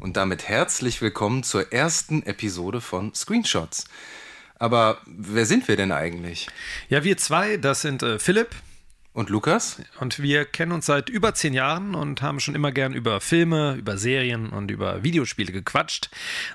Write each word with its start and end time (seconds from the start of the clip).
Und 0.00 0.16
damit 0.16 0.48
herzlich 0.48 1.02
willkommen 1.02 1.42
zur 1.42 1.74
ersten 1.74 2.22
Episode 2.22 2.80
von 2.80 3.14
Screenshots. 3.14 3.84
Aber 4.58 4.98
wer 5.04 5.44
sind 5.44 5.68
wir 5.68 5.76
denn 5.76 5.92
eigentlich? 5.92 6.48
Ja, 6.88 7.04
wir 7.04 7.18
zwei, 7.18 7.58
das 7.58 7.82
sind 7.82 8.02
äh, 8.02 8.18
Philipp. 8.18 8.48
Und 9.12 9.28
Lukas? 9.28 9.82
Und 9.98 10.22
wir 10.22 10.44
kennen 10.44 10.70
uns 10.70 10.86
seit 10.86 11.10
über 11.10 11.34
zehn 11.34 11.52
Jahren 11.52 11.96
und 11.96 12.22
haben 12.22 12.38
schon 12.38 12.54
immer 12.54 12.70
gern 12.70 12.94
über 12.94 13.20
Filme, 13.20 13.74
über 13.74 13.98
Serien 13.98 14.50
und 14.50 14.70
über 14.70 15.02
Videospiele 15.02 15.52
gequatscht. 15.52 16.10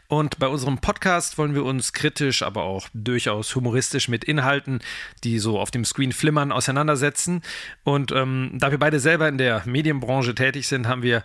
Und 0.08 0.40
bei 0.40 0.48
unserem 0.48 0.80
Podcast 0.80 1.38
wollen 1.38 1.54
wir 1.54 1.66
uns 1.66 1.92
kritisch, 1.92 2.44
aber 2.44 2.64
auch 2.64 2.88
durchaus 2.94 3.54
humoristisch 3.56 4.08
mit 4.08 4.24
Inhalten, 4.24 4.80
die 5.26 5.38
so 5.38 5.60
auf 5.60 5.70
dem 5.70 5.84
Screen 5.84 6.14
flimmern, 6.14 6.54
auseinandersetzen. 6.54 7.42
Und 7.84 8.14
ähm, 8.14 8.52
da 8.54 8.72
wir 8.72 8.80
beide 8.80 9.02
selber 9.02 9.28
in 9.28 9.38
der 9.38 9.64
Medienbranche 9.66 10.34
tätig 10.34 10.66
sind, 10.68 10.88
haben 10.88 11.04
wir 11.04 11.24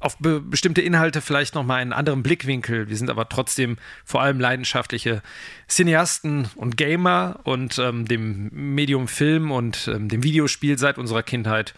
auf 0.00 0.18
be 0.18 0.40
bestimmte 0.40 0.80
Inhalte 0.80 1.20
vielleicht 1.20 1.54
nochmal 1.54 1.80
einen 1.80 1.92
anderen 1.92 2.22
Blickwinkel. 2.22 2.88
Wir 2.88 2.96
sind 2.96 3.10
aber 3.10 3.28
trotzdem 3.28 3.76
vor 4.04 4.22
allem 4.22 4.40
leidenschaftliche 4.40 5.22
Cineasten 5.68 6.48
und 6.56 6.76
Gamer 6.76 7.40
und 7.44 7.78
ähm, 7.78 8.06
dem 8.06 8.48
Medium 8.52 9.06
Film 9.06 9.52
und 9.52 9.88
ähm, 9.88 10.08
dem 10.08 10.22
Videospiel 10.22 10.78
seit 10.78 10.98
unserer 10.98 11.22
Kindheit 11.22 11.74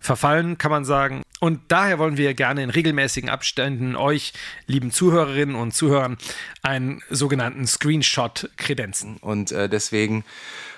verfallen, 0.00 0.58
kann 0.58 0.70
man 0.70 0.84
sagen. 0.84 1.22
Und 1.38 1.60
daher 1.68 1.98
wollen 1.98 2.16
wir 2.16 2.32
gerne 2.34 2.62
in 2.62 2.70
regelmäßigen 2.70 3.28
Abständen 3.28 3.94
euch, 3.94 4.32
lieben 4.66 4.90
Zuhörerinnen 4.90 5.54
und 5.54 5.72
Zuhörern, 5.72 6.16
einen 6.62 7.02
sogenannten 7.10 7.66
Screenshot 7.66 8.48
kredenzen. 8.56 9.18
Und 9.18 9.52
äh, 9.52 9.68
deswegen 9.68 10.24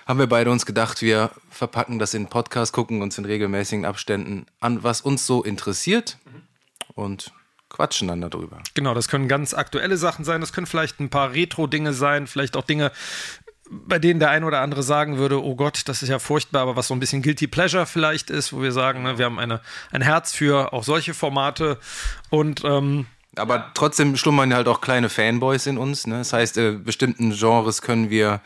haben 0.07 0.19
wir 0.19 0.27
beide 0.27 0.51
uns 0.51 0.67
gedacht, 0.67 1.03
wir 1.03 1.31
verpacken 1.51 1.99
das 1.99 2.15
in 2.15 2.29
Podcast, 2.29 2.73
gucken 2.73 3.03
uns 3.03 3.19
in 3.19 3.25
regelmäßigen 3.25 3.85
Abständen 3.85 4.47
an, 4.59 4.83
was 4.83 5.01
uns 5.01 5.27
so 5.27 5.45
interessiert. 5.45 6.17
Und 6.99 7.33
quatschen 7.69 8.09
dann 8.09 8.21
darüber. 8.21 8.59
Genau, 8.75 8.93
das 8.93 9.09
können 9.09 9.29
ganz 9.29 9.55
aktuelle 9.55 9.97
Sachen 9.97 10.25
sein, 10.25 10.41
das 10.41 10.53
können 10.53 10.67
vielleicht 10.67 10.99
ein 11.01 11.11
paar 11.11 11.33
Retro-Dinge 11.33 11.93
sein, 11.93 12.27
vielleicht 12.27 12.57
auch 12.57 12.65
Dinge, 12.65 12.91
bei 13.71 13.99
denen 13.99 14.19
der 14.19 14.31
ein 14.31 14.43
oder 14.43 14.63
andere 14.63 14.83
sagen 14.83 15.19
würde, 15.19 15.45
oh 15.45 15.55
Gott, 15.55 15.83
das 15.87 16.03
ist 16.03 16.09
ja 16.09 16.19
furchtbar, 16.19 16.63
aber 16.63 16.77
was 16.77 16.89
so 16.89 16.95
ein 16.95 17.01
bisschen 17.01 17.23
Guilty 17.23 17.47
Pleasure 17.47 17.87
vielleicht 17.87 18.31
ist, 18.31 18.53
wo 18.53 18.63
wir 18.63 18.73
sagen, 18.73 19.03
ne, 19.03 19.19
wir 19.19 19.27
haben 19.27 19.39
eine, 19.39 19.61
ein 19.93 20.03
Herz 20.03 20.33
für 20.33 20.73
auch 20.73 20.83
solche 20.83 21.15
Formate 21.15 21.79
und 22.31 22.65
ähm, 22.65 23.07
aber 23.37 23.71
trotzdem 23.75 24.17
schlummern 24.17 24.53
halt 24.53 24.67
auch 24.67 24.81
kleine 24.81 25.09
Fanboys 25.09 25.67
in 25.67 25.79
uns. 25.79 26.09
Ne? 26.09 26.19
Das 26.19 26.33
heißt, 26.33 26.57
äh, 26.59 26.73
bestimmten 26.73 27.31
Genres 27.31 27.83
können 27.83 28.11
wir 28.11 28.41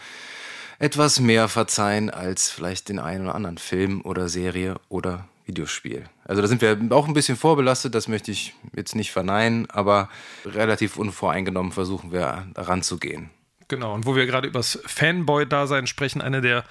etwas 0.78 1.19
mehr 1.19 1.48
verzeihen 1.48 2.11
als 2.11 2.50
vielleicht 2.50 2.91
den 2.91 2.98
einen 2.98 3.25
oder 3.25 3.34
anderen 3.34 3.56
Film 3.56 4.03
oder 4.03 4.28
Serie 4.28 4.75
oder 4.91 5.28
Videospiel. 5.45 6.05
Also 6.25 6.43
da 6.43 6.48
sind 6.48 6.62
wir 6.62 6.79
auch 6.91 7.09
ein 7.09 7.15
bisschen 7.15 7.37
vorbelastet, 7.37 7.95
das 7.95 8.09
möchte 8.09 8.31
ich 8.31 8.55
jetzt 8.75 8.95
nicht 8.95 9.12
verneinen, 9.12 9.69
aber 9.71 10.09
relativ 10.45 10.97
unvoreingenommen 10.97 11.73
versuchen 11.73 12.12
wir 12.12 12.47
ranzugehen. 12.55 13.31
Genau, 13.69 13.95
und 13.95 14.07
wo 14.07 14.17
wir 14.17 14.27
gerade 14.27 14.48
übers 14.48 14.79
Fanboy-Dasein 14.85 15.86
sprechen, 15.86 16.20
eine 16.20 16.42
der 16.42 16.64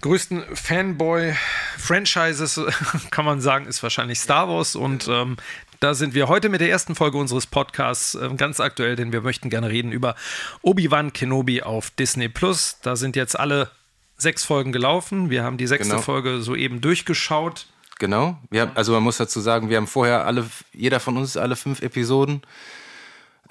größten 0.00 0.44
Fanboy-Franchises, 0.54 2.60
kann 3.10 3.24
man 3.24 3.40
sagen, 3.40 3.66
ist 3.66 3.82
wahrscheinlich 3.82 4.20
Star 4.20 4.48
Wars. 4.48 4.76
Und 4.76 5.08
ähm, 5.08 5.36
da 5.80 5.94
sind 5.94 6.14
wir 6.14 6.28
heute 6.28 6.48
mit 6.48 6.60
der 6.60 6.70
ersten 6.70 6.94
Folge 6.94 7.18
unseres 7.18 7.46
Podcasts 7.46 8.14
äh, 8.14 8.28
ganz 8.36 8.60
aktuell, 8.60 8.96
denn 8.96 9.12
wir 9.12 9.22
möchten 9.22 9.50
gerne 9.50 9.70
reden 9.70 9.92
über 9.92 10.14
Obi-Wan 10.62 11.12
Kenobi 11.12 11.62
auf 11.62 11.90
Disney 11.90 12.28
Plus. 12.28 12.78
Da 12.82 12.96
sind 12.96 13.16
jetzt 13.16 13.38
alle 13.38 13.70
sechs 14.16 14.44
Folgen 14.44 14.72
gelaufen. 14.72 15.30
Wir 15.30 15.42
haben 15.42 15.56
die 15.56 15.66
sechste 15.66 15.94
genau. 15.94 16.02
Folge 16.02 16.42
soeben 16.42 16.80
durchgeschaut. 16.80 17.66
Genau. 18.00 18.38
Wir 18.48 18.62
haben, 18.62 18.72
also 18.76 18.92
man 18.92 19.02
muss 19.02 19.18
dazu 19.18 19.40
sagen, 19.40 19.68
wir 19.68 19.76
haben 19.76 19.86
vorher 19.86 20.24
alle, 20.24 20.48
jeder 20.72 21.00
von 21.00 21.18
uns 21.18 21.36
alle 21.36 21.54
fünf 21.54 21.82
Episoden 21.82 22.40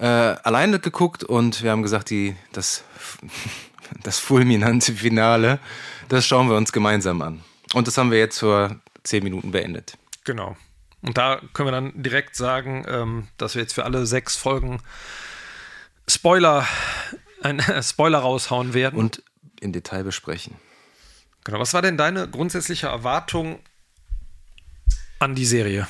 äh, 0.00 0.04
alleine 0.06 0.80
geguckt 0.80 1.22
und 1.22 1.62
wir 1.62 1.70
haben 1.70 1.82
gesagt, 1.82 2.10
die, 2.10 2.34
das, 2.52 2.82
das 4.02 4.18
fulminante 4.18 4.92
Finale, 4.92 5.60
das 6.08 6.26
schauen 6.26 6.48
wir 6.50 6.56
uns 6.56 6.72
gemeinsam 6.72 7.22
an. 7.22 7.44
Und 7.74 7.86
das 7.86 7.96
haben 7.96 8.10
wir 8.10 8.18
jetzt 8.18 8.40
vor 8.40 8.74
zehn 9.04 9.22
Minuten 9.22 9.52
beendet. 9.52 9.96
Genau. 10.24 10.56
Und 11.00 11.16
da 11.16 11.40
können 11.52 11.68
wir 11.68 11.72
dann 11.72 12.02
direkt 12.02 12.34
sagen, 12.34 12.84
ähm, 12.88 13.28
dass 13.38 13.54
wir 13.54 13.62
jetzt 13.62 13.74
für 13.74 13.84
alle 13.84 14.04
sechs 14.04 14.34
Folgen 14.34 14.82
Spoiler, 16.08 16.66
ein 17.40 17.62
Spoiler 17.82 18.18
raushauen 18.18 18.74
werden. 18.74 18.98
Und 18.98 19.22
in 19.60 19.72
Detail 19.72 20.02
besprechen. 20.02 20.56
Genau. 21.44 21.60
Was 21.60 21.72
war 21.72 21.82
denn 21.82 21.96
deine 21.96 22.28
grundsätzliche 22.28 22.88
Erwartung 22.88 23.60
an 25.20 25.34
die 25.34 25.44
Serie? 25.44 25.86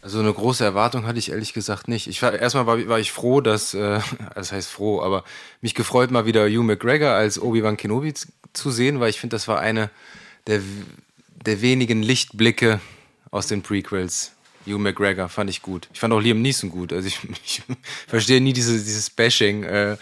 Also 0.00 0.18
eine 0.18 0.32
große 0.32 0.64
Erwartung 0.64 1.06
hatte 1.06 1.20
ich 1.20 1.30
ehrlich 1.30 1.52
gesagt 1.52 1.86
nicht. 1.86 2.08
Ich 2.08 2.20
war 2.22 2.32
erstmal 2.32 2.66
war, 2.66 2.88
war 2.88 2.98
ich 2.98 3.12
froh, 3.12 3.40
dass, 3.40 3.72
äh, 3.72 4.00
das 4.34 4.50
heißt 4.50 4.68
froh, 4.68 5.00
aber 5.00 5.22
mich 5.60 5.76
gefreut 5.76 6.10
mal 6.10 6.26
wieder 6.26 6.48
Hugh 6.48 6.64
McGregor 6.64 7.10
als 7.10 7.40
Obi-Wan 7.40 7.76
Kenobi 7.76 8.14
zu 8.52 8.70
sehen, 8.72 8.98
weil 8.98 9.10
ich 9.10 9.20
finde, 9.20 9.36
das 9.36 9.46
war 9.46 9.60
eine 9.60 9.90
der, 10.48 10.60
der 11.46 11.60
wenigen 11.62 12.02
Lichtblicke 12.02 12.80
aus 13.30 13.46
den 13.46 13.62
Prequels. 13.62 14.32
Hugh 14.66 14.78
McGregor 14.78 15.28
fand 15.28 15.50
ich 15.50 15.62
gut. 15.62 15.88
Ich 15.92 16.00
fand 16.00 16.12
auch 16.12 16.20
Liam 16.20 16.42
Neeson 16.42 16.70
gut. 16.70 16.92
Also 16.92 17.06
ich, 17.06 17.20
ich 17.44 17.62
verstehe 18.08 18.40
nie 18.40 18.52
diese, 18.52 18.72
dieses 18.72 19.10
Bashing 19.10 19.62
äh, 19.62 19.96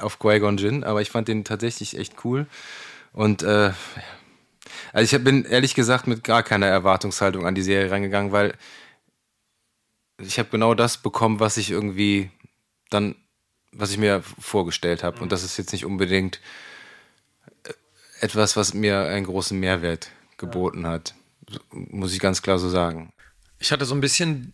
auf 0.00 0.18
Qui-Gon 0.18 0.56
Jinn, 0.56 0.84
aber 0.84 1.02
ich 1.02 1.10
fand 1.10 1.28
den 1.28 1.44
tatsächlich 1.44 1.98
echt 1.98 2.24
cool. 2.24 2.46
Und 3.12 3.42
äh, 3.42 3.72
also 4.92 5.16
ich 5.16 5.24
bin 5.24 5.44
ehrlich 5.44 5.74
gesagt 5.74 6.06
mit 6.06 6.24
gar 6.24 6.42
keiner 6.42 6.66
Erwartungshaltung 6.66 7.46
an 7.46 7.54
die 7.54 7.62
Serie 7.62 7.90
reingegangen, 7.90 8.32
weil 8.32 8.54
ich 10.18 10.38
habe 10.38 10.48
genau 10.48 10.74
das 10.74 10.98
bekommen, 10.98 11.40
was 11.40 11.56
ich 11.56 11.70
irgendwie 11.70 12.30
dann, 12.90 13.16
was 13.72 13.90
ich 13.90 13.98
mir 13.98 14.22
vorgestellt 14.38 15.02
habe. 15.02 15.20
Und 15.20 15.32
das 15.32 15.42
ist 15.42 15.56
jetzt 15.56 15.72
nicht 15.72 15.84
unbedingt 15.84 16.40
äh, 17.64 17.72
etwas, 18.20 18.56
was 18.56 18.74
mir 18.74 19.02
einen 19.02 19.26
großen 19.26 19.58
Mehrwert 19.58 20.10
geboten 20.36 20.86
hat. 20.86 21.14
Muss 21.70 22.12
ich 22.12 22.20
ganz 22.20 22.42
klar 22.42 22.58
so 22.58 22.68
sagen. 22.68 23.12
Ich 23.58 23.72
hatte 23.72 23.84
so 23.84 23.94
ein 23.94 24.00
bisschen, 24.00 24.52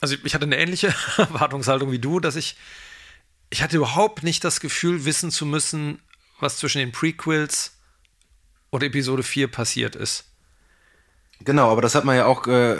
also 0.00 0.16
ich 0.24 0.34
hatte 0.34 0.46
eine 0.46 0.58
ähnliche 0.58 0.94
Erwartungshaltung 1.16 1.90
wie 1.90 1.98
du, 1.98 2.20
dass 2.20 2.36
ich, 2.36 2.56
ich 3.50 3.62
hatte 3.62 3.76
überhaupt 3.76 4.22
nicht 4.22 4.44
das 4.44 4.60
Gefühl, 4.60 5.04
wissen 5.04 5.30
zu 5.30 5.46
müssen, 5.46 6.00
was 6.40 6.56
zwischen 6.58 6.78
den 6.78 6.92
Prequels 6.92 7.77
oder 8.70 8.86
Episode 8.86 9.22
4 9.22 9.48
passiert 9.48 9.96
ist. 9.96 10.24
Genau, 11.40 11.70
aber 11.70 11.82
das 11.82 11.94
hat 11.94 12.04
man 12.04 12.16
ja 12.16 12.26
auch 12.26 12.46
äh, 12.46 12.72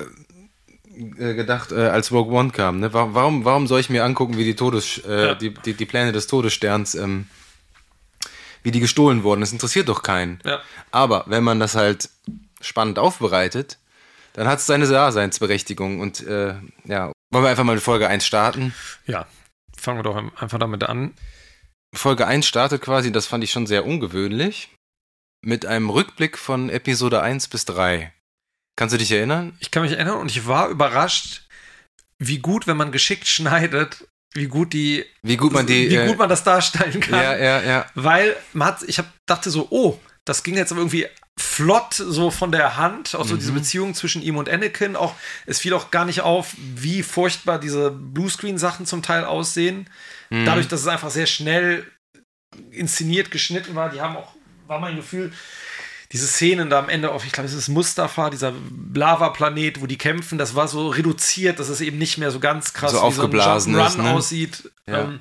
äh, 0.98 1.34
gedacht, 1.34 1.70
äh, 1.70 1.88
als 1.88 2.10
Rogue 2.10 2.36
One 2.36 2.50
kam. 2.50 2.80
Ne? 2.80 2.92
Warum, 2.92 3.44
warum 3.44 3.66
soll 3.66 3.80
ich 3.80 3.90
mir 3.90 4.04
angucken, 4.04 4.36
wie 4.36 4.44
die, 4.44 4.56
Todes, 4.56 4.98
äh, 5.06 5.26
ja. 5.26 5.34
die, 5.34 5.54
die, 5.54 5.74
die, 5.74 5.86
Pläne 5.86 6.12
des 6.12 6.26
Todessterns, 6.26 6.94
ähm, 6.96 7.26
wie 8.62 8.72
die 8.72 8.80
gestohlen 8.80 9.22
wurden? 9.22 9.40
Das 9.40 9.52
interessiert 9.52 9.88
doch 9.88 10.02
keinen. 10.02 10.40
Ja. 10.44 10.60
Aber 10.90 11.24
wenn 11.28 11.44
man 11.44 11.60
das 11.60 11.76
halt 11.76 12.10
spannend 12.60 12.98
aufbereitet, 12.98 13.78
dann 14.32 14.48
hat 14.48 14.58
es 14.58 14.66
seine 14.66 14.88
Daseinsberechtigung. 14.88 16.00
Und 16.00 16.26
äh, 16.26 16.54
ja, 16.84 17.12
wollen 17.30 17.44
wir 17.44 17.50
einfach 17.50 17.64
mal 17.64 17.74
in 17.74 17.80
Folge 17.80 18.08
1 18.08 18.26
starten? 18.26 18.74
Ja, 19.06 19.26
fangen 19.76 19.98
wir 19.98 20.02
doch 20.02 20.16
einfach 20.16 20.58
damit 20.58 20.82
an. 20.82 21.14
Folge 21.94 22.26
1 22.26 22.44
startet 22.44 22.82
quasi, 22.82 23.12
das 23.12 23.26
fand 23.26 23.44
ich 23.44 23.52
schon 23.52 23.66
sehr 23.66 23.86
ungewöhnlich 23.86 24.68
mit 25.44 25.66
einem 25.66 25.90
Rückblick 25.90 26.36
von 26.38 26.68
Episode 26.68 27.22
1 27.22 27.48
bis 27.48 27.64
3. 27.64 28.12
Kannst 28.76 28.94
du 28.94 28.98
dich 28.98 29.10
erinnern? 29.10 29.56
Ich 29.60 29.70
kann 29.70 29.82
mich 29.82 29.92
erinnern 29.92 30.18
und 30.18 30.30
ich 30.30 30.46
war 30.46 30.68
überrascht, 30.68 31.42
wie 32.18 32.38
gut, 32.38 32.66
wenn 32.66 32.76
man 32.76 32.92
geschickt 32.92 33.26
schneidet, 33.28 34.06
wie 34.34 34.46
gut 34.46 34.72
die 34.72 35.04
wie 35.22 35.36
gut 35.36 35.52
man 35.52 35.66
die 35.66 35.90
wie 35.90 35.96
äh, 35.96 36.06
gut 36.06 36.18
man 36.18 36.28
das 36.28 36.44
darstellen 36.44 37.00
kann. 37.00 37.22
Ja, 37.22 37.36
ja, 37.36 37.62
ja. 37.62 37.86
Weil 37.94 38.36
man 38.52 38.68
hat, 38.68 38.82
ich 38.84 38.98
hab, 38.98 39.06
dachte 39.26 39.50
so, 39.50 39.68
oh, 39.70 39.98
das 40.24 40.42
ging 40.42 40.56
jetzt 40.56 40.72
irgendwie 40.72 41.06
flott 41.40 41.94
so 41.94 42.30
von 42.30 42.52
der 42.52 42.76
Hand, 42.76 43.14
auch 43.14 43.24
so 43.24 43.34
mhm. 43.34 43.38
diese 43.38 43.52
Beziehung 43.52 43.94
zwischen 43.94 44.22
ihm 44.22 44.36
und 44.36 44.48
Anakin. 44.48 44.96
Auch 44.96 45.14
es 45.46 45.60
fiel 45.60 45.72
auch 45.72 45.90
gar 45.90 46.04
nicht 46.04 46.20
auf, 46.20 46.54
wie 46.58 47.02
furchtbar 47.02 47.58
diese 47.58 47.90
Bluescreen-Sachen 47.90 48.86
zum 48.86 49.02
Teil 49.02 49.24
aussehen. 49.24 49.88
Mhm. 50.30 50.44
Dadurch, 50.44 50.68
dass 50.68 50.80
es 50.80 50.86
einfach 50.86 51.10
sehr 51.10 51.26
schnell 51.26 51.86
inszeniert 52.70 53.30
geschnitten 53.30 53.74
war. 53.74 53.90
Die 53.90 54.00
haben 54.00 54.16
auch 54.16 54.34
war 54.68 54.78
mein 54.78 54.96
Gefühl, 54.96 55.32
diese 56.12 56.26
Szenen 56.26 56.70
da 56.70 56.78
am 56.78 56.88
Ende 56.88 57.10
auf, 57.12 57.26
ich 57.26 57.32
glaube, 57.32 57.48
es 57.48 57.54
ist 57.54 57.68
Mustafa, 57.68 58.30
dieser 58.30 58.54
Lava-Planet, 58.94 59.80
wo 59.80 59.86
die 59.86 59.98
kämpfen, 59.98 60.38
das 60.38 60.54
war 60.54 60.68
so 60.68 60.88
reduziert, 60.88 61.58
dass 61.58 61.68
es 61.68 61.80
eben 61.80 61.98
nicht 61.98 62.18
mehr 62.18 62.30
so 62.30 62.40
ganz 62.40 62.72
krass 62.72 62.92
So 62.92 63.06
wie 63.06 63.12
so 63.12 63.26
ein 63.26 63.56
ist, 63.56 63.66
ne? 63.66 64.10
aussieht. 64.10 64.70
Ja. 64.86 65.02
Ähm, 65.02 65.20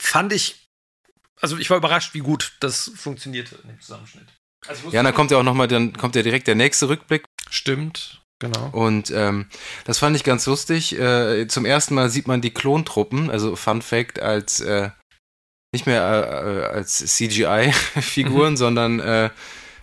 fand 0.00 0.32
ich, 0.32 0.68
also 1.40 1.56
ich 1.56 1.70
war 1.70 1.76
überrascht, 1.76 2.14
wie 2.14 2.20
gut 2.20 2.56
das 2.60 2.90
funktionierte 2.96 3.56
in 3.62 3.68
dem 3.68 3.80
Zusammenschnitt. 3.80 4.26
Also 4.66 4.90
Ja, 4.90 5.02
dann 5.02 5.14
kommt 5.14 5.30
ja 5.30 5.38
auch 5.38 5.42
nochmal, 5.42 5.68
dann 5.68 5.92
kommt 5.92 6.16
ja 6.16 6.22
direkt 6.22 6.48
der 6.48 6.54
nächste 6.54 6.88
Rückblick. 6.88 7.24
Stimmt, 7.50 8.22
genau. 8.40 8.70
Und 8.70 9.10
ähm, 9.12 9.48
das 9.84 9.98
fand 9.98 10.16
ich 10.16 10.24
ganz 10.24 10.46
lustig. 10.46 10.98
Äh, 10.98 11.46
zum 11.46 11.64
ersten 11.64 11.94
Mal 11.94 12.10
sieht 12.10 12.26
man 12.26 12.40
die 12.40 12.52
Klontruppen, 12.52 13.30
also 13.30 13.54
Fun 13.54 13.82
Fact, 13.82 14.20
als 14.20 14.60
äh, 14.60 14.90
nicht 15.74 15.86
mehr 15.86 16.02
äh, 16.02 16.58
äh, 16.60 16.64
als 16.76 16.98
CGI-Figuren, 16.98 18.52
Mhm. 18.52 18.56
sondern 18.56 19.00
äh, 19.00 19.30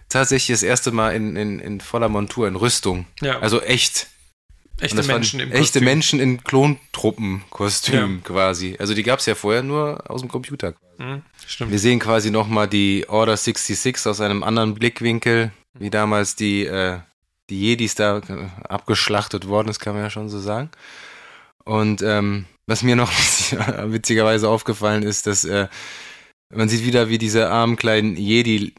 tatsächlich 0.10 0.56
das 0.56 0.64
erste 0.64 0.92
Mal 0.92 1.12
in, 1.16 1.36
in, 1.36 1.60
in 1.60 1.80
voller 1.82 2.10
Montur, 2.10 2.48
in 2.48 2.56
Rüstung. 2.56 3.06
Ja, 3.22 3.40
Also 3.40 3.62
echt. 3.62 4.08
Echte 4.80 5.04
Menschen 5.04 5.40
im 5.40 5.50
Echte 5.52 5.60
Kostüm. 5.80 5.84
Menschen 5.84 6.20
in 6.20 6.44
Klontruppenkostüm 6.44 8.24
quasi. 8.24 8.76
Also 8.80 8.94
die 8.96 9.04
gab 9.04 9.20
es 9.20 9.28
ja 9.28 9.36
vorher 9.36 9.62
nur 9.62 10.10
aus 10.10 10.22
dem 10.22 10.30
Computer. 10.30 10.74
Mhm, 10.98 11.22
stimmt. 11.46 11.72
Wir 11.72 11.78
sehen 11.78 12.00
quasi 12.00 12.32
nochmal 12.32 12.68
die 12.68 13.06
Order 13.08 13.38
66 13.38 14.08
aus 14.08 14.22
einem 14.22 14.42
anderen 14.44 14.74
Blickwinkel, 14.74 15.52
wie 15.76 15.92
damals 15.92 16.36
die, 16.36 16.66
äh, 16.66 17.00
die 17.52 17.60
Jedis 17.62 17.94
da 17.96 18.18
äh, 18.20 18.22
abgeschlachtet 18.68 19.48
worden 19.48 19.68
ist, 19.70 19.80
kann 19.80 19.94
man 19.94 20.02
ja 20.04 20.10
schon 20.10 20.30
so 20.30 20.40
sagen. 20.40 20.72
Und 21.64 22.02
ähm, 22.02 22.46
was 22.68 22.84
mir 22.84 22.96
noch 22.96 23.12
witzigerweise 23.86 24.50
aufgefallen 24.50 25.04
ist, 25.04 25.28
dass 25.28 25.44
äh, 25.46 25.68
man 26.50 26.70
sieht 26.70 26.86
wieder, 26.86 27.10
wie 27.10 27.18
diese 27.18 27.50
armen 27.50 27.76
kleinen 27.78 28.16
Jedi, 28.18 28.74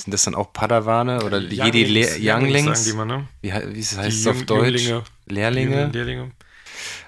sind 0.00 0.12
das 0.12 0.24
dann 0.24 0.34
auch 0.34 0.52
Padawane 0.52 1.22
oder 1.24 1.40
die 1.40 1.56
Jedi 1.56 1.84
Le- 1.84 2.16
Younglings? 2.20 2.64
sagen 2.64 2.84
die 2.84 2.92
mal, 2.92 3.04
ne? 3.04 3.28
Wie, 3.42 3.48
wie 3.76 3.82
heißt 3.82 3.98
es 4.20 4.26
auf 4.26 4.42
Deutsch? 4.44 4.82
Jünglinge. 4.82 5.04
Lehrlinge? 5.26 5.86
Lehrlinge. 5.92 6.30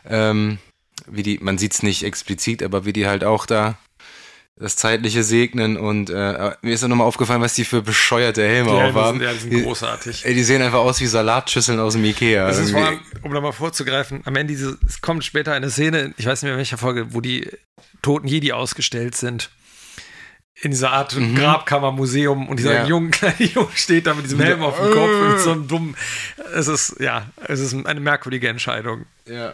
ähm, 0.04 0.58
wie 1.08 1.22
die, 1.22 1.38
man 1.38 1.58
sieht 1.58 1.72
es 1.74 1.82
nicht 1.82 2.02
explizit, 2.04 2.62
aber 2.62 2.84
wie 2.84 2.92
die 2.92 3.06
halt 3.06 3.24
auch 3.24 3.46
da 3.46 3.76
das 4.58 4.74
Zeitliche 4.76 5.22
segnen 5.22 5.76
und 5.76 6.08
äh, 6.08 6.52
mir 6.62 6.72
ist 6.72 6.82
dann 6.82 6.88
nochmal 6.90 7.06
aufgefallen, 7.06 7.42
was 7.42 7.52
die 7.54 7.64
für 7.66 7.82
bescheuerte 7.82 8.42
Helme 8.42 8.70
Die 8.70 8.76
Helme 8.78 8.98
aufhaben. 8.98 9.18
sind, 9.18 9.26
ja, 9.28 9.32
die 9.34 9.38
sind 9.40 9.50
Die- 9.52 9.62
großartig. 9.62 10.24
Ey, 10.24 10.34
die 10.34 10.44
sehen 10.44 10.62
einfach 10.62 10.78
aus 10.78 10.98
wie 11.00 11.06
Salatschüsseln 11.06 11.78
aus 11.78 11.92
dem 11.92 12.04
Ikea. 12.06 12.48
Es 12.48 12.58
ist 12.58 12.70
vor 12.70 12.86
allem, 12.86 13.00
um 13.22 13.32
da 13.34 13.40
mal 13.42 13.52
vorzugreifen, 13.52 14.22
am 14.24 14.34
Ende, 14.34 14.54
diese, 14.54 14.78
es 14.86 15.00
kommt 15.02 15.24
später 15.24 15.52
eine 15.52 15.70
Szene, 15.70 16.14
ich 16.16 16.24
weiß 16.26 16.40
nicht 16.40 16.46
mehr 16.48 16.54
in 16.54 16.58
welcher 16.58 16.78
Folge, 16.78 17.12
wo 17.12 17.20
die 17.20 17.50
toten 18.00 18.28
Jedi 18.28 18.52
ausgestellt 18.52 19.14
sind. 19.14 19.50
In 20.62 20.70
dieser 20.70 20.90
Art 20.92 21.14
Mhm. 21.14 21.34
Grabkammermuseum 21.34 22.48
und 22.48 22.58
dieser 22.58 22.72
Ja. 22.74 22.86
junge 22.86 23.10
kleine 23.10 23.34
Junge 23.44 23.68
steht 23.74 24.06
da 24.06 24.14
mit 24.14 24.24
diesem 24.24 24.40
Helm 24.40 24.62
auf 24.62 24.78
dem 24.78 24.90
Kopf 24.90 25.10
und 25.34 25.38
so 25.38 25.50
einem 25.52 25.68
dummen. 25.68 25.96
Es 26.54 26.66
ist, 26.66 26.96
ja, 26.98 27.26
es 27.46 27.60
ist 27.60 27.74
eine 27.74 28.00
merkwürdige 28.00 28.48
Entscheidung. 28.48 29.04
ja. 29.28 29.52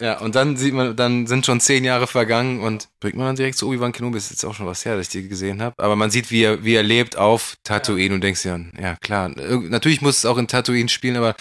Ja, 0.00 0.18
und 0.18 0.34
dann 0.34 0.56
sieht 0.56 0.74
man, 0.74 0.96
dann 0.96 1.28
sind 1.28 1.46
schon 1.46 1.60
zehn 1.60 1.84
Jahre 1.84 2.08
vergangen 2.08 2.60
und 2.60 2.88
bringt 2.98 3.14
man 3.16 3.26
dann 3.26 3.36
direkt 3.36 3.56
zu 3.56 3.68
Obi-Wan 3.68 3.92
Kenobi, 3.92 4.18
ist 4.18 4.30
jetzt 4.30 4.44
auch 4.44 4.54
schon 4.54 4.66
was 4.66 4.84
her, 4.84 4.96
dass 4.96 5.06
ich 5.06 5.12
die 5.12 5.28
gesehen 5.28 5.62
habe. 5.62 5.76
Aber 5.82 5.94
man 5.94 6.10
sieht, 6.10 6.32
wie 6.32 6.42
er, 6.42 6.64
wie 6.64 6.74
er 6.74 6.82
lebt 6.82 7.16
auf 7.16 7.56
Tatooine 7.62 8.14
und 8.14 8.20
denkst 8.24 8.44
ja, 8.44 8.58
ja 8.80 8.96
klar, 8.96 9.28
natürlich 9.28 10.00
muss 10.02 10.18
es 10.18 10.26
auch 10.26 10.36
in 10.36 10.48
Tatooine 10.48 10.88
spielen, 10.88 11.16
aber 11.16 11.36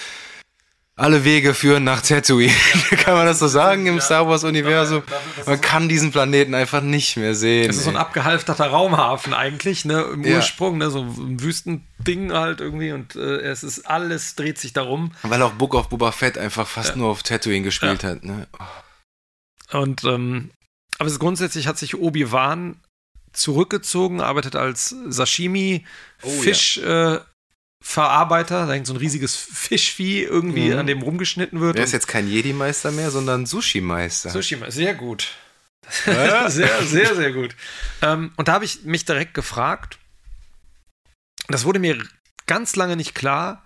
alle 0.95 1.24
Wege 1.24 1.54
führen 1.56 1.84
nach 1.84 2.01
Tatooine. 2.01 2.54
kann 2.98 3.16
man 3.16 3.25
das 3.25 3.40
so 3.40 3.48
sagen 3.48 3.88
im 3.88 3.95
Ja. 3.95 4.01
Star 4.01 4.28
Wars-Universum? 4.28 5.01
Man 5.45 5.60
kann 5.60 5.90
diesen 5.90 6.12
Planeten 6.12 6.54
einfach 6.54 6.81
nicht 6.81 7.18
mehr 7.18 7.34
sehen. 7.34 7.69
Es 7.69 7.78
ist 7.78 7.86
so 7.86 7.90
ein 7.90 7.98
abgehalfterter 7.98 8.68
Raumhafen 8.68 9.34
eigentlich, 9.34 9.86
ne, 9.86 10.01
im 10.13 10.24
Ja. 10.24 10.36
Ursprung, 10.38 10.78
ne, 10.78 10.92
so 10.92 11.01
ein 11.01 11.42
Wüstending 11.42 12.31
halt 12.31 12.62
irgendwie 12.62 12.92
und 12.92 13.16
äh, 13.16 13.40
es 13.40 13.63
ist 13.63 13.88
alles 13.88 14.36
dreht 14.36 14.60
sich 14.60 14.74
darum. 14.74 15.12
Weil 15.24 15.42
auch 15.42 15.54
Book 15.54 15.74
of 15.74 15.90
Boba 15.90 16.12
Fett 16.12 16.38
einfach 16.38 16.68
fast 16.68 16.96
nur 16.96 17.10
auf 17.10 17.24
Tatooine 17.24 17.63
gespielt 17.63 18.04
hat. 18.04 18.24
Ne? 18.24 18.48
Und 19.72 20.04
ähm, 20.04 20.51
aber 21.00 21.10
grundsätzlich 21.18 21.66
hat 21.68 21.80
sich 21.80 21.96
Obi-Wan 21.96 22.80
zurückgezogen, 23.34 24.22
arbeitet 24.22 24.56
als 24.56 24.96
Sashimi 25.07 25.86
Oh, 26.22 26.44
ja. 26.44 27.16
Äh, 27.16 27.19
Verarbeiter, 27.86 28.66
da 28.66 28.72
hängt 28.74 28.88
so 28.88 28.94
ein 28.94 28.98
riesiges 28.98 29.36
Fischvieh 29.36 30.24
irgendwie, 30.24 30.70
Mhm. 30.70 30.78
an 30.80 30.88
dem 30.88 31.02
rumgeschnitten 31.02 31.60
wird. 31.60 31.78
Der 31.78 31.84
ist 31.84 31.92
jetzt 31.92 32.08
kein 32.08 32.30
Jedi-Meister 32.30 32.92
mehr, 32.92 33.12
sondern 33.12 33.46
Sushi-Meister. 33.46 34.30
Sushi, 34.30 34.58
sehr 34.70 34.96
gut. 34.96 35.34
Ja. 36.06 36.50
sehr, 36.50 36.82
sehr, 36.84 37.14
sehr 37.14 37.34
gut. 37.34 37.56
Ähm, 38.02 38.32
und 38.38 38.48
da 38.48 38.54
habe 38.54 38.64
ich 38.64 38.84
mich 38.86 39.04
direkt 39.04 39.34
gefragt, 39.34 40.00
das 41.50 41.66
wurde 41.66 41.80
mir 41.80 42.02
ganz 42.48 42.78
lange 42.78 42.96
nicht 42.96 43.16
klar, 43.16 43.66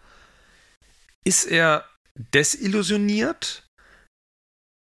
ist 1.23 1.43
er 1.45 1.85
desillusioniert? 2.33 3.63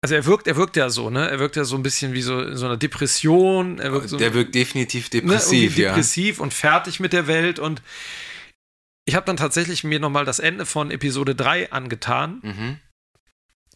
Also 0.05 0.15
er 0.15 0.25
wirkt, 0.27 0.47
er 0.47 0.57
wirkt 0.57 0.77
ja 0.77 0.89
so, 0.89 1.11
ne? 1.11 1.29
Er 1.29 1.41
wirkt 1.41 1.57
ja 1.57 1.65
so 1.65 1.75
ein 1.75 1.83
bisschen 1.83 2.13
wie 2.13 2.23
so 2.23 2.41
in 2.41 2.57
so 2.57 2.67
einer 2.67 2.77
Depression. 2.77 3.81
Er 3.81 3.91
wirkt 3.93 4.09
so, 4.09 4.19
Der 4.19 4.35
wirkt 4.35 4.55
definitiv 4.55 5.13
ne, 5.13 5.21
depressiv, 5.23 5.77
ja. 5.77 5.89
depressiv 5.89 6.39
und 6.39 6.55
fertig 6.55 7.01
mit 7.01 7.13
der 7.13 7.27
Welt. 7.27 7.59
Und 7.59 7.83
ich 9.07 9.15
habe 9.15 9.25
dann 9.25 9.37
tatsächlich 9.39 9.83
mir 9.85 9.99
nochmal 10.01 10.25
das 10.27 10.39
Ende 10.41 10.67
von 10.67 10.91
Episode 10.91 11.35
3 11.35 11.73
angetan, 11.73 12.41
Mhm. 12.43 12.77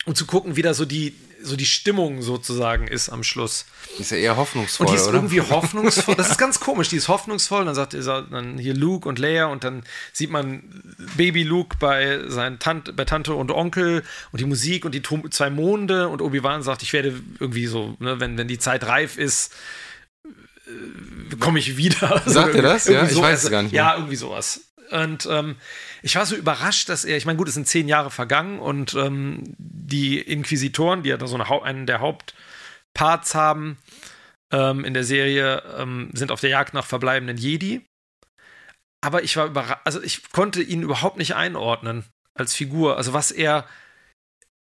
um 0.04 0.14
zu 0.14 0.26
gucken, 0.26 0.56
wie 0.56 0.62
da 0.62 0.74
so 0.74 0.84
die, 0.84 1.14
so 1.42 1.56
die 1.56 1.64
Stimmung 1.64 2.20
sozusagen 2.20 2.86
ist 2.86 3.08
am 3.08 3.22
Schluss. 3.22 3.64
Ist 3.98 4.10
ja 4.10 4.18
eher 4.18 4.36
hoffnungsvoll, 4.36 4.86
Und 4.86 4.92
die 4.92 4.96
ist 4.96 5.06
oder? 5.08 5.14
irgendwie 5.18 5.40
hoffnungsvoll. 5.40 6.14
Das 6.16 6.30
ist 6.30 6.36
ganz 6.44 6.60
komisch. 6.60 6.88
Die 6.90 6.96
ist 6.96 7.08
hoffnungsvoll. 7.08 7.64
Dann 7.64 7.74
sagt 7.74 7.94
er 7.94 8.22
dann 8.22 8.58
hier 8.58 8.74
Luke 8.74 9.08
und 9.08 9.18
Leia 9.18 9.46
und 9.46 9.64
dann 9.64 9.82
sieht 10.12 10.28
man 10.30 10.82
Baby 11.16 11.42
Luke 11.44 11.76
bei 11.80 12.28
seinen 12.28 12.58
Tante, 12.58 12.92
bei 12.92 13.06
Tante 13.06 13.32
und 13.34 13.50
Onkel 13.50 14.02
und 14.32 14.40
die 14.40 14.44
Musik 14.44 14.84
und 14.84 14.94
die 14.94 15.02
zwei 15.30 15.48
Monde 15.48 16.08
und 16.08 16.20
Obi-Wan 16.20 16.62
sagt, 16.62 16.82
ich 16.82 16.92
werde 16.92 17.18
irgendwie 17.38 17.66
so, 17.66 17.96
ne, 18.00 18.20
wenn, 18.20 18.36
wenn 18.36 18.48
die 18.48 18.58
Zeit 18.58 18.84
reif 18.84 19.16
ist, 19.16 19.54
äh, 20.66 21.36
komme 21.36 21.58
ich 21.58 21.76
wieder. 21.78 22.22
So 22.26 22.32
Sagt 22.32 22.54
er 22.54 22.62
das? 22.62 22.84
Ja, 22.86 22.92
irgendwie 22.92 23.10
ich 23.12 23.16
so. 23.16 23.22
weiß 23.22 23.44
es 23.44 23.50
gar 23.50 23.62
nicht 23.62 23.72
mehr. 23.72 23.82
Ja, 23.82 23.94
irgendwie 23.96 24.16
sowas. 24.16 24.60
Und 24.90 25.26
ähm, 25.30 25.56
ich 26.02 26.16
war 26.16 26.26
so 26.26 26.34
überrascht, 26.36 26.88
dass 26.88 27.04
er, 27.04 27.16
ich 27.16 27.26
meine, 27.26 27.36
gut, 27.36 27.48
es 27.48 27.54
sind 27.54 27.68
zehn 27.68 27.88
Jahre 27.88 28.10
vergangen 28.10 28.58
und 28.58 28.94
ähm, 28.94 29.54
die 29.58 30.18
Inquisitoren, 30.20 31.02
die 31.02 31.10
ja 31.10 31.16
da 31.16 31.26
so 31.26 31.36
eine, 31.36 31.62
einen 31.62 31.86
der 31.86 32.00
Hauptparts 32.00 33.34
haben 33.34 33.78
ähm, 34.52 34.84
in 34.84 34.94
der 34.94 35.04
Serie, 35.04 35.62
ähm, 35.78 36.10
sind 36.12 36.32
auf 36.32 36.40
der 36.40 36.50
Jagd 36.50 36.74
nach 36.74 36.86
verbleibenden 36.86 37.36
Jedi. 37.36 37.82
Aber 39.00 39.22
ich 39.22 39.36
war 39.36 39.46
überrascht, 39.46 39.80
also 39.84 40.02
ich 40.02 40.30
konnte 40.32 40.62
ihn 40.62 40.82
überhaupt 40.82 41.16
nicht 41.18 41.34
einordnen 41.34 42.04
als 42.34 42.54
Figur. 42.54 42.96
Also 42.96 43.12
was 43.12 43.30
er, 43.30 43.66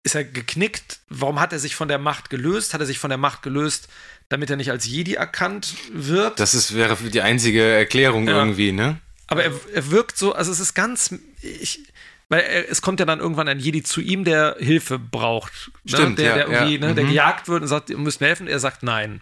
ist 0.05 0.15
er 0.15 0.25
geknickt? 0.25 1.01
Warum 1.09 1.41
hat 1.41 1.53
er 1.53 1.59
sich 1.59 1.75
von 1.77 1.89
der 1.89 1.99
Macht 1.99 2.29
gelöst? 2.29 2.75
Hat 2.75 2.81
er 2.81 2.87
sich 2.87 2.99
von 2.99 3.11
der 3.11 3.19
Macht 3.19 3.43
gelöst, 3.43 3.89
damit 4.29 4.51
er 4.51 4.57
nicht 4.57 4.71
als 4.71 4.87
Jedi 4.87 5.15
erkannt 5.15 5.75
wird? 5.93 6.41
Das 6.41 6.55
ist, 6.55 6.75
wäre 6.75 6.97
die 6.97 7.23
einzige 7.23 7.63
Erklärung 7.63 8.27
Ja. 8.29 8.37
irgendwie, 8.39 8.73
ne? 8.73 9.01
Aber 9.29 9.45
er, 9.45 9.53
er 9.73 9.91
wirkt 9.91 10.17
so, 10.19 10.33
also 10.33 10.51
es 10.51 10.59
ist 10.59 10.75
ganz, 10.75 11.15
ich, 11.43 11.81
weil 12.29 12.41
er, 12.41 12.71
es 12.71 12.83
kommt 12.83 13.01
ja 13.01 13.07
dann 13.07 13.21
irgendwann 13.21 13.49
ein 13.49 13.61
Jedi 13.61 13.83
zu 13.83 14.01
ihm, 14.01 14.25
der 14.25 14.57
Hilfe 14.59 14.99
braucht. 14.99 15.71
Stimmt, 15.87 16.19
ne? 16.19 16.25
der, 16.25 16.25
ja, 16.25 16.35
der 16.35 16.49
irgendwie, 16.49 16.75
ja, 16.75 16.87
ne, 16.89 16.95
der 16.95 17.05
mhm. 17.05 17.09
gejagt 17.09 17.49
wird 17.49 17.63
und 17.63 17.69
sagt, 17.69 17.91
ihr 17.91 17.99
müsst 17.99 18.21
mir 18.21 18.29
helfen. 18.29 18.49
Er 18.49 18.59
sagt 18.59 18.83
nein. 18.83 19.21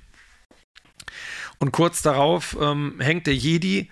Und 1.58 1.72
kurz 1.72 2.02
darauf 2.02 2.56
ähm, 2.60 2.96
hängt 2.98 3.26
der 3.26 3.34
Jedi 3.34 3.90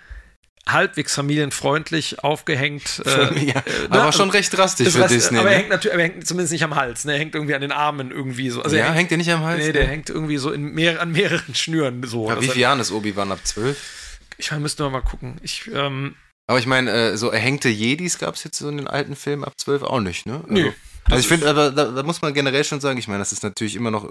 halbwegs 0.68 1.14
familienfreundlich 1.14 2.25
aufgehängt. 2.25 3.02
Äh, 3.04 3.44
ja, 3.47 3.54
äh, 3.56 3.62
aber 3.90 4.06
ne? 4.06 4.12
schon 4.12 4.30
recht 4.30 4.56
drastisch 4.56 4.90
für 4.90 5.06
Disney. 5.06 5.38
aber 5.38 5.50
er 5.50 5.56
ne? 5.56 5.59
hängt 5.59 5.71
natürlich, 5.71 5.94
aber 5.94 6.02
er 6.02 6.09
hängt 6.11 6.26
zumindest 6.26 6.52
nicht 6.52 6.64
am 6.64 6.75
Hals. 6.75 7.04
Ne? 7.04 7.12
Er 7.12 7.18
hängt 7.18 7.35
irgendwie 7.35 7.54
an 7.54 7.61
den 7.61 7.73
Armen 7.73 8.11
irgendwie 8.11 8.50
so. 8.50 8.62
Also 8.62 8.76
ja, 8.76 8.83
er 8.83 8.87
hängt, 8.88 8.99
hängt 8.99 9.11
der 9.11 9.18
nicht 9.18 9.30
am 9.30 9.44
Hals? 9.44 9.64
nee, 9.64 9.73
der 9.73 9.87
hängt 9.87 10.11
irgendwie 10.11 10.37
so 10.37 10.50
mehr, 10.56 11.00
an 11.00 11.12
mehreren 11.12 11.54
Schnüren 11.54 12.02
so. 12.04 12.28
Ja, 12.28 12.40
wie 12.40 12.49
viele 12.49 12.61
Jahren 12.61 12.80
ist 12.80 12.92
Obi-Wan 12.92 13.33
ab 13.33 13.40
zwölf? 13.44 14.03
Ich 14.38 14.50
müssten 14.52 14.82
wir 14.82 14.90
mal 14.90 15.00
gucken. 15.02 15.38
Ich, 15.42 15.70
ähm, 15.72 16.16
Aber 16.46 16.58
ich 16.58 16.66
meine, 16.66 16.90
äh, 16.90 17.16
so 17.16 17.30
erhängte 17.30 17.68
Jedis 17.68 18.18
gab 18.18 18.34
es 18.34 18.44
jetzt 18.44 18.58
so 18.58 18.68
in 18.68 18.76
den 18.78 18.88
alten 18.88 19.16
Filmen 19.16 19.44
ab 19.44 19.54
zwölf 19.56 19.82
auch 19.82 20.00
nicht, 20.00 20.26
ne? 20.26 20.40
Also, 20.42 20.46
Nö. 20.52 20.72
Also 21.06 21.20
ich 21.20 21.28
finde, 21.28 21.48
aber 21.50 21.70
da, 21.70 21.86
da 21.86 22.02
muss 22.02 22.22
man 22.22 22.32
generell 22.32 22.64
schon 22.64 22.80
sagen, 22.80 22.98
ich 22.98 23.08
meine, 23.08 23.18
das 23.18 23.32
ist 23.32 23.42
natürlich 23.42 23.76
immer 23.76 23.90
noch, 23.90 24.10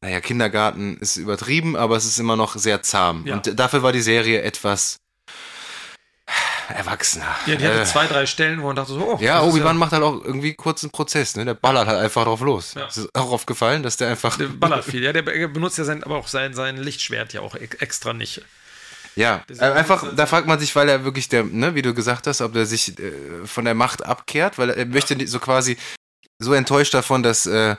naja, 0.00 0.20
Kindergarten 0.20 0.96
ist 0.98 1.16
übertrieben, 1.16 1.74
aber 1.76 1.96
es 1.96 2.04
ist 2.04 2.18
immer 2.18 2.36
noch 2.36 2.56
sehr 2.56 2.82
zahm. 2.82 3.26
Ja. 3.26 3.34
Und 3.34 3.58
dafür 3.58 3.82
war 3.82 3.92
die 3.92 4.00
Serie 4.02 4.42
etwas 4.42 4.98
erwachsener. 6.68 7.34
ja, 7.46 7.54
die 7.56 7.64
hatte 7.64 7.80
Äh, 7.80 7.84
zwei, 7.84 8.06
drei 8.06 8.26
Stellen, 8.26 8.60
wo 8.60 8.66
man 8.66 8.76
dachte 8.76 8.92
so, 8.92 9.00
oh, 9.00 9.18
Ja, 9.20 9.42
Obi-Wan 9.42 9.76
macht 9.76 9.92
halt 9.92 10.02
auch 10.02 10.24
irgendwie 10.24 10.54
kurz 10.54 10.82
einen 10.82 10.90
Prozess, 10.90 11.36
ne? 11.36 11.44
Der 11.44 11.54
ballert 11.54 11.86
halt 11.86 11.98
einfach 11.98 12.24
drauf 12.24 12.40
los. 12.40 12.74
Ja. 12.74 12.86
Ist 12.86 13.08
auch 13.14 13.30
aufgefallen, 13.30 13.82
dass 13.82 13.96
der 13.96 14.08
einfach. 14.08 14.36
Der 14.36 14.46
ballert 14.48 14.84
viel, 14.90 15.02
ja. 15.02 15.12
Der 15.12 15.22
benutzt 15.22 15.78
ja 15.78 15.84
sein, 15.84 16.02
aber 16.02 16.16
auch 16.16 16.28
sein, 16.28 16.54
sein 16.54 16.76
Lichtschwert 16.76 17.32
ja 17.32 17.40
auch 17.40 17.54
e- 17.54 17.68
extra 17.78 18.12
nicht. 18.12 18.42
Ja, 19.16 19.42
Das 19.48 19.58
äh, 19.58 19.64
einfach, 19.64 20.14
da 20.14 20.26
fragt 20.26 20.46
man 20.46 20.58
sich, 20.58 20.76
weil 20.76 20.88
er 20.88 21.04
wirklich 21.04 21.28
der, 21.28 21.42
ne, 21.44 21.74
wie 21.74 21.82
du 21.82 21.94
gesagt 21.94 22.26
hast, 22.26 22.40
ob 22.42 22.52
der 22.52 22.66
sich 22.66 22.98
äh, 22.98 23.12
von 23.46 23.64
der 23.64 23.74
Macht 23.74 24.04
abkehrt, 24.04 24.58
weil 24.58 24.70
er 24.70 24.86
möchte 24.86 25.26
so 25.26 25.40
quasi 25.40 25.76
so 26.38 26.52
enttäuscht 26.52 26.92
davon, 26.92 27.22
dass 27.22 27.46
äh, 27.46 27.76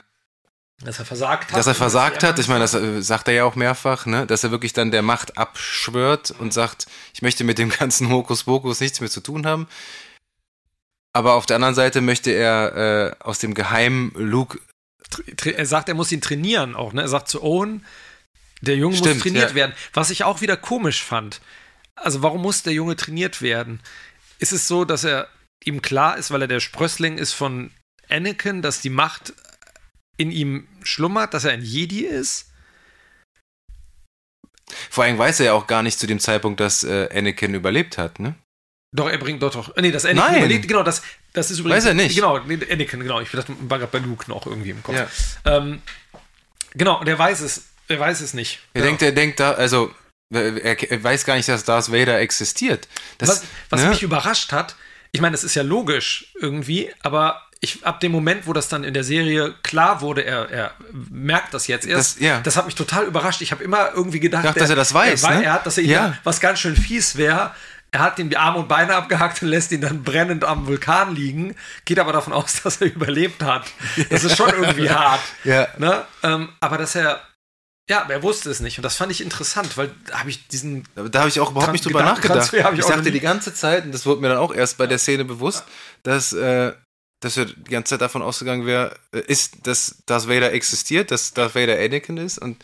Dass 0.82 0.98
er 0.98 1.04
versagt 1.04 1.50
hat. 1.50 1.58
Dass 1.58 1.66
er 1.68 1.74
versagt 1.76 2.22
hat, 2.24 2.38
ich 2.40 2.48
meine, 2.48 2.60
das 2.60 2.74
äh, 2.74 3.00
sagt 3.02 3.28
er 3.28 3.34
ja 3.34 3.44
auch 3.44 3.54
mehrfach, 3.54 4.04
ne? 4.06 4.26
dass 4.26 4.42
er 4.42 4.50
wirklich 4.50 4.72
dann 4.72 4.90
der 4.90 5.02
Macht 5.02 5.38
abschwört 5.38 6.32
und 6.32 6.52
sagt, 6.52 6.86
ich 7.14 7.22
möchte 7.22 7.44
mit 7.44 7.58
dem 7.58 7.70
ganzen 7.70 8.10
Hokuspokus 8.10 8.80
nichts 8.80 9.00
mehr 9.00 9.10
zu 9.10 9.20
tun 9.20 9.46
haben. 9.46 9.68
Aber 11.12 11.34
auf 11.34 11.46
der 11.46 11.56
anderen 11.56 11.74
Seite 11.74 12.00
möchte 12.00 12.32
er 12.32 12.76
äh, 12.76 13.24
aus 13.24 13.38
dem 13.38 13.54
geheimen 13.54 14.12
Luke. 14.14 14.58
Er 15.42 15.66
sagt, 15.66 15.88
er 15.88 15.94
muss 15.94 16.12
ihn 16.12 16.20
trainieren 16.20 16.76
auch, 16.76 16.92
ne? 16.92 17.02
Er 17.02 17.08
sagt 17.08 17.28
zu 17.28 17.42
Owen, 17.42 17.84
der 18.60 18.76
Junge 18.76 18.96
Stimmt, 18.96 19.14
muss 19.16 19.22
trainiert 19.22 19.50
ja. 19.50 19.54
werden. 19.54 19.72
Was 19.92 20.10
ich 20.10 20.24
auch 20.24 20.40
wieder 20.40 20.56
komisch 20.56 21.02
fand. 21.02 21.40
Also, 21.94 22.22
warum 22.22 22.42
muss 22.42 22.62
der 22.62 22.72
Junge 22.72 22.96
trainiert 22.96 23.42
werden? 23.42 23.80
Ist 24.38 24.52
es 24.52 24.68
so, 24.68 24.84
dass 24.84 25.04
er 25.04 25.28
ihm 25.64 25.82
klar 25.82 26.16
ist, 26.16 26.30
weil 26.30 26.42
er 26.42 26.48
der 26.48 26.60
Sprössling 26.60 27.18
ist 27.18 27.32
von 27.32 27.70
Anakin, 28.08 28.62
dass 28.62 28.80
die 28.80 28.90
Macht 28.90 29.32
in 30.16 30.30
ihm 30.30 30.66
schlummert, 30.82 31.34
dass 31.34 31.44
er 31.44 31.52
ein 31.52 31.62
Jedi 31.62 32.04
ist? 32.04 32.46
Vor 34.90 35.04
allem 35.04 35.18
weiß 35.18 35.40
er 35.40 35.46
ja 35.46 35.52
auch 35.54 35.66
gar 35.66 35.82
nicht 35.82 35.98
zu 35.98 36.06
dem 36.06 36.20
Zeitpunkt, 36.20 36.60
dass 36.60 36.84
äh, 36.84 37.08
Anakin 37.12 37.54
überlebt 37.54 37.98
hat, 37.98 38.18
ne? 38.20 38.34
Doch, 38.94 39.08
er 39.08 39.18
bringt 39.18 39.42
doch 39.42 39.52
doch. 39.52 39.76
Nee, 39.76 39.90
das 39.90 40.04
Anakin 40.04 40.32
Nein. 40.32 40.38
überlegt, 40.38 40.68
genau, 40.68 40.82
das, 40.82 41.02
das 41.32 41.50
ist 41.50 41.58
übrigens. 41.58 41.84
Weiß 41.84 41.90
er 41.90 41.94
nicht. 41.94 42.14
Genau, 42.14 42.38
nee, 42.38 42.58
Anakin, 42.70 43.00
genau. 43.00 43.20
Ich 43.20 43.30
dachte, 43.30 43.54
war 43.60 43.78
gerade 43.78 43.92
bei 43.92 43.98
Luke 43.98 44.30
noch 44.30 44.46
irgendwie 44.46 44.70
im 44.70 44.82
Kopf. 44.82 44.96
Ja. 44.96 45.08
Ähm, 45.44 45.82
genau, 46.74 47.00
und 47.00 47.08
er 47.08 47.18
weiß 47.18 47.40
es. 47.40 47.64
Er 47.88 47.98
weiß 48.00 48.20
es 48.20 48.34
nicht. 48.34 48.60
Er 48.74 48.80
ja. 48.82 48.86
denkt, 48.86 49.02
er 49.02 49.12
denkt 49.12 49.40
da, 49.40 49.52
also 49.52 49.90
er, 50.30 50.90
er 50.90 51.02
weiß 51.02 51.24
gar 51.24 51.36
nicht, 51.36 51.48
dass 51.48 51.64
Darth 51.64 51.90
Vader 51.90 52.18
existiert. 52.20 52.86
Das, 53.18 53.28
was 53.30 53.42
was 53.70 53.82
ne? 53.82 53.88
mich 53.90 54.02
überrascht 54.02 54.52
hat, 54.52 54.76
ich 55.12 55.20
meine, 55.22 55.32
das 55.32 55.42
ist 55.44 55.54
ja 55.54 55.62
logisch 55.62 56.32
irgendwie, 56.38 56.92
aber 57.02 57.42
ich 57.60 57.84
ab 57.84 57.98
dem 58.00 58.12
Moment, 58.12 58.46
wo 58.46 58.52
das 58.52 58.68
dann 58.68 58.84
in 58.84 58.92
der 58.94 59.02
Serie 59.04 59.54
klar 59.62 60.00
wurde, 60.02 60.22
er, 60.22 60.48
er 60.50 60.74
merkt 60.92 61.54
das 61.54 61.66
jetzt 61.66 61.86
erst, 61.86 62.16
Das- 62.16 62.22
ja. 62.22 62.40
das 62.40 62.56
hat 62.56 62.66
mich 62.66 62.74
total 62.74 63.04
überrascht. 63.04 63.40
Ich 63.40 63.50
habe 63.52 63.64
immer 63.64 63.90
irgendwie 63.94 64.20
gedacht, 64.20 64.44
Dachte, 64.44 64.60
dass 64.60 64.70
er 64.70 64.76
das 64.76 64.92
weiß, 64.94 65.22
er, 65.24 65.30
ne? 65.38 65.44
er 65.46 65.52
hat, 65.54 65.66
dass 65.66 65.78
er 65.78 65.84
Ja. 65.84 66.08
da- 66.08 66.18
was 66.24 66.40
ganz 66.40 66.60
schön 66.60 66.76
fies 66.76 67.16
wäre. 67.16 67.52
Er 67.90 68.00
hat 68.00 68.18
ihm 68.18 68.28
die 68.28 68.36
Arme 68.36 68.58
und 68.58 68.68
Beine 68.68 68.94
abgehackt 68.94 69.40
und 69.42 69.48
lässt 69.48 69.72
ihn 69.72 69.80
dann 69.80 70.02
brennend 70.04 70.44
am 70.44 70.66
Vulkan 70.66 71.14
liegen, 71.16 71.56
geht 71.86 71.98
aber 71.98 72.12
davon 72.12 72.34
aus, 72.34 72.60
dass 72.62 72.82
er 72.82 72.88
überlebt 72.88 73.42
hat. 73.42 73.64
Das 74.10 74.24
ist 74.24 74.36
schon 74.36 74.50
irgendwie 74.60 74.90
hart. 74.90 75.22
Ja. 75.42 75.68
Ne? 75.78 76.04
Ähm, 76.22 76.50
aber 76.60 76.76
dass 76.76 76.94
er, 76.94 77.22
ja, 77.88 78.06
er 78.08 78.22
wusste 78.22 78.50
es 78.50 78.60
nicht. 78.60 78.78
Und 78.78 78.82
das 78.82 78.96
fand 78.96 79.10
ich 79.10 79.20
interessant, 79.20 79.76
weil 79.76 79.90
da 80.06 80.20
habe 80.20 80.30
ich 80.30 80.46
diesen 80.48 80.86
Da 80.94 81.20
habe 81.20 81.28
ich 81.28 81.40
auch 81.40 81.50
überhaupt 81.50 81.72
nicht 81.72 81.84
drüber 81.84 82.02
nachgedacht. 82.02 82.52
Ich 82.52 82.78
Ich 82.78 82.84
dachte 82.84 83.10
die 83.10 83.20
ganze 83.20 83.54
Zeit, 83.54 83.84
und 83.84 83.92
das 83.92 84.04
wurde 84.04 84.20
mir 84.20 84.28
dann 84.28 84.38
auch 84.38 84.54
erst 84.54 84.76
bei 84.78 84.86
der 84.86 84.98
Szene 84.98 85.24
bewusst, 85.24 85.64
dass, 86.02 86.32
äh, 86.32 86.74
dass 87.20 87.36
wir 87.36 87.46
die 87.46 87.70
ganze 87.70 87.90
Zeit 87.90 88.02
davon 88.02 88.22
ausgegangen 88.22 88.66
wäre, 88.66 88.94
äh, 89.12 89.20
ist, 89.20 89.66
dass 89.66 90.02
Darth 90.06 90.28
Vader 90.28 90.52
existiert, 90.52 91.10
dass 91.10 91.32
Darth 91.32 91.54
Vader 91.54 91.78
Anakin 91.78 92.18
ist 92.18 92.38
und 92.38 92.62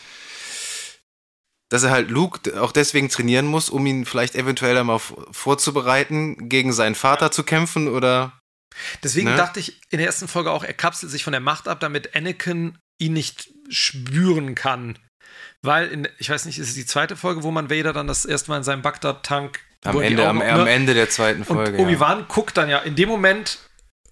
dass 1.70 1.82
er 1.82 1.90
halt 1.90 2.10
Luke 2.10 2.60
auch 2.60 2.72
deswegen 2.72 3.08
trainieren 3.08 3.46
muss, 3.46 3.70
um 3.70 3.84
ihn 3.86 4.04
vielleicht 4.04 4.34
eventuell 4.36 4.76
einmal 4.76 5.00
vorzubereiten, 5.32 6.48
gegen 6.48 6.72
seinen 6.72 6.94
Vater 6.94 7.30
zu 7.32 7.42
kämpfen 7.42 7.88
oder 7.88 8.38
Deswegen 9.02 9.30
Ne? 9.30 9.36
dachte 9.36 9.60
ich 9.60 9.80
in 9.90 9.98
der 9.98 10.06
ersten 10.06 10.28
Folge 10.28 10.50
auch, 10.50 10.64
er 10.64 10.74
kapselt 10.74 11.10
sich 11.10 11.24
von 11.24 11.32
der 11.32 11.40
Macht 11.40 11.68
ab, 11.68 11.80
damit 11.80 12.14
Anakin 12.14 12.76
ihn 12.98 13.12
nicht 13.12 13.50
spüren 13.68 14.54
kann. 14.54 14.98
Weil, 15.64 15.88
in, 15.88 16.08
ich 16.18 16.28
weiß 16.30 16.44
nicht, 16.44 16.58
ist 16.58 16.68
es 16.68 16.74
die 16.74 16.84
zweite 16.86 17.16
Folge, 17.16 17.42
wo 17.42 17.50
man 17.50 17.70
Vader 17.70 17.92
dann 17.92 18.06
das 18.06 18.24
erste 18.24 18.50
Mal 18.50 18.58
in 18.58 18.64
seinem 18.64 18.82
Bagdad-Tank 18.82 19.60
am 19.84 20.00
Ende, 20.00 20.26
am, 20.28 20.40
Augen- 20.40 20.50
am 20.50 20.64
ne? 20.64 20.70
Ende 20.70 20.94
der 20.94 21.08
zweiten 21.10 21.40
Und 21.40 21.46
Folge. 21.46 21.76
ja. 21.78 21.82
Obi-Wan 21.82 22.26
guckt 22.28 22.56
dann 22.56 22.68
ja 22.68 22.78
in 22.78 22.94
dem 22.96 23.08
Moment, 23.08 23.58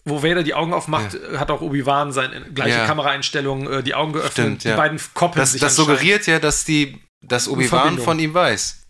wo 0.05 0.23
Vader 0.23 0.43
die 0.43 0.55
Augen 0.55 0.73
aufmacht, 0.75 1.17
hat 1.37 1.51
auch 1.51 1.61
Obi-Wan 1.61 2.13
seine 2.13 2.41
gleiche 2.53 2.79
Ja. 2.79 2.87
Kameraeinstellung, 2.87 3.71
äh, 3.71 3.83
die 3.83 3.95
Augen 3.95 4.13
geöffnet, 4.15 4.33
Stimmt, 4.33 4.65
die 4.65 4.69
ja. 4.69 4.77
beiden 4.77 5.01
koppeln 5.15 5.41
Das, 5.43 5.53
sich 5.53 5.61
das 5.61 5.77
suggeriert 5.77 6.27
ja, 6.27 6.39
dass 6.39 6.65
die, 6.65 7.01
dass 7.23 7.49
Obi-Wan 7.49 7.99
von 7.99 8.19
ihm 8.19 8.35
weiß. 8.35 8.82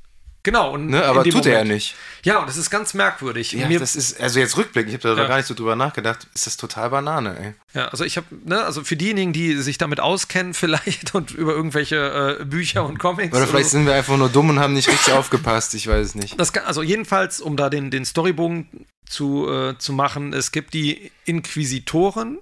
Genau, 0.44 0.72
und 0.72 0.88
Ne? 0.88 1.04
Aber 1.04 1.22
tut 1.22 1.46
er 1.46 1.52
ja 1.52 1.58
Moment- 1.58 1.74
nicht. 1.74 1.94
Ja, 2.24 2.40
und 2.40 2.48
das 2.48 2.56
ist 2.56 2.68
ganz 2.68 2.94
merkwürdig. 2.94 3.52
Ja, 3.52 3.68
Mir- 3.68 3.78
das 3.78 3.94
ist, 3.94 4.20
also 4.20 4.40
jetzt 4.40 4.56
rückblickend, 4.56 4.92
ich 4.92 5.00
habe 5.04 5.14
da 5.14 5.22
Ja. 5.22 5.28
gar 5.28 5.36
nicht 5.36 5.46
so 5.46 5.54
drüber 5.54 5.76
nachgedacht, 5.76 6.26
ist 6.34 6.46
das 6.46 6.56
total 6.56 6.90
Banane, 6.90 7.38
ey. 7.38 7.54
Ja, 7.80 7.88
also 7.88 8.04
ich 8.04 8.16
habe, 8.16 8.26
ne, 8.44 8.64
also 8.64 8.82
für 8.82 8.96
diejenigen, 8.96 9.32
die 9.32 9.54
sich 9.62 9.78
damit 9.78 10.00
auskennen 10.00 10.52
vielleicht 10.54 11.14
und 11.14 11.30
über 11.30 11.52
irgendwelche 11.52 12.38
äh, 12.40 12.44
Bücher 12.44 12.84
und 12.84 12.98
Comics. 12.98 13.36
Oder 13.36 13.46
vielleicht 13.46 13.70
so. 13.70 13.76
sind 13.78 13.86
wir 13.86 13.94
einfach 13.94 14.16
nur 14.16 14.28
dumm 14.30 14.50
und 14.50 14.58
haben 14.58 14.72
nicht 14.74 14.88
richtig 14.88 15.12
aufgepasst, 15.14 15.74
ich 15.74 15.86
weiß 15.86 16.06
es 16.08 16.14
nicht. 16.16 16.40
Das 16.40 16.52
kann, 16.52 16.64
also 16.64 16.82
jedenfalls, 16.82 17.40
um 17.40 17.56
da 17.56 17.70
den, 17.70 17.92
den 17.92 18.04
Storybogen 18.04 18.86
zu, 19.06 19.48
äh, 19.48 19.78
zu 19.78 19.92
machen, 19.92 20.32
es 20.32 20.50
gibt 20.50 20.74
die 20.74 21.12
Inquisitoren, 21.24 22.38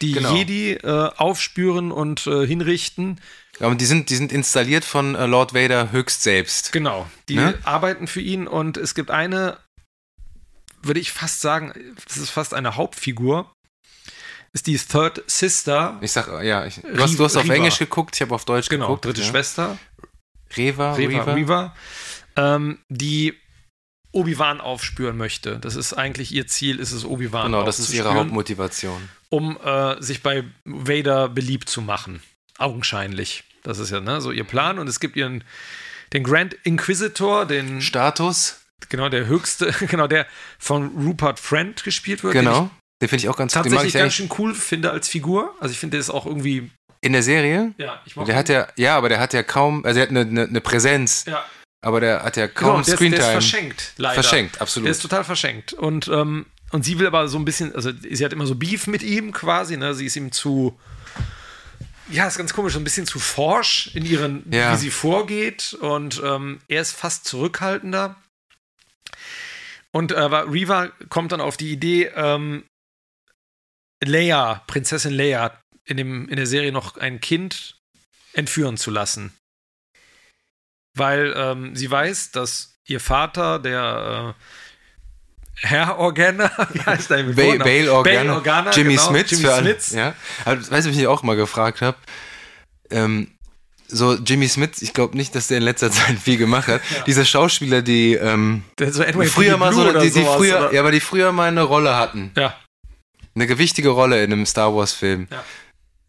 die 0.00 0.12
Genau. 0.12 0.34
Jedi 0.34 0.72
äh, 0.72 1.10
aufspüren 1.16 1.92
und 1.92 2.26
äh, 2.26 2.46
hinrichten. 2.46 3.20
Ja, 3.62 3.68
und 3.68 3.80
die 3.80 3.86
sind, 3.86 4.10
die 4.10 4.16
sind 4.16 4.32
installiert 4.32 4.84
von 4.84 5.14
äh, 5.14 5.24
Lord 5.26 5.54
Vader 5.54 5.92
höchst 5.92 6.22
selbst. 6.22 6.72
Genau, 6.72 7.08
die 7.28 7.36
Ne? 7.36 7.56
arbeiten 7.62 8.06
für 8.08 8.20
ihn 8.20 8.46
und 8.48 8.76
es 8.76 8.94
gibt 8.94 9.10
eine, 9.10 9.56
würde 10.82 10.98
ich 11.00 11.12
fast 11.12 11.40
sagen, 11.40 11.72
das 12.08 12.16
ist 12.16 12.30
fast 12.30 12.54
eine 12.54 12.74
Hauptfigur, 12.76 13.52
ist 14.52 14.66
die 14.66 14.76
Third 14.76 15.22
Sister. 15.28 15.96
Ich 16.00 16.10
sag, 16.12 16.42
ja, 16.42 16.66
ich, 16.66 16.80
du, 16.80 17.00
hast, 17.02 17.16
du 17.18 17.24
hast 17.24 17.36
auf 17.36 17.44
Riva. 17.44 17.54
Englisch 17.54 17.78
geguckt, 17.78 18.16
ich 18.16 18.20
habe 18.22 18.34
auf 18.34 18.44
Deutsch 18.44 18.68
Genau, 18.68 18.86
geguckt. 18.88 19.04
dritte 19.04 19.20
ja. 19.22 19.26
Schwester. 19.28 19.78
Reva, 20.56 20.94
Reva, 20.94 21.18
Reva. 21.22 21.32
Reva, 21.34 21.76
ähm, 22.36 22.78
die 22.88 23.34
Obi-Wan 24.10 24.60
aufspüren 24.60 25.16
möchte. 25.16 25.58
Das 25.60 25.76
ist 25.76 25.94
eigentlich 25.94 26.32
ihr 26.32 26.46
Ziel, 26.46 26.78
ist 26.80 26.92
es 26.92 27.04
Obi-Wan 27.06 27.46
Genau, 27.46 27.62
das 27.64 27.78
ist 27.78 27.94
ihre 27.94 28.12
Hauptmotivation. 28.12 29.08
um 29.30 29.56
äh, 29.64 30.02
sich 30.02 30.22
bei 30.22 30.44
Vader 30.64 31.28
beliebt 31.30 31.68
zu 31.70 31.80
machen. 31.80 32.22
Augenscheinlich. 32.58 33.44
Das 33.62 33.78
ist 33.78 33.90
ja 33.90 34.00
ne, 34.00 34.20
so 34.20 34.32
ihr 34.32 34.44
Plan. 34.44 34.78
Und 34.78 34.88
es 34.88 35.00
gibt 35.00 35.16
ihren 35.16 35.44
den 36.12 36.24
Grand 36.24 36.54
Inquisitor, 36.64 37.46
den 37.46 37.80
Status, 37.80 38.60
genau 38.88 39.08
der 39.08 39.26
höchste, 39.26 39.72
genau 39.88 40.06
der 40.06 40.26
von 40.58 40.88
Rupert 41.06 41.40
Friend 41.40 41.82
gespielt 41.82 42.22
wird. 42.22 42.34
Genau. 42.34 42.70
Den 43.00 43.08
finde 43.08 43.24
ich 43.24 43.28
auch 43.28 43.36
ganz 43.36 43.52
tatsächlich 43.52 43.94
ich 43.94 44.00
ganz 44.00 44.14
schön 44.14 44.28
cool 44.38 44.54
finde 44.54 44.92
als 44.92 45.08
Figur. 45.08 45.54
Also 45.58 45.72
ich 45.72 45.78
finde, 45.78 45.96
der 45.96 46.00
ist 46.00 46.10
auch 46.10 46.26
irgendwie. 46.26 46.70
in 47.00 47.12
der 47.12 47.22
Serie. 47.22 47.72
Ja, 47.78 48.00
ich 48.04 48.14
mag 48.14 48.26
Der 48.26 48.36
hat 48.36 48.48
ja, 48.48 48.68
ja, 48.76 48.96
aber 48.96 49.08
der 49.08 49.18
hat 49.18 49.32
ja 49.32 49.42
kaum, 49.42 49.84
also 49.84 49.98
er 49.98 50.04
hat 50.04 50.10
eine, 50.10 50.20
eine, 50.20 50.44
eine 50.44 50.60
Präsenz, 50.60 51.24
ja, 51.26 51.44
aber 51.84 52.00
der 52.00 52.22
hat 52.22 52.36
ja 52.36 52.46
genau, 52.46 52.60
kaum 52.60 52.82
der, 52.84 52.94
ist, 52.94 53.00
der 53.00 53.08
ist 53.08 53.14
Screentime. 53.16 53.32
verschenkt, 53.32 53.92
leider. 53.96 54.14
Verschenkt, 54.14 54.60
absolut. 54.60 54.86
Der 54.86 54.92
ist 54.92 55.02
total 55.02 55.24
verschenkt. 55.24 55.72
Und, 55.72 56.06
ähm, 56.08 56.46
und 56.70 56.84
sie 56.84 56.98
will 57.00 57.06
aber 57.08 57.26
so 57.26 57.38
ein 57.38 57.44
bisschen, 57.44 57.74
also 57.74 57.90
sie 58.08 58.24
hat 58.24 58.32
immer 58.32 58.46
so 58.46 58.54
Beef 58.54 58.86
mit 58.86 59.02
ihm 59.02 59.32
quasi, 59.32 59.76
ne? 59.76 59.94
Sie 59.94 60.06
ist 60.06 60.14
ihm 60.14 60.30
zu, 60.30 60.78
ja, 62.12 62.26
ist 62.26 62.38
ganz 62.38 62.52
komisch, 62.54 62.74
so 62.74 62.78
ein 62.78 62.84
bisschen 62.84 63.06
zu 63.06 63.18
forsch 63.18 63.90
in 63.94 64.04
ihren, 64.04 64.44
Ja. 64.52 64.72
wie 64.72 64.76
sie 64.76 64.90
vorgeht. 64.90 65.74
Und 65.74 66.20
ähm, 66.24 66.60
er 66.68 66.82
ist 66.82 66.92
fast 66.92 67.24
zurückhaltender. 67.24 68.16
Und 69.90 70.12
äh, 70.12 70.16
aber 70.16 70.50
Reva 70.52 70.88
kommt 71.08 71.32
dann 71.32 71.40
auf 71.40 71.56
die 71.56 71.72
Idee, 71.72 72.06
ähm, 72.14 72.64
Leia, 74.04 74.62
Prinzessin 74.66 75.12
Leia, 75.12 75.60
in, 75.84 75.96
dem, 75.96 76.28
in 76.28 76.36
der 76.36 76.46
Serie 76.46 76.72
noch 76.72 76.96
ein 76.96 77.20
Kind 77.20 77.76
entführen 78.32 78.76
zu 78.76 78.90
lassen. 78.90 79.32
Weil 80.94 81.32
ähm, 81.36 81.76
sie 81.76 81.90
weiß, 81.90 82.30
dass 82.32 82.78
ihr 82.86 83.00
Vater, 83.00 83.58
der 83.58 84.34
äh, 84.38 84.42
Herr 85.56 85.98
Organa, 85.98 86.50
wie 86.72 86.80
heißt 86.80 87.10
der 87.10 87.24
mit 87.24 87.36
Ba 87.36 87.42
Vornamen? 87.42 87.64
Bale 87.64 87.92
Organa, 87.92 88.18
Bale 88.18 88.32
Organa, 88.34 88.70
Jimmy 88.72 88.94
genau, 88.94 89.08
Smith 89.08 89.30
Jimmy 89.30 89.42
für 89.42 89.54
alle. 89.54 89.80
Smith. 89.80 89.98
Ja. 89.98 90.14
Aber 90.44 90.56
das 90.56 90.70
weiß 90.70 90.86
ich, 90.86 90.92
was 90.92 91.00
ich 91.00 91.06
auch 91.06 91.22
mal 91.22 91.36
gefragt 91.36 91.82
habe. 91.82 91.96
Ähm, 92.90 93.28
so 93.88 94.14
Jimmy 94.14 94.48
Smith, 94.48 94.80
ich 94.80 94.92
glaube 94.92 95.16
nicht, 95.16 95.34
dass 95.34 95.48
der 95.48 95.58
in 95.58 95.62
letzter 95.62 95.90
Zeit 95.90 96.18
viel 96.18 96.38
gemacht 96.38 96.68
hat. 96.68 96.80
Diese 97.06 97.24
Schauspieler, 97.24 97.82
die 97.82 98.14
ähm, 98.14 98.64
Der 98.78 98.92
so 98.92 99.02
früher 99.02 99.56
mal 99.56 99.72
so, 99.72 99.92
die, 99.92 100.10
die 100.10 100.24
früher, 100.24 100.58
oder? 100.58 100.72
ja, 100.72 100.80
aber 100.80 100.90
die 100.90 101.00
früher 101.00 101.32
mal 101.32 101.48
eine 101.48 101.62
Rolle 101.62 101.96
hatten, 101.96 102.32
ja. 102.36 102.56
eine 103.34 103.46
gewichtige 103.46 103.90
Rolle 103.90 104.22
in 104.24 104.32
einem 104.32 104.46
Star 104.46 104.74
Wars 104.74 104.92
Film. 104.92 105.28
Ja. 105.30 105.44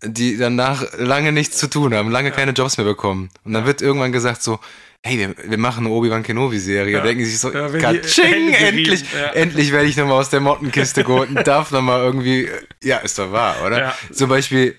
Die 0.05 0.35
danach 0.35 0.83
lange 0.97 1.31
nichts 1.31 1.57
zu 1.57 1.67
tun 1.67 1.93
haben, 1.93 2.11
lange 2.11 2.31
keine 2.31 2.51
Jobs 2.51 2.77
mehr 2.77 2.85
bekommen. 2.85 3.29
Und 3.45 3.53
dann 3.53 3.65
wird 3.65 3.81
irgendwann 3.81 4.11
gesagt 4.11 4.43
so, 4.43 4.59
hey, 5.05 5.17
wir, 5.19 5.35
wir 5.49 5.57
machen 5.57 5.85
eine 5.85 5.93
Obi-Wan 5.93 6.23
Kenobi-Serie. 6.23 6.93
Ja. 6.93 6.99
Da 6.99 7.05
denken 7.05 7.25
sie 7.25 7.31
sich 7.31 7.39
so, 7.39 7.51
Ja, 7.51 7.67
Katsching, 7.69 8.53
endlich, 8.53 9.03
ja. 9.13 9.31
endlich 9.33 9.71
werde 9.71 9.87
ich 9.87 9.97
nochmal 9.97 10.19
aus 10.19 10.29
der 10.29 10.39
Mottenkiste 10.39 11.03
geholt 11.03 11.29
und 11.29 11.45
darf 11.45 11.71
nochmal 11.71 12.01
irgendwie, 12.01 12.49
ja, 12.81 12.97
ist 12.97 13.19
doch 13.19 13.31
wahr, 13.31 13.57
oder? 13.65 13.79
Ja. 13.79 13.97
Zum 14.13 14.29
Beispiel 14.29 14.75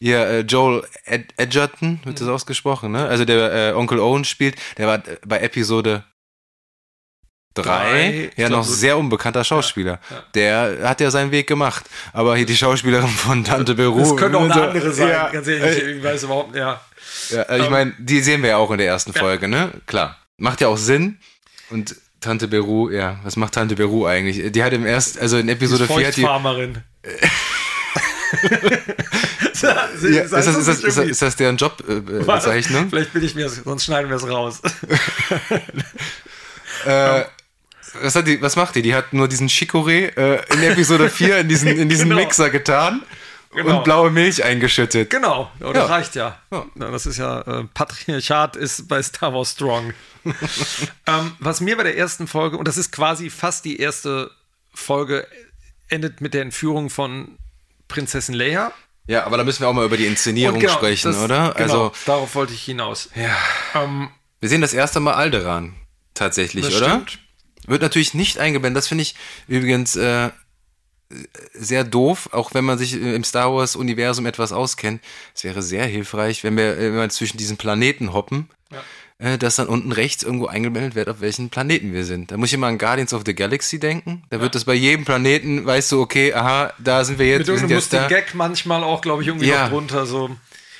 hier 0.00 0.26
äh, 0.26 0.40
Joel 0.40 0.82
Ed 1.04 1.32
Edgerton, 1.36 2.00
wird 2.04 2.20
das 2.20 2.26
Mhm. 2.26 2.32
ausgesprochen, 2.34 2.90
ne? 2.92 3.06
Also 3.06 3.24
der 3.24 3.70
äh, 3.70 3.72
Onkel 3.74 4.00
Owen 4.00 4.24
spielt, 4.24 4.56
der 4.78 4.86
war 4.86 4.96
äh, 5.06 5.18
bei 5.26 5.38
Episode 5.40 6.04
Drei, 7.52 7.64
drei, 7.64 8.30
ich 8.32 8.38
ja 8.38 8.46
glaub, 8.46 8.60
noch 8.60 8.64
sehr 8.64 8.96
unbekannter 8.96 9.42
Schauspieler. 9.42 9.98
ja. 10.08 10.22
Der 10.36 10.88
hat 10.88 11.00
ja 11.00 11.10
seinen 11.10 11.32
Weg 11.32 11.48
gemacht. 11.48 11.84
Aber 12.12 12.36
hier 12.36 12.46
die 12.46 12.56
Schauspielerin 12.56 13.08
von 13.08 13.42
Tante 13.42 13.74
Beru. 13.74 13.98
Das 13.98 14.16
könnte 14.16 14.38
auch 14.38 14.44
eine 14.44 14.54
so- 14.54 14.62
andere 14.62 14.92
sein, 14.92 15.08
Ja, 15.08 15.28
ganz 15.30 15.48
ehrlich. 15.48 15.82
äh, 15.82 15.90
Ich 15.96 16.02
weiß 16.04 16.22
überhaupt 16.22 16.52
nicht, 16.52 16.60
ja. 16.60 16.80
Ja, 17.30 17.42
also 17.42 17.62
ich 17.62 17.66
Ähm, 17.66 17.72
meine, 17.72 17.94
die 17.98 18.20
sehen 18.20 18.42
wir 18.42 18.50
ja 18.50 18.56
auch 18.56 18.70
in 18.70 18.78
der 18.78 18.86
ersten 18.86 19.12
Ja. 19.12 19.20
Folge, 19.20 19.48
ne? 19.48 19.72
Klar. 19.86 20.16
Macht 20.36 20.60
ja 20.60 20.68
auch 20.68 20.76
Sinn. 20.76 21.18
Und 21.70 21.96
Tante 22.20 22.48
Beru, 22.48 22.90
ja, 22.90 23.18
was 23.22 23.36
macht 23.36 23.54
Tante 23.54 23.76
Beru 23.76 24.06
eigentlich? 24.06 24.52
Die 24.52 24.62
hat 24.62 24.74
im 24.74 24.84
ersten, 24.84 25.20
also 25.20 25.38
in 25.38 25.48
Episode 25.48 25.86
4 25.86 25.96
hat 25.96 26.16
die, 26.16 26.22
Feuchtfarmerin. 26.22 26.82
ja, 29.62 29.84
ist, 29.84 29.94
das, 30.02 30.02
ist, 30.02 30.32
das, 30.32 30.46
ist, 30.46 30.84
das, 30.84 30.96
ist 30.98 31.22
das 31.22 31.36
deren 31.36 31.56
Jobbezeichnung? 31.56 32.86
Äh, 32.86 32.90
Vielleicht 32.90 33.12
bin 33.14 33.24
ich 33.24 33.34
mir, 33.34 33.48
sonst 33.48 33.84
schneiden 33.84 34.10
wir 34.10 34.16
es 34.16 34.28
raus. 34.28 34.60
äh, 36.84 37.24
was, 38.02 38.14
hat 38.14 38.26
die, 38.26 38.42
was 38.42 38.56
macht 38.56 38.74
die? 38.74 38.82
Die 38.82 38.94
hat 38.94 39.14
nur 39.14 39.26
diesen 39.26 39.48
Chicorée 39.48 40.14
äh, 40.16 40.42
in 40.52 40.62
Episode 40.62 41.08
4 41.08 41.38
in 41.38 41.48
diesen, 41.48 41.68
in 41.68 41.88
diesen 41.88 42.08
genau. 42.10 42.20
Mixer 42.20 42.50
getan 42.50 43.02
genau. 43.50 43.78
und 43.78 43.84
blaue 43.84 44.10
Milch 44.10 44.44
eingeschüttet. 44.44 45.10
Genau, 45.10 45.50
das 45.58 45.74
ja. 45.74 45.84
reicht 45.86 46.14
ja. 46.14 46.38
ja. 46.50 46.64
Das 46.74 47.06
ist 47.06 47.18
ja, 47.18 47.40
äh, 47.42 47.64
Patriarchat 47.74 48.56
ist 48.56 48.88
bei 48.88 49.02
Star 49.02 49.34
Wars 49.34 49.52
strong. 49.52 49.92
ähm, 50.24 51.32
was 51.38 51.60
mir 51.60 51.76
bei 51.76 51.82
der 51.82 51.96
ersten 51.96 52.26
Folge, 52.26 52.56
und 52.56 52.68
das 52.68 52.76
ist 52.76 52.92
quasi 52.92 53.30
fast 53.30 53.64
die 53.64 53.78
erste 53.78 54.30
Folge, 54.72 55.26
endet 55.88 56.20
mit 56.20 56.34
der 56.34 56.42
Entführung 56.42 56.90
von 56.90 57.38
Prinzessin 57.88 58.34
Leia. 58.34 58.72
Ja, 59.06 59.24
aber 59.24 59.36
da 59.36 59.44
müssen 59.44 59.60
wir 59.60 59.68
auch 59.68 59.72
mal 59.72 59.84
über 59.84 59.96
die 59.96 60.06
Inszenierung 60.06 60.60
genau, 60.60 60.72
sprechen, 60.72 61.10
das, 61.12 61.20
oder? 61.20 61.54
Genau, 61.56 61.62
also, 61.62 61.92
darauf 62.06 62.34
wollte 62.34 62.52
ich 62.52 62.62
hinaus. 62.62 63.08
Ja. 63.16 63.36
Ähm, 63.74 64.10
wir 64.38 64.48
sehen 64.48 64.60
das 64.60 64.72
erste 64.72 65.00
Mal 65.00 65.14
Alderan, 65.14 65.74
tatsächlich, 66.14 66.66
oder? 66.66 66.90
Stimmt. 66.90 67.18
Wird 67.66 67.82
natürlich 67.82 68.14
nicht 68.14 68.38
eingeblendet. 68.38 68.78
Das 68.78 68.88
finde 68.88 69.02
ich 69.02 69.14
übrigens 69.48 69.96
äh, 69.96 70.30
sehr 71.52 71.84
doof, 71.84 72.28
auch 72.32 72.54
wenn 72.54 72.64
man 72.64 72.78
sich 72.78 72.94
im 72.94 73.24
Star 73.24 73.52
Wars-Universum 73.52 74.26
etwas 74.26 74.52
auskennt. 74.52 75.02
Es 75.34 75.44
wäre 75.44 75.62
sehr 75.62 75.86
hilfreich, 75.86 76.44
wenn 76.44 76.56
wir, 76.56 76.78
wenn 76.78 76.94
wir 76.94 77.08
zwischen 77.08 77.36
diesen 77.36 77.56
Planeten 77.56 78.12
hoppen, 78.12 78.48
ja. 78.70 79.32
äh, 79.32 79.38
dass 79.38 79.56
dann 79.56 79.66
unten 79.66 79.90
rechts 79.92 80.22
irgendwo 80.22 80.46
eingeblendet 80.46 80.94
wird, 80.94 81.08
auf 81.08 81.20
welchen 81.20 81.50
Planeten 81.50 81.92
wir 81.92 82.04
sind. 82.04 82.30
Da 82.30 82.36
muss 82.36 82.50
ich 82.50 82.54
immer 82.54 82.68
an 82.68 82.78
Guardians 82.78 83.12
of 83.12 83.22
the 83.26 83.34
Galaxy 83.34 83.80
denken. 83.80 84.22
Da 84.30 84.36
ja. 84.36 84.42
wird 84.42 84.54
das 84.54 84.64
bei 84.64 84.74
jedem 84.74 85.04
Planeten, 85.04 85.66
weißt 85.66 85.90
du, 85.92 86.00
okay, 86.00 86.32
aha, 86.32 86.72
da 86.78 87.04
sind 87.04 87.18
wir 87.18 87.26
jetzt. 87.26 87.48
Mit 87.48 87.70
jetzt 87.70 87.92
da. 87.92 88.06
Gag 88.06 88.34
manchmal 88.34 88.84
auch, 88.84 89.00
glaube 89.00 89.22
ich, 89.22 89.28
irgendwie 89.28 89.48
ja. 89.48 89.64
noch 89.64 89.70
drunter 89.70 90.06
so. 90.06 90.30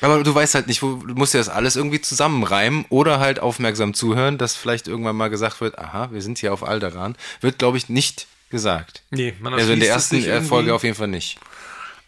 Aber 0.03 0.23
du 0.23 0.35
weißt 0.35 0.55
halt 0.55 0.67
nicht, 0.67 0.83
wo, 0.83 0.95
du 0.95 1.15
musst 1.15 1.35
ja 1.35 1.41
das 1.41 1.51
alles 1.51 1.77
irgendwie 1.77 2.01
zusammenreimen 2.01 2.87
oder 2.89 3.21
halt 3.21 3.41
aufmerksam 3.41 3.93
zuhören, 3.93 4.39
dass 4.39 4.57
vielleicht 4.57 4.89
irgendwann 4.89 5.17
mal 5.17 5.29
gesagt 5.29 5.61
wird, 5.61 5.79
aha, 5.79 6.11
wir 6.11 6.23
sind 6.23 6.39
hier 6.39 6.55
auf 6.55 6.67
Alderan. 6.67 7.17
Wird, 7.43 7.59
glaube 7.59 7.77
ich, 7.77 7.91
nicht 7.91 8.27
gesagt. 8.51 9.03
Nee, 9.11 9.35
man 9.41 9.55
Also 9.55 9.73
in 9.73 9.81
der 9.81 9.89
ersten 9.89 10.45
Folge 10.45 10.75
auf 10.75 10.83
jeden 10.83 10.97
Fall 10.97 11.09
nicht. 11.09 11.39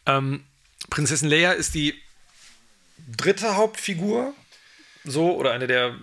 Ähm, 0.07 0.45
Prinzessin 0.91 1.29
Leia 1.29 1.53
ist 1.53 1.75
die 1.75 1.95
dritte 3.17 3.57
Hauptfigur, 3.57 4.35
so, 5.05 5.37
oder 5.37 5.53
eine 5.53 5.67
der 5.67 5.97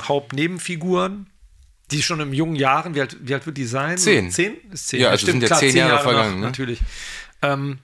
Hauptnebenfiguren, 0.00 1.26
die 1.90 2.02
schon 2.02 2.20
in 2.20 2.32
jungen 2.32 2.56
Jahren, 2.56 2.94
wie 2.94 3.00
alt, 3.00 3.16
wie 3.20 3.34
alt 3.34 3.46
wird 3.46 3.56
die 3.56 3.66
sein? 3.66 3.98
Zehn. 3.98 4.30
Zehn? 4.30 4.56
Ist 4.72 4.88
zehn. 4.88 5.00
Ja, 5.00 5.10
also 5.10 5.26
Stimmt, 5.26 5.32
sind 5.32 5.42
ja 5.42 5.46
klar, 5.48 5.60
zehn, 5.60 5.76
Jahre, 5.76 5.90
Jahre 5.92 6.02
vergangen. 6.02 6.34
Nach, 6.34 6.40
ne? 6.40 6.46
Natürlich. 6.46 6.80
Ähm, 7.42 7.78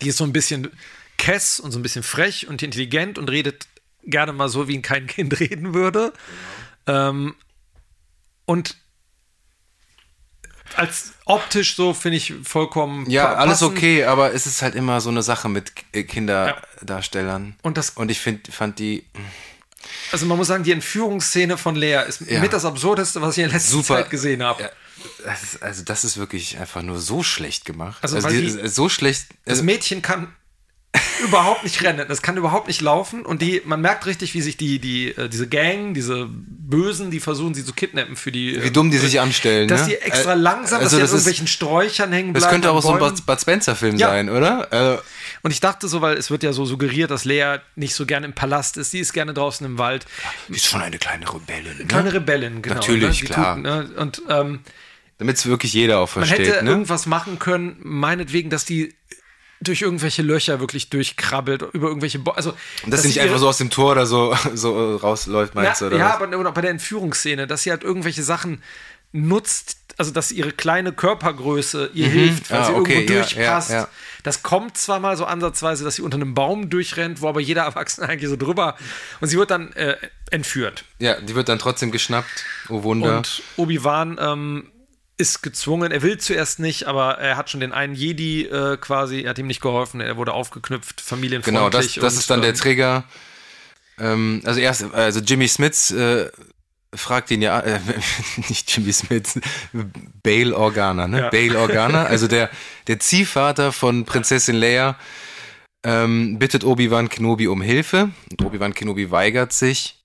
die 0.00 0.08
ist 0.08 0.16
so 0.16 0.24
ein 0.24 0.32
bisschen 0.32 0.70
kess 1.18 1.60
und 1.60 1.72
so 1.72 1.78
ein 1.78 1.82
bisschen 1.82 2.02
frech 2.02 2.48
und 2.48 2.62
intelligent 2.62 3.18
und 3.18 3.30
redet 3.30 3.66
gerne 4.04 4.32
mal 4.32 4.48
so, 4.48 4.68
wie 4.68 4.74
ihn 4.74 4.82
kein 4.82 5.06
Kind 5.06 5.38
reden 5.40 5.74
würde. 5.74 6.12
Genau. 6.86 7.10
Ähm, 7.10 7.34
und 8.46 8.76
als 10.76 11.12
optisch 11.24 11.76
so 11.76 11.94
finde 11.94 12.16
ich 12.18 12.34
vollkommen. 12.44 13.08
Ja, 13.08 13.26
passend. 13.26 13.40
alles 13.40 13.62
okay, 13.62 14.04
aber 14.04 14.34
es 14.34 14.46
ist 14.46 14.62
halt 14.62 14.74
immer 14.74 15.00
so 15.00 15.10
eine 15.10 15.22
Sache 15.22 15.48
mit 15.48 15.72
äh, 15.92 16.02
Kinderdarstellern. 16.02 17.46
Ja. 17.46 17.54
Und, 17.62 17.76
das, 17.76 17.90
und 17.90 18.10
ich 18.10 18.20
find, 18.20 18.48
fand 18.48 18.78
die. 18.78 19.04
Also 20.12 20.26
man 20.26 20.36
muss 20.36 20.48
sagen, 20.48 20.64
die 20.64 20.72
Entführungsszene 20.72 21.56
von 21.56 21.76
Lea 21.76 22.02
ist 22.06 22.22
ja. 22.22 22.40
mit 22.40 22.52
das 22.52 22.64
Absurdeste, 22.64 23.22
was 23.22 23.36
ich 23.36 23.44
in 23.44 23.50
der 23.50 23.58
letzten 23.58 23.72
Super. 23.72 23.96
Zeit 23.96 24.10
gesehen 24.10 24.42
habe. 24.42 24.64
Ja. 24.64 24.70
Das 25.24 25.42
ist, 25.42 25.62
also 25.62 25.82
das 25.82 26.04
ist 26.04 26.18
wirklich 26.18 26.58
einfach 26.58 26.82
nur 26.82 26.98
so 26.98 27.22
schlecht 27.22 27.64
gemacht. 27.64 27.98
Also, 28.02 28.16
also 28.16 28.28
die, 28.28 28.42
die, 28.42 28.68
so 28.68 28.88
schlecht. 28.88 29.28
Das 29.44 29.52
also 29.52 29.64
Mädchen 29.64 30.02
kann 30.02 30.34
überhaupt 31.24 31.64
nicht 31.64 31.82
rennen. 31.82 32.06
Das 32.08 32.22
kann 32.22 32.36
überhaupt 32.36 32.66
nicht 32.66 32.80
laufen. 32.80 33.24
Und 33.24 33.42
die, 33.42 33.62
man 33.64 33.80
merkt 33.80 34.06
richtig, 34.06 34.34
wie 34.34 34.40
sich 34.40 34.56
die, 34.56 34.78
die, 34.78 35.10
äh, 35.10 35.28
diese 35.28 35.48
Gang, 35.48 35.94
diese 35.94 36.28
Bösen, 36.28 37.10
die 37.10 37.20
versuchen, 37.20 37.54
sie 37.54 37.64
zu 37.64 37.72
kidnappen 37.72 38.16
für 38.16 38.32
die. 38.32 38.62
Wie 38.62 38.70
dumm 38.70 38.90
die 38.90 38.98
sich 38.98 39.20
anstellen. 39.20 39.68
Dass 39.68 39.82
ne? 39.82 39.88
die 39.88 39.94
extra 39.96 40.34
langsam, 40.34 40.80
also 40.80 40.98
dass 40.98 41.10
das 41.10 41.10
sie 41.10 41.14
an 41.14 41.18
irgendwelchen 41.18 41.44
ist, 41.44 41.52
Sträuchern 41.52 42.12
hängen 42.12 42.32
bleiben. 42.32 42.42
Das 42.42 42.50
könnte 42.50 42.70
auch 42.72 42.82
so 42.82 42.92
ein 42.92 42.98
Bud 42.98 43.40
Spencer-Film 43.40 43.96
ja. 43.96 44.08
sein, 44.08 44.30
oder? 44.30 44.72
Also 44.72 45.02
und 45.42 45.52
ich 45.52 45.60
dachte 45.60 45.88
so, 45.88 46.02
weil 46.02 46.16
es 46.16 46.30
wird 46.30 46.42
ja 46.42 46.52
so 46.52 46.66
suggeriert, 46.66 47.10
dass 47.10 47.24
Lea 47.24 47.58
nicht 47.74 47.94
so 47.94 48.04
gerne 48.04 48.26
im 48.26 48.34
Palast 48.34 48.76
ist, 48.76 48.92
die 48.92 48.98
ist 48.98 49.12
gerne 49.12 49.32
draußen 49.32 49.64
im 49.64 49.78
Wald. 49.78 50.04
Die 50.48 50.54
ist 50.54 50.66
schon 50.66 50.82
eine 50.82 50.98
kleine 50.98 51.32
Rebellin. 51.32 51.78
Ne? 51.78 51.84
Kleine 51.86 52.12
Rebellin, 52.12 52.62
genau. 52.62 52.74
Natürlich, 52.74 53.22
ne? 53.22 53.28
klar. 53.28 53.54
Tut, 53.54 53.64
ne? 53.64 53.90
Und 53.96 54.22
ähm, 54.28 54.60
damit 55.16 55.36
es 55.36 55.46
wirklich 55.46 55.72
jeder 55.72 55.98
auch 55.98 56.08
versteht. 56.08 56.38
Man 56.38 56.46
hätte 56.46 56.64
ne? 56.64 56.70
irgendwas 56.70 57.06
machen 57.06 57.38
können, 57.38 57.76
meinetwegen, 57.80 58.50
dass 58.50 58.64
die 58.66 58.94
durch 59.60 59.82
irgendwelche 59.82 60.22
Löcher 60.22 60.60
wirklich 60.60 60.88
durchkrabbelt, 60.88 61.62
über 61.72 61.88
irgendwelche. 61.88 62.18
Bo 62.18 62.32
also, 62.32 62.54
und 62.84 62.92
dass 62.92 63.02
sie 63.02 63.08
nicht 63.08 63.20
einfach 63.20 63.38
so 63.38 63.48
aus 63.48 63.58
dem 63.58 63.70
Tor 63.70 63.92
oder 63.92 64.06
so, 64.06 64.34
so 64.54 64.96
rausläuft, 64.96 65.54
meinst 65.54 65.80
na, 65.82 65.88
du? 65.88 65.94
Oder 65.94 66.04
ja, 66.04 66.18
was? 66.20 66.34
aber 66.34 66.52
bei 66.52 66.60
der 66.62 66.70
Entführungsszene, 66.70 67.46
dass 67.46 67.62
sie 67.62 67.70
halt 67.70 67.84
irgendwelche 67.84 68.22
Sachen 68.22 68.62
nutzt, 69.12 69.76
also 69.98 70.12
dass 70.12 70.32
ihre 70.32 70.52
kleine 70.52 70.92
Körpergröße 70.92 71.90
ihr 71.94 72.08
mhm. 72.08 72.12
hilft, 72.12 72.50
weil 72.50 72.60
ah, 72.60 72.64
sie 72.64 72.72
okay, 72.72 72.92
irgendwo 72.94 73.12
ja, 73.12 73.20
durchpasst. 73.20 73.70
Ja, 73.70 73.76
ja. 73.76 73.88
Das 74.22 74.42
kommt 74.42 74.76
zwar 74.76 75.00
mal 75.00 75.16
so 75.16 75.24
ansatzweise, 75.24 75.84
dass 75.84 75.96
sie 75.96 76.02
unter 76.02 76.16
einem 76.16 76.34
Baum 76.34 76.70
durchrennt, 76.70 77.20
wo 77.20 77.28
aber 77.28 77.40
jeder 77.40 77.62
Erwachsene 77.62 78.08
eigentlich 78.08 78.30
so 78.30 78.36
drüber 78.36 78.76
und 79.20 79.28
sie 79.28 79.36
wird 79.36 79.50
dann 79.50 79.72
äh, 79.72 79.96
entführt. 80.30 80.84
Ja, 80.98 81.20
die 81.20 81.34
wird 81.34 81.48
dann 81.48 81.58
trotzdem 81.58 81.90
geschnappt. 81.90 82.44
Oh 82.68 82.82
Wunder. 82.82 83.18
Und 83.18 83.42
Obi-Wan 83.56 84.18
ähm, 84.20 84.69
ist 85.20 85.42
gezwungen, 85.42 85.92
er 85.92 86.02
will 86.02 86.18
zuerst 86.18 86.58
nicht, 86.58 86.86
aber 86.86 87.18
er 87.18 87.36
hat 87.36 87.50
schon 87.50 87.60
den 87.60 87.72
einen 87.72 87.94
Jedi 87.94 88.46
äh, 88.46 88.78
quasi, 88.78 89.20
er 89.20 89.30
hat 89.30 89.38
ihm 89.38 89.46
nicht 89.46 89.60
geholfen, 89.60 90.00
er 90.00 90.16
wurde 90.16 90.32
aufgeknüpft, 90.32 91.00
familienfreundlich. 91.00 91.54
Genau, 91.54 91.70
das, 91.70 91.94
das 91.94 92.14
und, 92.14 92.20
ist 92.20 92.30
dann 92.30 92.40
der 92.40 92.50
ähm, 92.50 92.56
Trigger. 92.56 93.04
Ähm, 93.98 94.40
also 94.44 94.58
erst, 94.60 94.92
also 94.94 95.20
Jimmy 95.20 95.46
Smith 95.46 95.90
äh, 95.90 96.30
fragt 96.94 97.30
ihn 97.30 97.42
ja, 97.42 97.60
äh, 97.60 97.80
nicht 98.48 98.74
Jimmy 98.74 98.92
Smith, 98.92 99.38
Bale 100.22 100.56
Organa, 100.56 101.06
ne? 101.06 101.20
Ja. 101.20 101.30
Bale 101.30 101.58
Organa, 101.58 102.04
also 102.04 102.26
der, 102.26 102.50
der 102.86 102.98
Ziehvater 102.98 103.72
von 103.72 104.06
Prinzessin 104.06 104.56
Leia, 104.56 104.96
ähm, 105.84 106.38
bittet 106.38 106.64
Obi-Wan 106.64 107.08
Kenobi 107.08 107.46
um 107.46 107.62
Hilfe. 107.62 108.10
Und 108.30 108.42
Obi-Wan 108.42 108.74
Kenobi 108.74 109.10
weigert 109.10 109.52
sich, 109.52 110.02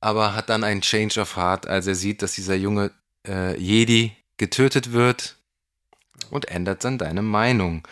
aber 0.00 0.34
hat 0.34 0.48
dann 0.48 0.64
einen 0.64 0.80
Change 0.80 1.20
of 1.20 1.36
Heart, 1.36 1.66
als 1.66 1.86
er 1.86 1.94
sieht, 1.94 2.22
dass 2.22 2.32
dieser 2.32 2.54
junge 2.54 2.92
äh, 3.26 3.58
Jedi 3.58 4.12
getötet 4.40 4.92
wird 4.92 5.36
und 6.30 6.48
ändert 6.48 6.82
dann 6.82 6.96
deine 6.96 7.22
Meinung. 7.22 7.86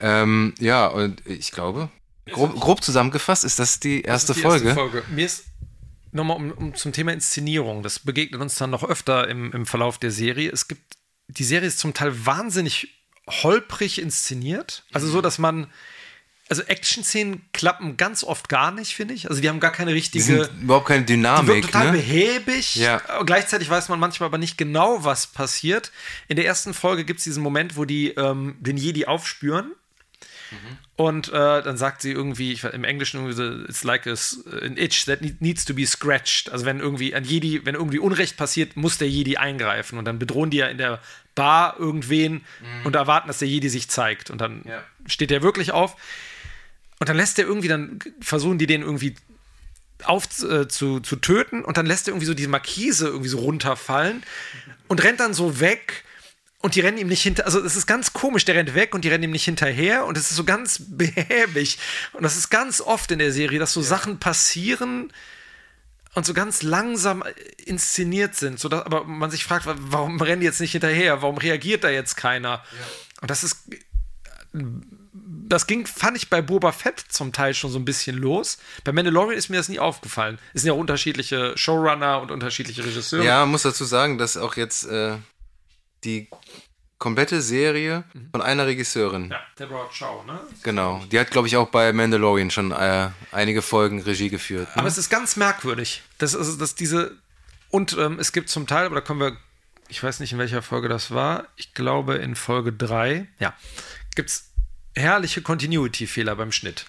Ähm, 0.00 0.54
ja, 0.60 0.86
und 0.86 1.26
ich 1.26 1.50
glaube, 1.50 1.90
grob, 2.30 2.54
grob, 2.58 2.82
zusammengefasst 2.84 3.44
ist 3.44 3.58
das 3.58 3.80
die 3.80 4.02
erste, 4.02 4.28
das 4.28 4.36
die 4.36 4.42
Folge. 4.42 4.68
erste 4.68 4.80
Folge. 4.80 5.02
Mir 5.10 5.26
ist 5.26 5.46
nochmal 6.12 6.36
um, 6.36 6.52
um, 6.52 6.74
zum 6.76 6.92
Thema 6.92 7.12
Inszenierung, 7.12 7.82
das 7.82 7.98
begegnet 7.98 8.40
uns 8.40 8.54
dann 8.54 8.70
noch 8.70 8.84
öfter 8.84 9.28
im, 9.28 9.52
im 9.52 9.66
Verlauf 9.66 9.98
der 9.98 10.12
Serie. 10.12 10.50
Es 10.50 10.68
gibt, 10.68 10.96
die 11.26 11.44
Serie 11.44 11.66
ist 11.66 11.80
zum 11.80 11.94
Teil 11.94 12.24
wahnsinnig 12.24 12.94
holprig 13.26 14.00
inszeniert. 14.00 14.84
Also 14.92 15.08
so, 15.08 15.20
dass 15.20 15.38
man 15.38 15.66
also 16.48 16.62
Action-Szenen 16.62 17.42
klappen 17.52 17.96
ganz 17.96 18.24
oft 18.24 18.48
gar 18.48 18.70
nicht, 18.70 18.94
finde 18.94 19.14
ich. 19.14 19.28
Also 19.28 19.42
die 19.42 19.48
haben 19.48 19.60
gar 19.60 19.72
keine 19.72 19.92
richtige. 19.92 20.24
Die 20.24 20.30
sind 20.30 20.62
überhaupt 20.62 20.86
keine 20.86 21.04
Dynamik. 21.04 21.56
Die 21.56 21.60
total 21.62 21.86
ne? 21.86 21.92
behäbig. 21.92 22.76
Ja. 22.76 23.02
Gleichzeitig 23.24 23.68
weiß 23.68 23.88
man 23.88 24.00
manchmal 24.00 24.28
aber 24.28 24.38
nicht 24.38 24.56
genau, 24.56 25.04
was 25.04 25.26
passiert. 25.26 25.92
In 26.26 26.36
der 26.36 26.46
ersten 26.46 26.74
Folge 26.74 27.04
gibt 27.04 27.18
es 27.18 27.24
diesen 27.24 27.42
Moment, 27.42 27.76
wo 27.76 27.84
die 27.84 28.08
ähm, 28.10 28.56
den 28.60 28.76
Jedi 28.76 29.06
aufspüren. 29.06 29.72
Mhm. 30.50 30.78
Und 30.96 31.28
äh, 31.28 31.62
dann 31.62 31.76
sagt 31.76 32.02
sie 32.02 32.10
irgendwie, 32.10 32.52
ich, 32.52 32.64
im 32.64 32.82
Englischen 32.82 33.18
irgendwie 33.18 33.34
so, 33.34 33.64
it's 33.64 33.84
like 33.84 34.06
a, 34.06 34.14
an 34.62 34.76
itch 34.76 35.04
that 35.04 35.20
needs 35.40 35.64
to 35.64 35.74
be 35.74 35.86
scratched. 35.86 36.50
Also 36.50 36.64
wenn 36.64 36.80
irgendwie 36.80 37.14
ein 37.14 37.24
Jedi, 37.24 37.64
wenn 37.64 37.74
irgendwie 37.74 37.98
Unrecht 37.98 38.36
passiert, 38.36 38.76
muss 38.76 38.98
der 38.98 39.08
Jedi 39.08 39.36
eingreifen. 39.36 39.98
Und 39.98 40.06
dann 40.06 40.18
bedrohen 40.18 40.50
die 40.50 40.56
ja 40.56 40.66
in 40.66 40.78
der 40.78 41.00
Bar 41.34 41.76
irgendwen 41.78 42.32
mhm. 42.32 42.86
und 42.86 42.96
erwarten, 42.96 43.28
dass 43.28 43.38
der 43.38 43.48
Jedi 43.48 43.68
sich 43.68 43.88
zeigt. 43.88 44.30
Und 44.30 44.40
dann 44.40 44.62
ja. 44.64 44.82
steht 45.06 45.30
er 45.30 45.42
wirklich 45.42 45.72
auf. 45.72 45.94
Und 47.00 47.08
dann 47.08 47.16
lässt 47.16 47.38
er 47.38 47.46
irgendwie, 47.46 47.68
dann 47.68 47.98
versuchen 48.20 48.58
die 48.58 48.66
den 48.66 48.82
irgendwie 48.82 49.14
auf 50.04 50.24
äh, 50.42 50.68
zu, 50.68 51.00
zu 51.00 51.16
töten 51.16 51.64
und 51.64 51.76
dann 51.76 51.86
lässt 51.86 52.06
er 52.06 52.12
irgendwie 52.12 52.26
so 52.26 52.34
diese 52.34 52.48
Markise 52.48 53.08
irgendwie 53.08 53.28
so 53.28 53.38
runterfallen 53.38 54.22
und 54.86 55.02
rennt 55.02 55.20
dann 55.20 55.34
so 55.34 55.60
weg 55.60 56.04
und 56.60 56.74
die 56.74 56.80
rennen 56.80 56.98
ihm 56.98 57.08
nicht 57.08 57.22
hinter, 57.22 57.46
also 57.46 57.64
es 57.64 57.76
ist 57.76 57.86
ganz 57.86 58.12
komisch, 58.12 58.44
der 58.44 58.54
rennt 58.54 58.74
weg 58.74 58.94
und 58.94 59.04
die 59.04 59.08
rennen 59.08 59.24
ihm 59.24 59.30
nicht 59.30 59.44
hinterher 59.44 60.04
und 60.06 60.16
es 60.16 60.30
ist 60.30 60.36
so 60.36 60.44
ganz 60.44 60.80
behäbig 60.88 61.78
und 62.12 62.22
das 62.22 62.36
ist 62.36 62.48
ganz 62.50 62.80
oft 62.80 63.10
in 63.10 63.18
der 63.18 63.32
Serie, 63.32 63.58
dass 63.58 63.72
so 63.72 63.80
ja. 63.80 63.86
Sachen 63.86 64.18
passieren 64.18 65.12
und 66.14 66.26
so 66.26 66.34
ganz 66.34 66.62
langsam 66.62 67.22
inszeniert 67.64 68.34
sind, 68.34 68.58
so 68.58 68.68
dass, 68.68 68.86
aber 68.86 69.04
man 69.04 69.30
sich 69.30 69.44
fragt, 69.44 69.66
warum 69.66 70.20
rennen 70.20 70.40
die 70.40 70.46
jetzt 70.46 70.60
nicht 70.60 70.72
hinterher, 70.72 71.22
warum 71.22 71.38
reagiert 71.38 71.84
da 71.84 71.90
jetzt 71.90 72.16
keiner? 72.16 72.48
Ja. 72.48 72.62
Und 73.20 73.30
das 73.30 73.44
ist 73.44 73.68
das 75.48 75.66
ging, 75.66 75.86
fand 75.86 76.16
ich 76.16 76.30
bei 76.30 76.42
Boba 76.42 76.72
Fett 76.72 77.00
zum 77.08 77.32
Teil 77.32 77.54
schon 77.54 77.70
so 77.70 77.78
ein 77.78 77.84
bisschen 77.84 78.16
los. 78.16 78.58
Bei 78.84 78.92
Mandalorian 78.92 79.36
ist 79.36 79.48
mir 79.48 79.56
das 79.56 79.68
nie 79.68 79.78
aufgefallen. 79.78 80.38
Es 80.54 80.62
sind 80.62 80.68
ja 80.68 80.74
unterschiedliche 80.74 81.56
Showrunner 81.56 82.20
und 82.20 82.30
unterschiedliche 82.30 82.84
Regisseure. 82.84 83.24
Ja, 83.24 83.46
muss 83.46 83.62
dazu 83.62 83.84
sagen, 83.84 84.18
dass 84.18 84.36
auch 84.36 84.56
jetzt 84.56 84.84
äh, 84.86 85.16
die 86.04 86.28
komplette 86.98 87.40
Serie 87.40 88.04
von 88.32 88.42
einer 88.42 88.66
Regisseurin. 88.66 89.30
Ja, 89.30 89.40
Deborah 89.58 89.88
Chow, 89.96 90.24
ne? 90.26 90.40
Genau. 90.62 91.02
Die 91.10 91.18
hat, 91.18 91.30
glaube 91.30 91.48
ich, 91.48 91.56
auch 91.56 91.68
bei 91.68 91.92
Mandalorian 91.92 92.50
schon 92.50 92.72
äh, 92.72 93.10
einige 93.32 93.62
Folgen 93.62 94.02
Regie 94.02 94.30
geführt. 94.30 94.68
Ne? 94.74 94.80
Aber 94.80 94.88
es 94.88 94.98
ist 94.98 95.08
ganz 95.08 95.36
merkwürdig. 95.36 96.02
Das 96.18 96.34
ist, 96.34 96.60
dass 96.60 96.74
diese. 96.74 97.16
Und 97.70 97.96
ähm, 97.98 98.18
es 98.18 98.32
gibt 98.32 98.48
zum 98.48 98.66
Teil, 98.66 98.86
aber 98.86 98.96
da 98.96 99.00
kommen 99.00 99.20
wir. 99.20 99.36
Ich 99.90 100.02
weiß 100.02 100.20
nicht, 100.20 100.32
in 100.32 100.38
welcher 100.38 100.60
Folge 100.60 100.88
das 100.88 101.12
war. 101.12 101.46
Ich 101.56 101.72
glaube, 101.72 102.16
in 102.16 102.34
Folge 102.34 102.74
3. 102.74 103.26
Ja. 103.38 103.54
Gibt 104.14 104.28
es 104.28 104.48
herrliche 104.98 105.42
Continuity-Fehler 105.42 106.36
beim 106.36 106.52
Schnitt. 106.52 106.86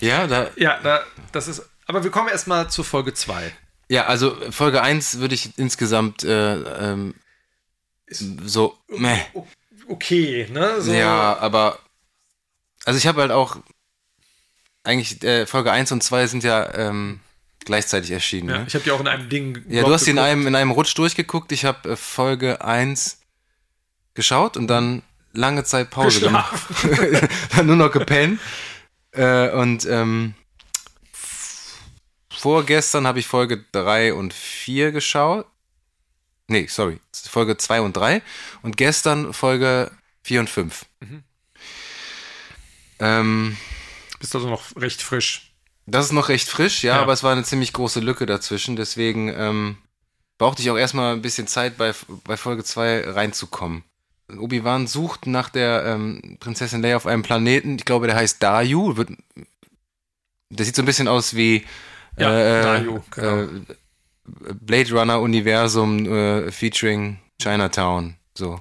Ja, 0.00 0.26
da. 0.26 0.50
Ja, 0.56 0.78
da, 0.82 1.02
das 1.32 1.48
ist. 1.48 1.62
Aber 1.86 2.04
wir 2.04 2.10
kommen 2.10 2.28
erstmal 2.28 2.68
zu 2.70 2.82
Folge 2.82 3.14
2. 3.14 3.52
Ja, 3.88 4.06
also 4.06 4.36
Folge 4.50 4.82
1 4.82 5.18
würde 5.18 5.34
ich 5.34 5.58
insgesamt 5.58 6.24
äh, 6.24 6.54
ähm, 6.54 7.14
so, 8.08 8.76
meh. 8.88 9.18
Okay, 9.88 10.48
ne? 10.50 10.80
So, 10.80 10.92
Ja, 10.92 11.36
aber 11.38 11.78
also 12.84 12.98
ich 12.98 13.06
habe 13.06 13.20
halt 13.20 13.30
auch 13.30 13.56
eigentlich 14.82 15.22
äh, 15.22 15.46
Folge 15.46 15.72
1 15.72 15.92
und 15.92 16.02
2 16.02 16.26
sind 16.26 16.44
ja 16.44 16.72
ähm, 16.74 17.20
gleichzeitig 17.64 18.10
erschienen. 18.10 18.48
ja, 18.48 18.58
ne? 18.58 18.64
ich 18.66 18.74
habe 18.74 18.84
die 18.84 18.90
auch 18.90 19.00
in 19.00 19.08
einem 19.08 19.28
Ding. 19.28 19.64
Ja, 19.68 19.82
du 19.82 19.92
hast 19.92 20.06
die 20.06 20.10
in 20.10 20.18
einem, 20.18 20.46
in 20.46 20.54
einem 20.54 20.70
Rutsch 20.70 20.96
durchgeguckt. 20.96 21.52
Ich 21.52 21.64
habe 21.64 21.90
äh, 21.90 21.96
Folge 21.96 22.62
1 22.62 23.20
geschaut 24.14 24.56
und 24.56 24.68
dann 24.68 25.02
lange 25.34 25.64
Zeit 25.64 25.90
Pause 25.90 26.20
gemacht. 26.20 26.54
dann 27.56 27.66
nur 27.66 27.76
noch 27.76 27.90
gepennt. 27.92 28.40
Äh, 29.12 29.50
und 29.50 29.86
ähm, 29.86 30.34
vorgestern 32.30 33.06
habe 33.06 33.18
ich 33.18 33.26
Folge 33.26 33.64
3 33.72 34.14
und 34.14 34.34
4 34.34 34.92
geschaut. 34.92 35.46
Nee, 36.48 36.66
sorry. 36.68 37.00
Folge 37.12 37.56
2 37.56 37.80
und 37.80 37.96
3. 37.96 38.22
Und 38.62 38.76
gestern 38.76 39.32
Folge 39.32 39.90
4 40.22 40.40
und 40.40 40.50
5. 40.50 40.84
Ähm, 42.98 43.56
Bist 44.20 44.34
also 44.34 44.48
noch 44.48 44.76
recht 44.76 45.02
frisch. 45.02 45.52
das 45.86 46.06
ist 46.06 46.12
noch 46.12 46.28
recht 46.28 46.48
frisch, 46.48 46.84
ja, 46.84 46.96
Ja. 46.96 47.02
aber 47.02 47.12
es 47.12 47.22
war 47.22 47.32
eine 47.32 47.44
ziemlich 47.44 47.72
große 47.72 48.00
Lücke 48.00 48.26
dazwischen. 48.26 48.76
Deswegen 48.76 49.28
ähm, 49.28 49.78
brauchte 50.38 50.62
ich 50.62 50.70
auch 50.70 50.76
erstmal 50.76 51.14
ein 51.14 51.22
bisschen 51.22 51.46
Zeit, 51.46 51.76
bei, 51.76 51.94
bei 52.24 52.36
Folge 52.36 52.64
2 52.64 53.10
reinzukommen. 53.10 53.84
Obi-Wan 54.36 54.86
sucht 54.86 55.26
nach 55.26 55.48
der 55.50 55.84
ähm, 55.84 56.36
Prinzessin 56.40 56.82
Leia 56.82 56.96
auf 56.96 57.06
einem 57.06 57.22
Planeten. 57.22 57.76
Ich 57.76 57.84
glaube, 57.84 58.06
der 58.06 58.16
heißt 58.16 58.42
Dayu. 58.42 58.96
Wird, 58.96 59.10
der 60.50 60.64
sieht 60.64 60.76
so 60.76 60.82
ein 60.82 60.86
bisschen 60.86 61.08
aus 61.08 61.34
wie 61.36 61.64
Ja, 62.16 62.36
äh, 62.36 62.62
Dayu, 62.62 63.00
genau. 63.10 63.42
äh, 63.42 63.48
Blade 64.54 64.90
Runner 64.92 65.20
Universum 65.20 66.06
äh, 66.06 66.50
featuring 66.50 67.18
Chinatown. 67.40 68.14
So. 68.34 68.60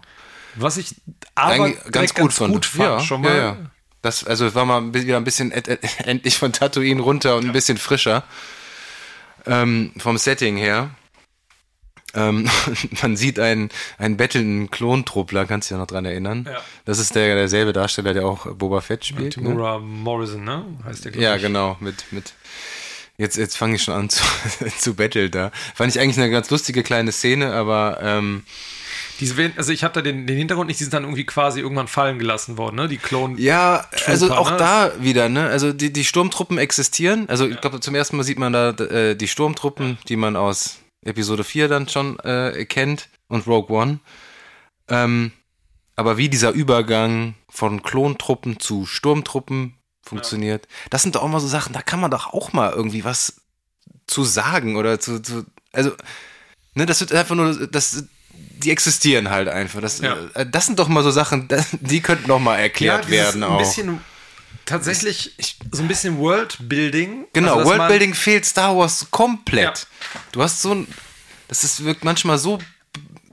Was 0.56 0.78
ich 0.78 0.96
aber 1.36 1.54
Eigentlich 1.54 1.80
direkt 1.92 2.16
ganz 2.16 2.36
gut, 2.38 2.66
fand, 2.66 2.76
ja, 2.78 3.00
schon 3.00 3.22
mal. 3.22 3.30
Ja, 3.36 3.44
ja. 3.44 3.58
Das, 4.02 4.26
also 4.26 4.46
es 4.46 4.54
war 4.56 4.66
mal 4.66 4.94
wieder 4.94 5.16
ein 5.16 5.24
bisschen 5.24 5.52
et- 5.54 5.68
endlich 6.06 6.38
von 6.38 6.52
Tatooine 6.52 7.02
runter 7.02 7.38
und 7.38 7.46
ein 7.46 7.54
bisschen 7.54 7.78
frischer. 7.78 8.24
Ähm, 9.46 9.94
vom 9.98 10.18
Setting 10.18 10.58
her. 10.58 10.90
Ähm, 12.16 12.50
man 13.02 13.18
sieht 13.18 13.40
einen, 13.40 13.70
einen 13.98 14.18
bettelnden 14.18 14.70
Klontruppler, 14.70 15.46
kannst 15.46 15.70
du 15.70 15.74
dich 15.74 15.78
ja 15.78 15.82
noch 15.82 15.88
dran 15.88 16.06
erinnern. 16.06 16.48
Ja. 16.52 16.62
Das 16.86 17.00
ist 17.00 17.16
der, 17.16 17.36
derselbe 17.36 17.74
Darsteller, 17.74 18.14
der 18.14 18.26
auch 18.26 18.46
Boba 18.56 18.82
Fett 18.82 19.06
spielt. 19.06 19.38
Ne? 19.38 19.44
Timura 19.44 19.80
Morrison, 19.80 20.44
ne? 20.44 20.66
Heißt 20.86 21.06
der, 21.06 21.16
Ja, 21.16 21.36
ich. 21.36 21.42
genau, 21.42 21.78
mit, 21.80 22.06
mit. 22.12 22.34
Jetzt, 23.18 23.38
jetzt 23.38 23.58
fange 23.58 23.76
ich 23.76 23.84
schon 23.84 23.94
an 23.94 24.10
zu, 24.10 24.24
zu 24.78 24.96
betteln 24.96 25.32
da. 25.32 25.52
Fand 25.76 25.96
ich 25.96 26.02
eigentlich 26.02 26.18
eine 26.18 26.32
ganz 26.32 26.50
lustige 26.50 26.84
kleine 26.84 27.12
Szene, 27.12 27.54
aber 27.54 28.00
ähm, 28.02 28.44
Diese, 29.20 29.52
also 29.56 29.72
ich 29.72 29.84
habe 29.84 29.94
da 29.94 30.02
den, 30.02 30.26
den 30.26 30.38
Hintergrund 30.38 30.68
nicht, 30.68 30.80
die 30.80 30.84
sind 30.84 30.94
dann 30.94 31.04
irgendwie 31.04 31.26
quasi 31.26 31.60
irgendwann 31.60 31.88
fallen 31.88 32.18
gelassen 32.18 32.58
worden, 32.58 32.76
ne? 32.76 32.88
Die 32.88 32.98
Klon. 32.98 33.38
Ja, 33.38 33.86
also 34.08 34.32
auch 34.34 34.52
ne? 34.52 34.58
da 34.58 34.92
wieder, 35.00 35.30
ne? 35.30 35.48
Also 35.48 35.74
die, 35.74 35.94
die 35.94 36.06
Sturmtruppen 36.06 36.58
existieren. 36.58 37.30
Also 37.30 37.48
ich 37.48 37.62
glaube, 37.62 37.80
zum 37.80 37.94
ersten 37.94 38.18
Mal 38.18 38.24
sieht 38.24 38.40
man 38.40 38.52
da 38.52 38.70
äh, 38.70 39.16
die 39.16 39.28
Sturmtruppen, 39.28 40.00
die 40.10 40.16
man 40.16 40.36
aus 40.36 40.80
Episode 41.06 41.44
4 41.44 41.68
dann 41.68 41.88
schon 41.90 42.20
äh, 42.20 42.66
kennt 42.66 43.10
und 43.28 43.48
Rogue 43.48 43.76
One. 43.76 44.00
Ähm, 44.88 45.32
aber 45.96 46.18
wie 46.18 46.30
dieser 46.30 46.52
Übergang 46.52 47.36
von 47.50 47.84
Klontruppen 47.84 48.60
zu 48.60 48.86
Sturmtruppen 48.86 49.76
funktioniert, 50.02 50.68
das 50.90 51.04
sind 51.04 51.16
doch 51.16 51.24
auch 51.24 51.28
mal 51.28 51.40
so 51.40 51.48
Sachen, 51.48 51.74
da 51.74 51.82
kann 51.82 52.00
man 52.00 52.12
doch 52.12 52.34
auch 52.34 52.52
mal 52.54 52.72
irgendwie 52.72 53.04
was 53.04 53.42
zu 54.08 54.24
sagen 54.24 54.76
oder 54.76 55.00
zu, 55.00 55.22
zu 55.22 55.46
also, 55.72 55.92
ne, 56.74 56.86
das 56.86 57.00
wird 57.00 57.14
einfach 57.14 57.36
nur, 57.36 57.68
das, 57.68 58.04
die 58.34 58.72
existieren 58.72 59.30
halt 59.30 59.48
einfach. 59.48 59.82
Das, 59.82 60.00
Ja. 60.00 60.18
äh, 60.34 60.46
das 60.46 60.66
sind 60.66 60.80
doch 60.80 60.88
mal 60.88 61.04
so 61.04 61.12
Sachen, 61.12 61.48
die 61.80 62.02
könnten 62.02 62.28
noch 62.28 62.40
mal 62.40 62.58
erklärt 62.58 63.06
dieses 63.06 63.18
werden 63.18 63.44
auch. 63.44 63.60
bisschen 63.60 64.02
tatsächlich 64.66 65.36
so 65.72 65.82
ein 65.82 65.88
bisschen 65.88 66.18
Worldbuilding. 66.18 67.26
Genau, 67.34 67.58
Also, 67.58 67.70
Worldbuilding 67.70 68.14
fehlt 68.14 68.46
Star 68.46 68.76
Wars 68.78 69.08
komplett. 69.12 69.88
Du 70.32 70.42
hast 70.42 70.62
so 70.62 70.74
ein, 70.74 70.88
das 71.48 71.64
ist, 71.64 71.84
wirkt 71.84 72.04
manchmal 72.04 72.38
so 72.38 72.60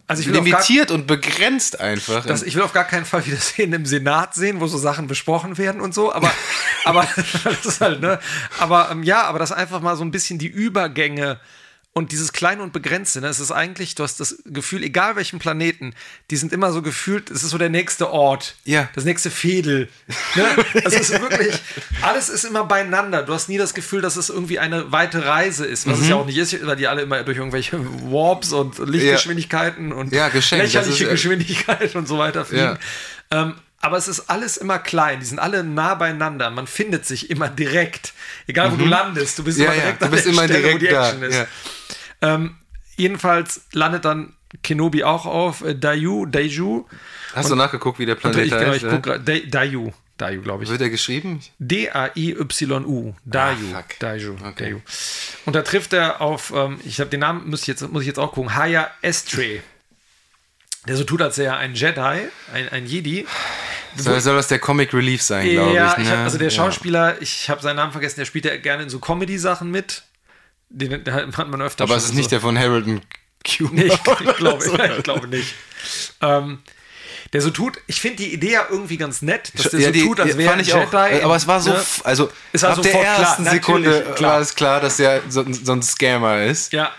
Also 0.07 0.23
auf 0.23 0.27
gar, 0.27 0.43
limitiert 0.43 0.91
und 0.91 1.07
begrenzt 1.07 1.81
einfach. 1.81 2.27
das, 2.27 2.43
ich 2.43 2.55
will 2.55 2.63
auf 2.63 2.73
gar 2.73 2.85
keinen 2.85 3.05
Fall 3.05 3.25
wieder 3.27 3.39
Szenen 3.39 3.73
im 3.75 3.87
Senat 3.87 4.35
sehen, 4.35 4.61
wo 4.61 4.67
so 4.67 4.79
Sachen 4.79 5.07
besprochen 5.07 5.59
werden 5.59 5.81
und 5.81 5.95
so, 5.95 6.13
aber, 6.13 6.31
aber 6.85 7.07
das 7.45 7.65
ist 7.65 7.81
halt, 7.81 8.01
ne? 8.01 8.19
Aber 8.59 8.91
ähm, 8.91 9.03
ja, 9.03 9.23
aber 9.23 9.39
das 9.39 9.53
einfach 9.53 9.81
mal 9.81 9.97
so 9.97 10.05
ein 10.05 10.11
bisschen 10.11 10.39
die 10.39 10.49
Übergänge 10.49 11.41
und 11.93 12.13
dieses 12.13 12.33
Kleine 12.33 12.63
und 12.63 12.73
Begrenzte, 12.73 13.21
ne? 13.21 13.27
Es 13.27 13.41
ist 13.41 13.51
eigentlich, 13.51 13.97
du 13.97 14.05
hast 14.05 14.21
das 14.21 14.41
Gefühl, 14.47 14.85
egal 14.85 15.17
welchen 15.17 15.41
Planeten, 15.41 15.93
die 16.31 16.37
sind 16.37 16.53
immer 16.53 16.73
so 16.73 16.83
gefühlt, 16.83 17.31
es 17.31 17.43
ist 17.43 17.51
so 17.51 17.59
der 17.59 17.69
nächste 17.69 18.11
Ort, 18.11 18.55
Ja. 18.65 18.89
das 18.95 19.05
nächste 19.05 19.29
Fädel. 19.31 19.89
Ne? 20.37 20.47
Es 20.85 20.95
ist 20.95 21.11
wirklich, 21.21 21.53
alles 22.03 22.29
ist 22.29 22.45
immer 22.45 22.65
beieinander. 22.65 23.25
Du 23.25 23.33
hast 23.35 23.49
nie 23.49 23.59
das 23.59 23.75
Gefühl, 23.75 24.01
dass 24.03 24.15
es 24.17 24.29
irgendwie 24.29 24.61
eine 24.61 24.93
weite 24.93 25.25
Reise 25.27 25.67
ist, 25.67 25.87
was 25.89 25.99
es 25.99 26.05
Mhm. 26.05 26.11
ja 26.11 26.17
auch 26.17 26.27
nicht 26.27 26.39
ist, 26.39 26.65
weil 26.65 26.77
die 26.77 26.87
alle 26.87 27.03
immer 27.03 27.25
durch 27.25 27.39
irgendwelche 27.39 27.81
Warps 28.13 28.53
und 28.53 28.79
Lichtgeschwindigkeiten 28.79 29.93
und 29.93 30.13
Ja, 30.13 30.29
geschenkt, 30.29 30.65
das 30.67 30.73
lächerliche 30.75 31.05
ist, 31.05 31.09
äh, 31.09 31.13
Geschwindigkeit 31.13 31.97
und 31.97 32.07
so 32.07 32.19
weiter 32.19 32.45
fliegen. 32.45 32.79
Ja. 33.33 33.43
Ähm, 33.43 33.55
aber 33.81 33.97
es 33.97 34.09
ist 34.09 34.29
alles 34.31 34.57
immer 34.57 34.79
klein, 34.79 35.21
die 35.21 35.27
sind 35.27 35.39
alle 35.39 35.65
nah 35.65 35.95
beieinander. 35.95 36.51
Man 36.51 36.67
findet 36.67 37.07
sich 37.07 37.31
immer 37.31 37.49
direkt. 37.49 38.13
Egal 38.47 38.73
wo 38.73 38.77
du 38.77 38.85
landest, 38.85 39.39
du 39.39 39.45
bist 39.45 39.59
Mhm. 39.59 39.65
Ja, 39.65 39.73
immer 39.73 39.77
ja, 39.77 39.83
direkt 39.85 40.03
du 40.03 40.05
an 40.07 40.11
bist 40.13 40.25
der 40.27 40.33
immer 40.33 40.45
Stelle, 40.45 40.59
direkt 40.61 40.75
wo 40.75 40.79
die 40.87 40.93
da, 40.93 41.07
Action 41.09 41.23
ist. 41.23 41.37
ja. 41.37 41.47
Ähm, 42.23 42.57
jedenfalls 42.97 43.63
landet 43.73 44.05
dann 44.05 44.35
Kenobi 44.63 45.05
auch 45.05 45.27
auf 45.27 45.63
äh, 45.65 45.75
Dayu, 45.75 46.27
Daiju. 46.27 46.85
Hast 47.35 47.51
du 47.51 47.55
nachgeguckt, 47.55 47.99
wie 47.99 48.07
der 48.07 48.17
Und 48.17 48.21
Planet 48.21 48.45
ich, 48.47 48.51
genau, 48.51 48.73
ich 48.73 48.83
guck 48.87 49.03
grad, 49.03 49.27
Da- 49.29 49.39
Dayu, 49.39 49.93
Dayu, 50.19 50.43
glaube 50.43 50.65
ich. 50.65 50.71
Wird 50.71 50.81
er 50.83 50.91
geschrieben? 50.91 51.41
D-A-I-Y-U. 51.61 53.15
Dayu. 53.25 53.75
Ah. 53.75 53.85
Daiju. 53.99 54.35
Okay. 54.45 54.65
Dayu. 54.65 54.81
Und 55.47 55.55
da 55.57 55.63
trifft 55.63 55.93
er 55.93 56.21
auf, 56.21 56.53
ähm, 56.55 56.79
ich 56.85 57.01
habe 57.01 57.11
den 57.11 57.21
Namen, 57.21 57.49
muss 57.49 57.63
ich, 57.63 57.69
jetzt, 57.69 57.89
muss 57.91 58.03
ich 58.03 58.07
jetzt 58.09 58.19
auch 58.19 58.33
gucken, 58.33 58.55
Haya 58.55 58.91
Estray. 59.03 59.63
Der 60.91 60.97
so 60.97 61.05
tut, 61.05 61.23
als 61.23 61.39
wäre 61.39 61.55
er 61.55 61.59
ein 61.59 61.75
Jedi, 61.75 62.01
ein, 62.01 62.69
ein 62.73 62.85
Jedi. 62.85 63.25
Soll, 63.95 64.21
soll 64.21 64.35
das 64.35 64.49
der 64.49 64.59
Comic 64.59 64.93
Relief 64.93 65.23
sein, 65.23 65.49
glaube 65.49 65.73
ja, 65.73 65.93
ich? 65.93 65.99
ich 65.99 66.09
ne? 66.09 66.17
hab, 66.17 66.25
also 66.25 66.37
der 66.37 66.49
Ja. 66.49 66.51
Schauspieler, 66.51 67.23
ich 67.23 67.49
habe 67.49 67.63
seinen 67.63 67.77
Namen 67.77 67.93
vergessen, 67.93 68.17
der 68.19 68.25
spielt 68.25 68.45
ja 68.45 68.57
gerne 68.57 68.83
in 68.83 68.91
so 68.91 68.99
Comedy-Sachen 68.99 69.71
mit. 69.71 70.03
Den, 70.69 71.05
den 71.05 71.37
hat 71.37 71.49
man 71.49 71.63
öfter 71.63 71.85
Aber 71.85 71.95
es 71.95 72.07
ist 72.07 72.11
so. 72.11 72.17
nicht 72.17 72.33
der 72.33 72.41
von 72.41 72.59
Harold 72.59 72.87
und 72.89 73.03
Q. 73.47 73.69
Nee, 73.71 73.85
ich, 73.85 73.93
ich, 74.21 74.37
glaube, 74.37 74.65
ich 74.99 75.03
glaube 75.05 75.29
nicht. 75.29 75.55
Ähm, 76.23 76.59
der 77.35 77.41
so 77.41 77.51
tut, 77.51 77.79
ich 77.87 78.01
finde 78.01 78.17
die 78.17 78.35
Idee 78.35 78.55
ja 78.55 78.67
irgendwie 78.69 78.97
ganz 78.97 79.23
nett, 79.23 79.53
dass 79.55 79.71
der 79.71 79.79
ja, 79.79 79.87
so 79.87 79.93
die, 79.93 80.03
tut, 80.03 80.19
als 80.19 80.33
ja, 80.33 80.39
wäre 80.39 80.61
ich 80.61 80.75
auch. 80.75 80.93
Jedi. 80.93 81.23
Aber 81.23 81.37
es 81.37 81.47
war 81.47 81.61
so, 81.61 81.71
ne? 81.71 81.85
also 82.03 82.33
Es 82.53 82.63
war 82.63 82.71
ab 82.71 82.83
der 82.83 82.85
sofort 82.91 83.05
klar, 83.05 83.21
ersten 83.21 83.45
Sekunde 83.45 84.07
klar. 84.17 84.33
war 84.33 84.41
es 84.41 84.57
klar, 84.57 84.81
dass 84.81 84.97
der 84.97 85.23
so, 85.29 85.45
so 85.53 85.71
ein 85.71 85.85
Scammer 85.85 86.43
ist. 86.43 86.73
Ja. 86.73 86.93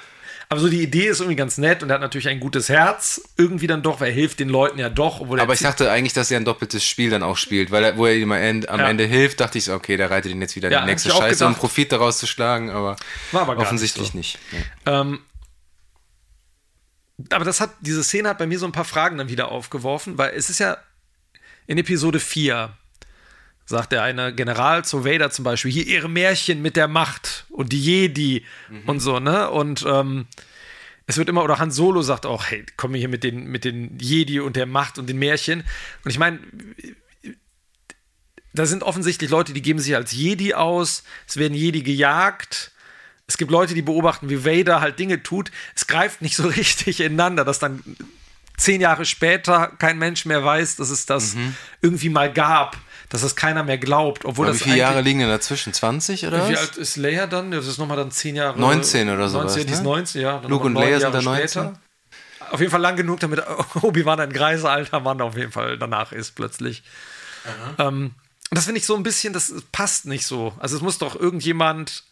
Aber 0.52 0.60
so 0.60 0.68
die 0.68 0.84
Idee 0.84 1.08
ist 1.08 1.22
irgendwie 1.22 1.38
ganz 1.38 1.58
nett 1.58 1.82
und 1.82 1.90
er 1.90 1.94
hat 1.94 2.02
natürlich 2.02 2.28
ein 2.28 2.42
gutes 2.42 2.68
Herz. 2.68 3.22
Irgendwie 3.38 3.68
dann 3.68 3.82
doch, 3.84 4.02
weil 4.02 4.10
er 4.10 4.14
hilft 4.14 4.42
den 4.42 4.50
Leuten 4.50 4.80
ja 4.80 4.90
doch. 4.90 5.22
Er 5.22 5.44
Aber 5.44 5.54
ich 5.54 5.62
dachte 5.62 5.90
eigentlich, 5.90 6.12
dass 6.12 6.30
er 6.30 6.42
ein 6.42 6.44
doppeltes 6.44 6.84
Spiel 6.84 7.10
dann 7.10 7.24
auch 7.24 7.38
spielt, 7.38 7.72
weil 7.72 7.86
er, 7.86 7.96
wo 7.96 8.06
er 8.06 8.16
ihm 8.16 8.34
am 8.34 8.38
Ende, 8.38 8.68
am 8.68 8.82
Ja. 8.82 8.90
Ende 8.90 9.06
hilft, 9.06 9.40
dachte 9.40 9.58
ich 9.60 9.64
so, 9.64 9.74
okay, 9.74 9.96
der 9.96 10.12
reitet 10.12 10.34
ihn 10.34 10.42
jetzt 10.42 10.58
wieder 10.58 10.70
Ja, 10.70 10.82
die 10.82 10.88
nächste 10.88 11.10
Scheiße, 11.10 11.48
um. 11.48 11.56
Profit 11.56 11.94
daraus 11.94 12.20
zu 12.20 12.28
schlagen, 12.28 12.70
aber, 12.70 12.98
War 13.32 13.44
aber 13.44 13.56
offensichtlich 13.60 14.14
nicht 14.14 14.38
nicht. 14.52 14.62
Ähm, 14.86 15.20
aber 17.30 17.46
das 17.46 17.62
hat, 17.62 17.70
diese 17.80 18.04
Szene 18.04 18.28
hat 18.28 18.38
bei 18.38 18.46
mir 18.46 18.60
so 18.60 18.66
ein 18.66 18.74
paar 18.74 18.84
Fragen 18.84 19.18
dann 19.18 19.30
wieder 19.30 19.52
aufgeworfen, 19.52 20.18
weil 20.18 20.34
es 20.36 20.50
ist 20.50 20.60
ja 20.60 20.76
in 21.66 21.78
Episode 21.78 22.20
4 22.20 22.74
sagt 23.66 23.92
der 23.92 24.04
eine 24.04 24.34
General 24.34 24.84
zu 24.84 25.06
Vader 25.06 25.32
zum 25.32 25.44
Beispiel, 25.44 25.72
hier 25.72 25.88
ihre 25.88 26.10
Märchen 26.10 26.62
mit 26.62 26.76
der 26.76 26.88
Macht 26.88 27.46
und 27.50 27.72
die 27.72 27.82
Jedi 27.82 28.46
und 28.86 29.00
so, 29.00 29.20
ne? 29.20 29.50
Und 29.50 29.86
ähm, 29.88 30.28
es 31.08 31.18
wird 31.18 31.30
immer, 31.30 31.44
oder 31.44 31.60
Han 31.60 31.72
Solo 31.72 32.02
sagt 32.02 32.26
auch, 32.26 32.46
hey, 32.46 32.66
komm 32.78 32.94
hier 32.94 33.10
mit 33.10 33.24
den, 33.24 33.46
mit 33.46 33.66
den 33.66 33.98
Jedi 34.00 34.40
und 34.40 34.56
der 34.56 34.66
Macht 34.66 34.98
und 34.98 35.08
den 35.08 35.20
Märchen. 35.20 35.64
Und 36.04 36.12
ich 36.12 36.20
meine, 36.20 36.40
da 38.54 38.66
sind 38.66 38.84
offensichtlich 38.84 39.30
Leute, 39.30 39.54
die 39.54 39.62
geben 39.62 39.80
sich 39.80 39.96
als 39.96 40.12
Jedi 40.12 40.54
aus, 40.54 41.04
es 41.28 41.38
werden 41.38 41.54
Jedi 41.54 41.84
gejagt. 41.84 42.72
Es 43.28 43.38
gibt 43.38 43.52
Leute, 43.52 43.74
die 43.74 43.82
beobachten, 43.82 44.30
wie 44.30 44.46
Vader 44.46 44.82
halt 44.82 45.00
Dinge 45.00 45.24
tut. 45.24 45.52
Es 45.74 45.88
greift 45.88 46.22
nicht 46.22 46.36
so 46.36 46.48
richtig 46.48 47.00
ineinander, 47.00 47.46
dass 47.46 47.60
dann 47.60 47.82
zehn 48.58 48.82
Jahre 48.82 49.06
später 49.06 49.68
kein 49.80 49.98
Mensch 49.98 50.26
mehr 50.26 50.44
weiß, 50.44 50.76
dass 50.76 50.90
es 50.90 51.06
das 51.06 51.36
mhm. 51.36 51.56
irgendwie 51.82 52.10
mal 52.10 52.32
gab, 52.32 52.78
dass 53.12 53.22
das 53.22 53.36
keiner 53.36 53.64
mehr 53.64 53.78
glaubt. 53.78 54.24
Obwohl 54.24 54.46
Aber 54.46 54.54
das 54.54 54.62
wie 54.62 54.70
viele 54.70 54.78
Jahre 54.78 55.02
liegen 55.02 55.20
denn 55.20 55.28
dazwischen? 55.28 55.74
20 55.74 56.28
oder 56.28 56.48
Wie 56.48 56.54
was? 56.54 56.60
alt 56.62 56.78
ist 56.78 56.96
Leia 56.96 57.28
dann? 57.28 57.52
Das 57.52 57.68
ist 57.68 57.78
nochmal 57.78 57.98
dann 57.98 58.10
zehn 58.10 58.38
Jahre. 58.38 58.58
19 58.58 59.10
oder 59.10 59.28
so. 59.28 59.38
19, 59.38 59.68
die 59.68 59.74
ist 59.74 59.80
ne? 59.80 59.84
19, 59.84 60.22
ja. 60.22 60.40
Dann 60.40 60.50
Luke 60.50 60.66
und 60.66 60.76
Leia 60.76 60.98
sind 61.02 61.14
da 61.14 61.22
19? 61.22 61.50
später. 61.50 61.80
Auf 62.52 62.62
jeden 62.62 62.72
Fall 62.72 62.80
lang 62.80 62.96
genug, 62.96 63.20
damit 63.20 63.44
Obi-Wan 63.82 64.22
ein 64.22 64.32
greiser 64.32 64.72
alter 64.72 65.02
Mann 65.02 65.20
auf 65.20 65.36
jeden 65.36 65.52
Fall 65.52 65.78
danach 65.78 66.14
ist 66.14 66.36
plötzlich. 66.36 66.84
Ähm, 67.78 68.12
das 68.50 68.66
finde 68.66 68.80
ich 68.80 68.86
so 68.86 68.96
ein 68.96 69.04
bisschen, 69.04 69.34
das 69.34 69.54
passt 69.74 70.06
nicht 70.06 70.26
so. 70.26 70.54
Also 70.60 70.78
es 70.78 70.82
muss 70.82 70.98
doch 70.98 71.20
irgendjemand. 71.20 72.06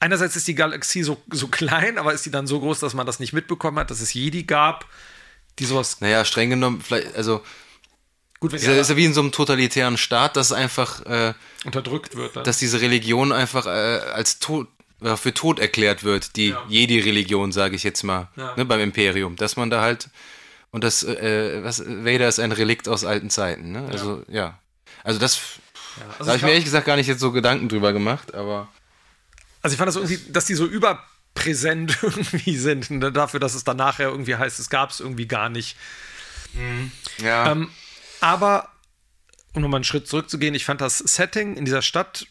Einerseits 0.00 0.36
ist 0.36 0.46
die 0.48 0.54
Galaxie 0.54 1.02
so, 1.02 1.16
so 1.30 1.48
klein, 1.48 1.96
aber 1.96 2.12
ist 2.12 2.26
die 2.26 2.30
dann 2.30 2.46
so 2.46 2.60
groß, 2.60 2.80
dass 2.80 2.92
man 2.92 3.06
das 3.06 3.20
nicht 3.20 3.32
mitbekommen 3.32 3.78
hat, 3.78 3.90
dass 3.90 4.02
es 4.02 4.12
Jedi 4.12 4.42
gab, 4.42 4.84
die 5.58 5.64
sowas. 5.64 6.02
Naja, 6.02 6.26
streng 6.26 6.50
genommen, 6.50 6.82
vielleicht, 6.82 7.16
also 7.16 7.42
Gut, 8.50 8.54
ist 8.60 8.66
ja, 8.66 8.72
ist 8.72 8.90
ja 8.90 8.96
wie 8.96 9.04
in 9.04 9.14
so 9.14 9.20
einem 9.20 9.32
totalitären 9.32 9.96
Staat, 9.96 10.36
dass 10.36 10.52
einfach, 10.52 11.04
äh, 11.06 11.34
unterdrückt 11.64 12.14
wird. 12.16 12.36
Dann. 12.36 12.44
dass 12.44 12.58
diese 12.58 12.80
Religion 12.80 13.32
einfach 13.32 13.66
äh, 13.66 13.68
als 13.68 14.38
tot, 14.38 14.68
äh, 15.02 15.16
für 15.16 15.34
tot 15.34 15.58
erklärt 15.58 16.04
wird, 16.04 16.36
die 16.36 16.50
Ja. 16.50 16.62
Jedi-Religion, 16.68 17.52
sage 17.52 17.76
ich 17.76 17.82
jetzt 17.84 18.02
mal, 18.02 18.28
Ja. 18.36 18.54
ne, 18.56 18.64
beim 18.64 18.80
Imperium, 18.80 19.36
dass 19.36 19.56
man 19.56 19.70
da 19.70 19.80
halt 19.80 20.08
und 20.70 20.84
das, 20.84 21.02
äh, 21.02 21.62
was, 21.64 21.80
Vader 21.86 22.28
ist 22.28 22.38
ein 22.38 22.52
Relikt 22.52 22.88
aus 22.88 23.04
alten 23.04 23.30
Zeiten, 23.30 23.72
ne? 23.72 23.88
Also 23.90 24.22
ja, 24.28 24.58
also 25.04 25.18
das, 25.18 25.38
also 26.18 26.24
da 26.24 26.26
habe 26.26 26.36
ich 26.36 26.42
mir 26.42 26.50
ehrlich 26.50 26.64
gesagt 26.64 26.86
gar 26.86 26.96
nicht 26.96 27.06
jetzt 27.06 27.20
so 27.20 27.32
Gedanken 27.32 27.68
drüber 27.68 27.92
gemacht, 27.92 28.34
aber 28.34 28.68
Also 29.62 29.74
ich 29.74 29.78
fand 29.78 29.88
das 29.88 29.96
irgendwie, 29.96 30.18
dass 30.32 30.44
die 30.44 30.54
so 30.54 30.66
überpräsent 30.66 31.98
irgendwie 32.02 32.56
sind, 32.56 32.90
ne, 32.90 33.10
dafür, 33.12 33.40
dass 33.40 33.54
es 33.54 33.64
dann 33.64 33.76
nachher 33.78 34.08
irgendwie 34.10 34.36
heißt, 34.36 34.58
es 34.60 34.68
gab 34.68 34.90
es 34.90 35.00
irgendwie 35.00 35.26
gar 35.26 35.48
nicht. 35.48 35.76
ja, 37.22 37.52
Ähm, 37.52 37.70
aber, 38.20 38.68
um 39.54 39.62
nochmal 39.62 39.78
einen 39.78 39.84
Schritt 39.84 40.08
zurückzugehen, 40.08 40.54
ich 40.54 40.64
fand 40.64 40.80
das 40.80 40.98
Setting 40.98 41.56
in 41.56 41.64
dieser 41.64 41.82
Stadt 41.82 42.26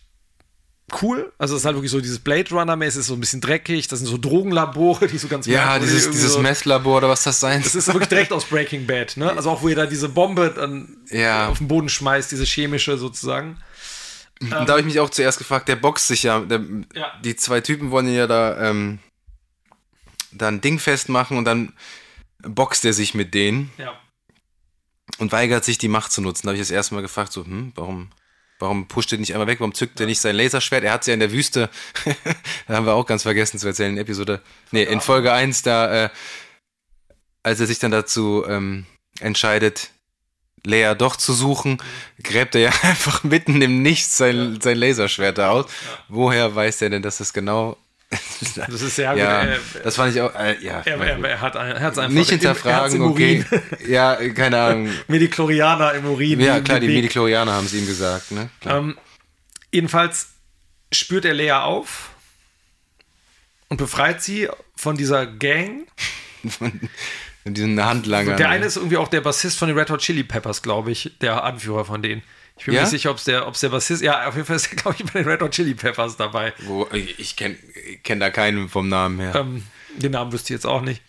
cool. 1.01 1.33
Also 1.39 1.55
es 1.55 1.61
ist 1.61 1.65
halt 1.65 1.75
wirklich 1.75 1.91
so 1.91 1.99
dieses 1.99 2.19
Blade 2.19 2.49
Runner-mäßig, 2.51 3.03
so 3.03 3.15
ein 3.15 3.19
bisschen 3.19 3.41
dreckig, 3.41 3.87
das 3.87 3.99
sind 3.99 4.07
so 4.07 4.17
Drogenlabore, 4.17 5.07
die 5.11 5.17
so 5.17 5.27
ganz 5.27 5.47
ja, 5.47 5.79
dieses, 5.79 6.09
dieses 6.11 6.33
so, 6.33 6.39
Messlabor 6.39 6.97
oder 6.97 7.09
was 7.09 7.23
das 7.23 7.39
sein 7.39 7.63
Das 7.63 7.73
ist 7.75 7.87
wirklich 7.87 8.07
direkt 8.09 8.31
aus 8.31 8.45
Breaking 8.45 8.85
Bad, 8.85 9.17
ne? 9.17 9.31
Also 9.35 9.49
auch, 9.49 9.61
wo 9.63 9.69
ihr 9.69 9.75
da 9.75 9.85
diese 9.87 10.09
Bombe 10.09 10.53
dann 10.55 10.97
Ja. 11.09 11.49
auf 11.49 11.57
den 11.57 11.67
Boden 11.67 11.89
schmeißt, 11.89 12.31
diese 12.31 12.43
chemische 12.45 12.97
sozusagen. 12.97 13.57
Und 14.41 14.51
da 14.51 14.67
habe 14.67 14.81
ich 14.81 14.85
mich 14.85 14.99
auch 14.99 15.09
zuerst 15.09 15.37
gefragt, 15.37 15.69
der 15.69 15.77
boxt 15.77 16.07
sich 16.07 16.23
ja, 16.23 16.39
der, 16.41 16.61
Ja. 16.93 17.13
die 17.23 17.35
zwei 17.35 17.61
Typen 17.61 17.89
wollen 17.89 18.13
ja 18.13 18.27
da, 18.27 18.69
ähm, 18.69 18.99
da 20.33 20.49
ein 20.49 20.61
Ding 20.61 20.77
festmachen 20.77 21.37
und 21.37 21.45
dann 21.45 21.73
boxt 22.43 22.85
er 22.85 22.93
sich 22.93 23.13
mit 23.15 23.33
denen 23.33 23.71
Ja. 23.77 23.93
Und 25.17 25.31
weigert 25.31 25.65
sich 25.65 25.77
die 25.77 25.87
Macht 25.87 26.11
zu 26.11 26.21
nutzen. 26.21 26.43
Da 26.43 26.49
habe 26.49 26.55
ich 26.55 26.61
das 26.61 26.71
erste 26.71 26.95
Mal 26.95 27.01
gefragt, 27.01 27.31
so, 27.31 27.45
hm, 27.45 27.71
warum, 27.75 28.09
warum 28.59 28.87
pusht 28.87 29.11
er 29.11 29.17
nicht 29.17 29.33
einmal 29.33 29.47
weg, 29.47 29.59
warum 29.59 29.73
zückt 29.73 29.99
er 29.99 30.05
nicht 30.05 30.19
sein 30.19 30.35
Laserschwert? 30.35 30.83
Er 30.83 30.93
hat 30.93 31.01
es 31.01 31.07
ja 31.07 31.13
in 31.13 31.19
der 31.19 31.31
Wüste, 31.31 31.69
da 32.67 32.75
haben 32.75 32.85
wir 32.85 32.93
auch 32.93 33.05
ganz 33.05 33.23
vergessen 33.23 33.59
zu 33.59 33.67
erzählen, 33.67 33.93
in 33.93 33.97
Episode, 33.97 34.41
nee, 34.71 34.83
in 34.83 35.01
Folge 35.01 35.31
1, 35.31 35.61
da, 35.63 36.05
äh, 36.05 36.09
als 37.43 37.59
er 37.59 37.67
sich 37.67 37.79
dann 37.79 37.91
dazu 37.91 38.43
ähm, 38.47 38.85
entscheidet, 39.19 39.91
Leia 40.65 40.95
doch 40.95 41.15
zu 41.15 41.33
suchen, 41.33 41.77
gräbt 42.23 42.55
er 42.55 42.61
ja 42.61 42.71
einfach 42.81 43.23
mitten 43.23 43.61
im 43.61 43.81
Nichts 43.81 44.17
sein, 44.17 44.59
sein 44.61 44.77
Laserschwert 44.77 45.37
da 45.37 45.51
aus. 45.51 45.65
Woher 46.09 46.55
weiß 46.55 46.81
er 46.81 46.89
denn, 46.89 47.01
dass 47.01 47.17
das 47.17 47.33
genau. 47.33 47.77
Das 48.09 48.81
ist 48.81 48.95
sehr 48.95 49.15
ja, 49.15 49.43
gut. 49.43 49.49
Er, 49.75 49.81
das 49.83 49.95
fand 49.95 50.15
ich 50.15 50.21
auch. 50.21 50.33
Äh, 50.35 50.63
ja, 50.63 50.81
er, 50.85 50.99
er, 50.99 51.23
er 51.23 51.41
hat 51.41 51.55
Herz 51.55 51.97
einfach 51.97 52.13
nicht 52.13 52.29
hinterfragen, 52.29 52.97
im 52.97 53.03
okay. 53.03 53.45
Ja, 53.87 54.15
keine 54.29 54.61
Ahnung. 54.61 54.89
Mediklorianer 55.07 55.93
im 55.93 56.05
Urin. 56.05 56.39
Ja, 56.39 56.59
klar, 56.61 56.79
die. 56.79 56.87
Mediklorianer 56.87 57.53
haben 57.53 57.65
es 57.65 57.73
ihm 57.73 57.87
gesagt, 57.87 58.31
ne? 58.31 58.49
Ähm, 58.65 58.97
jedenfalls 59.71 60.29
spürt 60.91 61.25
er 61.25 61.33
Lea 61.33 61.51
auf 61.51 62.11
und 63.69 63.77
befreit 63.77 64.21
sie 64.21 64.49
von 64.75 64.97
dieser 64.97 65.25
Gang. 65.25 65.87
Von 66.47 67.53
diesen 67.53 67.83
Handlanger. 67.83 68.35
Der 68.35 68.49
eine 68.49 68.65
ist 68.65 68.75
irgendwie 68.77 68.97
auch 68.97 69.07
der 69.07 69.21
Bassist 69.21 69.57
von 69.57 69.67
den 69.67 69.77
Red 69.77 69.89
Hot 69.89 70.01
Chili 70.01 70.23
Peppers, 70.23 70.61
glaube 70.61 70.91
ich, 70.91 71.17
der 71.21 71.43
Anführer 71.43 71.85
von 71.85 72.01
denen. 72.01 72.21
Ich 72.57 72.65
bin 72.65 72.73
mir 72.73 72.77
Ja? 72.77 72.83
nicht 72.83 72.91
sicher, 72.91 73.11
ob 73.11 73.17
es 73.17 73.25
der, 73.25 73.47
ob's 73.47 73.59
der 73.59 73.69
Bassist 73.69 74.01
Ja, 74.01 74.27
auf 74.27 74.35
jeden 74.35 74.45
Fall 74.47 74.55
ist 74.55 74.71
er, 74.71 74.75
glaube 74.81 74.97
ich, 74.99 75.05
bei 75.11 75.19
den 75.21 75.29
Red 75.29 75.41
Hot 75.41 75.51
Chili 75.51 75.73
Peppers 75.73 76.15
dabei. 76.17 76.53
Wo, 76.59 76.87
ich 76.91 77.35
kenne 77.35 77.57
kenn 78.03 78.19
da 78.19 78.29
keinen 78.29 78.69
vom 78.69 78.87
Namen 78.89 79.19
her. 79.19 79.35
Ähm, 79.35 79.65
den 79.97 80.11
Namen 80.13 80.31
wüsste 80.31 80.53
ich 80.53 80.57
jetzt 80.57 80.65
auch 80.65 80.81
nicht. 80.81 81.01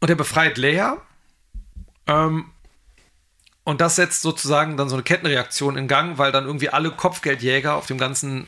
Und 0.00 0.10
er 0.10 0.16
befreit 0.16 0.58
Leia. 0.58 1.00
Ähm, 2.06 2.50
und 3.64 3.80
das 3.80 3.96
setzt 3.96 4.22
sozusagen 4.22 4.76
dann 4.76 4.88
so 4.88 4.96
eine 4.96 5.02
Kettenreaktion 5.02 5.76
in 5.76 5.88
Gang, 5.88 6.16
weil 6.18 6.32
dann 6.32 6.46
irgendwie 6.46 6.70
alle 6.70 6.90
Kopfgeldjäger 6.90 7.74
auf 7.74 7.86
dem 7.86 7.98
ganzen, 7.98 8.46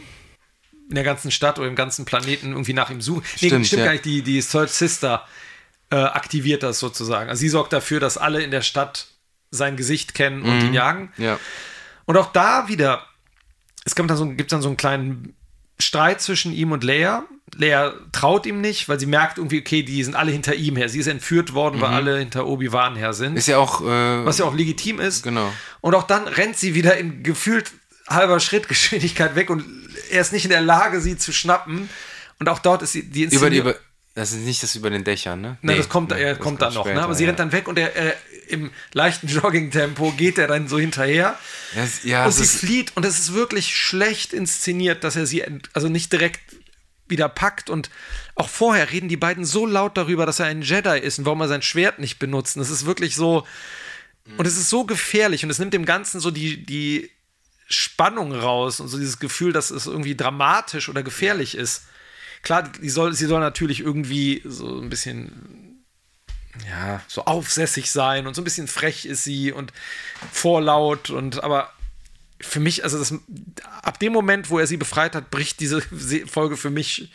in 0.89 0.95
der 0.95 1.05
ganzen 1.05 1.31
Stadt 1.31 1.59
oder 1.59 1.69
im 1.69 1.77
ganzen 1.77 2.05
Planeten 2.07 2.53
irgendwie 2.53 2.73
nach 2.73 2.91
ihm 2.91 3.01
suchen. 3.03 3.23
Nee, 3.41 3.49
Stimmt, 3.49 3.67
stimmt 3.67 3.81
ja. 3.81 3.85
gar 3.87 3.93
nicht, 3.93 4.05
die, 4.07 4.23
die 4.23 4.41
Third 4.41 4.71
Sister 4.71 5.27
äh, 5.91 5.97
aktiviert 5.97 6.63
das 6.63 6.79
sozusagen. 6.79 7.29
Also 7.29 7.41
sie 7.41 7.49
sorgt 7.51 7.73
dafür, 7.73 8.01
dass 8.01 8.17
alle 8.17 8.43
in 8.43 8.51
der 8.51 8.63
Stadt 8.63 9.09
sein 9.51 9.77
Gesicht 9.77 10.15
kennen 10.15 10.43
und 10.43 10.61
ihn 10.63 10.75
jagen. 10.75 11.13
ja. 11.19 11.39
Und 12.07 12.17
auch 12.17 12.33
da 12.33 12.67
wieder, 12.67 13.05
es 13.85 13.95
gibt 13.95 14.11
dann, 14.11 14.17
so, 14.17 14.27
gibt 14.31 14.51
dann 14.51 14.63
so 14.63 14.69
einen 14.69 14.77
kleinen 14.77 15.37
Streit 15.79 16.21
zwischen 16.21 16.53
ihm 16.53 16.73
und 16.73 16.83
Leia. 16.83 17.23
Leia 17.55 17.93
traut 18.11 18.47
ihm 18.47 18.61
nicht, 18.61 18.89
weil 18.89 18.99
sie 18.99 19.07
merkt 19.07 19.39
irgendwie, 19.39 19.61
okay, 19.61 19.85
die 19.85 20.03
sind 20.03 20.17
alle 20.17 20.33
hinter 20.33 20.55
ihm 20.57 20.75
her. 20.75 20.89
Sie 20.89 20.99
ist 20.99 21.07
entführt 21.07 21.53
worden, 21.55 21.81
weil 21.81 21.91
alle 21.91 22.19
hinter 22.19 22.47
Obi-Wan 22.49 22.97
her 22.97 23.13
sind. 23.13 23.33
Mhm. 23.33 23.37
Ist 23.39 23.47
ja 23.47 23.59
auch. 23.59 23.81
Äh, 23.81 24.25
was 24.27 24.39
ja 24.39 24.45
auch 24.45 24.55
legitim 24.55 24.99
ist. 24.99 25.23
Genau. 25.23 25.53
Und 25.81 25.95
auch 25.95 26.03
dann 26.05 26.27
rennt 26.27 26.57
sie 26.57 26.75
wieder 26.75 26.97
in 26.97 27.23
gefühlt 27.23 27.71
halber 28.09 28.41
Schrittgeschwindigkeit 28.41 29.37
weg 29.37 29.49
und 29.51 29.65
er 30.11 30.21
ist 30.21 30.33
nicht 30.33 30.45
in 30.45 30.51
der 30.51 30.63
Lage, 30.63 31.01
sie 31.01 31.17
zu 31.17 31.33
schnappen. 31.33 31.89
Und 32.41 32.49
auch 32.49 32.59
dort 32.59 32.83
ist 32.83 32.93
sie 32.93 33.05
die 33.09 33.23
über 33.25 33.51
die. 33.51 33.59
Inszenierung- 33.59 33.71
Über, 33.71 33.75
das 34.15 34.33
ist 34.33 34.41
nicht 34.45 34.63
das 34.65 34.75
über 34.75 34.91
den 34.91 35.05
Dächern, 35.05 35.41
ne? 35.41 35.49
Nein, 35.63 35.75
Nee, 35.75 35.77
das 35.79 35.89
kommt, 35.89 36.11
nee, 36.11 36.21
er 36.21 36.35
das 36.35 36.43
kommt 36.43 36.61
dann 36.61 36.75
noch. 36.75 36.83
später, 36.85 36.97
ne? 36.99 37.05
Aber 37.05 37.15
sie 37.15 37.23
ja. 37.23 37.29
rennt 37.29 37.39
dann 37.39 37.53
weg 37.53 37.69
und 37.69 37.79
er 37.79 37.95
äh, 37.95 38.13
im 38.51 38.71
leichten 38.93 39.27
Jogging-Tempo 39.29 40.13
geht 40.13 40.39
er 40.39 40.47
dann 40.49 40.69
so 40.69 40.79
hinterher. 40.79 41.39
Ja, 41.75 41.83
es- 41.85 42.05
ja, 42.05 42.27
und 42.27 42.33
sie 42.33 42.43
ist- 42.43 42.57
flieht 42.59 42.97
und 42.97 43.05
es 43.05 43.19
ist 43.19 43.33
wirklich 43.33 43.75
schlecht 43.77 44.33
inszeniert, 44.33 45.05
dass 45.05 45.17
er 45.17 45.27
sie 45.27 45.45
also 45.73 45.89
nicht 45.89 46.13
direkt 46.13 46.41
wieder 47.09 47.29
packt 47.29 47.71
und 47.71 47.91
auch 48.37 48.49
vorher 48.49 48.93
reden 48.93 49.09
die 49.09 49.17
beiden 49.17 49.45
so 49.45 49.67
laut 49.67 49.97
darüber, 49.97 50.27
dass 50.27 50.39
er 50.39 50.47
ein 50.47 50.63
Jedi 50.63 50.99
ist 50.99 51.19
und 51.19 51.25
warum 51.25 51.41
er 51.41 51.49
sein 51.49 51.63
Schwert 51.63 51.99
nicht 51.99 52.19
benutzt. 52.19 52.57
Und 52.57 52.63
es 52.63 52.71
ist 52.71 52.87
wirklich 52.87 53.17
so 53.17 53.47
und 54.37 54.47
es 54.47 54.57
ist 54.57 54.71
so 54.71 54.85
gefährlich 54.85 55.43
und 55.45 55.51
es 55.51 55.59
nimmt 55.59 55.75
dem 55.75 55.85
Ganzen 55.85 56.21
so 56.21 56.31
die 56.31 56.65
die 56.65 57.11
Spannung 57.69 58.33
raus 58.33 58.81
und 58.81 58.89
so 58.89 58.99
dieses 58.99 59.19
Gefühl, 59.19 59.53
dass 59.53 59.71
es 59.71 59.87
irgendwie 59.87 60.17
dramatisch 60.17 60.89
oder 60.89 61.03
gefährlich 61.03 61.57
ist. 61.57 61.83
Klar, 62.43 62.63
die 62.81 62.91
soll, 62.91 63.13
sie 63.15 63.27
soll 63.27 63.41
natürlich 63.41 63.81
irgendwie 63.81 64.43
so 64.45 64.81
ein 64.81 64.89
bisschen 64.91 65.70
ja, 66.69 67.01
so 67.07 67.25
aufsässig 67.25 67.91
sein 67.91 68.27
und 68.27 68.35
so 68.35 68.41
ein 68.41 68.45
bisschen 68.45 68.69
frech 68.69 69.05
ist 69.07 69.25
sie 69.25 69.53
und 69.53 69.73
vorlaut 70.33 71.11
und 71.11 71.43
aber 71.43 71.73
für 72.41 72.61
mich, 72.61 72.85
also 72.85 72.99
das, 72.99 73.15
ab 73.83 73.99
dem 74.01 74.13
Moment, 74.13 74.51
wo 74.51 74.59
er 74.59 74.67
sie 74.67 74.77
befreit 74.77 75.15
hat, 75.15 75.31
bricht 75.31 75.61
diese 75.61 75.83
Se- 75.91 76.27
Folge 76.27 76.57
für 76.57 76.71
mich 76.71 77.13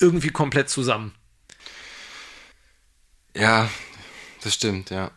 irgendwie 0.00 0.30
komplett 0.30 0.70
zusammen. 0.70 1.14
Ja, 3.34 3.68
das 4.42 4.54
stimmt, 4.54 4.90
ja. 4.90 5.10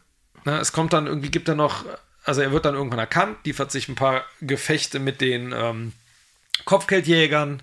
Ne, 0.43 0.59
es 0.59 0.71
kommt 0.71 0.93
dann 0.93 1.07
irgendwie, 1.07 1.29
gibt 1.29 1.47
er 1.47 1.55
noch, 1.55 1.85
also 2.23 2.41
er 2.41 2.51
wird 2.51 2.65
dann 2.65 2.75
irgendwann 2.75 2.99
erkannt, 2.99 3.45
liefert 3.45 3.71
sich 3.71 3.87
ein 3.87 3.95
paar 3.95 4.25
Gefechte 4.41 4.99
mit 4.99 5.21
den 5.21 5.53
ähm, 5.55 5.93
Kopfgeldjägern 6.65 7.61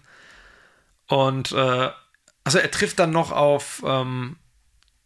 und 1.09 1.53
äh, 1.53 1.91
also 2.45 2.59
er 2.59 2.71
trifft 2.71 3.01
dann 3.01 3.11
noch 3.11 3.33
auf, 3.33 3.83
ähm, 3.85 4.37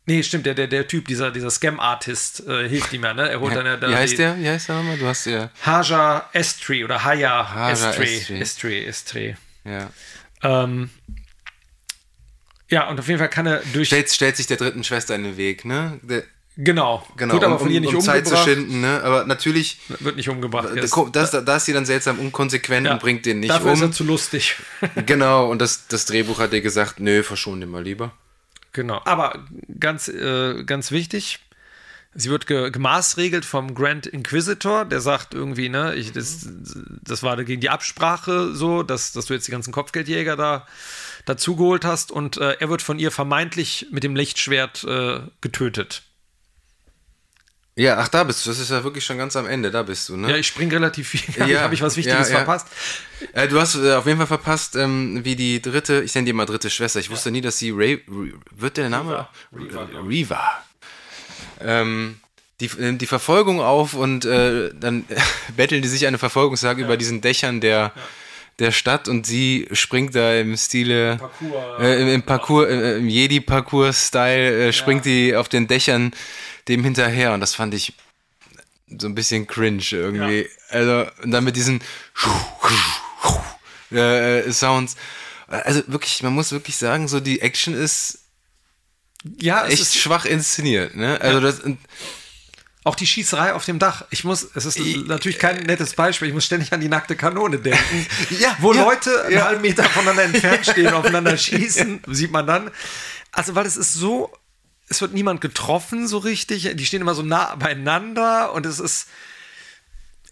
nee, 0.07 0.23
stimmt, 0.23 0.47
der, 0.47 0.55
der, 0.55 0.67
der 0.67 0.87
Typ, 0.89 1.07
dieser, 1.09 1.31
dieser 1.31 1.51
Scam-Artist 1.51 2.47
äh, 2.47 2.69
hilft 2.69 2.93
ihm 2.93 3.05
ja, 3.05 3.15
ne? 3.15 3.29
Er 3.31 3.41
holt 3.41 3.55
dann 3.55 3.67
ja 3.67 3.77
da 3.77 3.89
Wie 3.89 3.95
heißt 3.95 4.13
die- 4.15 4.17
der? 4.19 4.39
Wie 4.39 4.49
heißt 4.49 4.69
der 4.69 4.77
nochmal? 4.77 4.99
Du 4.99 5.07
hast 5.07 5.27
ja. 5.27 5.51
Haja 5.65 6.29
Estri 6.33 6.85
oder 6.85 7.03
Haya 7.05 7.55
Haja 7.55 7.71
Estri. 7.91 8.15
Estri. 8.17 8.41
Estri, 8.41 8.85
Estri. 8.85 9.37
ja. 9.65 9.91
Ähm, 10.43 10.91
ja, 12.69 12.89
und 12.89 12.99
auf 12.99 13.07
jeden 13.07 13.19
Fall 13.19 13.29
kann 13.29 13.47
er 13.47 13.63
durch. 13.73 13.89
Stellt, 13.89 14.11
stellt 14.11 14.37
sich 14.37 14.47
der 14.47 14.57
dritten 14.57 14.83
Schwester 14.83 15.15
in 15.15 15.25
den 15.25 15.37
Weg, 15.37 15.65
ne? 15.67 16.01
Der, 16.03 16.23
genau, 16.57 17.07
genau, 17.17 17.35
wird 17.35 17.45
aber 17.45 17.55
um, 17.55 17.61
von 17.61 17.71
ihr 17.71 17.81
um, 17.81 17.85
nicht 17.87 17.95
um 17.95 18.01
Zeit 18.01 18.27
zu 18.27 18.35
umgebracht. 18.35 18.45
schinden, 18.49 18.81
ne? 18.81 19.03
Aber 19.05 19.25
natürlich, 19.27 19.79
Wird 20.01 20.17
nicht 20.17 20.29
umgebracht. 20.31 20.69
da, 20.71 20.75
jetzt. 20.75 20.97
das, 21.13 21.31
da 21.45 21.57
ist 21.57 21.67
sie 21.67 21.75
dann 21.75 21.85
seltsam 21.85 22.19
unkonsequent 22.19 22.87
Ja. 22.87 22.95
und 22.95 23.01
bringt 23.03 23.27
den 23.27 23.41
nicht 23.41 23.51
Dafür 23.51 23.75
ist 23.75 23.81
er 23.83 23.87
um. 23.89 23.93
zu 23.93 24.05
lustig. 24.05 24.57
Genau, 25.07 25.51
und 25.51 25.59
das, 25.61 25.87
das 25.87 26.07
Drehbuch 26.07 26.39
hat 26.41 26.53
dir 26.55 26.63
gesagt, 26.63 26.99
nö, 26.99 27.23
verschon 27.23 27.61
den 27.61 27.71
mal 27.71 27.83
lieber. 27.85 28.13
Genau. 28.73 29.01
Aber 29.05 29.45
ganz, 29.79 30.09
äh, 30.09 30.65
ganz 30.65 30.91
wichtig, 30.91 31.41
Sie 32.15 32.29
wird 32.29 32.47
ge 32.47 32.71
gemaßregelt 32.71 33.45
vom 33.45 33.75
Grand 33.75 34.07
Inquisitor, 34.07 34.85
der 34.85 35.01
sagt 35.01 35.33
irgendwie, 35.33 35.71
ne, 35.71 35.95
ich, 35.95 36.13
das, 36.13 36.47
das 37.03 37.23
war 37.23 37.43
gegen 37.43 37.63
die 37.63 37.71
Absprache 37.71 38.55
so, 38.55 38.83
dass, 38.83 39.13
dass 39.13 39.27
du 39.27 39.35
jetzt 39.35 39.47
die 39.47 39.51
ganzen 39.51 39.73
Kopfgeldjäger 39.73 40.37
da 40.37 40.67
dazugeholt 41.25 41.85
hast 41.85 42.13
und 42.13 42.37
äh, 42.37 42.57
er 42.59 42.69
wird 42.69 42.83
von 42.83 42.99
ihr 42.99 43.13
vermeintlich 43.13 43.87
mit 43.93 44.05
dem 44.05 44.15
Lichtschwert 44.15 44.85
äh, 44.85 45.21
getötet. 45.41 46.03
Ja, 47.75 47.97
ach, 47.97 48.09
da 48.09 48.25
bist 48.25 48.45
du. 48.45 48.51
Das 48.51 48.59
ist 48.59 48.71
ja 48.71 48.85
wirklich 48.85 49.05
schon 49.05 49.17
ganz 49.17 49.35
am 49.35 49.47
Ende. 49.47 49.71
Da 49.71 49.83
bist 49.83 50.09
du, 50.09 50.17
ne? 50.17 50.31
Ja, 50.31 50.37
ich 50.37 50.47
spring 50.47 50.71
relativ 50.71 51.09
viel. 51.09 51.23
Ja, 51.49 51.63
Habe 51.63 51.75
ich 51.75 51.81
was 51.81 51.97
Wichtiges 51.97 52.29
ja, 52.29 52.39
ja. 52.39 52.45
verpasst? 52.45 52.67
Äh, 53.33 53.49
du 53.49 53.59
hast 53.59 53.77
äh, 53.77 53.95
auf 53.95 54.07
jeden 54.07 54.19
Fall 54.19 54.27
verpasst, 54.27 54.77
ähm, 54.77 55.25
wie 55.25 55.37
die 55.37 55.63
dritte, 55.63 56.03
ich 56.03 56.15
nenne 56.15 56.27
die 56.27 56.35
mal 56.35 56.45
dritte 56.45 56.69
Schwester. 56.69 57.01
Ich 57.01 57.09
wusste 57.11 57.31
nie, 57.31 57.41
dass 57.41 57.59
sie 57.59 57.71
Ray, 57.71 58.03
wird 58.51 58.77
der 58.77 58.91
Name? 58.91 59.27
Reva. 59.55 59.89
Reva. 60.07 60.63
Ähm, 61.61 62.21
die, 62.61 62.71
nimmt 62.79 63.01
die 63.01 63.07
Verfolgung 63.07 63.61
auf 63.61 63.95
und 63.95 64.27
äh, 64.27 64.71
dann 64.75 65.05
betteln 65.57 65.81
die 65.81 65.89
sich 65.89 66.07
eine 66.07 66.19
Verfolgungsjagd 66.19 66.79
über 66.79 66.99
diesen 66.99 67.23
Dächern 67.23 67.61
der, 67.63 67.93
der 68.59 68.71
Stadt 68.71 69.09
und 69.09 69.27
sie 69.27 69.67
springt 69.73 70.15
da 70.15 70.35
im 70.35 70.57
Stile, 70.59 71.17
Parkour. 71.17 71.81
äh, 71.81 72.03
im, 72.03 72.09
im 72.09 72.23
Parkour, 72.23 72.69
äh, 72.69 72.99
im 72.99 73.09
Jedi-Parcours-Style, 73.09 74.69
äh, 74.69 74.73
springt 74.75 75.07
die 75.07 75.35
auf 75.35 75.49
den 75.49 75.67
Dächern 75.67 76.13
dem 76.69 76.85
hinterher 76.85 77.33
und 77.33 77.41
das 77.41 77.55
fand 77.55 77.75
ich 77.75 77.95
so 78.99 79.07
ein 79.07 79.15
bisschen 79.15 79.47
cringe 79.47 79.83
irgendwie. 79.91 80.49
Also, 80.69 81.07
und 81.23 81.31
dann 81.31 81.45
mit 81.45 81.57
diesen 81.57 81.83
äh, 83.91 84.51
Sounds. 84.53 84.97
Also 85.47 85.83
wirklich, 85.87 86.23
man 86.23 86.33
muss 86.33 86.53
wirklich 86.53 86.77
sagen, 86.77 87.09
so 87.09 87.21
die 87.21 87.41
Action 87.41 87.75
ist 87.75 88.21
Ja, 89.39 89.67
es 89.67 89.75
echt 89.75 89.83
ist 89.83 89.99
schwach 89.99 90.25
inszeniert, 90.25 90.97
ne? 90.97 91.21
Also 91.21 91.41
das 91.41 91.61
auch 92.85 92.97
die 92.97 93.07
Schießerei 93.07 93.53
auf 93.53 93.65
dem 93.65 93.79
Dach. 93.79 94.05
Ich 94.11 94.25
muss, 94.25 94.49
es 94.55 94.65
ist 94.65 94.79
natürlich 95.07 95.39
kein 95.39 95.63
nettes 95.63 95.95
Beispiel, 95.95 96.29
ich 96.29 96.35
muss 96.35 96.45
ständig 96.45 96.73
an 96.73 96.81
die 96.81 96.89
nackte 96.89 97.15
Kanone 97.17 97.59
denken. 97.59 98.07
Ja, 98.41 98.57
wo 98.59 98.73
ja, 98.73 98.83
Leute 98.83 99.25
einen 99.25 99.35
ja. 99.35 99.45
halben 99.45 99.63
Meter 99.63 99.85
voneinander 99.85 100.25
entfernt 100.25 100.67
stehen, 100.67 100.93
aufeinander 100.93 101.37
schießen, 101.37 102.03
sieht 102.09 102.33
man 102.33 102.47
dann. 102.47 102.71
Also, 103.31 103.55
weil 103.55 103.67
es 103.67 103.77
ist 103.77 103.95
so, 103.95 104.33
es 104.93 105.01
wird 105.01 105.15
niemand 105.15 105.41
getroffen 105.41 106.07
so 106.07 106.19
richtig. 106.19 106.71
Die 106.75 106.87
stehen 106.87 107.01
immer 107.01 107.15
so 107.15 107.23
nah 107.23 107.55
beieinander 107.57 108.53
und 108.53 108.67
es 108.67 108.79
ist, 108.79 109.09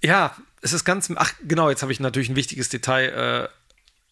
ja, 0.03 0.37
es 0.62 0.73
ist 0.73 0.85
ganz, 0.85 1.11
ach 1.16 1.33
genau, 1.46 1.70
jetzt 1.70 1.83
habe 1.83 1.92
ich 1.92 2.01
natürlich 2.01 2.29
ein 2.29 2.37
wichtiges 2.37 2.68
Detail 2.68 3.49
äh, 3.49 3.49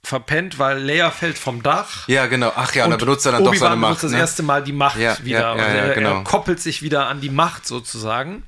verpennt, 0.03 0.59
weil 0.59 0.79
Leia 0.79 1.11
fällt 1.11 1.39
vom 1.39 1.63
Dach. 1.63 2.09
ja, 2.09 2.27
genau. 2.27 2.53
Ach 2.57 2.75
ja, 2.75 2.85
und, 2.85 2.91
da 2.93 2.97
benutzt 2.97 3.27
er 3.27 3.33
dann 3.33 3.45
doch 3.45 3.55
seine 3.55 3.77
Macht. 3.77 3.91
benutzt 3.91 4.05
das 4.05 4.13
ne? 4.13 4.19
erste 4.19 4.43
Mal 4.43 4.65
die 4.65 4.73
Macht 4.73 4.99
Ja, 4.99 5.19
wieder. 5.23 5.41
ja, 5.41 5.53
und 5.53 5.59
ja, 5.59 5.65
er, 5.67 5.95
genau. 5.95 6.19
er 6.19 6.25
koppelt 6.25 6.61
sich 6.61 6.83
wieder 6.83 7.09
an 7.09 7.21
die 7.21 7.31
Macht 7.31 7.67
sozusagen. 7.67 8.43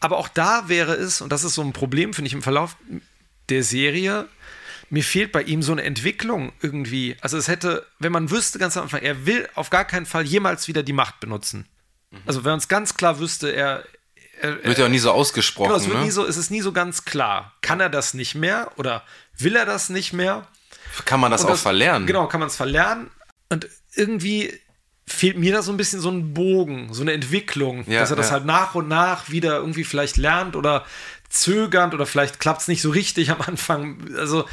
Aber 0.00 0.16
auch 0.18 0.28
da 0.28 0.68
wäre 0.68 0.94
es, 0.94 1.20
und 1.20 1.30
das 1.30 1.44
ist 1.44 1.54
so 1.54 1.62
ein 1.62 1.72
Problem, 1.72 2.14
finde 2.14 2.28
ich, 2.28 2.32
im 2.34 2.42
Verlauf 2.42 2.76
der 3.48 3.62
Serie, 3.62 4.28
mir 4.90 5.02
fehlt 5.02 5.32
bei 5.32 5.42
ihm 5.42 5.62
so 5.62 5.72
eine 5.72 5.82
Entwicklung 5.82 6.52
irgendwie. 6.62 7.16
Also 7.20 7.36
es 7.36 7.48
hätte, 7.48 7.86
wenn 7.98 8.12
man 8.12 8.30
wüsste 8.30 8.58
ganz 8.58 8.76
am 8.76 8.84
Anfang, 8.84 9.02
er 9.02 9.26
will 9.26 9.48
auf 9.54 9.70
gar 9.70 9.84
keinen 9.84 10.06
Fall 10.06 10.24
jemals 10.24 10.68
wieder 10.68 10.82
die 10.82 10.92
Macht 10.92 11.20
benutzen. 11.20 11.66
Also 12.24 12.44
wenn 12.44 12.52
man 12.52 12.58
es 12.58 12.68
ganz 12.68 12.94
klar 12.94 13.18
wüsste, 13.18 13.50
er, 13.50 13.84
er, 14.40 14.64
Wird 14.64 14.78
ja 14.78 14.86
auch 14.86 14.90
nie 14.90 14.98
so 14.98 15.10
ausgesprochen, 15.10 15.68
Genau, 15.68 15.80
es, 15.80 15.86
wird 15.86 15.98
ne? 15.98 16.04
nie 16.04 16.10
so, 16.10 16.24
es 16.26 16.36
ist 16.36 16.50
nie 16.50 16.60
so 16.60 16.72
ganz 16.72 17.04
klar. 17.04 17.54
Kann 17.62 17.80
er 17.80 17.90
das 17.90 18.14
nicht 18.14 18.34
mehr 18.34 18.70
oder 18.76 19.02
will 19.36 19.56
er 19.56 19.66
das 19.66 19.88
nicht 19.88 20.12
mehr? 20.12 20.46
Kann 21.04 21.20
man 21.20 21.30
das 21.30 21.44
Und 21.44 21.52
auch 21.52 21.56
verlernen? 21.56 22.06
Genau, 22.06 22.26
kann 22.26 22.40
man 22.40 22.48
es 22.48 22.56
verlernen. 22.56 23.10
Und 23.50 23.68
irgendwie 23.94 24.52
fehlt 25.08 25.38
mir 25.38 25.52
da 25.52 25.62
so 25.62 25.72
ein 25.72 25.76
bisschen 25.76 26.00
so 26.00 26.10
ein 26.10 26.34
Bogen, 26.34 26.92
so 26.92 27.02
eine 27.02 27.12
Entwicklung, 27.12 27.84
Ja, 27.88 28.00
dass 28.00 28.10
er 28.10 28.16
das 28.16 28.26
ja. 28.28 28.32
halt 28.34 28.44
nach 28.44 28.74
und 28.74 28.88
nach 28.88 29.30
wieder 29.30 29.56
irgendwie 29.56 29.84
vielleicht 29.84 30.16
lernt 30.16 30.56
oder 30.56 30.84
zögernd 31.28 31.94
oder 31.94 32.06
vielleicht 32.06 32.40
klappt 32.40 32.62
es 32.62 32.68
nicht 32.68 32.82
so 32.82 32.90
richtig 32.90 33.30
am 33.30 33.40
Anfang. 33.42 33.98
Also, 34.16 34.46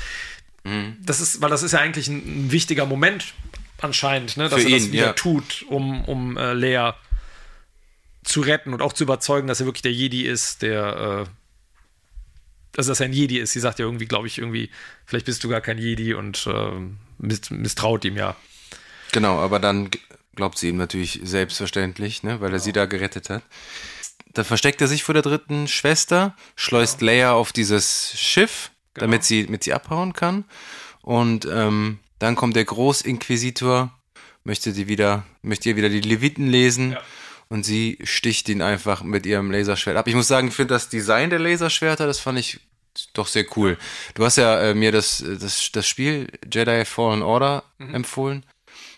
Mhm. 0.64 0.96
das 1.02 1.20
ist, 1.20 1.42
weil 1.42 1.50
das 1.50 1.62
ist 1.62 1.74
ja 1.74 1.80
eigentlich 1.80 2.08
ein, 2.08 2.46
ein 2.46 2.52
wichtiger 2.52 2.86
Moment 2.86 3.34
anscheinend, 3.82 4.38
ne, 4.38 4.48
dass 4.48 4.62
Für 4.62 4.70
er 4.70 4.78
das 4.78 4.86
ihn, 4.88 4.94
wieder 4.94 5.06
ja. 5.08 5.14
tut, 5.14 5.66
um, 5.68 6.06
um 6.06 6.38
äh, 6.38 6.54
Lea 6.54 6.92
zu 8.24 8.40
retten 8.40 8.74
und 8.74 8.82
auch 8.82 8.94
zu 8.94 9.04
überzeugen, 9.04 9.48
dass 9.48 9.60
er 9.60 9.66
wirklich 9.66 9.82
der 9.82 9.92
Jedi 9.92 10.24
ist, 10.24 10.62
der 10.62 11.28
äh, 11.28 12.78
also 12.78 12.92
dass 12.92 13.00
er 13.02 13.08
ein 13.08 13.14
Jedi 13.14 13.40
ist. 13.40 13.52
Sie 13.52 13.60
sagt 13.60 13.80
ja 13.80 13.86
irgendwie, 13.86 14.06
glaube 14.06 14.28
ich, 14.28 14.38
irgendwie, 14.38 14.70
vielleicht 15.06 15.26
bist 15.26 15.44
du 15.44 15.50
gar 15.50 15.62
kein 15.62 15.78
Jedi 15.78 16.14
und 16.14 16.48
äh, 16.48 16.72
miss 17.18 17.50
misstraut 17.52 18.06
ihm 18.06 18.16
ja. 18.16 18.36
Genau, 19.12 19.40
aber 19.40 19.60
dann 19.60 19.92
glaubt 20.36 20.58
sie 20.58 20.70
ihm 20.70 20.78
natürlich 20.78 21.20
selbstverständlich, 21.24 22.24
ne, 22.24 22.42
weil 22.42 22.54
er 22.54 22.60
sie 22.60 22.72
da 22.72 22.86
gerettet 22.86 23.30
hat. 23.30 23.44
Da 24.34 24.44
versteckt 24.44 24.82
er 24.82 24.88
sich 24.88 25.04
vor 25.04 25.14
der 25.14 25.22
dritten 25.22 25.68
Schwester, 25.68 26.36
schleust 26.56 27.02
Leia 27.02 27.34
auf 27.34 27.52
dieses 27.52 28.14
Schiff, 28.20 28.72
damit, 28.96 29.24
sie, 29.24 29.46
damit 29.46 29.64
sie 29.64 29.74
abhauen 29.74 30.14
kann. 30.14 30.46
Und 31.02 31.46
ähm, 31.46 32.00
dann 32.20 32.36
kommt 32.36 32.56
der 32.56 32.66
Großinquisitor, 32.66 33.94
möchte 34.44 34.74
die 34.74 34.88
wieder, 34.88 35.24
möchte 35.42 35.70
ihr 35.70 35.76
wieder 35.76 35.90
die 35.90 36.02
Leviten 36.02 36.48
lesen. 36.48 36.98
Und 37.50 37.64
sie 37.64 38.00
sticht 38.04 38.50
ihn 38.50 38.64
einfach 38.64 39.04
mit 39.04 39.28
ihrem 39.28 39.52
Laserschwert 39.52 39.98
ab. 39.98 40.08
Ich 40.08 40.16
muss 40.16 40.28
sagen, 40.28 40.48
ich 40.48 40.56
finde 40.56 40.74
das 40.74 40.90
Design 40.90 41.30
der 41.30 41.40
Laserschwerter, 41.40 42.08
das 42.08 42.20
fand 42.20 42.40
ich 42.40 42.60
doch 43.14 43.28
sehr 43.28 43.46
cool. 43.56 43.78
Du 44.16 44.26
hast 44.26 44.38
ja 44.38 44.60
äh, 44.60 44.74
mir 44.74 44.92
das, 44.92 45.24
das, 45.40 45.72
das 45.72 45.88
Spiel 45.88 46.28
Jedi 46.52 46.86
Fallen 46.86 47.22
Order 47.22 47.64
empfohlen 47.78 48.44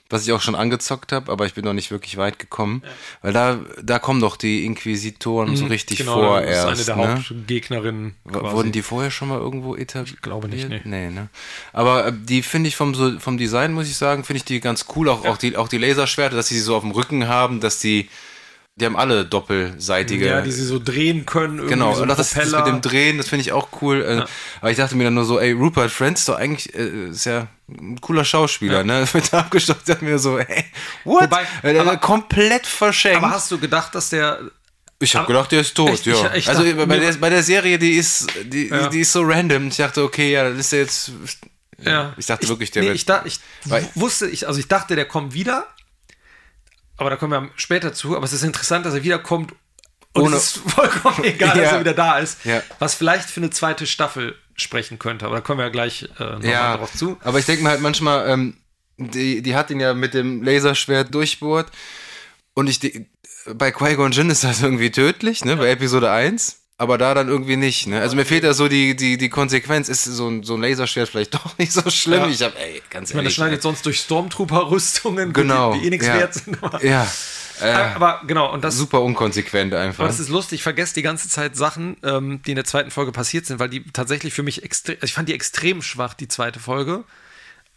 was 0.10 0.26
ich 0.28 0.34
auch 0.34 0.41
schon 0.41 0.56
angezockt 0.56 1.12
habe, 1.12 1.32
aber 1.32 1.46
ich 1.46 1.56
bin 1.56 1.65
noch 1.65 1.74
nicht 1.74 1.89
wirklich 1.89 2.18
weit 2.18 2.38
gekommen, 2.38 2.84
weil 3.22 3.34
da 3.34 3.60
da 3.82 3.98
kommen 3.98 4.22
doch 4.22 4.38
die 4.38 4.65
Inquisitoren 4.65 5.56
so 5.56 5.65
richtig 5.65 6.04
vor 6.04 6.41
das 6.41 6.50
erst. 6.50 6.82
ist 6.82 6.89
eine 6.89 7.00
der 7.00 7.08
ne? 7.08 7.18
Hauptgegnerinnen. 7.18 8.15
Quasi. 8.28 8.56
Wurden 8.56 8.72
die 8.72 8.82
vorher 8.84 9.10
schon 9.10 9.30
mal 9.30 9.39
irgendwo 9.39 9.76
etabliert? 9.76 10.22
glaube 10.22 10.48
nicht, 10.48 10.70
nee. 10.70 10.82
nee. 10.84 11.10
ne? 11.10 11.30
Aber 11.74 12.08
äh, 12.08 12.13
die 12.13 12.44
finde 12.44 12.68
ich 12.68 12.76
vom, 12.76 12.94
so, 12.94 13.20
vom 13.20 13.38
Design, 13.38 13.74
muss 13.74 13.88
ich 13.88 13.98
sagen, 13.98 14.24
finde 14.24 14.38
ich 14.38 14.46
die 14.46 14.60
ganz 14.60 14.86
cool. 14.96 15.10
Auch, 15.10 15.26
auch, 15.26 15.38
die, 15.38 15.58
auch 15.58 15.68
die 15.68 15.78
Laserschwerter, 15.78 16.36
dass 16.36 16.48
sie 16.48 16.56
sie 16.56 16.62
so 16.62 16.76
auf 16.76 16.84
dem 16.84 16.91
Rücken 16.91 17.28
haben, 17.28 17.60
dass 17.60 17.80
die, 17.80 18.10
die 18.77 18.85
haben 18.85 18.97
alle 18.97 19.23
doppelseitige. 19.25 20.27
Ja, 20.27 20.41
die 20.41 20.51
sie 20.51 20.65
so 20.65 20.79
drehen 20.79 21.25
können. 21.25 21.65
Genau, 21.67 21.93
so 21.93 22.01
und 22.01 22.09
das, 22.09 22.17
das 22.31 22.51
mit 22.51 22.67
dem 22.67 22.81
Drehen, 22.81 23.17
das 23.17 23.29
finde 23.29 23.41
ich 23.41 23.53
auch 23.53 23.69
cool. 23.81 24.01
Äh, 24.03 24.25
Aber 24.59 24.69
ich 24.71 24.75
dachte 24.77 24.97
mir 24.97 25.05
dann 25.05 25.13
nur 25.13 25.23
so, 25.23 25.39
ey, 25.39 25.53
Rupert 25.53 25.91
Friends 25.91 26.21
ist 26.21 26.29
doch 26.29 26.35
eigentlich, 26.35 26.75
äh, 26.75 27.07
ist 27.09 27.25
ja 27.25 27.47
ein 27.69 27.99
cooler 28.01 28.25
Schauspieler, 28.25 28.83
ne? 28.83 29.07
Wird 29.13 29.31
da 29.31 29.39
abgestoppt, 29.39 29.88
dachte 29.88 30.03
mir 30.03 30.19
so, 30.19 30.38
ey, 30.39 30.65
what? 31.05 31.23
Wobei, 31.23 31.43
Äh, 31.61 31.71
der 31.71 31.81
aber- 31.83 31.91
war 31.91 31.99
komplett 32.01 32.67
verschenkt. 32.67 33.17
Aber 33.23 33.29
hast 33.31 33.49
du 33.49 33.57
gedacht, 33.57 33.95
dass 33.95 34.09
der. 34.09 34.39
ich 34.99 35.15
habe 35.15 35.27
gedacht, 35.27 35.53
der 35.53 35.61
ist 35.61 35.73
tot, 35.73 35.91
Echt? 35.91 36.05
ja. 36.07 36.13
Ich- 36.33 36.39
ich 36.39 36.49
also 36.49 36.63
dachte, 36.63 36.85
bei, 36.85 36.99
der, 36.99 37.13
bei 37.13 37.29
der 37.29 37.43
Serie, 37.43 37.79
die 37.79 37.93
ist, 37.93 38.27
die, 38.43 38.67
Ja. 38.67 38.89
die 38.89 38.99
ist 38.99 39.13
so 39.13 39.21
random. 39.23 39.69
Ich 39.69 39.77
dachte, 39.77 40.03
okay, 40.03 40.33
ja, 40.33 40.49
das 40.49 40.59
ist 40.59 40.71
ja 40.73 40.79
jetzt. 40.79 41.11
Ja. 41.81 42.13
Ich 42.17 42.25
dachte 42.25 42.47
wirklich, 42.49 42.71
der 42.71 42.81
nee, 42.81 42.88
wird- 42.89 42.97
ich, 42.97 43.05
da, 43.05 43.21
ich 43.25 43.39
Weil- 43.63 43.88
wusste, 43.95 44.27
ich, 44.27 44.47
also 44.49 44.59
ich 44.59 44.67
dachte, 44.67 44.95
der 44.97 45.05
kommt 45.05 45.33
wieder. 45.33 45.65
Aber 46.97 47.10
da 47.10 47.15
kommen 47.17 47.31
wir 47.34 47.49
später 47.55 47.93
zu. 47.93 48.15
Aber 48.15 48.25
es 48.25 48.34
ist 48.34 48.43
interessant, 48.43 48.86
dass 48.86 48.93
er 48.93 49.03
wiederkommt. 49.03 49.53
Und 50.13 50.23
Ohne- 50.23 50.36
es 50.38 50.55
ist 50.55 50.71
vollkommen 50.71 51.23
egal, 51.23 51.49
dass 51.49 51.58
Ja. 51.58 51.71
er 51.71 51.79
wieder 51.81 51.93
da 51.93 52.19
ist. 52.19 52.45
Ja. 52.45 52.62
Was 52.79 52.95
vielleicht 52.95 53.29
für 53.29 53.41
eine 53.41 53.49
zweite 53.49 53.86
Staffel 53.86 54.36
sprechen 54.55 54.97
könnte. 54.99 55.25
Aber 55.25 55.36
da 55.36 55.41
kommen 55.41 55.60
wir 55.60 55.65
ja 55.65 55.71
gleich 55.71 56.03
äh, 56.19 56.23
nochmal 56.23 56.45
Ja, 56.45 56.77
drauf 56.77 56.93
zu. 56.93 57.17
aber 57.23 57.39
ich 57.39 57.45
denke 57.45 57.63
mir 57.63 57.69
halt 57.69 57.81
manchmal, 57.81 58.29
ähm, 58.29 58.58
die, 58.97 59.41
die 59.41 59.55
hat 59.55 59.69
ihn 59.71 59.81
ja 59.81 59.93
mit 59.93 60.13
dem 60.13 60.41
Laserschwert 60.41 61.13
durchbohrt. 61.13 61.69
Und 62.53 62.67
ich, 62.67 62.79
die, 62.79 63.10
bei 63.53 63.71
Qui-Gon 63.71 64.13
Jinn 64.13 64.29
ist 64.29 64.45
das 64.45 64.62
irgendwie 64.62 64.89
tödlich, 64.91 65.43
ne, 65.43 65.58
bei 65.58 65.69
Episode 65.69 66.10
1. 66.10 66.62
Aber 66.77 66.97
da 66.97 67.13
dann 67.13 67.29
irgendwie 67.29 67.55
nicht, 67.55 67.88
ne? 67.88 68.01
Also 68.01 68.17
mir 68.17 68.25
fehlt 68.25 68.43
da 68.43 68.53
so 68.53 68.67
die, 68.67 68.95
die, 68.97 69.17
die 69.17 69.29
Konsequenz. 69.29 69.88
Ist 69.88 70.03
so 70.03 70.27
ein, 70.27 70.43
so 70.43 70.55
ein 70.55 70.61
Laserschwert 70.61 71.07
vielleicht 71.07 71.33
doch 71.35 71.57
nicht 71.57 71.71
so 71.71 71.89
schlimm? 71.89 72.23
Ja. 72.23 72.27
Ich 72.27 72.41
hab, 72.41 72.59
ey, 72.59 72.81
ganz 72.89 73.09
Ich 73.09 73.15
meine, 73.15 73.23
das 73.25 73.33
ehrlich. 73.33 73.35
schneidet 73.35 73.61
sonst 73.61 73.85
durch 73.85 73.99
Stormtrooper-Rüstungen, 73.99 75.31
Genau. 75.31 75.73
die, 75.73 75.79
die 75.79 75.88
eh 75.88 75.89
nichts 75.91 76.07
ja. 76.07 76.15
wert 76.15 76.33
sind. 76.33 76.61
Aber, 76.61 76.83
Ja. 76.83 77.07
Äh, 77.61 77.71
aber 77.71 78.21
genau, 78.27 78.51
und 78.51 78.65
das, 78.65 78.75
super 78.75 79.01
unkonsequent 79.01 79.73
einfach. 79.73 79.99
Aber 79.99 80.09
das 80.09 80.19
ist 80.19 80.27
lustig, 80.27 80.57
ich 80.57 80.63
vergesse 80.63 80.93
die 80.93 81.01
ganze 81.01 81.29
Zeit 81.29 81.55
Sachen, 81.55 81.95
ähm, 82.03 82.41
die 82.45 82.51
in 82.51 82.55
der 82.55 82.65
zweiten 82.65 82.91
Folge 82.91 83.13
passiert 83.13 83.45
sind, 83.45 83.59
weil 83.59 83.69
die 83.69 83.85
tatsächlich 83.93 84.33
für 84.33 84.43
mich 84.43 84.61
extrem, 84.63 84.95
also 84.95 85.05
ich 85.05 85.13
fand 85.13 85.29
die 85.29 85.33
extrem 85.33 85.81
schwach, 85.81 86.15
die 86.15 86.27
zweite 86.27 86.59
Folge. 86.59 87.05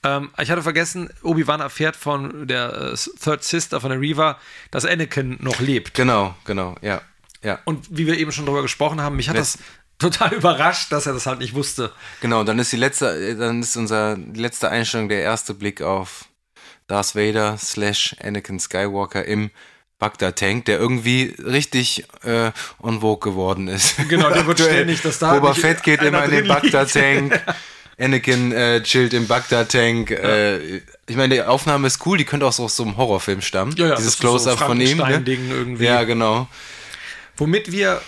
Ähm, 0.02 0.30
ich 0.40 0.50
hatte 0.50 0.62
vergessen, 0.62 1.11
Obi-Wan 1.22 1.61
erfährt 1.61 1.94
von 1.94 2.48
der 2.48 2.92
äh, 2.92 2.96
Third 3.22 3.44
Sister, 3.44 3.80
von 3.80 3.90
der 3.90 4.00
Reva, 4.00 4.38
dass 4.72 4.84
Anakin 4.84 5.37
noch 5.40 5.61
lebt. 5.61 5.94
Genau, 5.94 6.34
genau, 6.44 6.74
ja. 6.82 7.00
Ja. 7.42 7.59
Und 7.64 7.87
wie 7.90 8.07
wir 8.07 8.18
eben 8.18 8.33
schon 8.33 8.46
drüber 8.46 8.62
gesprochen 8.62 9.01
haben, 9.01 9.16
mich 9.16 9.29
hat 9.29 9.37
Letz- 9.37 9.57
das 9.57 9.59
total 9.98 10.33
überrascht, 10.35 10.92
dass 10.92 11.07
er 11.07 11.12
das 11.12 11.27
halt 11.27 11.38
nicht 11.40 11.55
wusste. 11.55 11.92
Genau, 12.20 12.44
dann 12.44 12.59
ist 12.59 12.72
die 12.72 12.77
letzte, 12.77 13.37
dann 13.37 13.61
ist 13.61 13.77
unser 13.77 14.16
letzte 14.35 14.70
Einstellung 14.70 15.09
der 15.09 15.22
erste 15.22 15.55
Blick 15.55 15.82
auf 15.82 16.26
Darth 16.86 17.14
Vader 17.14 17.57
slash 17.59 18.16
Anakin 18.22 18.59
Skywalker 18.59 19.24
im 19.24 19.51
Bagdad-Tank, 19.99 20.64
der 20.66 20.78
irgendwie 20.78 21.34
richtig 21.45 22.05
äh, 22.22 22.53
on 22.80 23.01
vogue 23.01 23.18
geworden 23.30 23.66
ist. 23.66 23.97
Genau, 24.09 24.30
der 24.30 24.47
wird 24.47 24.61
ständig, 24.61 25.03
dass 25.03 25.18
da 25.18 25.34
Boba 25.34 25.55
Fett 25.55 25.82
geht 25.82 26.03
immer 26.03 26.24
in 26.24 26.30
den 26.30 26.45
drin 26.47 26.62
liegt. 26.62 26.72
Bagdad-Tank. 26.72 27.43
Anakin 28.01 28.53
äh, 28.53 28.80
chillt 28.84 29.12
im 29.12 29.26
Bagdad-Tank. 29.26 30.12
Äh, 30.12 30.76
ich 31.09 31.16
meine, 31.16 31.34
die 31.34 31.43
Aufnahme 31.43 31.89
ist 31.89 32.07
cool, 32.07 32.16
die 32.16 32.24
könnte 32.24 32.47
auch 32.47 32.53
so 32.53 32.64
aus 32.64 32.76
so 32.76 32.84
einem 32.84 32.97
Horrorfilm 32.97 33.41
stammen. 33.41 33.74
Ja, 33.76 33.89
ja, 33.89 33.95
Dieses 33.97 34.12
das 34.12 34.14
ist 34.14 34.20
so 34.20 34.28
Close-Up 34.28 34.59
von 34.61 34.80
ihm. 34.80 34.99
Ne? 34.99 35.22
Irgendwie. 35.26 35.84
Ja, 35.84 36.05
genau. 36.05 36.47
Womit 37.39 37.72
wir 37.72 38.01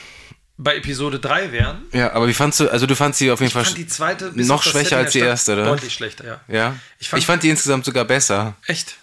bei 0.59 0.76
Episode 0.76 1.18
3 1.20 1.53
wären. 1.53 1.85
Ja, 1.93 2.12
aber 2.12 2.28
wie 2.28 2.35
fandst 2.35 2.61
du, 2.61 2.68
also 2.68 2.85
du 2.87 2.95
fandst 2.95 3.18
sie 3.18 3.31
auf 3.31 3.41
jeden 3.41 3.49
Ich 3.49 3.55
Fall 3.55 3.64
fand 3.64 3.78
die 3.78 3.87
zweite 3.87 4.33
noch 4.35 4.62
schwächer 4.62 4.99
als 4.99 5.12
die 5.12 5.20
erste, 5.20 5.55
oder? 5.55 5.64
Deutlich 5.64 5.95
schlechter, 5.95 6.26
ja. 6.26 6.41
Ja. 6.49 6.76
Ich 6.99 7.07
Ich 7.07 7.09
fand- 7.09 7.24
fand, 7.24 7.43
die 7.45 7.49
insgesamt 7.51 7.85
sogar 7.87 8.05
besser. 8.05 8.55
Echt? 8.66 8.97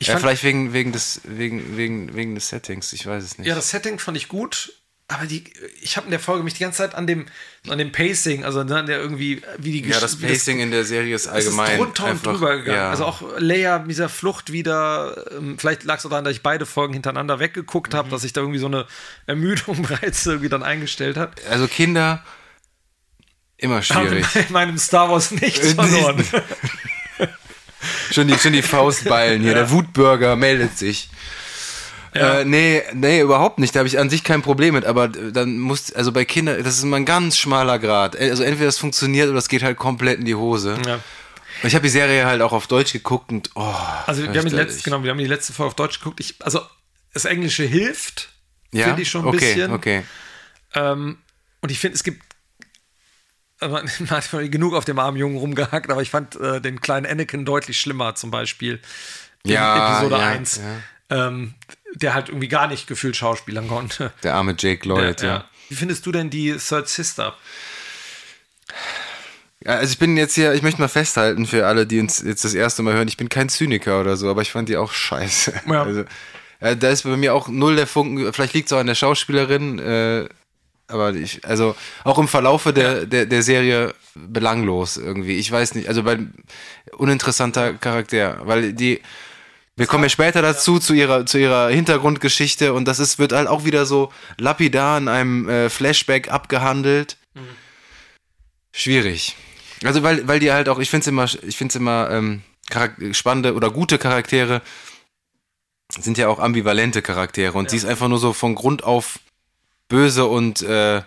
Ich 0.00 0.08
ja, 0.08 0.14
fand, 0.14 0.24
vielleicht 0.24 0.42
wegen, 0.42 0.72
wegen, 0.72 0.90
des, 0.90 1.20
wegen, 1.22 1.76
wegen, 1.76 2.16
wegen 2.16 2.34
des 2.34 2.48
Settings, 2.48 2.92
ich 2.92 3.06
weiß 3.06 3.22
es 3.22 3.38
nicht. 3.38 3.46
ja, 3.46 3.54
das 3.54 3.70
Setting 3.70 4.00
fand 4.00 4.16
ich 4.16 4.26
gut, 4.26 4.72
aber 5.06 5.26
die, 5.26 5.44
ich 5.82 5.96
habe 5.98 6.06
in 6.06 6.10
der 6.12 6.18
Folge 6.20 6.42
mich 6.44 6.54
die 6.54 6.60
ganze 6.62 6.78
Zeit 6.78 6.94
an 6.94 7.06
dem, 7.06 7.26
an 7.68 7.76
dem 7.76 7.92
Pacing, 7.92 8.42
also 8.44 8.60
an 8.60 8.68
der 8.86 8.98
irgendwie, 8.98 9.42
wie 9.58 9.82
die 9.82 9.86
ja, 9.88 10.00
das 10.00 10.18
Pacing 10.18 10.60
in 10.60 10.70
der 10.70 10.84
Serie 10.84 11.14
ist 11.14 11.26
allgemein 11.26 11.78
ist 11.78 12.00
einfach, 12.00 12.32
drüber 12.32 12.56
gegangen. 12.56 12.78
Ja. 12.78 12.90
Also 12.90 13.04
auch 13.04 13.22
Leia 13.38 13.80
mit 13.80 13.90
dieser 13.90 14.08
Flucht 14.08 14.50
wieder, 14.50 15.26
ähm, 15.36 15.58
vielleicht 15.58 15.84
lag 15.84 15.98
es 15.98 16.06
auch 16.06 16.10
daran, 16.10 16.24
dass 16.24 16.32
ich 16.32 16.42
beide 16.42 16.64
Folgen 16.64 16.94
hintereinander 16.94 17.38
weggeguckt 17.38 17.92
Mhm. 17.92 17.96
habe, 17.98 18.08
dass 18.08 18.22
sich 18.22 18.32
da 18.32 18.40
irgendwie 18.40 18.58
so 18.58 18.66
eine 18.66 18.86
Ermüdung 19.26 19.82
bereits 19.86 20.24
irgendwie 20.24 20.48
dann 20.48 20.62
eingestellt 20.62 21.18
hat. 21.18 21.38
also 21.50 21.68
Kinder 21.68 22.24
immer 23.58 23.82
Haben 23.82 24.08
schwierig. 24.08 24.26
in 24.36 24.52
meinem 24.52 24.78
Star 24.78 25.10
Wars 25.10 25.30
nichts 25.32 25.60
Äh, 25.72 25.74
verloren. 25.74 26.24
schon, 28.10 28.26
die, 28.28 28.38
schon 28.38 28.52
die 28.52 28.62
Faustballen 28.62 29.42
hier. 29.42 29.54
Der 29.54 29.70
Wutbürger 29.70 30.34
meldet 30.36 30.78
sich. 30.78 31.08
Ja. 32.14 32.40
Äh, 32.40 32.44
nee, 32.44 32.82
nee, 32.92 33.20
überhaupt 33.20 33.58
nicht. 33.58 33.74
Da 33.74 33.80
habe 33.80 33.88
ich 33.88 33.98
an 33.98 34.08
sich 34.08 34.22
kein 34.22 34.42
Problem 34.42 34.74
mit. 34.74 34.84
Aber 34.84 35.06
äh, 35.06 35.32
dann 35.32 35.58
muss, 35.58 35.92
also 35.92 36.12
bei 36.12 36.24
Kindern, 36.24 36.62
das 36.62 36.78
ist 36.78 36.84
immer 36.84 36.96
ein 36.96 37.04
ganz 37.04 37.36
schmaler 37.36 37.78
Grad. 37.78 38.16
Also 38.16 38.44
entweder 38.44 38.66
das 38.66 38.78
funktioniert 38.78 39.28
oder 39.28 39.38
es 39.38 39.48
geht 39.48 39.62
halt 39.62 39.76
komplett 39.76 40.20
in 40.20 40.24
die 40.24 40.36
Hose. 40.36 40.78
Ja. 40.86 41.00
Ich 41.62 41.74
habe 41.74 41.82
die 41.82 41.88
Serie 41.90 42.26
halt 42.26 42.42
auch 42.42 42.52
auf 42.52 42.66
Deutsch 42.66 42.92
geguckt 42.92 43.32
und 43.32 43.50
oh. 43.54 43.74
Also 44.06 44.22
wir 44.22 44.38
haben, 44.38 44.48
die 44.48 44.54
letzte, 44.54 44.82
genau, 44.82 45.02
wir 45.02 45.10
haben 45.10 45.18
die 45.18 45.26
letzte 45.26 45.52
Folge 45.52 45.68
auf 45.68 45.74
Deutsch 45.74 45.98
geguckt. 45.98 46.20
Ich, 46.20 46.34
also 46.40 46.60
das 47.12 47.24
Englische 47.24 47.64
hilft, 47.64 48.28
ja? 48.72 48.86
finde 48.86 49.02
ich 49.02 49.10
schon 49.10 49.22
ein 49.22 49.28
okay, 49.28 49.38
bisschen. 49.38 49.72
Okay, 49.72 50.02
Ähm, 50.74 51.18
und 51.62 51.70
ich 51.70 51.78
finde, 51.78 51.94
es 51.94 52.04
gibt 52.04 52.22
also 53.60 53.74
man 54.00 54.10
hat 54.10 54.30
genug 54.50 54.74
auf 54.74 54.84
dem 54.84 54.98
armen 54.98 55.16
Jungen 55.16 55.36
rumgehackt, 55.36 55.90
aber 55.90 56.02
ich 56.02 56.10
fand 56.10 56.36
äh, 56.36 56.60
den 56.60 56.80
kleinen 56.80 57.06
Anakin 57.06 57.44
deutlich 57.44 57.80
schlimmer, 57.80 58.14
zum 58.14 58.30
Beispiel 58.30 58.80
in 59.44 59.52
Ja, 59.52 59.96
Episode 59.98 60.20
ja, 60.20 60.28
1. 60.28 60.60
Ähm, 61.10 61.54
der 61.94 62.14
halt 62.14 62.28
irgendwie 62.28 62.48
gar 62.48 62.66
nicht 62.68 62.86
gefühlt 62.86 63.16
schauspielern 63.16 63.68
konnte. 63.68 64.12
Der 64.22 64.34
arme 64.34 64.54
Jake 64.58 64.86
Lloyd, 64.88 65.20
Der- 65.22 65.28
ja. 65.28 65.44
Wie 65.70 65.76
findest 65.76 66.04
du 66.06 66.12
denn 66.12 66.28
die 66.30 66.54
Third 66.56 66.88
Sister? 66.88 67.34
Ja, 69.64 69.72
Also 69.76 69.92
ich 69.92 69.98
bin 69.98 70.16
jetzt 70.16 70.34
hier, 70.34 70.52
ich 70.54 70.62
möchte 70.62 70.80
mal 70.80 70.88
festhalten 70.88 71.46
für 71.46 71.66
alle, 71.66 71.86
die 71.86 72.00
uns 72.00 72.20
jetzt 72.22 72.44
das 72.44 72.54
erste 72.54 72.82
Mal 72.82 72.94
hören, 72.94 73.08
ich 73.08 73.16
bin 73.16 73.28
kein 73.28 73.48
Zyniker 73.48 74.00
oder 74.00 74.16
so, 74.16 74.28
aber 74.30 74.42
ich 74.42 74.50
fand 74.52 74.68
die 74.68 74.76
auch 74.76 74.92
scheiße. 74.92 75.54
Ja. 75.68 75.82
Also, 75.84 76.04
äh, 76.60 76.76
da 76.76 76.90
ist 76.90 77.02
bei 77.02 77.16
mir 77.16 77.34
auch 77.34 77.48
null 77.48 77.76
der 77.76 77.86
Funken, 77.86 78.32
vielleicht 78.32 78.54
liegt 78.54 78.68
es 78.68 78.72
auch 78.72 78.78
an 78.80 78.86
der 78.86 78.94
Schauspielerin, 78.94 79.78
äh, 79.78 80.28
aber 80.86 81.14
ich, 81.14 81.44
also 81.46 81.74
auch 82.04 82.18
im 82.18 82.28
Verlaufe 82.28 82.72
der, 82.74 83.06
der, 83.06 83.24
der 83.24 83.42
Serie 83.42 83.94
belanglos 84.14 84.98
irgendwie. 84.98 85.36
Ich 85.38 85.50
weiß 85.50 85.74
nicht, 85.76 85.88
also 85.88 86.02
bei 86.02 86.18
uninteressanter 86.92 87.72
Charakter, 87.74 88.40
weil 88.44 88.74
die 88.74 89.00
wir 89.76 89.86
kommen 89.86 90.04
ja 90.04 90.08
später 90.08 90.40
dazu, 90.40 90.78
zu 90.78 90.94
ihrer, 90.94 91.26
zu 91.26 91.38
ihrer 91.38 91.68
Hintergrundgeschichte 91.68 92.72
und 92.72 92.86
das 92.86 93.00
ist, 93.00 93.18
wird 93.18 93.32
halt 93.32 93.48
auch 93.48 93.64
wieder 93.64 93.86
so 93.86 94.12
lapidar 94.38 94.98
in 94.98 95.08
einem 95.08 95.48
äh, 95.48 95.68
Flashback 95.68 96.30
abgehandelt. 96.30 97.16
Schwierig. 98.72 99.36
Also 99.82 100.02
weil, 100.02 100.26
weil 100.28 100.40
die 100.40 100.52
halt 100.52 100.68
auch, 100.68 100.78
ich 100.78 100.90
finde 100.90 101.02
es 101.02 101.06
immer, 101.08 101.24
ich 101.24 101.56
finde 101.56 101.72
es 101.72 101.76
immer 101.76 102.10
ähm, 102.10 102.42
spannende 103.12 103.54
oder 103.54 103.70
gute 103.70 103.98
Charaktere 103.98 104.62
sind 105.90 106.18
ja 106.18 106.28
auch 106.28 106.38
ambivalente 106.38 107.02
Charaktere 107.02 107.56
und 107.56 107.70
sie 107.70 107.76
ist 107.76 107.84
einfach 107.84 108.08
nur 108.08 108.18
so 108.18 108.32
von 108.32 108.54
Grund 108.54 108.84
auf 108.84 109.18
böse 109.88 110.24
und 110.26 110.62
äh, 110.62 111.02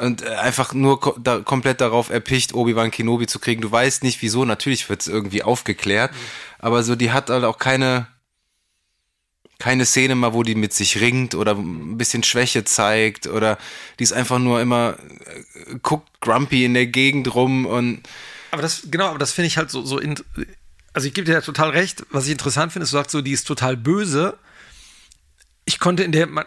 und 0.00 0.22
äh, 0.22 0.28
einfach 0.34 0.74
nur 0.74 1.00
ko 1.00 1.16
da, 1.18 1.40
komplett 1.40 1.80
darauf 1.80 2.10
erpicht, 2.10 2.54
Obi-Wan 2.54 2.90
Kenobi 2.90 3.26
zu 3.26 3.38
kriegen. 3.38 3.62
Du 3.62 3.70
weißt 3.72 4.02
nicht, 4.02 4.20
wieso. 4.22 4.44
Natürlich 4.44 4.88
wird 4.88 5.00
es 5.00 5.08
irgendwie 5.08 5.42
aufgeklärt, 5.42 6.12
aber 6.58 6.82
so 6.82 6.96
die 6.96 7.10
hat 7.10 7.30
halt 7.30 7.44
auch 7.44 7.58
keine 7.58 8.06
keine 9.58 9.86
Szene 9.86 10.14
mal, 10.14 10.34
wo 10.34 10.44
die 10.44 10.54
mit 10.54 10.72
sich 10.72 11.00
ringt 11.00 11.34
oder 11.34 11.56
ein 11.56 11.98
bisschen 11.98 12.22
Schwäche 12.22 12.64
zeigt 12.64 13.26
oder 13.26 13.58
die 13.98 14.04
ist 14.04 14.12
einfach 14.12 14.38
nur 14.38 14.60
immer 14.60 14.96
äh, 15.26 15.78
guckt 15.82 16.08
grumpy 16.20 16.64
in 16.64 16.74
der 16.74 16.86
Gegend 16.86 17.34
rum 17.34 17.66
und 17.66 18.02
Aber 18.52 18.62
das, 18.62 18.82
genau, 18.90 19.08
aber 19.08 19.18
das 19.18 19.32
finde 19.32 19.48
ich 19.48 19.56
halt 19.56 19.70
so, 19.70 19.82
so 19.82 19.98
in, 19.98 20.14
also 20.92 21.08
ich 21.08 21.14
gebe 21.14 21.24
dir 21.24 21.32
ja 21.32 21.40
total 21.40 21.70
recht, 21.70 22.06
was 22.10 22.26
ich 22.26 22.32
interessant 22.32 22.72
finde, 22.72 22.84
ist, 22.84 22.92
du 22.92 22.96
sagst 22.96 23.10
so, 23.10 23.20
die 23.20 23.32
ist 23.32 23.46
total 23.46 23.76
böse. 23.76 24.38
Ich 25.64 25.80
konnte 25.80 26.04
in 26.04 26.12
der, 26.12 26.26
man, 26.28 26.44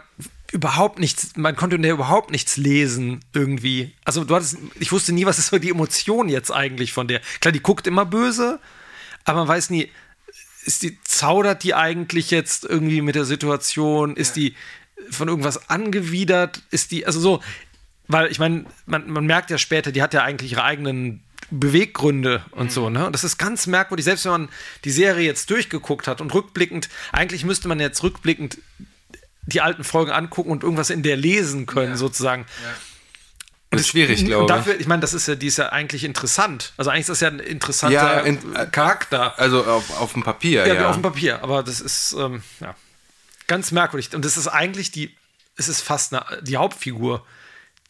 überhaupt 0.50 0.98
nichts, 0.98 1.36
man 1.36 1.56
konnte 1.56 1.76
in 1.76 1.82
der 1.82 1.92
überhaupt 1.92 2.30
nichts 2.30 2.56
lesen 2.56 3.20
irgendwie. 3.32 3.92
Also 4.04 4.24
du 4.24 4.34
hattest, 4.34 4.56
ich 4.78 4.90
wusste 4.90 5.12
nie, 5.12 5.26
was 5.26 5.38
ist 5.38 5.48
so 5.48 5.58
die 5.58 5.70
Emotion 5.70 6.28
jetzt 6.28 6.50
eigentlich 6.50 6.92
von 6.92 7.08
der. 7.08 7.20
Klar, 7.40 7.52
die 7.52 7.60
guckt 7.62 7.86
immer 7.86 8.04
böse, 8.04 8.58
aber 9.24 9.40
man 9.40 9.48
weiß 9.48 9.70
nie, 9.70 9.90
ist 10.64 10.82
die, 10.82 10.98
zaudert 11.02 11.64
die 11.64 11.74
eigentlich 11.74 12.30
jetzt 12.30 12.64
irgendwie 12.64 13.00
mit 13.00 13.14
der 13.14 13.24
Situation? 13.24 14.16
Ist 14.16 14.36
die 14.36 14.54
von 15.10 15.28
irgendwas 15.28 15.68
angewidert? 15.68 16.62
Ist 16.70 16.90
die, 16.90 17.06
also 17.06 17.20
so, 17.20 17.42
weil 18.08 18.30
ich 18.30 18.38
meine, 18.38 18.66
man, 18.86 19.10
man 19.10 19.26
merkt 19.26 19.50
ja 19.50 19.58
später, 19.58 19.92
die 19.92 20.02
hat 20.02 20.14
ja 20.14 20.22
eigentlich 20.22 20.52
ihre 20.52 20.64
eigenen 20.64 21.22
Beweggründe 21.50 22.44
und 22.52 22.72
so, 22.72 22.88
ne? 22.88 23.06
Und 23.06 23.12
das 23.12 23.24
ist 23.24 23.36
ganz 23.36 23.66
merkwürdig, 23.66 24.04
selbst 24.04 24.24
wenn 24.24 24.32
man 24.32 24.48
die 24.84 24.90
Serie 24.90 25.26
jetzt 25.26 25.50
durchgeguckt 25.50 26.08
hat 26.08 26.20
und 26.20 26.32
rückblickend, 26.32 26.88
eigentlich 27.12 27.44
müsste 27.44 27.68
man 27.68 27.78
jetzt 27.78 28.02
rückblickend 28.02 28.58
die 29.46 29.60
alten 29.60 29.84
Folgen 29.84 30.12
angucken 30.12 30.50
und 30.50 30.62
irgendwas 30.62 30.90
in 30.90 31.02
der 31.02 31.16
lesen 31.16 31.66
können, 31.66 31.96
sozusagen. 31.96 32.46
Das 33.72 33.80
ist 33.82 33.88
schwierig, 33.88 34.24
glaube 34.24 34.44
ich. 34.44 34.48
dafür, 34.48 34.78
ich 34.80 34.86
meine, 34.86 35.00
das 35.00 35.14
ist 35.14 35.26
ja, 35.28 35.34
die 35.34 35.46
ist 35.46 35.58
ja 35.58 35.70
eigentlich 35.70 36.04
interessant. 36.04 36.72
Also 36.76 36.90
eigentlich 36.90 37.00
ist 37.02 37.08
das 37.10 37.20
ja 37.20 37.28
ein 37.28 37.38
interessanter 37.40 37.94
Ja, 37.94 38.20
in- 38.20 38.38
Charakter. 38.70 39.38
Also 39.38 39.64
auf, 39.64 39.98
auf 40.00 40.12
dem 40.12 40.22
Papier, 40.22 40.66
Ja, 40.66 40.74
ja. 40.74 40.88
auf 40.88 40.96
dem 40.96 41.02
Papier, 41.02 41.42
aber 41.42 41.62
das 41.62 41.80
ist 41.80 42.14
ähm, 42.18 42.42
ja, 42.60 42.74
ganz 43.46 43.72
merkwürdig. 43.72 44.14
Und 44.14 44.24
das 44.24 44.36
ist 44.36 44.48
eigentlich 44.48 44.90
die, 44.92 45.14
es 45.56 45.68
ist 45.68 45.80
fast 45.80 46.14
eine, 46.14 46.24
die 46.42 46.56
Hauptfigur. 46.56 47.24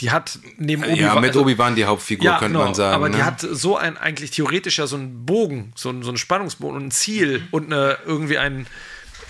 Die 0.00 0.10
hat 0.10 0.38
neben 0.56 0.82
Obi-Wan. 0.84 0.96
ja, 0.98 1.14
mit 1.16 1.30
also- 1.30 1.42
Obi-Wan 1.42 1.74
die 1.76 1.84
Hauptfigur, 1.84 2.24
ja, 2.24 2.38
könnte 2.38 2.52
genau, 2.54 2.64
man 2.64 2.74
sagen. 2.74 2.94
Aber 2.94 3.08
die 3.10 3.18
ne? 3.18 3.26
hat 3.26 3.40
so 3.40 3.76
ein, 3.76 3.96
eigentlich 3.98 4.30
theoretisch 4.30 4.78
ja 4.78 4.86
so 4.86 4.96
einen 4.96 5.26
Bogen, 5.26 5.72
so, 5.76 5.90
ein, 5.90 6.02
so 6.02 6.08
einen 6.08 6.16
Spannungsbogen 6.16 6.76
und 6.76 6.86
ein 6.86 6.90
Ziel 6.90 7.46
und 7.50 7.66
eine, 7.72 7.98
irgendwie 8.06 8.38
ein, 8.38 8.66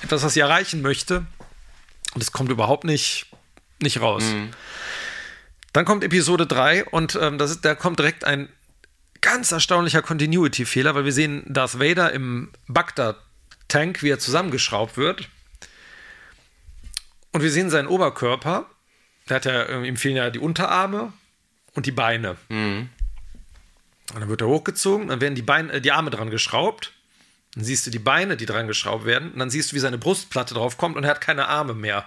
etwas, 0.02 0.22
was 0.22 0.34
sie 0.34 0.40
erreichen 0.40 0.80
möchte. 0.80 1.26
Und 2.14 2.22
es 2.22 2.30
kommt 2.32 2.50
überhaupt 2.50 2.84
nicht, 2.84 3.26
nicht 3.80 4.00
raus. 4.00 4.22
Mhm. 4.22 4.50
Dann 5.72 5.84
kommt 5.84 6.04
Episode 6.04 6.46
3 6.46 6.84
und 6.86 7.18
ähm, 7.20 7.38
das 7.38 7.50
ist, 7.50 7.64
da 7.64 7.74
kommt 7.74 7.98
direkt 7.98 8.24
ein 8.24 8.48
ganz 9.22 9.52
erstaunlicher 9.52 10.02
Continuity-Fehler, 10.02 10.94
weil 10.94 11.04
wir 11.04 11.12
sehen 11.12 11.44
Darth 11.46 11.78
Vader 11.78 12.12
im 12.12 12.50
Bagdad-Tank, 12.68 14.02
wie 14.02 14.10
er 14.10 14.18
zusammengeschraubt 14.18 14.96
wird. 14.96 15.28
Und 17.32 17.42
wir 17.42 17.50
sehen 17.50 17.70
seinen 17.70 17.88
Oberkörper. 17.88 18.66
Der 19.28 19.36
hat 19.36 19.44
ja, 19.46 19.68
ähm, 19.68 19.84
ihm 19.84 19.96
fehlen 19.96 20.16
ja 20.16 20.28
die 20.28 20.40
Unterarme 20.40 21.12
und 21.74 21.86
die 21.86 21.92
Beine. 21.92 22.36
Und 24.12 24.20
dann 24.20 24.28
wird 24.28 24.42
er 24.42 24.48
hochgezogen, 24.48 25.08
dann 25.08 25.20
werden 25.20 25.34
die, 25.34 25.42
Beine, 25.42 25.72
äh, 25.72 25.80
die 25.80 25.92
Arme 25.92 26.10
dran 26.10 26.28
geschraubt. 26.28 26.92
Dann 27.54 27.64
siehst 27.64 27.86
du 27.86 27.90
die 27.90 27.98
Beine, 27.98 28.36
die 28.36 28.46
dran 28.46 28.66
geschraubt 28.66 29.06
werden. 29.06 29.32
Und 29.32 29.38
dann 29.38 29.50
siehst 29.50 29.72
du, 29.72 29.76
wie 29.76 29.80
seine 29.80 29.98
Brustplatte 29.98 30.54
drauf 30.54 30.76
kommt 30.76 30.96
und 30.96 31.04
er 31.04 31.10
hat 31.10 31.20
keine 31.20 31.48
Arme 31.48 31.74
mehr. 31.74 32.06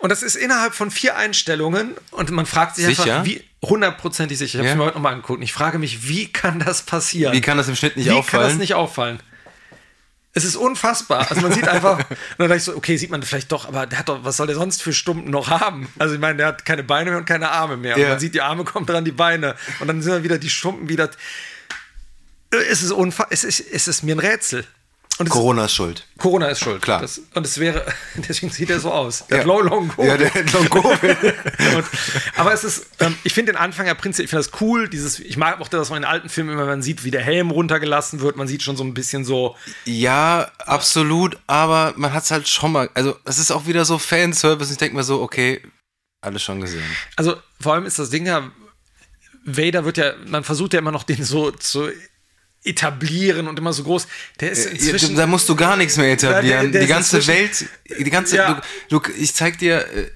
Und 0.00 0.08
das 0.10 0.22
ist 0.22 0.34
innerhalb 0.34 0.74
von 0.74 0.90
vier 0.90 1.16
Einstellungen 1.16 1.94
und 2.10 2.30
man 2.30 2.46
fragt 2.46 2.76
sich 2.76 2.86
Sicher? 2.86 3.02
einfach, 3.18 3.24
wie 3.26 3.44
hundertprozentig 3.62 4.38
sicher. 4.38 4.60
Ich 4.60 4.66
habe 4.66 4.68
es 4.68 4.72
Ja? 4.72 4.76
mir 4.76 4.84
heute 4.86 4.94
nochmal 4.96 5.12
angeguckt. 5.12 5.38
Und 5.38 5.42
ich 5.42 5.52
frage 5.52 5.78
mich, 5.78 6.08
wie 6.08 6.26
kann 6.32 6.58
das 6.58 6.82
passieren? 6.82 7.34
Wie 7.34 7.40
kann 7.42 7.58
das 7.58 7.68
im 7.68 7.76
Schnitt 7.76 7.96
nicht 7.96 8.06
Wie 8.06 8.10
auffallen? 8.12 8.42
kann 8.44 8.50
das 8.50 8.58
nicht 8.58 8.74
auffallen? 8.74 9.20
Es 10.32 10.44
ist 10.44 10.56
unfassbar. 10.56 11.26
Also 11.28 11.42
man 11.42 11.52
sieht 11.52 11.68
einfach, 11.68 11.98
und 11.98 12.06
dann 12.38 12.48
dachte 12.48 12.56
ich 12.56 12.62
so, 12.62 12.76
okay, 12.76 12.96
sieht 12.96 13.10
man 13.10 13.22
vielleicht 13.22 13.52
doch, 13.52 13.66
aber 13.68 13.86
der 13.86 13.98
hat 13.98 14.08
doch, 14.08 14.24
was 14.24 14.38
soll 14.38 14.46
der 14.46 14.56
sonst 14.56 14.82
für 14.82 14.92
Stumpen 14.94 15.30
noch 15.30 15.50
haben? 15.50 15.88
Also 15.98 16.14
ich 16.14 16.20
meine, 16.20 16.36
der 16.38 16.46
hat 16.46 16.64
keine 16.64 16.82
Beine 16.84 17.10
mehr 17.10 17.18
und 17.18 17.26
keine 17.26 17.50
Arme 17.50 17.76
mehr. 17.76 17.96
Und 17.96 18.00
Ja. 18.02 18.08
man 18.10 18.18
sieht, 18.20 18.32
die 18.34 18.40
Arme 18.40 18.64
kommen 18.64 18.86
dran, 18.86 19.04
die 19.04 19.12
Beine. 19.12 19.54
Und 19.80 19.88
dann 19.88 20.00
sind 20.00 20.12
dann 20.12 20.22
wieder 20.24 20.38
die 20.38 20.48
Stumpen 20.48 20.88
wieder. 20.88 21.10
Es 22.70 22.82
ist, 22.82 22.90
unfa 22.92 23.26
es 23.30 23.44
ist, 23.44 23.60
es 23.60 23.86
ist 23.86 24.02
mir 24.02 24.14
ein 24.14 24.18
Rätsel. 24.20 24.64
Corona 25.28 25.66
ist 25.66 25.74
schuld. 25.74 26.06
Corona 26.18 26.48
ist 26.48 26.60
schuld. 26.60 26.80
Klar. 26.80 27.02
Das, 27.02 27.20
und 27.34 27.46
es 27.46 27.58
wäre, 27.58 27.84
deswegen 28.28 28.50
sieht 28.50 28.70
er 28.70 28.80
so 28.80 28.90
aus. 28.90 29.26
Der 29.26 29.38
Ja. 29.38 29.44
Long 29.44 29.64
Long 29.66 29.88
Covid. 29.88 30.06
Ja, 30.06 30.16
der 30.16 30.30
Long 30.52 30.68
Covid. 30.70 31.16
und, 31.76 31.84
aber 32.36 32.52
es 32.54 32.64
ist, 32.64 32.86
ähm, 33.00 33.14
ich 33.22 33.34
finde 33.34 33.52
den 33.52 33.58
Anfang 33.60 33.86
ja 33.86 33.94
prinzipiell, 33.94 34.24
ich 34.24 34.30
finde 34.30 34.44
das 34.44 34.60
cool, 34.60 34.88
dieses, 34.88 35.18
ich 35.20 35.36
mag 35.36 35.60
auch, 35.60 35.68
dass 35.68 35.90
man 35.90 36.02
in 36.02 36.08
alten 36.08 36.28
Filmen 36.28 36.54
immer, 36.54 36.64
man 36.64 36.82
sieht, 36.82 37.04
wie 37.04 37.10
der 37.10 37.22
Helm 37.22 37.50
runtergelassen 37.50 38.20
wird, 38.20 38.36
man 38.36 38.48
sieht 38.48 38.62
schon 38.62 38.76
so 38.76 38.84
ein 38.84 38.94
bisschen 38.94 39.24
so, 39.24 39.56
Ja, 39.84 40.50
absolut, 40.58 41.38
aber 41.46 41.92
man 41.96 42.12
hat 42.12 42.24
es 42.24 42.30
halt 42.30 42.48
schon 42.48 42.72
mal, 42.72 42.88
also 42.94 43.16
es 43.24 43.38
ist 43.38 43.50
auch 43.50 43.66
wieder 43.66 43.84
so 43.84 43.98
Fanservice 43.98 44.70
ich 44.70 44.78
denke 44.78 44.96
mir 44.96 45.04
so, 45.04 45.20
okay, 45.20 45.60
alles 46.22 46.42
schon 46.42 46.60
gesehen. 46.60 46.84
also 47.16 47.36
vor 47.60 47.74
allem 47.74 47.84
ist 47.84 47.98
das 47.98 48.10
Ding 48.10 48.26
ja, 48.26 48.50
Vader 49.44 49.84
wird 49.84 49.96
ja, 49.96 50.14
man 50.26 50.44
versucht 50.44 50.72
ja 50.72 50.78
immer 50.78 50.92
noch 50.92 51.02
den 51.02 51.24
so 51.24 51.50
zu 51.50 51.88
etablieren 52.64 53.48
und 53.48 53.58
immer 53.58 53.72
so 53.72 53.82
groß. 53.84 54.06
Der 54.40 54.50
ist 54.52 54.66
inzwischen. 54.66 55.16
da 55.16 55.26
musst 55.26 55.48
du 55.48 55.56
gar 55.56 55.76
nichts 55.76 55.96
mehr 55.96 56.12
etablieren. 56.12 56.70
Der- 56.72 56.72
der 56.72 56.80
die 56.82 56.86
ganze 56.86 57.26
Welt, 57.26 57.64
die 57.98 58.10
ganze, 58.10 58.36
Ja. 58.36 58.60
du, 58.88 58.98
du, 59.00 59.10
ich 59.18 59.34
zeig 59.34 59.58
dir, 59.58 59.86
äh, 59.94 60.10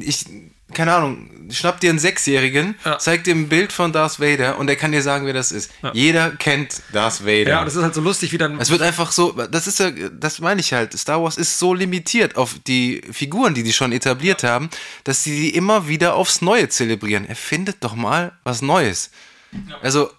ich, 0.00 0.24
keine 0.72 0.92
Ahnung, 0.94 1.30
schnapp 1.50 1.78
dir 1.80 1.90
einen 1.90 1.98
Sechsjährigen, 1.98 2.74
Ja. 2.84 2.98
zeig 2.98 3.24
dir 3.24 3.34
ein 3.34 3.48
Bild 3.48 3.72
von 3.72 3.92
Darth 3.92 4.18
Vader 4.20 4.58
und 4.58 4.66
der 4.66 4.76
kann 4.76 4.92
dir 4.92 5.02
sagen, 5.02 5.24
wer 5.24 5.32
das 5.32 5.52
ist. 5.52 5.70
Jeder 5.92 6.30
kennt 6.32 6.82
Darth 6.92 7.24
Vader. 7.24 7.48
ja, 7.50 7.58
und 7.60 7.66
das 7.66 7.76
ist 7.76 7.82
halt 7.82 7.94
so 7.94 8.00
lustig, 8.00 8.32
wie 8.32 8.38
dann. 8.38 8.58
Es 8.60 8.70
wird 8.70 8.82
einfach 8.82 9.12
so, 9.12 9.32
das 9.32 9.66
ist 9.66 9.78
ja, 9.78 9.90
das 9.90 10.40
meine 10.40 10.60
ich 10.60 10.72
halt. 10.72 10.98
Star 10.98 11.22
Wars 11.22 11.36
ist 11.36 11.58
so 11.58 11.72
limitiert 11.74 12.36
auf 12.36 12.56
die 12.66 13.02
Figuren, 13.12 13.54
die 13.54 13.62
die 13.62 13.72
schon 13.72 13.92
etabliert 13.92 14.42
haben, 14.42 14.68
dass 15.04 15.22
sie 15.22 15.34
die 15.40 15.54
immer 15.54 15.86
wieder 15.88 16.14
aufs 16.14 16.40
Neue 16.42 16.68
zelebrieren. 16.68 17.26
Erfindet 17.26 17.76
doch 17.80 17.94
mal 17.94 18.32
was 18.42 18.60
Neues. 18.62 19.10
Also, 19.82 20.10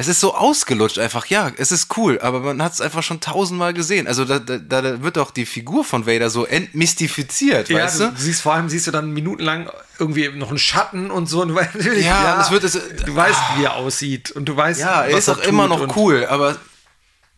es 0.00 0.08
ist 0.08 0.20
so 0.20 0.34
ausgelutscht 0.34 0.98
einfach. 0.98 1.26
Ja, 1.26 1.50
es 1.56 1.70
ist 1.72 1.96
cool, 1.96 2.18
aber 2.20 2.40
man 2.40 2.62
hat 2.62 2.72
es 2.72 2.80
einfach 2.80 3.02
schon 3.02 3.20
tausendmal 3.20 3.74
gesehen. 3.74 4.06
Also, 4.06 4.24
da, 4.24 4.38
da, 4.38 4.58
da 4.58 5.02
wird 5.02 5.18
auch 5.18 5.30
die 5.30 5.46
Figur 5.46 5.84
von 5.84 6.06
Vader 6.06 6.30
so 6.30 6.44
entmystifiziert, 6.46 7.68
ja, 7.68 7.84
weißt 7.84 8.00
du, 8.00 8.04
du? 8.08 8.16
siehst 8.16 8.42
vor 8.42 8.54
allem, 8.54 8.68
siehst 8.68 8.86
du 8.86 8.90
dann 8.90 9.10
minutenlang 9.12 9.70
irgendwie 9.98 10.28
noch 10.30 10.48
einen 10.48 10.58
Schatten 10.58 11.10
und 11.10 11.26
so. 11.26 11.42
Und 11.42 11.54
natürlich, 11.54 12.04
Ja, 12.06 12.40
es 12.40 12.50
wird- 12.50 12.64
es- 12.64 12.78
du 13.04 13.14
weißt, 13.14 13.38
wie 13.58 13.64
er 13.64 13.74
aussieht 13.76 14.30
und 14.30 14.46
du 14.46 14.56
weißt, 14.56 14.80
Ja, 14.80 15.02
er 15.04 15.16
ist 15.18 15.28
auch 15.28 15.36
tut 15.36 15.46
immer 15.46 15.68
noch 15.68 15.96
cool, 15.96 16.26
aber 16.28 16.56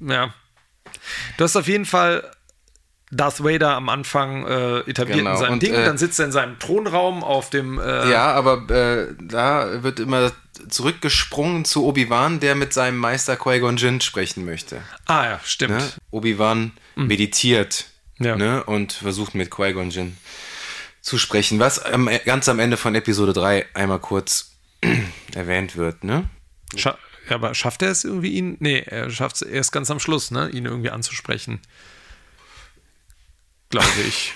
Ja. 0.01 0.33
Du 1.37 1.45
hast 1.45 1.57
auf 1.57 1.67
jeden 1.69 1.85
Fall 1.87 2.31
Darth 3.11 3.43
Vader 3.45 3.75
am 3.77 3.89
Anfang 3.89 4.47
äh, 4.47 4.79
etabliert 4.81 5.19
Genau, 5.19 5.33
in 5.33 5.37
seinem 5.39 5.53
und, 5.55 5.63
Ding, 5.63 5.75
äh, 5.75 5.85
dann 5.85 5.99
sitzt 5.99 6.19
er 6.19 6.27
in 6.27 6.33
seinem 6.33 6.59
Thronraum 6.59 7.23
auf 7.23 7.51
dem. 7.51 7.79
Äh, 7.79 8.11
Ja, 8.11 8.33
aber 8.33 8.71
äh, 8.71 9.09
da 9.21 9.83
wird 9.83 10.01
immer 10.01 10.33
zurückgesprungen 10.69 11.65
zu 11.65 11.85
Obi-Wan, 11.87 12.41
der 12.41 12.55
mit 12.55 12.73
seinem 12.73 12.99
Meister 12.99 13.37
Qui-Gon 13.37 13.77
Jinn 13.77 14.01
sprechen 14.01 14.45
möchte. 14.45 14.83
Ah 15.07 15.25
ja, 15.25 15.41
stimmt. 15.45 15.79
Ne? 15.79 15.89
Obi-Wan 16.11 16.73
meditiert 16.97 17.87
Ja. 18.19 18.37
ne? 18.37 18.63
und 18.65 18.93
versucht 18.93 19.35
mit 19.35 19.51
Qui-Gon 19.51 19.91
Jinn 19.91 20.17
zu 21.01 21.19
sprechen, 21.19 21.59
was 21.59 21.79
am, 21.81 22.09
ganz 22.25 22.49
am 22.49 22.59
Ende 22.61 22.77
von 22.77 22.95
Episode 22.95 23.33
3 23.33 23.67
einmal 23.75 23.99
kurz 23.99 24.53
erwähnt 25.35 25.77
wird. 25.77 26.05
Ne? 26.05 26.29
Scha 26.77 26.97
ja, 27.29 27.37
aber 27.37 27.55
schafft 27.55 27.83
er 27.83 27.91
es 27.91 28.05
irgendwie, 28.05 28.33
ihn? 28.33 28.57
Nee, 28.59 28.81
er 28.85 29.09
schafft 29.11 29.37
es 29.37 29.43
erst 29.43 29.71
ganz 29.73 29.91
am 29.91 30.01
Schluss, 30.01 30.31
ne? 30.33 30.49
ihn 30.51 30.67
irgendwie 30.67 30.91
anzusprechen. 30.91 31.61
Glaube 33.71 33.87
ich. 34.07 34.33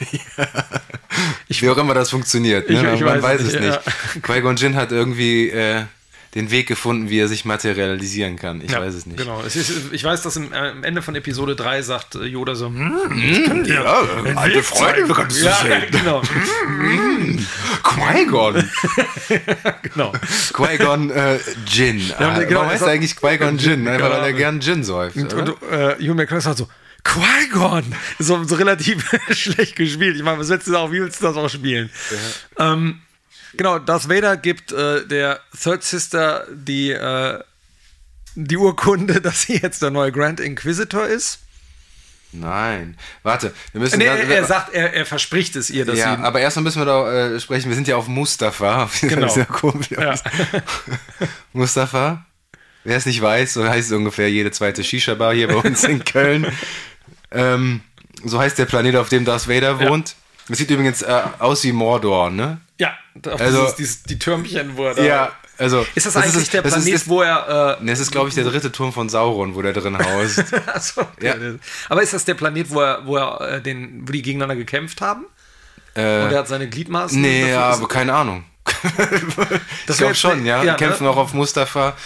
Wie 1.61 1.69
auch 1.69 1.77
immer 1.77 1.95
das 1.95 2.11
funktioniert. 2.11 2.71
Ne? 2.71 2.77
Ich- 2.77 2.95
ich 2.95 3.01
Man 3.05 3.23
weiß 3.23 3.23
weiß 3.23 3.41
es 3.43 3.53
nicht, 3.61 3.61
nicht. 3.61 4.23
Qui-Gon 4.25 4.57
Jinn 4.57 4.77
hat 4.77 4.93
irgendwie 4.93 5.51
äh, 5.51 5.85
den 6.37 6.51
Weg 6.53 6.69
gefunden, 6.69 7.11
wie 7.11 7.19
er 7.19 7.27
sich 7.27 7.45
materialisieren 7.45 8.37
kann. 8.37 8.61
Ich 8.61 8.71
Ja, 8.71 8.81
weiß 8.81 8.95
es 8.95 9.07
nicht. 9.07 9.17
Genau. 9.19 9.43
Es 9.45 9.57
ist, 9.57 9.73
ich 9.93 10.05
weiß, 10.05 10.23
dass 10.23 10.37
im, 10.37 10.53
äh, 10.53 10.57
am 10.57 10.85
Ende 10.85 11.03
von 11.03 11.15
Episode 11.17 11.57
3 11.57 11.83
sagt 11.83 12.15
äh, 12.15 12.25
Yoda 12.25 12.55
so, 12.55 12.67
hm, 12.67 13.65
Ja, 13.67 14.03
alte 14.37 14.63
Freunde, 14.63 15.13
kannst 15.13 15.41
du 15.41 15.47
ja, 15.47 15.57
sehen. 15.57 15.83
genau, 15.91 16.23
Qui-Gon. 17.83 18.55
genau. 19.83 20.13
Qui-Gon 20.55 21.11
äh, 21.11 21.39
Jinn. 21.67 22.01
Ja, 22.01 22.17
Ah, 22.19 22.39
genau, 22.43 22.61
Warum 22.61 22.71
heißt 22.71 22.83
das- 22.83 22.89
er 22.89 22.95
eigentlich 22.95 23.17
Qui-Gon 23.17 23.59
Jinn? 23.59 23.89
Einfach 23.89 24.11
weil 24.11 24.19
er 24.21 24.27
Genau. 24.27 24.39
gern 24.39 24.61
Gin 24.61 24.85
säuft. 24.85 25.17
Und, 25.17 25.33
und 25.33 25.49
äh, 25.71 25.93
Ewan 26.03 26.17
McGregor 26.17 26.41
sagt 26.41 26.59
so, 26.59 26.69
Qui-Gon! 27.05 27.85
So, 28.19 28.43
so 28.45 28.57
relativ 28.57 29.05
schlecht 29.31 29.77
gespielt. 29.77 30.17
Ich 30.17 30.23
meine, 30.23 30.39
was 30.39 30.49
willst 30.49 30.67
du 30.67 30.77
auch, 30.77 30.91
wie 30.93 31.01
willst 31.01 31.21
du 31.23 31.27
das 31.27 31.37
auch 31.37 31.49
spielen? 31.49 31.89
Ähm, 32.59 33.01
genau, 33.57 33.79
Darth 33.79 34.09
Vader 34.09 34.37
gibt 34.37 34.73
äh, 34.73 35.07
der 35.07 35.41
Third 35.61 35.83
Sister 35.85 36.47
die, 36.51 36.91
äh, 36.91 37.41
die 38.35 38.57
Urkunde, 38.57 39.21
dass 39.23 39.43
sie 39.43 39.57
jetzt 39.59 39.83
der 39.83 39.91
neue 39.91 40.13
Grand 40.13 40.41
Inquisitor 40.41 41.07
ist. 41.07 41.41
Nein. 42.33 42.99
Warte, 43.23 43.55
wir 43.73 43.81
müssen. 43.81 43.99
Nee, 43.99 44.05
ganz- 44.07 44.21
er, 44.21 44.29
er 44.31 44.45
sagt, 44.45 44.75
er, 44.75 44.93
er 44.93 45.07
verspricht 45.07 45.57
es 45.57 45.71
ihr, 45.71 45.85
dass 45.87 45.99
ja, 45.99 46.17
sie. 46.17 46.23
aber 46.23 46.41
erstmal 46.41 46.65
müssen 46.65 46.81
wir 46.81 46.85
da 46.85 47.35
äh, 47.35 47.41
sprechen. 47.41 47.69
Wir 47.71 47.77
sind 47.77 47.89
ja 47.89 47.97
auf 47.97 48.09
Mustafa. 48.09 48.83
auf 48.85 48.99
dieser- 49.01 49.15
Genau. 49.15 49.27
dieser 49.29 49.47
Kumpel. 49.47 49.99
Ja. 49.99 50.15
Mustafa, 51.53 52.27
wer 52.85 52.97
es 52.97 53.07
nicht 53.07 53.23
weiß, 53.23 53.55
so 53.55 53.67
heißt 53.67 53.91
es 53.91 53.97
ungefähr 53.97 54.31
jede 54.31 54.51
zweite 54.51 54.85
Shisha-Bar 54.85 55.35
hier 55.35 55.49
bei 55.49 55.57
uns 55.57 55.85
in 55.85 56.05
Köln. 56.05 56.47
Ähm, 57.31 57.81
so 58.25 58.39
heißt 58.39 58.59
der 58.59 58.67
Planet, 58.67 58.97
auf 58.97 59.09
dem 59.09 59.25
Darth 59.25 59.49
Vader 59.49 59.81
wohnt. 59.81 60.17
Es 60.49 60.59
sieht 60.59 60.71
übrigens 60.71 61.03
äh, 61.03 61.23
aus 61.39 61.65
wie 61.65 61.73
Mordor, 61.73 62.31
ne? 62.31 62.61
Ja, 62.79 62.95
auf 63.29 63.41
Also- 63.41 63.73
dieses, 63.79 64.03
die 64.03 64.19
Türmchen, 64.19 64.77
wo 64.77 64.87
er 64.87 64.95
da. 64.95 65.03
Ja, 65.03 65.33
also. 65.59 65.87
Ist 65.95 66.05
das, 66.07 66.17
eigentlich 66.17 66.51
der 66.51 66.63
das 66.63 66.75
Planet, 66.75 66.93
ist, 66.95 67.09
wo 67.09 67.23
er. 67.23 67.77
Äh, 67.81 67.85
Ne, 67.85 67.91
Das 67.93 68.01
ist, 68.01 68.11
glaube 68.13 68.29
ich, 68.29 68.35
der 68.35 68.45
dritte 68.45 68.71
Turm 68.73 68.93
von 68.93 69.09
Sauron, 69.09 69.55
wo 69.55 69.63
der 69.63 69.73
drin 69.73 69.97
haust. 70.05 70.45
Achso, 70.67 71.03
Ja. 71.21 71.35
Aber 71.89 72.03
ist 72.03 72.13
das 72.13 72.25
der 72.27 72.35
Planet, 72.35 72.71
wo 72.71 72.81
er, 72.81 73.07
wo 73.07 73.17
er 73.17 73.41
äh, 73.57 73.63
den, 73.63 74.03
wo 74.07 74.13
die 74.13 74.23
gegeneinander 74.23 74.57
gekämpft 74.57 75.01
haben? 75.01 75.25
äh, 75.95 76.01
Und 76.25 76.33
er 76.33 76.39
hat 76.41 76.49
seine 76.49 76.69
Gliedmaßen. 76.69 77.19
nee, 77.21 77.51
ja, 77.51 77.71
aber 77.71 77.89
keine 77.89 78.13
Ahnung. 78.15 78.45
Das 79.87 79.97
ich 79.97 79.99
glaube 79.99 80.15
schon, 80.17 80.45
ja. 80.45 80.63
ja, 80.65 80.75
Die 80.75 80.85
kämpfen 80.85 81.05
ne? 81.05 81.11
auch 81.11 81.17
auf 81.17 81.33
Mustafa. 81.33 81.97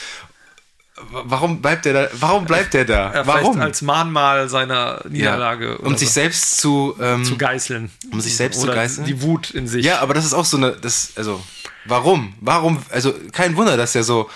Warum 1.10 1.60
bleibt 1.60 1.84
der 1.84 1.92
da? 1.92 2.08
Warum 2.14 2.44
bleibt 2.44 2.74
der 2.74 2.84
da? 2.84 3.12
Ja, 3.14 3.26
Warum? 3.26 3.60
Als 3.60 3.82
Mahnmal 3.82 4.48
seiner 4.48 5.00
ja. 5.04 5.10
Niederlage. 5.10 5.78
Um 5.78 5.96
sich 5.96 6.10
selbst 6.10 6.58
zu, 6.58 6.96
ähm, 7.00 7.24
zu 7.24 7.36
geißeln. 7.36 7.90
um 8.12 8.20
sich 8.20 8.36
selbst 8.36 8.60
zu 8.60 8.66
Oder 8.66 8.74
geißeln? 8.74 9.06
Die 9.06 9.22
Wut 9.22 9.50
in 9.50 9.66
sich. 9.66 9.84
Ja, 9.84 10.00
aber 10.00 10.14
das 10.14 10.24
ist 10.24 10.34
auch 10.34 10.44
so 10.44 10.56
eine, 10.56 10.72
das, 10.72 11.12
also, 11.16 11.42
warum? 11.84 12.34
Warum? 12.40 12.82
Also, 12.90 13.14
kein 13.32 13.56
Wunder, 13.56 13.76
dass 13.76 13.94
er 13.94 14.04
so, 14.04 14.30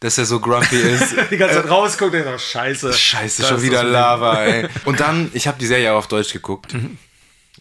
dass 0.00 0.18
er 0.18 0.26
so 0.26 0.40
grumpy 0.40 0.76
ist. 0.76 1.14
Die 1.30 1.36
ganze 1.36 1.56
Zeit 1.56 1.70
rausguckt 1.70 2.14
und 2.14 2.24
sagt, 2.24 2.40
scheiße. 2.40 2.92
Scheiße, 2.92 3.44
schon 3.44 3.62
wieder 3.62 3.82
Ding. 3.82 3.92
Lava, 3.92 4.42
ey. 4.44 4.68
Und 4.84 5.00
dann, 5.00 5.30
ich 5.34 5.46
habe 5.46 5.58
die 5.58 5.66
Serie 5.66 5.92
auch 5.92 5.98
auf 5.98 6.08
Deutsch 6.08 6.32
geguckt. 6.32 6.74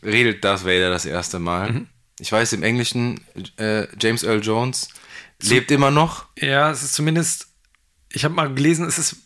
Redet 0.03 0.43
Darth 0.43 0.65
Vader 0.65 0.89
das 0.89 1.05
erste 1.05 1.39
Mal. 1.39 1.85
Ich 2.19 2.31
weiß, 2.31 2.53
im 2.53 2.63
Englischen, 2.63 3.21
äh, 3.57 3.87
James 3.99 4.23
Earl 4.23 4.41
Jones 4.41 4.89
lebt 5.41 5.71
immer 5.71 5.91
noch. 5.91 6.25
Ja, 6.37 6.71
es 6.71 6.83
ist 6.83 6.93
zumindest, 6.93 7.47
ich 8.11 8.23
habe 8.25 8.33
mal 8.33 8.53
gelesen, 8.53 8.87
es 8.87 8.97
ist 8.97 9.17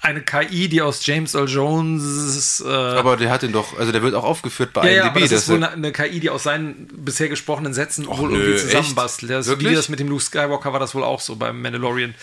eine 0.00 0.20
KI, 0.20 0.68
die 0.68 0.82
aus 0.82 1.06
James 1.06 1.34
Earl 1.34 1.48
Jones. 1.48 2.60
Äh, 2.66 2.68
Aber 2.68 3.16
der 3.16 3.30
hat 3.30 3.44
ihn 3.44 3.52
doch, 3.52 3.78
also 3.78 3.92
der 3.92 4.02
wird 4.02 4.14
auch 4.14 4.24
aufgeführt 4.24 4.72
bei 4.72 4.86
ja, 4.86 4.90
ja, 4.90 5.02
IMDb. 5.06 5.10
aber 5.10 5.20
das 5.20 5.32
ist 5.32 5.48
wohl 5.48 5.56
eine, 5.56 5.70
eine 5.70 5.92
KI, 5.92 6.18
die 6.18 6.28
aus 6.28 6.42
seinen 6.42 6.88
bisher 6.88 7.28
gesprochenen 7.28 7.72
Sätzen 7.72 8.06
wohl 8.08 8.30
nö, 8.30 8.38
irgendwie 8.38 8.58
zusammenbastelt. 8.58 9.30
Das, 9.30 9.46
wie 9.46 9.50
Wirklich? 9.50 9.74
das 9.74 9.88
mit 9.88 10.00
dem 10.00 10.08
Luke 10.08 10.22
Skywalker 10.22 10.72
war 10.72 10.80
das 10.80 10.94
wohl 10.96 11.04
auch 11.04 11.20
so 11.20 11.36
beim 11.36 11.62
Mandalorian. 11.62 12.14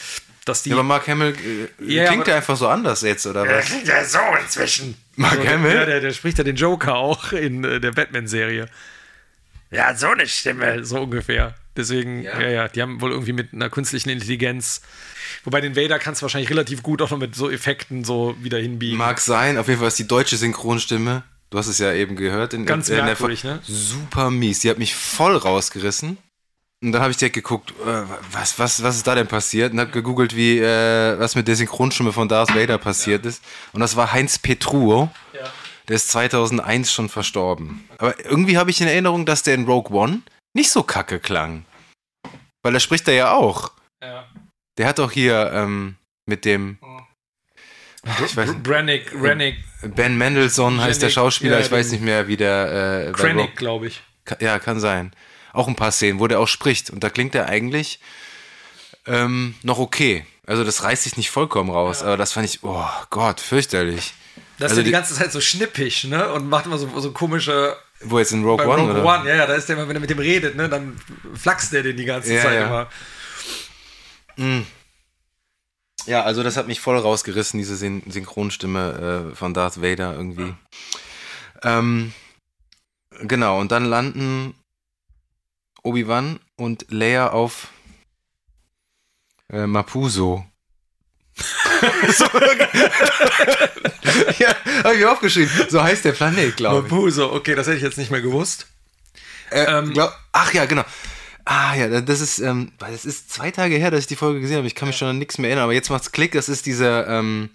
Dass 0.43 0.63
die 0.63 0.71
Ja, 0.71 0.75
aber 0.75 0.83
Mark 0.83 1.07
Hamill 1.07 1.35
äh, 1.79 1.93
Ja, 1.93 2.07
klingt 2.07 2.27
der 2.27 2.35
einfach 2.35 2.57
so 2.57 2.67
anders 2.67 3.01
jetzt, 3.01 3.25
oder 3.25 3.47
was? 3.47 3.65
klingt 3.65 3.87
ja 3.87 4.03
so 4.03 4.19
inzwischen. 4.41 4.95
Mark 5.15 5.35
so, 5.41 5.47
Hamill? 5.47 5.75
Ja, 5.75 5.85
der, 5.85 6.01
der 6.01 6.11
spricht 6.11 6.37
ja 6.37 6.43
den 6.43 6.57
Joker 6.57 6.95
auch 6.95 7.31
in 7.31 7.63
äh, 7.63 7.79
der 7.79 7.91
Batman-Serie. 7.93 8.67
Ja, 9.71 9.95
so 9.95 10.07
eine 10.07 10.27
Stimme, 10.27 10.83
so 10.83 11.01
ungefähr. 11.01 11.55
Deswegen, 11.77 12.23
ja. 12.23 12.39
Ja. 12.41 12.49
ja, 12.49 12.67
die 12.67 12.81
haben 12.81 12.99
wohl 13.01 13.11
irgendwie 13.11 13.33
mit 13.33 13.53
einer 13.53 13.69
künstlichen 13.69 14.09
Intelligenz. 14.09 14.81
Wobei 15.43 15.61
den 15.61 15.75
Vader 15.75 15.99
kannst 15.99 16.21
du 16.21 16.23
wahrscheinlich 16.23 16.49
relativ 16.49 16.83
gut 16.83 17.01
auch 17.01 17.11
noch 17.11 17.17
mit 17.19 17.35
so 17.35 17.49
Effekten 17.49 18.03
so 18.03 18.35
wieder 18.41 18.57
hinbiegen. 18.57 18.97
Mag 18.97 19.19
sein, 19.21 19.57
auf 19.57 19.67
jeden 19.67 19.79
Fall 19.79 19.87
ist 19.87 19.99
die 19.99 20.07
deutsche 20.07 20.35
Synchronstimme, 20.37 21.23
du 21.51 21.57
hast 21.57 21.67
es 21.67 21.77
ja 21.79 21.93
eben 21.93 22.15
gehört, 22.15 22.53
in, 22.53 22.65
Ganz 22.65 22.89
in 22.89 22.95
der 22.95 23.05
merkwürdig, 23.05 23.41
Fol- 23.41 23.51
ne? 23.51 23.59
Super 23.63 24.29
mies. 24.31 24.59
Die 24.59 24.69
hat 24.69 24.77
mich 24.79 24.95
voll 24.95 25.35
rausgerissen. 25.37 26.17
Und 26.81 26.93
dann 26.93 27.01
habe 27.01 27.11
ich 27.11 27.17
direkt 27.17 27.35
geguckt, 27.35 27.71
äh, 27.85 28.03
was, 28.31 28.57
was, 28.57 28.81
was 28.83 28.95
ist 28.95 29.05
da 29.05 29.13
denn 29.13 29.27
passiert? 29.27 29.73
Und 29.73 29.79
habe 29.81 29.91
gegoogelt, 29.91 30.33
wie, 30.35 30.59
äh, 30.59 31.19
was 31.19 31.35
mit 31.35 31.47
der 31.49 31.55
Synchronstimme 31.57 32.13
von 32.13 32.29
Darth 32.29 32.55
Vader 32.55 32.77
passiert 32.77 33.25
ist. 33.25 33.43
Und 33.73 33.81
das 33.81 33.95
war 33.97 34.13
Heinz 34.13 34.39
Petruo. 34.39 35.11
Ja. 35.33 35.51
Der 35.89 35.95
ist 35.97 36.07
2001 36.09 36.91
schon 36.93 37.09
verstorben. 37.09 37.83
Aber 37.97 38.17
irgendwie 38.23 38.57
habe 38.57 38.69
ich 38.69 38.79
in 38.79 38.87
Erinnerung, 38.87 39.25
dass 39.25 39.43
der 39.43 39.55
in 39.55 39.65
Rogue 39.65 39.91
One 39.95 40.21
nicht 40.53 40.71
so 40.71 40.83
kacke 40.83 41.19
klang. 41.19 41.65
Weil 42.63 42.73
da 42.73 42.79
spricht 42.79 43.07
er 43.07 43.13
ja 43.13 43.31
auch. 43.33 43.71
Ja. 44.03 44.27
Der 44.77 44.87
hat 44.87 44.99
doch 44.99 45.11
hier 45.11 45.51
ähm, 45.53 45.95
mit 46.25 46.45
dem 46.45 46.77
ich 48.23 48.35
weiß 48.37 48.49
nicht, 48.51 48.63
Brannick, 48.63 49.11
Rennick, 49.13 49.57
Ben 49.83 50.17
Mendelssohn 50.17 50.79
heißt 50.79 51.01
der 51.01 51.09
Schauspieler. 51.09 51.59
ja, 51.59 51.65
ich 51.65 51.71
weiß 51.71 51.91
nicht 51.91 52.01
mehr, 52.01 52.27
wie 52.29 52.37
der. 52.37 53.09
Äh, 53.09 53.47
glaube 53.55 53.87
ich. 53.87 54.01
Ja, 54.39 54.57
kann 54.59 54.79
sein. 54.79 55.13
Auch 55.51 55.67
ein 55.67 55.75
paar 55.75 55.91
Szenen, 55.91 56.19
wo 56.19 56.27
der 56.27 56.39
auch 56.39 56.47
spricht. 56.47 56.89
Und 56.91 57.03
da 57.03 57.09
klingt 57.09 57.35
er 57.35 57.47
eigentlich 57.47 57.99
ähm, 59.05 59.55
noch 59.63 59.79
okay. 59.79 60.25
Also 60.47 60.63
das 60.63 60.83
reißt 60.83 61.03
sich 61.03 61.17
nicht 61.17 61.29
vollkommen 61.29 61.69
raus. 61.69 62.01
Aber 62.01 62.15
das 62.15 62.31
fand 62.33 62.45
ich, 62.45 62.63
oh 62.63 62.85
Gott, 63.09 63.41
fürchterlich. 63.41 64.13
Das 64.59 64.71
ist 64.71 64.71
Also 64.71 64.75
ja 64.77 64.79
die 64.81 64.85
die- 64.85 64.91
ganze 64.91 65.13
Zeit 65.15 65.31
so 65.33 65.41
schnippig, 65.41 66.05
ne? 66.05 66.31
Und 66.31 66.47
macht 66.49 66.67
immer 66.67 66.77
so, 66.77 66.99
so 66.99 67.11
komische. 67.11 67.75
Wo 68.01 68.19
jetzt 68.19 68.31
in 68.31 68.43
Rogue 68.43 68.65
Bei 68.65 68.67
One, 68.71 68.81
Rogue 68.81 69.01
oder? 69.01 69.05
One, 69.05 69.29
ja, 69.29 69.35
ja, 69.35 69.45
da 69.45 69.55
ist 69.55 69.67
der 69.67 69.75
immer, 69.75 69.87
wenn 69.87 69.95
er 69.97 69.99
mit 69.99 70.09
dem 70.09 70.19
redet, 70.19 70.55
ne? 70.55 70.69
Dann 70.69 70.97
flaxt 71.33 71.73
der 71.73 71.83
den 71.83 71.97
die 71.97 72.05
ganze 72.05 72.33
Ja, 72.33 72.41
Zeit 72.41 72.53
ja. 72.55 72.67
immer. 72.67 72.89
Ja, 76.05 76.23
also 76.23 76.43
das 76.43 76.55
hat 76.55 76.67
mich 76.67 76.79
voll 76.79 76.97
rausgerissen, 76.97 77.57
diese 77.57 77.75
Syn 77.75 78.03
Synchronstimme 78.07 79.31
äh, 79.31 79.35
von 79.35 79.53
Darth 79.53 79.81
Vader 79.81 80.13
irgendwie. 80.15 80.55
Ähm, 81.61 82.13
genau, 83.21 83.59
und 83.59 83.71
dann 83.71 83.83
landen 83.85 84.55
Obi-Wan 85.83 86.39
und 86.55 86.85
Leia 86.89 87.31
auf 87.31 87.67
äh, 89.51 89.67
Mapuso. 89.67 90.45
so, 92.17 92.25
ja, 94.39 94.55
habe 94.83 94.93
ich 94.93 94.99
mir 94.99 95.11
aufgeschrieben. 95.11 95.51
So 95.69 95.83
heißt 95.83 96.05
der 96.05 96.13
Planet, 96.13 96.57
glaube 96.57 96.85
ich. 96.85 96.91
Mabuso, 96.91 97.33
okay, 97.33 97.55
das 97.55 97.67
hätte 97.67 97.77
ich 97.77 97.83
jetzt 97.83 97.97
nicht 97.97 98.11
mehr 98.11 98.21
gewusst. 98.21 98.67
Äh, 99.51 99.65
ähm, 99.65 99.93
glaub, 99.93 100.13
ach 100.31 100.53
ja, 100.53 100.65
genau. 100.65 100.83
Ah 101.45 101.75
ja, 101.75 102.01
das 102.01 102.21
ist, 102.21 102.39
ähm, 102.39 102.71
das 102.77 103.05
ist 103.05 103.31
zwei 103.31 103.49
Tage 103.49 103.75
her, 103.75 103.89
dass 103.89 104.01
ich 104.01 104.07
die 104.07 104.15
Folge 104.15 104.39
gesehen 104.39 104.57
habe. 104.57 104.67
Ich 104.67 104.75
kann 104.75 104.87
mich 104.87 104.97
schon 104.97 105.07
an 105.07 105.17
nichts 105.17 105.37
mehr 105.37 105.49
erinnern, 105.49 105.63
aber 105.63 105.73
jetzt 105.73 105.89
macht's 105.89 106.11
Klick. 106.11 106.33
Das 106.33 106.47
ist 106.47 106.65
dieser, 106.65 107.07
ähm, 107.07 107.49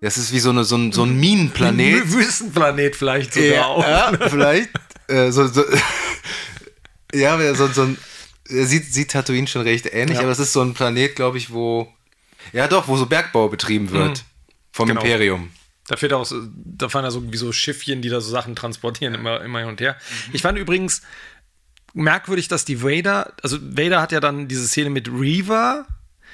das 0.00 0.18
ist 0.18 0.32
wie 0.32 0.40
so, 0.40 0.50
eine, 0.50 0.64
so, 0.64 0.76
ein, 0.76 0.92
so 0.92 1.04
ein 1.04 1.18
Minenplanet. 1.18 2.12
Wüstenplanet 2.12 2.96
vielleicht 2.96 3.32
sogar 3.32 3.48
ja, 3.48 3.64
auch. 3.64 3.82
Ja, 3.82 4.12
vielleicht. 4.28 4.70
Äh, 5.08 5.30
so, 5.32 5.46
so, 5.46 5.64
ja, 7.14 7.54
so, 7.54 7.68
so 7.68 7.82
ein, 7.82 7.98
sieht, 8.44 8.92
sieht 8.92 9.10
Tatooine 9.10 9.46
schon 9.46 9.62
recht 9.62 9.86
ähnlich, 9.92 10.18
ja. 10.18 10.24
aber 10.24 10.32
es 10.32 10.38
ist 10.38 10.52
so 10.52 10.60
ein 10.60 10.74
Planet, 10.74 11.16
glaube 11.16 11.38
ich, 11.38 11.50
wo, 11.50 11.92
ja 12.52 12.68
doch, 12.68 12.88
wo 12.88 12.96
so 12.96 13.06
Bergbau 13.06 13.48
betrieben 13.48 13.90
wird. 13.90 14.18
Mhm. 14.18 14.22
Vom 14.72 14.88
genau. 14.88 15.00
Imperium. 15.00 15.50
Da 15.88 15.96
fehlt 15.96 16.12
auch, 16.12 16.30
da 16.54 16.88
fahren 16.88 17.04
ja 17.04 17.10
so 17.10 17.32
wie 17.32 17.36
so 17.36 17.50
Schiffchen, 17.50 18.02
die 18.02 18.10
da 18.10 18.20
so 18.20 18.30
Sachen 18.30 18.54
transportieren, 18.54 19.14
immer, 19.14 19.40
immer 19.40 19.60
hin 19.60 19.68
und 19.68 19.80
her. 19.80 19.96
Mhm. 20.26 20.34
Ich 20.34 20.42
fand 20.42 20.58
übrigens 20.58 21.02
merkwürdig, 21.94 22.48
dass 22.48 22.64
die 22.64 22.82
Vader, 22.82 23.32
also 23.42 23.58
Vader 23.60 24.00
hat 24.00 24.12
ja 24.12 24.20
dann 24.20 24.48
diese 24.48 24.68
Szene 24.68 24.90
mit 24.90 25.08
Reaver 25.08 25.86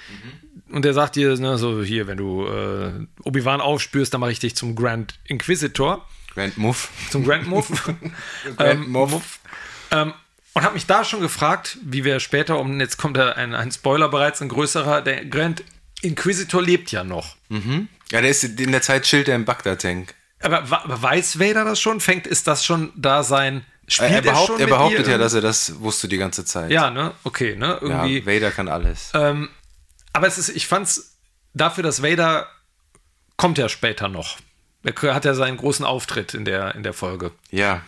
mhm. 0.09 0.75
und 0.75 0.85
der 0.85 0.93
sagt 0.93 1.17
dir, 1.17 1.37
ne, 1.37 1.57
so 1.57 1.83
hier, 1.83 2.07
wenn 2.09 2.17
du 2.17 2.47
äh, 2.47 3.07
Obi-Wan 3.23 3.61
aufspürst, 3.61 4.13
dann 4.13 4.21
mache 4.21 4.33
ich 4.33 4.41
dich 4.41 4.57
zum 4.57 4.75
Grand 4.75 5.15
Inquisitor. 5.25 6.07
Grand 6.35 6.59
Muff. 6.59 6.91
Zum 7.11 7.25
Grand 7.25 7.47
Muff. 7.47 7.69
Grand 8.57 8.85
ähm, 8.85 8.91
Muff. 8.91 9.39
Ähm, 9.93 10.13
und 10.53 10.63
habe 10.63 10.75
mich 10.75 10.87
da 10.87 11.05
schon 11.05 11.21
gefragt, 11.21 11.79
wie 11.83 12.05
wir 12.05 12.21
später, 12.21 12.59
um 12.59 12.79
jetzt 12.81 12.97
kommt 12.97 13.19
ein, 13.19 13.55
ein 13.55 13.73
Spoiler 13.73 14.09
bereits, 14.09 14.41
ein 14.41 14.49
größerer, 14.49 15.03
der 15.03 15.25
Grand 15.25 15.65
Inquisitor 16.05 16.63
lebt 16.63 16.93
ja 16.93 17.05
noch. 17.05 17.37
Mhm. 17.49 17.89
Ja, 18.11 18.21
der 18.21 18.31
ist 18.31 18.45
in 18.45 18.73
der 18.73 18.83
Zeit 18.83 19.05
chillt 19.05 19.29
er 19.29 19.37
im 19.37 19.45
Bagdad-Tank. 19.45 20.15
Aber, 20.41 20.59
aber, 20.59 21.03
weiß 21.03 21.39
Vader 21.39 21.65
das 21.65 21.81
schon? 21.81 22.01
Fängt, 22.01 22.27
ist 22.27 22.47
das 22.47 22.65
schon 22.65 22.93
da 22.97 23.23
sein 23.23 23.65
Spielt 23.87 24.13
er, 24.13 24.23
behaupt, 24.23 24.51
er, 24.51 24.61
er 24.61 24.67
behauptet 24.67 25.07
ja, 25.09 25.19
dass 25.19 25.35
er 25.35 25.43
das 25.43 25.81
wusste 25.81 26.09
die 26.09 26.17
ganze 26.17 26.45
Zeit. 26.45 26.71
Ja, 26.71 26.91
ne? 26.91 27.13
Okay, 27.23 27.55
ne? 27.57 27.79
Irgendwie. 27.81 28.21
Ja, 28.21 28.27
Vader 28.27 28.51
kann 28.51 28.69
alles. 28.69 29.11
Ähm, 29.15 29.51
aber 30.13 30.27
es 30.27 30.39
ist, 30.39 30.49
ich 30.51 30.67
fand's 30.67 31.19
dafür, 31.53 31.85
dass 31.85 32.03
Vader 32.03 32.47
kommt 33.37 33.59
ja 33.59 33.69
später 33.69 34.09
noch. 34.09 34.39
Er 34.85 35.15
hat 35.15 35.25
ja 35.25 35.35
seinen 35.35 35.57
großen 35.57 35.85
Auftritt 35.85 36.35
in 36.35 36.45
der, 36.45 36.75
in 36.75 36.83
der 36.83 36.93
Folge. 36.93 37.33
Ja. 37.51 37.83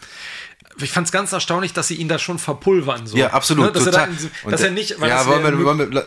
Ich 0.80 0.92
fand 0.92 1.06
es 1.06 1.12
ganz 1.12 1.32
erstaunlich, 1.32 1.72
dass 1.72 1.88
sie 1.88 1.94
ihn 1.94 2.08
da 2.08 2.18
schon 2.18 2.38
verpulvern. 2.38 3.06
So. 3.06 3.16
Ja, 3.16 3.30
absolut. 3.30 3.66
Ne? 3.66 3.72
Dass, 3.72 3.84
total. 3.84 4.08
Er, 4.08 4.14
da, 4.44 4.50
dass 4.50 4.60
er 4.60 4.70
nicht. 4.70 4.98
ja, 5.00 5.26
wollen 5.26 5.42
wir, 5.42 5.64
wollen 5.64 5.78
wir, 5.78 6.04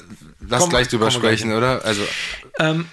lass 0.47 0.61
komm, 0.61 0.69
gleich 0.69 0.87
drüber 0.87 1.11
sprechen, 1.11 1.53
oder? 1.53 1.83
Also. 1.83 2.03
Ähm, 2.59 2.85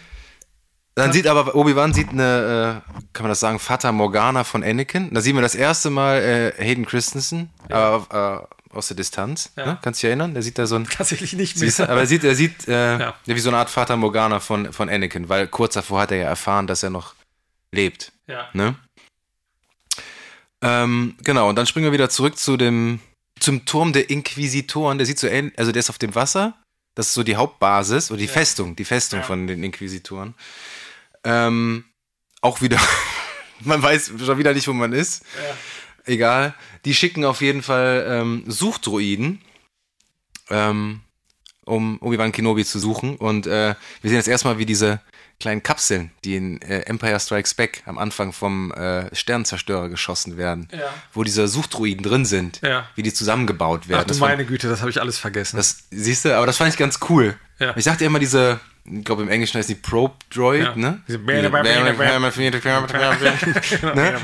dann 0.94 1.12
sieht 1.12 1.26
aber, 1.26 1.54
Obi-Wan 1.54 1.92
sieht 1.92 2.08
eine, 2.08 2.82
äh, 2.86 3.02
kann 3.12 3.24
man 3.24 3.28
das 3.28 3.40
sagen, 3.40 3.58
Fata 3.58 3.92
Morgana 3.92 4.44
von 4.44 4.64
Anakin. 4.64 5.12
Da 5.12 5.20
sehen 5.20 5.34
wir 5.36 5.42
das 5.42 5.54
erste 5.54 5.90
Mal 5.90 6.22
äh, 6.22 6.52
Hayden 6.56 6.86
Christensen 6.86 7.50
ja. 7.68 7.98
äh, 7.98 8.74
aus 8.74 8.88
der 8.88 8.96
Distanz. 8.96 9.52
Ja. 9.56 9.66
Ne? 9.66 9.78
Kannst 9.82 10.02
du 10.02 10.06
dich 10.06 10.08
erinnern? 10.08 10.32
Der 10.32 10.42
sieht 10.42 10.58
da 10.58 10.66
so 10.66 10.76
ein. 10.76 10.84
Tatsächlich 10.84 11.34
nicht 11.34 11.58
mehr. 11.58 11.90
aber 11.90 12.00
er 12.00 12.06
sieht, 12.06 12.24
er 12.24 12.34
sieht 12.34 12.66
äh, 12.66 12.98
ja. 12.98 13.14
wie 13.26 13.38
so 13.38 13.50
eine 13.50 13.58
Art 13.58 13.68
Fata 13.68 13.94
Morgana 13.94 14.40
von, 14.40 14.72
von 14.72 14.88
Anakin, 14.88 15.28
weil 15.28 15.48
kurz 15.48 15.74
davor 15.74 16.00
hat 16.00 16.12
er 16.12 16.16
ja 16.16 16.28
erfahren, 16.28 16.66
dass 16.66 16.82
er 16.82 16.88
noch 16.88 17.14
lebt. 17.72 18.12
Ja. 18.26 18.48
Ne? 18.54 18.76
Ähm, 20.62 21.16
genau, 21.22 21.48
und 21.48 21.56
dann 21.56 21.66
springen 21.66 21.86
wir 21.86 21.92
wieder 21.92 22.08
zurück 22.08 22.38
zu 22.38 22.56
dem, 22.56 23.00
zum 23.38 23.64
Turm 23.64 23.92
der 23.92 24.10
Inquisitoren. 24.10 24.98
Der 24.98 25.06
sieht 25.06 25.18
so 25.18 25.26
ähnlich, 25.26 25.58
also 25.58 25.72
der 25.72 25.80
ist 25.80 25.90
auf 25.90 25.98
dem 25.98 26.14
Wasser. 26.14 26.54
Das 26.94 27.08
ist 27.08 27.14
so 27.14 27.22
die 27.22 27.36
Hauptbasis 27.36 28.10
oder 28.10 28.18
die 28.18 28.28
Festung, 28.28 28.74
die 28.74 28.86
Festung 28.86 29.22
von 29.22 29.46
den 29.46 29.62
Inquisitoren. 29.62 30.34
Ähm, 31.24 31.84
auch 32.40 32.62
wieder, 32.62 32.80
man 33.60 33.82
weiß 33.82 34.12
schon 34.24 34.38
wieder 34.38 34.54
nicht, 34.54 34.66
wo 34.66 34.72
man 34.72 34.92
ist. 34.92 35.22
Ja. 35.36 35.56
Egal. 36.06 36.54
Die 36.84 36.94
schicken 36.94 37.24
auf 37.24 37.42
jeden 37.42 37.62
Fall 37.62 38.06
ähm, 38.08 38.44
Suchdroiden, 38.46 39.42
ähm, 40.48 41.00
um 41.64 42.00
Obi-Wan 42.00 42.32
Kenobi 42.32 42.64
zu 42.64 42.78
suchen. 42.78 43.16
Und 43.16 43.46
äh, 43.46 43.74
wir 44.00 44.08
sehen 44.08 44.16
jetzt 44.16 44.28
erstmal, 44.28 44.58
wie 44.58 44.66
diese 44.66 45.00
kleinen 45.38 45.62
Kapseln, 45.62 46.10
die 46.24 46.36
in 46.36 46.62
äh, 46.62 46.80
Empire 46.80 47.20
Strikes 47.20 47.54
Back 47.54 47.82
am 47.86 47.98
Anfang 47.98 48.32
vom 48.32 48.72
äh, 48.72 49.14
Sternenzerstörer 49.14 49.88
geschossen 49.88 50.36
werden, 50.36 50.68
ja. 50.72 50.88
wo 51.12 51.24
diese 51.24 51.46
Suchdroiden 51.46 52.02
drin 52.02 52.24
sind, 52.24 52.60
ja. 52.62 52.88
wie 52.94 53.02
die 53.02 53.12
zusammengebaut 53.12 53.88
werden. 53.88 54.06
Ach 54.08 54.14
du 54.14 54.18
meine 54.18 54.46
Güte, 54.46 54.68
das 54.68 54.80
habe 54.80 54.90
ich 54.90 55.00
alles 55.00 55.18
vergessen. 55.18 55.56
Das 55.56 55.84
siehst 55.90 56.24
du, 56.24 56.36
aber 56.36 56.46
das 56.46 56.56
fand 56.56 56.70
ich 56.72 56.78
ganz 56.78 57.00
cool. 57.08 57.36
Ja. 57.58 57.76
Ich 57.76 57.84
dachte 57.84 58.04
immer 58.04 58.18
diese 58.18 58.60
ich 58.88 59.04
glaube 59.04 59.22
im 59.22 59.28
Englischen 59.28 59.58
heißt 59.58 59.68
die 59.68 59.74
Probe 59.74 60.14
Droid, 60.32 60.62
ja. 60.62 60.76
ne? 60.76 61.00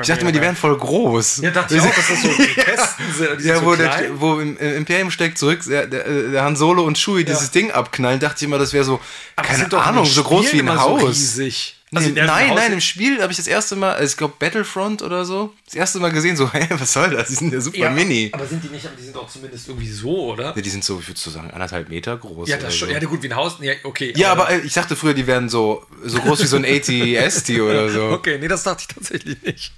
Ich 0.01 0.09
dachte 0.09 0.21
immer, 0.21 0.33
die 0.33 0.41
wären 0.41 0.57
voll 0.57 0.77
groß. 0.77 1.39
Ja, 1.39 1.51
dachte 1.51 1.77
ich 1.77 1.81
auch, 1.81 1.95
dass 1.95 2.09
das 2.09 2.23
so 2.23 2.29
Kästen 2.29 3.13
sind. 3.13 3.41
Ja, 3.45 3.57
so 3.57 3.65
wo, 3.65 3.75
der, 3.75 4.11
wo 4.15 4.39
im 4.39 4.57
Imperium 4.57 5.11
steckt 5.11 5.39
zurück, 5.39 5.61
der, 5.67 5.87
der, 5.87 6.43
Han 6.43 6.57
Solo 6.57 6.85
und 6.85 6.97
Chewie 6.97 7.21
ja. 7.21 7.27
dieses 7.27 7.51
Ding 7.51 7.71
abknallen, 7.73 8.21
dachte 8.21 8.37
ich 8.39 8.43
immer, 8.45 8.59
das 8.59 8.73
wäre 8.73 8.85
so, 8.85 9.01
Aber 9.37 9.49
keine 9.49 9.73
Ahnung, 9.83 10.05
so 10.05 10.23
groß 10.23 10.53
wie 10.53 10.61
ein 10.61 10.81
Haus. 10.81 11.01
So 11.01 11.07
riesig. 11.07 11.82
Also 11.95 12.09
nee, 12.09 12.23
nein, 12.23 12.55
nein, 12.55 12.73
im 12.73 12.81
Spiel 12.81 13.21
habe 13.21 13.33
ich 13.33 13.37
das 13.37 13.47
erste 13.47 13.77
Mal, 13.77 13.93
also 13.93 14.11
ich 14.11 14.17
glaube 14.17 14.35
Battlefront 14.39 15.03
oder 15.03 15.27
so, 15.27 15.53
das 15.67 15.75
erste 15.75 15.99
Mal 15.99 16.11
gesehen, 16.11 16.37
so, 16.37 16.51
hä, 16.53 16.67
was 16.71 16.95
soll 16.95 17.11
das? 17.11 17.29
Die 17.29 17.35
sind 17.35 17.53
ja 17.53 17.61
super 17.61 17.77
ja, 17.77 17.91
mini. 17.91 18.31
Aber 18.33 18.47
sind 18.47 18.65
die 18.65 18.69
nicht, 18.69 18.89
die 18.99 19.03
sind 19.03 19.15
doch 19.15 19.29
zumindest 19.29 19.69
irgendwie 19.69 19.91
so, 19.91 20.33
oder? 20.33 20.55
Ja, 20.57 20.63
die 20.63 20.71
sind 20.71 20.85
so, 20.85 20.99
ich 21.01 21.09
würde 21.09 21.21
so 21.21 21.31
sagen, 21.31 21.51
anderthalb 21.51 21.91
Meter 21.91 22.17
groß. 22.17 22.49
Ja, 22.49 22.57
das 22.57 22.75
schon, 22.75 22.89
so. 22.89 22.95
ja, 22.95 23.01
gut, 23.01 23.23
wie 23.23 23.29
ein 23.29 23.37
Haus, 23.37 23.59
ja, 23.61 23.75
okay. 23.85 24.15
Ja, 24.17 24.33
aber, 24.33 24.49
aber 24.49 24.55
äh, 24.55 24.61
ich 24.61 24.73
dachte 24.73 24.97
früher, 24.97 25.13
die 25.13 25.27
wären 25.27 25.51
so, 25.51 25.85
so 26.03 26.19
groß 26.19 26.43
wie 26.43 26.47
so 26.47 26.57
ein 26.57 26.65
AT-ST 26.65 27.51
oder 27.61 27.89
so. 27.91 28.05
Okay, 28.09 28.39
nee, 28.39 28.49
das 28.49 28.63
dachte 28.63 28.87
ich 28.89 28.95
tatsächlich 28.95 29.43
nicht. 29.43 29.73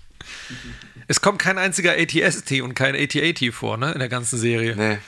Es 1.08 1.20
kommt 1.20 1.40
kein 1.40 1.58
einziger 1.58 1.92
AT-ST 1.92 2.62
und 2.62 2.74
kein 2.74 2.94
AT-AT 2.94 3.52
vor, 3.52 3.76
ne, 3.76 3.92
in 3.92 3.98
der 3.98 4.08
ganzen 4.08 4.38
Serie. 4.38 4.76
Nee. 4.76 4.98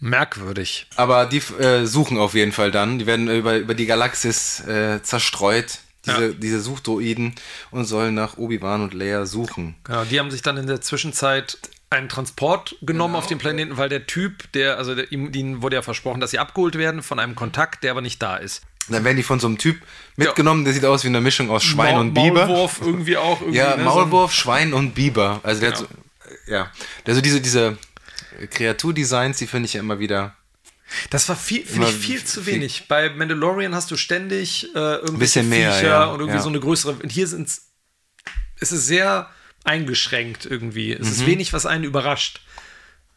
Merkwürdig. 0.00 0.86
Aber 0.96 1.26
die 1.26 1.38
äh, 1.58 1.84
suchen 1.84 2.18
auf 2.18 2.34
jeden 2.34 2.52
Fall 2.52 2.70
dann. 2.70 2.98
Die 2.98 3.06
werden 3.06 3.28
über, 3.28 3.56
über 3.58 3.74
die 3.74 3.86
Galaxis 3.86 4.60
äh, 4.66 5.02
zerstreut. 5.02 5.78
Diese, 6.06 6.28
ja. 6.28 6.32
diese 6.32 6.60
Suchdroiden 6.62 7.34
und 7.70 7.84
sollen 7.84 8.14
nach 8.14 8.38
Obi-Wan 8.38 8.80
und 8.80 8.94
Leia 8.94 9.26
suchen. 9.26 9.74
Genau, 9.84 10.04
die 10.04 10.18
haben 10.18 10.30
sich 10.30 10.40
dann 10.40 10.56
in 10.56 10.66
der 10.66 10.80
Zwischenzeit 10.80 11.58
einen 11.90 12.08
Transport 12.08 12.76
genommen 12.80 13.12
genau. 13.12 13.18
auf 13.18 13.26
dem 13.26 13.36
Planeten, 13.36 13.76
weil 13.76 13.90
der 13.90 14.06
Typ, 14.06 14.50
der, 14.52 14.78
also 14.78 14.94
der, 14.94 15.12
ihnen 15.12 15.60
wurde 15.60 15.76
ja 15.76 15.82
versprochen, 15.82 16.20
dass 16.20 16.30
sie 16.30 16.38
abgeholt 16.38 16.78
werden 16.78 17.02
von 17.02 17.18
einem 17.18 17.34
Kontakt, 17.34 17.84
der 17.84 17.90
aber 17.90 18.00
nicht 18.00 18.22
da 18.22 18.36
ist. 18.36 18.62
Dann 18.88 19.04
werden 19.04 19.16
die 19.16 19.22
von 19.22 19.40
so 19.40 19.46
einem 19.46 19.58
Typ 19.58 19.76
mitgenommen, 20.16 20.64
der 20.64 20.72
sieht 20.72 20.84
aus 20.84 21.04
wie 21.04 21.08
eine 21.08 21.20
Mischung 21.20 21.50
aus 21.50 21.62
Schwein 21.64 21.94
Maul, 21.94 22.00
und 22.00 22.14
Biber. 22.14 22.46
Maulwurf 22.46 22.80
irgendwie 22.80 23.16
auch. 23.16 23.40
Irgendwie, 23.40 23.58
ja, 23.58 23.76
ne, 23.76 23.84
Maulwurf, 23.84 24.32
so 24.32 24.40
Schwein 24.40 24.72
und 24.72 24.94
Biber. 24.94 25.40
Also 25.42 25.60
der 25.60 25.72
genau. 25.72 25.82
hat 25.82 25.88
so, 25.90 26.52
ja, 26.52 26.70
also 27.06 27.20
diese, 27.20 27.40
diese 27.40 27.76
Kreaturdesigns, 28.50 29.38
die 29.38 29.46
finde 29.46 29.66
ich 29.66 29.74
ja 29.74 29.80
immer 29.80 29.98
wieder. 29.98 30.36
Das 31.10 31.28
war 31.28 31.36
viel, 31.36 31.64
finde 31.64 31.88
ich 31.88 31.94
viel 31.94 32.24
zu 32.24 32.46
wenig. 32.46 32.86
Bei 32.88 33.10
Mandalorian 33.10 33.74
hast 33.74 33.90
du 33.90 33.96
ständig 33.96 34.74
äh, 34.74 34.78
irgendwie 34.78 35.18
bisschen 35.18 35.48
mehr, 35.48 35.80
ja, 35.82 36.04
und 36.06 36.18
irgendwie 36.20 36.38
ja. 36.38 36.42
so 36.42 36.48
eine 36.48 36.58
größere. 36.58 36.94
Und 36.94 37.12
hier 37.12 37.28
sind 37.28 37.48
es 38.60 38.72
ist 38.72 38.86
sehr 38.86 39.30
eingeschränkt 39.64 40.46
irgendwie. 40.46 40.92
Es 40.92 41.06
mhm. 41.06 41.12
ist 41.12 41.26
wenig, 41.26 41.52
was 41.52 41.66
einen 41.66 41.84
überrascht. 41.84 42.40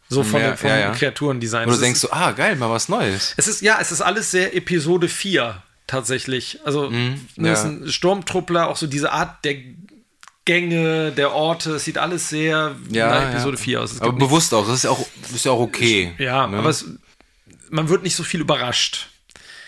So 0.09 0.24
von, 0.24 0.41
ja, 0.41 0.55
vom 0.55 0.70
ja, 0.70 0.91
Kreaturendesign. 0.91 1.68
Und 1.68 1.76
du 1.76 1.82
denkst 1.82 1.99
so, 1.99 2.11
ah, 2.11 2.32
geil, 2.32 2.55
mal 2.55 2.70
was 2.70 2.89
Neues. 2.89 3.34
Es 3.38 3.47
ist, 3.47 3.61
ja, 3.61 3.80
es 3.82 3.91
ist 3.91 4.01
alles 4.01 4.30
sehr 4.30 4.55
Episode 4.55 5.09
4 5.09 5.64
tatsächlich. 5.88 6.59
Also, 6.66 6.89
mhm, 6.91 7.28
ne, 7.36 7.49
ja. 7.49 7.64
ein 7.64 7.91
Sturmtruppler, 7.91 8.68
auch 8.68 8.78
so 8.78 8.86
diese 8.86 9.11
Art 9.11 9.43
der 9.43 9.55
Gänge, 10.45 11.11
der 11.11 11.33
Orte, 11.33 11.75
es 11.75 11.85
sieht 11.85 11.97
alles 11.97 12.29
sehr 12.29 12.75
ja, 12.89 13.07
nach 13.07 13.31
Episode 13.31 13.57
ja. 13.57 13.63
4 13.63 13.81
aus. 13.81 14.01
aber 14.01 14.13
bewusst 14.13 14.53
auch, 14.53 14.65
das 14.65 14.77
ist 14.77 14.83
ja 14.83 14.89
auch, 14.89 15.05
ist 15.33 15.45
ja 15.45 15.51
auch 15.51 15.59
okay. 15.59 16.13
Ja, 16.17 16.47
ne? 16.47 16.57
aber 16.57 16.69
es, 16.69 16.85
man 17.69 17.89
wird 17.89 18.03
nicht 18.03 18.15
so 18.15 18.23
viel 18.23 18.41
überrascht. 18.41 19.09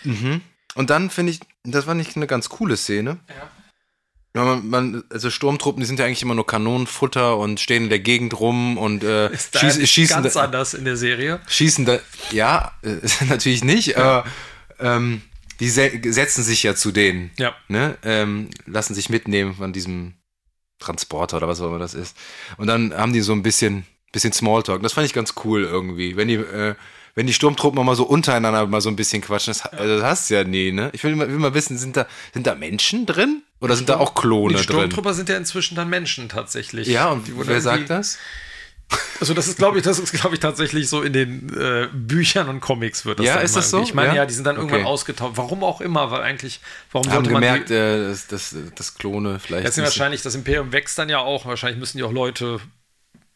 Mhm. 0.04 0.42
Und 0.74 0.90
dann 0.90 1.10
finde 1.10 1.32
ich, 1.32 1.40
das 1.64 1.86
war 1.86 1.94
nicht 1.94 2.16
eine 2.16 2.26
ganz 2.26 2.48
coole 2.48 2.76
Szene. 2.76 3.18
Ja. 3.28 4.44
Man, 4.44 4.68
man, 4.68 5.04
also 5.08 5.30
Sturmtruppen, 5.30 5.80
die 5.80 5.86
sind 5.86 5.98
ja 5.98 6.04
eigentlich 6.04 6.20
immer 6.20 6.34
nur 6.34 6.46
Kanonenfutter 6.46 7.38
und 7.38 7.58
stehen 7.58 7.84
in 7.84 7.88
der 7.88 8.00
Gegend 8.00 8.38
rum 8.38 8.76
und 8.76 9.02
äh, 9.02 9.28
ist 9.32 9.58
schießen, 9.58 9.86
schießen 9.86 10.22
ganz 10.22 10.34
da, 10.34 10.42
anders 10.42 10.74
in 10.74 10.84
der 10.84 10.98
Serie. 10.98 11.40
Schießen 11.48 11.86
da, 11.86 11.98
ja, 12.30 12.72
äh, 12.82 12.96
natürlich 13.28 13.64
nicht, 13.64 13.88
ja. 13.88 13.96
aber 13.96 14.30
ähm, 14.78 15.22
die 15.58 15.70
se 15.70 15.90
setzen 16.04 16.44
sich 16.44 16.62
ja 16.62 16.74
zu 16.74 16.92
denen. 16.92 17.30
Ja. 17.38 17.54
Ne? 17.68 17.96
Ähm, 18.02 18.50
lassen 18.66 18.94
sich 18.94 19.08
mitnehmen 19.08 19.54
von 19.54 19.72
diesem 19.72 20.12
Transporter 20.78 21.38
oder 21.38 21.48
was 21.48 21.60
auch 21.60 21.68
immer 21.68 21.78
das 21.78 21.94
ist. 21.94 22.16
Und 22.56 22.66
dann 22.66 22.94
haben 22.94 23.12
die 23.12 23.20
so 23.20 23.32
ein 23.32 23.42
bisschen, 23.42 23.86
bisschen 24.12 24.32
Smalltalk. 24.32 24.82
Das 24.82 24.92
fand 24.92 25.06
ich 25.06 25.12
ganz 25.12 25.34
cool 25.44 25.64
irgendwie. 25.64 26.16
Wenn 26.16 26.28
die, 26.28 26.34
äh, 26.34 26.74
wenn 27.14 27.26
die 27.26 27.32
Sturmtruppen 27.32 27.84
mal 27.84 27.96
so 27.96 28.04
untereinander 28.04 28.66
mal 28.66 28.80
so 28.80 28.90
ein 28.90 28.96
bisschen 28.96 29.22
quatschen, 29.22 29.52
das, 29.52 29.62
also 29.66 29.98
das 29.98 30.04
hast 30.04 30.30
du 30.30 30.34
ja 30.34 30.44
nie, 30.44 30.70
ne? 30.70 30.90
Ich 30.92 31.02
will, 31.02 31.18
will 31.18 31.28
mal 31.28 31.54
wissen, 31.54 31.78
sind 31.78 31.96
da, 31.96 32.06
sind 32.34 32.46
da 32.46 32.54
Menschen 32.54 33.06
drin? 33.06 33.42
Oder 33.60 33.74
sind 33.74 33.88
da 33.88 33.96
auch 33.96 34.14
Klone 34.14 34.52
drin? 34.52 34.58
Die 34.58 34.62
Sturmtrupper 34.64 35.10
drin? 35.10 35.16
sind 35.16 35.28
ja 35.30 35.36
inzwischen 35.36 35.76
dann 35.76 35.88
Menschen 35.88 36.28
tatsächlich. 36.28 36.88
Ja, 36.88 37.08
und 37.08 37.26
wer 37.46 37.60
sagt 37.60 37.88
das? 37.88 38.18
Also 39.18 39.32
das 39.32 39.48
ist, 39.48 39.56
glaube 39.56 39.78
ich, 39.78 39.84
das 39.84 39.98
ist, 39.98 40.12
glaube 40.12 40.34
ich, 40.34 40.40
tatsächlich 40.40 40.88
so 40.88 41.02
in 41.02 41.12
den 41.14 41.48
äh, 41.58 41.88
Büchern 41.92 42.48
und 42.48 42.60
Comics 42.60 43.06
wird 43.06 43.18
das. 43.18 43.26
Ja, 43.26 43.36
ist 43.36 43.56
das 43.56 43.70
so? 43.70 43.82
Ich 43.82 43.94
meine, 43.94 44.08
ja? 44.08 44.14
Ja? 44.16 44.26
die 44.26 44.34
sind 44.34 44.44
dann 44.44 44.56
irgendwann 44.56 44.80
Okay. 44.80 44.88
ausgetauscht. 44.88 45.32
Warum 45.36 45.64
auch 45.64 45.80
immer, 45.80 46.10
weil 46.10 46.20
eigentlich, 46.20 46.60
warum 46.92 47.08
Haben 47.08 47.24
sollte 47.24 47.30
man 47.30 47.42
gemerkt, 47.42 47.70
die, 47.70 47.74
äh, 47.74 48.08
dass, 48.08 48.26
dass, 48.26 48.54
dass 48.74 48.94
Klone 48.94 49.38
vielleicht. 49.40 49.64
Jetzt 49.64 49.76
sind 49.76 49.84
wahrscheinlich, 49.84 50.20
das 50.22 50.34
Imperium 50.34 50.70
wächst 50.72 50.98
dann 50.98 51.08
ja 51.08 51.18
auch. 51.20 51.46
Wahrscheinlich 51.46 51.78
müssen 51.80 51.96
die 51.96 52.04
auch 52.04 52.12
Leute 52.12 52.60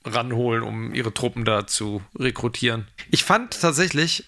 ranholen, 0.04 0.62
um 0.62 0.94
ihre 0.94 1.12
Truppen 1.14 1.44
da 1.44 1.66
zu 1.66 2.02
rekrutieren. 2.18 2.86
Ich 3.10 3.24
fand 3.24 3.58
tatsächlich, 3.60 4.24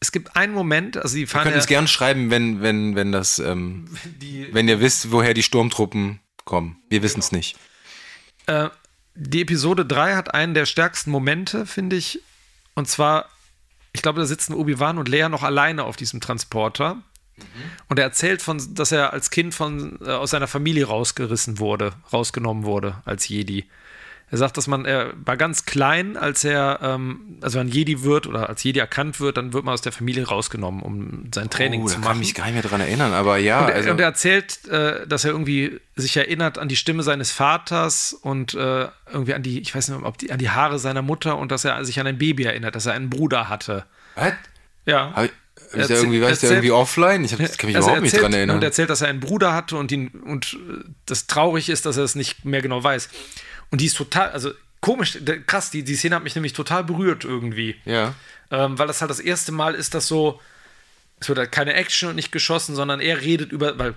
es 0.00 0.12
gibt 0.12 0.36
einen 0.36 0.52
Moment, 0.54 0.96
also 0.98 1.14
die 1.14 1.22
Ihr 1.22 1.28
fahren 1.28 1.44
könnt 1.44 1.54
ja, 1.54 1.60
uns 1.60 1.66
gern 1.66 1.88
schreiben, 1.88 2.30
wenn, 2.30 2.62
wenn, 2.62 2.94
wenn 2.94 3.10
das, 3.10 3.38
ähm, 3.38 3.86
die, 4.04 4.48
wenn 4.52 4.68
ihr 4.68 4.80
wisst, 4.80 5.12
woher 5.12 5.34
die 5.34 5.42
Sturmtruppen 5.42 6.20
kommen. 6.44 6.76
Wir 6.88 7.02
wissen 7.02 7.20
es 7.20 7.32
nicht. 7.32 7.56
äh, 8.46 8.68
die 9.14 9.42
Episode 9.42 9.84
3 9.84 10.14
hat 10.14 10.34
einen 10.34 10.54
der 10.54 10.66
stärksten 10.66 11.10
Momente, 11.10 11.66
finde 11.66 11.96
ich. 11.96 12.20
Und 12.74 12.88
zwar, 12.88 13.28
ich 13.92 14.02
glaube, 14.02 14.20
da 14.20 14.26
sitzen 14.26 14.54
Obi-Wan 14.54 14.98
und 14.98 15.08
Leia 15.08 15.28
noch 15.28 15.42
alleine 15.42 15.84
auf 15.84 15.96
diesem 15.96 16.20
Transporter. 16.20 17.02
Und 17.88 17.98
er 17.98 18.04
erzählt 18.04 18.42
von, 18.42 18.74
dass 18.74 18.92
er 18.92 19.12
als 19.12 19.30
Kind 19.30 19.54
von, 19.54 19.98
äh, 20.02 20.10
aus 20.10 20.30
seiner 20.30 20.46
Familie 20.46 20.86
rausgerissen 20.86 21.58
wurde, 21.58 21.92
rausgenommen 22.12 22.64
wurde 22.64 23.02
als 23.04 23.28
Jedi. 23.28 23.66
Er 24.32 24.38
sagt, 24.38 24.56
dass 24.56 24.68
man, 24.68 24.84
er 24.84 25.12
war 25.24 25.36
ganz 25.36 25.64
klein, 25.64 26.16
als 26.16 26.44
er, 26.44 26.78
ähm, 26.82 27.38
also 27.40 27.58
wenn 27.58 27.66
Jedi 27.66 28.02
wird 28.02 28.28
oder 28.28 28.48
als 28.48 28.62
Jedi 28.62 28.78
erkannt 28.78 29.18
wird, 29.18 29.36
dann 29.36 29.52
wird 29.52 29.64
man 29.64 29.74
aus 29.74 29.82
der 29.82 29.90
Familie 29.90 30.28
rausgenommen, 30.28 30.82
um 30.82 31.30
sein 31.34 31.50
Training 31.50 31.82
oh, 31.82 31.86
zu 31.86 31.98
machen. 31.98 32.04
kann 32.04 32.12
ich 32.16 32.28
mich 32.28 32.34
gar 32.36 32.44
nicht 32.44 32.54
mehr 32.54 32.62
dran 32.62 32.80
erinnern, 32.80 33.12
aber 33.12 33.38
ja. 33.38 33.62
Und 33.62 33.70
er, 33.70 33.74
also, 33.74 33.90
und 33.90 33.98
er 34.00 34.06
erzählt, 34.06 34.68
äh, 34.68 35.06
dass 35.08 35.24
er 35.24 35.32
irgendwie 35.32 35.80
sich 35.96 36.16
erinnert 36.16 36.58
an 36.58 36.68
die 36.68 36.76
Stimme 36.76 37.02
seines 37.02 37.32
Vaters 37.32 38.12
und 38.12 38.54
äh, 38.54 38.86
irgendwie 39.10 39.34
an 39.34 39.42
die, 39.42 39.60
ich 39.60 39.74
weiß 39.74 39.88
nicht, 39.88 40.02
ob 40.04 40.16
die, 40.18 40.30
an 40.30 40.38
die 40.38 40.50
Haare 40.50 40.78
seiner 40.78 41.02
Mutter 41.02 41.36
und 41.36 41.50
dass 41.50 41.64
er 41.64 41.84
sich 41.84 41.98
an 41.98 42.06
ein 42.06 42.18
Baby 42.18 42.44
erinnert, 42.44 42.76
dass 42.76 42.86
er 42.86 42.92
einen 42.92 43.10
Bruder 43.10 43.48
hatte. 43.48 43.84
was? 44.14 44.32
Ja. 44.86 45.12
Hab 45.12 45.24
ich, 45.24 45.30
ich 45.74 45.86
da 45.86 45.94
irgendwie, 45.94 46.22
war 46.22 46.30
ich 46.30 46.38
da 46.38 46.48
irgendwie 46.48 46.70
offline? 46.70 47.24
Ich 47.24 47.32
hab, 47.32 47.38
kann 47.38 47.66
mich 47.66 47.76
Also 47.76 47.88
überhaupt 47.88 48.02
nicht 48.02 48.12
erzählt- 48.12 48.22
dran 48.22 48.32
erinnern. 48.32 48.56
Und 48.56 48.62
erzählt, 48.62 48.90
dass 48.90 49.00
er 49.02 49.08
einen 49.08 49.20
Bruder 49.20 49.52
hatte 49.52 49.76
und 49.76 49.92
ihn 49.92 50.08
und 50.08 50.56
das 51.06 51.26
traurig 51.26 51.68
ist, 51.68 51.86
dass 51.86 51.96
er 51.96 52.04
es 52.04 52.14
nicht 52.14 52.44
mehr 52.44 52.62
genau 52.62 52.82
weiß. 52.82 53.08
Und 53.70 53.80
die 53.80 53.86
ist 53.86 53.96
total, 53.96 54.30
also 54.30 54.50
komisch, 54.80 55.18
krass, 55.46 55.70
die, 55.70 55.82
die 55.84 55.96
Szene 55.96 56.16
hat 56.16 56.24
mich 56.24 56.34
nämlich 56.34 56.52
total 56.52 56.84
berührt 56.84 57.24
irgendwie. 57.24 57.76
ja. 57.84 58.14
Ähm, 58.52 58.80
weil 58.80 58.88
das 58.88 59.00
halt 59.00 59.12
das 59.12 59.20
erste 59.20 59.52
Mal 59.52 59.76
ist, 59.76 59.94
dass 59.94 60.08
so, 60.08 60.40
es 61.20 61.28
wird 61.28 61.38
halt 61.38 61.52
keine 61.52 61.74
Action 61.74 62.08
und 62.08 62.16
nicht 62.16 62.32
geschossen, 62.32 62.74
sondern 62.74 62.98
er 62.98 63.20
redet 63.20 63.52
über, 63.52 63.78
weil, 63.78 63.94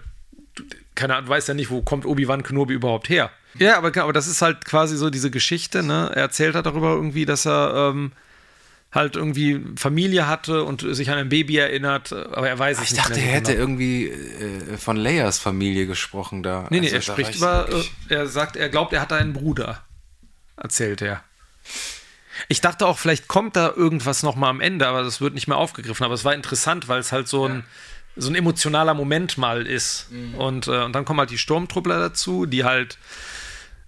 keine 0.94 1.16
Ahnung, 1.16 1.26
du 1.26 1.32
weißt 1.32 1.48
ja 1.48 1.56
nicht, 1.56 1.72
wo 1.72 1.82
kommt 1.82 2.06
Obi-Wan 2.06 2.44
Kenobi 2.44 2.76
überhaupt 2.76 3.10
her. 3.10 3.32
Ja, 3.58 3.78
aber, 3.80 4.00
aber 4.00 4.14
das 4.14 4.28
ist 4.28 4.44
halt 4.44 4.64
quasi 4.66 4.96
so 4.96 5.10
diese 5.10 5.32
Geschichte, 5.32 5.82
ne? 5.82 6.12
Er 6.14 6.22
erzählt 6.22 6.54
halt 6.54 6.68
darüber 6.68 6.94
irgendwie, 6.94 7.26
dass 7.26 7.48
er 7.48 7.92
ähm, 7.94 8.12
halt 8.94 9.16
irgendwie 9.16 9.60
Familie 9.76 10.28
hatte 10.28 10.64
und 10.64 10.82
sich 10.96 11.10
an 11.10 11.18
ein 11.18 11.30
Baby 11.30 11.58
erinnert, 11.58 12.14
aber 12.14 12.48
er 12.48 12.60
weiß 12.60 12.78
es 12.78 12.84
Ich 12.86 12.92
nicht 12.92 13.04
dachte, 13.04 13.16
mehr 13.20 13.24
er 13.24 13.30
so 13.32 13.36
hätte 13.38 13.52
genau. 13.54 13.64
irgendwie 13.64 14.08
äh, 14.08 14.78
von 14.78 14.98
Leias 14.98 15.40
Familie 15.40 15.88
gesprochen 15.88 16.44
da. 16.44 16.68
Nee, 16.70 16.80
nee, 16.80 16.86
Also, 16.88 16.96
er 16.98 17.02
spricht 17.02 17.30
ich 17.32 17.36
über, 17.38 17.68
wirklich- 17.68 17.92
äh, 18.10 18.14
er 18.16 18.28
sagt, 18.28 18.56
er 18.56 18.70
glaubt, 18.70 18.94
er 18.94 19.02
hatte 19.02 19.16
einen 19.16 19.34
Bruder, 19.34 19.84
erzählt 20.58 21.02
er. 21.02 21.24
Ich 22.50 22.62
dachte 22.62 22.86
auch, 22.88 22.98
vielleicht 23.00 23.28
kommt 23.28 23.56
da 23.56 23.72
irgendwas 23.76 24.24
noch 24.24 24.36
mal 24.36 24.50
am 24.50 24.60
Ende, 24.62 24.88
aber 24.88 25.04
das 25.04 25.22
wird 25.22 25.34
nicht 25.34 25.48
mehr 25.48 25.58
aufgegriffen. 25.58 26.04
Aber 26.04 26.14
es 26.16 26.26
war 26.26 26.34
interessant, 26.34 26.88
weil 26.88 27.00
es 27.00 27.12
halt 27.12 27.28
so 27.28 27.48
ein, 27.48 27.64
so 28.16 28.30
ein 28.30 28.36
emotionaler 28.36 28.94
Moment 28.96 29.38
mal 29.38 29.66
ist. 29.68 30.08
Mhm. 30.12 30.36
Und, 30.36 30.68
äh, 30.68 30.84
und 30.84 30.94
dann 30.94 31.06
kommen 31.06 31.20
halt 31.20 31.30
die 31.30 31.38
Sturmtruppler 31.38 32.00
dazu, 32.00 32.46
die 32.46 32.64
halt 32.64 32.98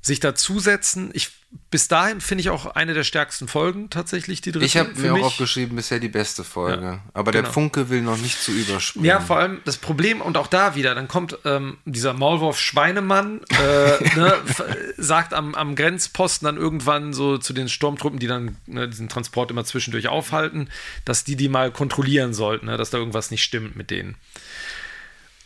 sich 0.05 0.19
dazusetzen. 0.19 1.09
Ich, 1.13 1.31
bis 1.71 1.87
dahin 1.87 2.21
finde 2.21 2.41
ich 2.41 2.51
auch 2.51 2.67
eine 2.67 2.93
der 2.93 3.03
stärksten 3.03 3.47
Folgen 3.47 3.89
tatsächlich, 3.89 4.39
die 4.39 4.51
dritte. 4.51 4.65
Ich 4.65 4.77
habe 4.77 4.93
mir 4.93 5.15
auch 5.15 5.23
aufgeschrieben, 5.23 5.75
bisher 5.75 5.99
die 5.99 6.09
beste 6.09 6.43
Folge. 6.43 6.85
Ja, 6.85 7.03
Aber 7.15 7.31
der 7.31 7.41
genau. 7.41 7.53
Funke 7.53 7.89
will 7.89 8.03
noch 8.03 8.17
nicht 8.17 8.39
zu 8.39 8.51
überspringen. 8.51 9.05
Ja, 9.05 9.19
vor 9.19 9.37
allem 9.37 9.61
das 9.65 9.77
Problem, 9.77 10.21
und 10.21 10.37
auch 10.37 10.45
da 10.45 10.75
wieder, 10.75 10.93
dann 10.93 11.07
kommt 11.07 11.39
ähm, 11.43 11.77
dieser 11.85 12.13
Maulwurf 12.13 12.59
Schweinemann, 12.59 13.41
äh, 13.49 14.15
ne, 14.15 14.35
sagt 14.97 15.33
am, 15.33 15.55
am 15.55 15.75
Grenzposten 15.75 16.45
dann 16.45 16.57
irgendwann 16.57 17.13
so 17.13 17.39
zu 17.39 17.53
den 17.53 17.67
Sturmtruppen, 17.67 18.19
die 18.19 18.27
dann 18.27 18.57
ne, 18.67 18.87
diesen 18.87 19.09
Transport 19.09 19.49
immer 19.49 19.65
zwischendurch 19.65 20.07
aufhalten, 20.07 20.69
dass 21.03 21.23
die 21.23 21.35
die 21.35 21.49
mal 21.49 21.71
kontrollieren 21.71 22.35
sollten, 22.35 22.67
ne, 22.67 22.77
dass 22.77 22.91
da 22.91 22.99
irgendwas 22.99 23.31
nicht 23.31 23.43
stimmt 23.43 23.75
mit 23.75 23.89
denen. 23.89 24.15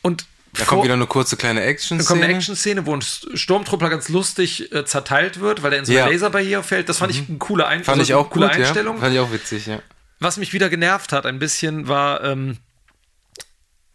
Und 0.02 0.26
da 0.54 0.66
kommt 0.66 0.84
wieder 0.84 0.96
eine 0.96 1.06
kurze 1.06 1.38
kleine 1.38 1.62
action 1.62 1.98
dann 1.98 2.08
kommt 2.08 2.24
eine 2.24 2.34
Action-Szene, 2.34 2.86
wo 2.86 2.96
ein 2.96 3.02
Sturmtruppler 3.02 3.90
ganz 3.90 4.10
lustig 4.10 4.74
äh, 4.74 4.86
zerteilt 4.86 5.40
wird, 5.40 5.62
weil 5.64 5.74
er 5.74 5.80
in 5.80 5.86
so 5.86 5.92
eine 5.92 6.00
Ja. 6.00 6.06
Mhm. 6.08 6.12
Laserbarriere 6.14 6.64
fällt. 6.64 6.90
Das 6.90 6.98
fand 6.98 7.12
ich 7.12 7.28
eine 7.30 7.38
coole, 7.38 7.68
Ein 7.68 7.84
Fand 7.84 8.00
also 8.00 8.10
ich 8.10 8.16
auch 8.16 8.26
eine 8.26 8.30
coole 8.34 8.48
gut, 8.48 8.56
Einstellung. 8.56 8.96
Ja? 8.98 9.02
Fand 9.02 9.14
ich 9.14 9.20
auch 9.20 9.32
witzig, 9.32 9.68
ja. 9.68 9.82
Was 10.20 10.38
mich 10.38 10.52
wieder 10.54 10.70
genervt 10.70 11.14
hat 11.14 11.26
ein 11.26 11.40
bisschen 11.40 11.88
war, 11.88 12.24
ähm, 12.24 12.58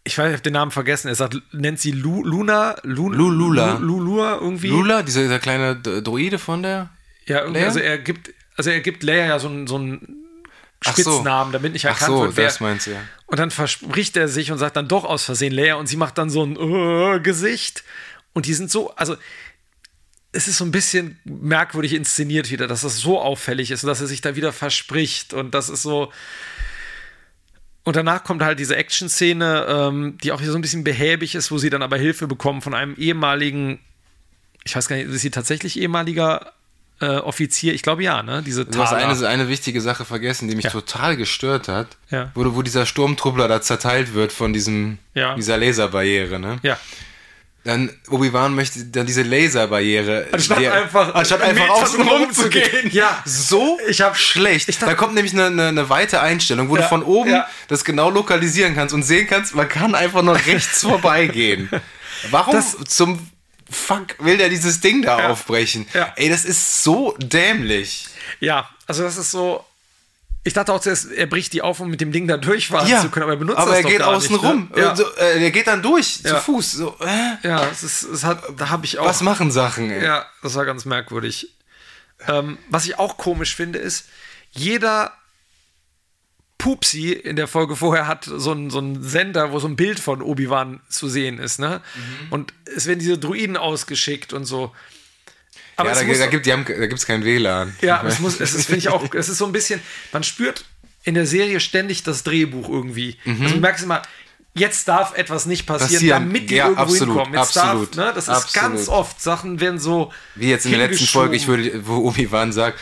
ich 0.03 0.17
weiß, 0.17 0.27
ich 0.27 0.33
habe 0.33 0.43
den 0.43 0.53
Namen 0.53 0.71
vergessen. 0.71 1.07
Er 1.07 1.15
sagt, 1.15 1.37
nennt 1.51 1.79
sie 1.79 1.91
Lu, 1.91 2.23
Luna, 2.23 2.75
Lu, 2.83 3.11
Lulula. 3.11 3.73
Lu, 3.79 3.99
Lulua 3.99 4.35
irgendwie. 4.39 4.69
Lula, 4.69 5.01
dieser, 5.03 5.21
dieser 5.21 5.39
kleine 5.39 5.75
Droide 5.75 6.39
von 6.39 6.63
der. 6.63 6.89
ja, 7.25 7.39
irgendwie, 7.39 7.59
Leia? 7.59 7.67
also 7.67 7.79
er 7.79 7.97
gibt, 7.97 8.33
also 8.55 8.69
er 8.69 8.81
gibt 8.81 9.03
Leia 9.03 9.25
ja 9.25 9.39
so 9.39 9.47
einen, 9.47 9.67
so 9.67 9.75
einen 9.75 10.24
Ach 10.83 10.95
so. 10.95 11.01
Spitznamen, 11.01 11.51
damit 11.51 11.73
nicht 11.73 11.85
erkannt 11.85 12.11
so, 12.11 12.21
wird, 12.21 12.37
wer. 12.37 12.45
das 12.45 12.59
meinst 12.59 12.87
du 12.87 12.91
ja. 12.91 13.01
Und 13.27 13.39
dann 13.39 13.51
verspricht 13.51 14.17
er 14.17 14.27
sich 14.27 14.51
und 14.51 14.57
sagt 14.57 14.75
dann 14.75 14.87
doch 14.87 15.03
aus 15.03 15.23
Versehen 15.23 15.53
Leia 15.53 15.75
und 15.75 15.87
sie 15.87 15.97
macht 15.97 16.17
dann 16.17 16.29
so 16.29 16.43
ein 16.43 16.55
äh, 16.55 17.19
Gesicht. 17.19 17.83
Und 18.33 18.45
die 18.45 18.53
sind 18.53 18.69
so, 18.69 18.93
also 18.95 19.15
es 20.35 20.47
ist 20.47 20.57
so 20.57 20.65
ein 20.65 20.71
bisschen 20.71 21.17
merkwürdig 21.23 21.93
inszeniert 21.93 22.51
wieder, 22.51 22.67
dass 22.67 22.81
das 22.81 22.97
so 22.97 23.21
auffällig 23.21 23.71
ist 23.71 23.83
und 23.83 23.87
dass 23.87 24.01
er 24.01 24.07
sich 24.07 24.21
da 24.21 24.35
wieder 24.35 24.51
verspricht. 24.51 25.33
Und 25.33 25.55
das 25.55 25.69
ist 25.69 25.81
so. 25.81 26.11
Und 27.83 27.95
danach 27.95 28.23
kommt 28.23 28.41
halt 28.41 28.59
diese 28.59 28.75
Action-Szene, 28.75 29.65
ähm, 29.69 30.17
die 30.21 30.31
auch 30.31 30.41
hier 30.41 30.51
so 30.51 30.57
ein 30.57 30.61
bisschen 30.61 30.83
behäbig 30.83 31.35
ist, 31.35 31.51
wo 31.51 31.57
sie 31.57 31.69
dann 31.69 31.83
aber 31.83 31.97
Hilfe 31.97 32.27
bekommen 32.27 32.61
von 32.61 32.73
einem 32.73 32.95
ehemaligen, 32.95 33.79
ich 34.63 34.75
weiß 34.75 34.87
gar 34.87 34.97
nicht, 34.97 35.07
ist 35.07 35.21
sie 35.21 35.29
tatsächlich 35.29 35.79
ehemaliger 35.79 36.51
äh, 37.01 37.17
Offizier? 37.17 37.73
Ich 37.73 37.81
glaube 37.81 38.03
ja, 38.03 38.23
ne? 38.23 38.41
Diese 38.45 38.65
Du 38.65 38.79
hast 38.81 38.91
Thaler. 38.91 39.07
eine, 39.09 39.27
eine 39.27 39.49
wichtige 39.49 39.81
Sache 39.81 40.05
vergessen, 40.05 40.47
die 40.47 40.55
mich 40.55 40.65
Ja. 40.65 40.71
total 40.71 41.17
gestört 41.17 41.67
hat. 41.67 41.87
Ja. 42.09 42.31
Wo, 42.35 42.55
wo 42.55 42.61
dieser 42.61 42.85
Sturmtruppler 42.85 43.47
da 43.47 43.61
zerteilt 43.61 44.13
wird 44.13 44.31
von 44.31 44.53
diesem, 44.53 44.97
Ja. 45.13 45.35
dieser 45.35 45.57
Laserbarriere, 45.57 46.39
ne? 46.39 46.59
Ja. 46.63 46.77
Dann 47.65 47.89
Obi-Wan 48.11 48.53
möchte 48.53 48.85
dann 48.85 49.07
diese 49.07 49.23
Laserbarriere. 49.23 50.27
Anstatt 50.31 50.59
der- 50.59 50.73
einfach 50.73 51.15
anstatt 51.15 51.41
einfach 51.41 51.67
außen 51.67 51.97
drum 51.97 52.07
rum 52.09 52.21
rum 52.25 52.31
zu 52.31 52.43
zu 52.43 52.49
gehen. 52.49 52.63
gehen. 52.69 52.91
Ja. 52.91 53.23
so 53.25 53.79
Ich 53.89 54.01
hab- 54.01 54.17
schlecht. 54.17 54.69
ich 54.69 54.77
da 54.77 54.93
kommt 54.93 55.15
nämlich 55.15 55.33
eine, 55.33 55.45
eine, 55.47 55.67
eine 55.69 55.89
weite 55.89 56.21
Einstellung, 56.21 56.69
wo 56.69 56.75
Ja, 56.75 56.83
du 56.83 56.87
von 56.89 57.01
oben 57.01 57.31
ja. 57.31 57.47
das 57.67 57.83
genau 57.83 58.11
lokalisieren 58.11 58.75
kannst 58.75 58.93
und 58.93 59.01
sehen 59.01 59.25
kannst, 59.27 59.55
man 59.55 59.67
kann 59.67 59.95
einfach 59.95 60.21
nur 60.21 60.35
rechts 60.35 60.81
vorbeigehen. 60.83 61.69
Warum 62.29 62.53
Das- 62.53 62.77
zum 62.85 63.19
Fuck 63.69 64.15
will 64.23 64.37
der 64.37 64.49
dieses 64.49 64.79
Ding 64.79 65.01
da 65.01 65.19
Ja. 65.19 65.29
aufbrechen? 65.29 65.87
Ja. 65.93 66.13
Ey, 66.15 66.29
das 66.29 66.45
ist 66.45 66.83
so 66.83 67.15
dämlich. 67.17 68.07
Ja, 68.39 68.69
also 68.87 69.03
das 69.03 69.17
ist 69.17 69.31
so. 69.31 69.65
Ich 70.47 70.53
dachte 70.53 70.71
auch 70.71 70.79
zuerst, 70.79 71.11
er 71.11 71.25
bricht 71.25 71.53
die 71.53 71.63
auf, 71.63 71.79
um 71.79 71.89
mit 71.89 71.99
dem 72.01 72.11
Ding 72.11 72.27
da 72.27 72.37
durchfahren 72.37 72.87
Ja, 72.87 73.01
zu 73.01 73.09
können, 73.09 73.23
aber 73.23 73.33
er 73.33 73.37
benutzt 73.37 73.57
aber 73.57 73.71
das 73.71 73.77
er 73.79 73.83
doch 73.83 73.89
geht 73.89 74.01
außen 74.03 74.31
nicht, 74.33 74.43
ne? 74.43 74.47
rum. 74.49 74.71
Ja, 74.75 74.91
Äh, 74.91 74.95
so, 74.95 75.03
äh, 75.15 75.43
er 75.43 75.49
geht 75.51 75.65
dann 75.65 75.81
durch 75.81 76.21
zu 76.21 76.27
Ja. 76.27 76.39
Fuß. 76.39 76.71
So, 76.73 76.95
äh, 76.99 77.47
ja 77.47 77.65
es 77.71 77.81
ist, 77.81 78.03
es 78.03 78.23
hat, 78.23 78.43
da 78.55 78.69
habe 78.69 78.85
ich 78.85 78.99
auch. 78.99 79.05
was 79.07 79.21
machen 79.21 79.49
Sachen? 79.49 79.89
Ey? 79.89 80.03
Ja, 80.03 80.27
das 80.43 80.53
war 80.53 80.65
ganz 80.65 80.85
merkwürdig. 80.85 81.49
Ähm, 82.27 82.59
was 82.69 82.85
ich 82.85 82.99
auch 82.99 83.17
komisch 83.17 83.55
finde, 83.55 83.79
ist, 83.79 84.05
jeder 84.51 85.11
Pupsi 86.57 87.11
in 87.11 87.35
der 87.35 87.47
Folge 87.47 87.75
vorher 87.75 88.07
hat 88.07 88.25
so 88.25 88.51
einen, 88.51 88.69
so 88.69 88.79
einen 88.79 89.03
Sender, 89.03 89.51
wo 89.51 89.59
so 89.59 89.67
ein 89.67 89.75
Bild 89.75 89.99
von 89.99 90.21
Obi-Wan 90.21 90.79
zu 90.89 91.09
sehen 91.09 91.37
ist, 91.39 91.59
ne? 91.59 91.81
Mhm. 91.95 92.27
Und 92.31 92.53
es 92.75 92.85
werden 92.87 92.99
diese 92.99 93.17
Druiden 93.17 93.57
ausgeschickt 93.57 94.33
und 94.33 94.45
so. 94.45 94.71
Aber 95.75 95.89
Ja, 95.89 95.95
da, 95.95 96.03
muss- 96.05 96.17
da 96.19 96.27
gibt 96.27 96.47
es 96.93 97.05
kein 97.05 97.25
WLAN. 97.25 97.75
Ja, 97.81 98.01
es 98.07 98.19
muss, 98.19 98.39
es 98.39 98.53
ist, 98.53 98.67
finde 98.67 98.79
ich 98.79 98.89
auch, 98.89 99.13
es 99.13 99.27
ist 99.29 99.37
so 99.37 99.45
ein 99.45 99.51
bisschen, 99.51 99.81
man 100.13 100.23
spürt 100.23 100.63
in 101.03 101.13
der 101.13 101.25
Serie 101.27 101.59
ständig 101.59 102.03
das 102.03 102.23
Drehbuch 102.23 102.69
irgendwie. 102.69 103.17
Also 103.25 103.55
du 103.55 103.59
merkst 103.59 103.83
immer, 103.83 104.01
jetzt 104.55 104.87
darf 104.87 105.15
etwas 105.17 105.45
nicht 105.45 105.65
passieren, 105.67 105.91
Passieren. 105.95 106.23
damit 106.23 106.49
die 106.49 106.55
Ja, 106.55 106.63
irgendwo 106.69 106.81
absolut, 106.83 107.07
hinkommen. 107.15 107.33
Jetzt 107.39 107.57
absolut, 107.57 107.97
darf, 107.97 108.05
ne, 108.07 108.13
das 108.15 108.23
ist 108.23 108.29
absolut. 108.29 108.53
ganz 108.53 108.87
oft, 108.87 109.21
Sachen 109.21 109.59
werden 109.59 109.79
so. 109.79 110.13
Wie 110.35 110.49
jetzt 110.49 110.65
in 110.65 110.71
der 110.71 110.87
letzten. 110.87 111.05
Folge, 111.07 111.35
ich 111.35 111.47
würde, 111.47 111.85
wo 111.85 111.97
Obi-Wan 112.07 112.53
sagt, 112.53 112.79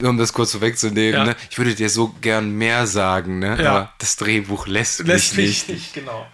um 0.00 0.16
das 0.18 0.32
kurz 0.32 0.52
vorwegzunehmen, 0.52 1.14
Ja. 1.20 1.24
ne, 1.24 1.36
ich 1.50 1.58
würde 1.58 1.74
dir 1.74 1.88
so 1.90 2.08
gern 2.20 2.50
mehr 2.52 2.86
sagen, 2.86 3.38
ne? 3.38 3.58
Ja. 3.62 3.70
aber 3.70 3.92
das 3.98 4.16
Drehbuch 4.16 4.66
lässt, 4.66 5.00
Lässt 5.06 5.36
mich 5.36 5.46
nicht. 5.46 5.68
nicht, 5.68 5.94
genau. 5.94 6.26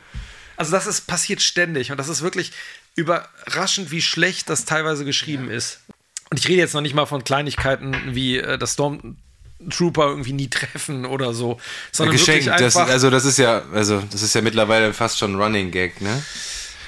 Also 0.57 0.73
das 0.73 0.87
ist 0.87 1.07
passiert 1.07 1.41
ständig 1.43 1.91
und 1.91 1.99
das 1.99 2.09
ist 2.09 2.23
wirklich 2.23 2.53
überraschend, 2.97 3.91
wie 3.91 4.03
schlecht 4.03 4.49
das 4.51 4.65
teilweise 4.65 5.05
geschrieben 5.05 5.51
ist. 5.51 5.81
Und 6.31 6.39
ich 6.41 6.49
rede 6.49 6.59
jetzt 6.59 6.75
noch 6.75 6.81
nicht 6.81 6.95
mal 6.95 7.07
von 7.07 7.25
Kleinigkeiten 7.25 7.97
wie 8.15 8.39
äh, 8.39 8.59
das 8.59 8.73
Stormtrooper 8.75 10.07
irgendwie 10.09 10.33
nie 10.33 10.49
treffen 10.49 11.07
oder 11.07 11.33
so, 11.33 11.61
sondern 11.93 12.17
Geschenkt, 12.17 12.49
das, 12.49 12.77
also 12.77 13.09
das 13.11 13.25
ist 13.25 13.39
ja, 13.39 13.63
also 13.73 14.03
das 14.11 14.23
ist 14.23 14.35
ja 14.35 14.41
mittlerweile 14.43 14.93
fast 14.93 15.19
schon 15.19 15.33
ein 15.35 15.41
Running 15.41 15.71
Gag, 15.71 16.01
ne? 16.01 16.23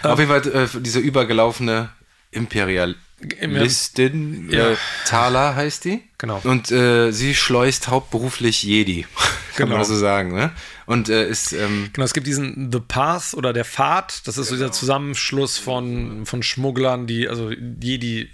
Auf 0.03 0.19
jeden 0.19 0.31
Fall 0.31 0.47
äh, 0.47 0.69
diese 0.81 0.99
übergelaufene 0.99 1.91
Imperial, 2.33 2.97
Listin 3.41 4.49
Ja. 4.51 4.71
äh, 4.73 4.77
Thala 5.07 5.55
heißt 5.55 5.85
die. 5.85 6.03
Genau. 6.19 6.41
Und 6.45 6.71
äh, 6.71 7.11
sie 7.13 7.35
schleust 7.35 7.89
hauptberuflich 7.89 8.63
Jedi, 8.63 9.03
kann 9.57 9.67
Genau. 9.67 9.77
man 9.77 9.85
so 9.85 9.97
sagen. 9.97 10.35
Ne? 10.35 10.53
Und 10.87 11.09
äh, 11.09 11.29
ist 11.29 11.53
ähm, 11.53 11.91
Genau, 11.93 12.05
es 12.05 12.13
gibt 12.15 12.27
diesen 12.27 12.71
The 12.73 12.81
Path 12.81 13.35
oder 13.35 13.53
der 13.53 13.65
Pfad, 13.65 14.27
das 14.27 14.39
ist 14.39 14.49
so 14.49 14.55
dieser 14.55 14.73
Zusammenschluss 14.73 15.59
von, 15.59 16.27
von 16.27 16.43
Schmugglern, 16.43 17.07
die, 17.07 17.29
also 17.29 17.51
Jedi 17.51 18.29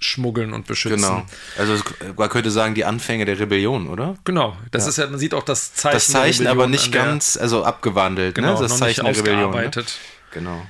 schmuggeln 0.00 0.52
und 0.52 0.66
beschützen. 0.68 1.00
genau. 1.02 1.26
Also 1.58 1.82
man 2.16 2.28
könnte 2.28 2.52
sagen 2.52 2.74
die 2.76 2.84
Anfänge 2.84 3.24
der 3.24 3.38
Rebellion, 3.40 3.88
oder? 3.88 4.14
Genau, 4.24 4.56
das 4.70 4.86
ist 4.86 4.96
ja, 4.98 5.06
man 5.08 5.18
sieht 5.18 5.34
auch 5.34 5.42
das 5.42 5.74
Zeichen. 5.74 5.96
Das 5.96 6.06
Zeichen 6.06 6.46
aber 6.46 6.68
nicht 6.68 6.92
ganz, 6.92 7.36
also 7.36 7.64
abgewandelt, 7.64 8.36
genau, 8.36 8.54
ne? 8.54 8.60
Das 8.60 8.78
Zeichen 8.78 9.04
der 9.06 9.16
Rebellion. 9.16 9.50
Ne? 9.50 9.70
Genau. 10.30 10.64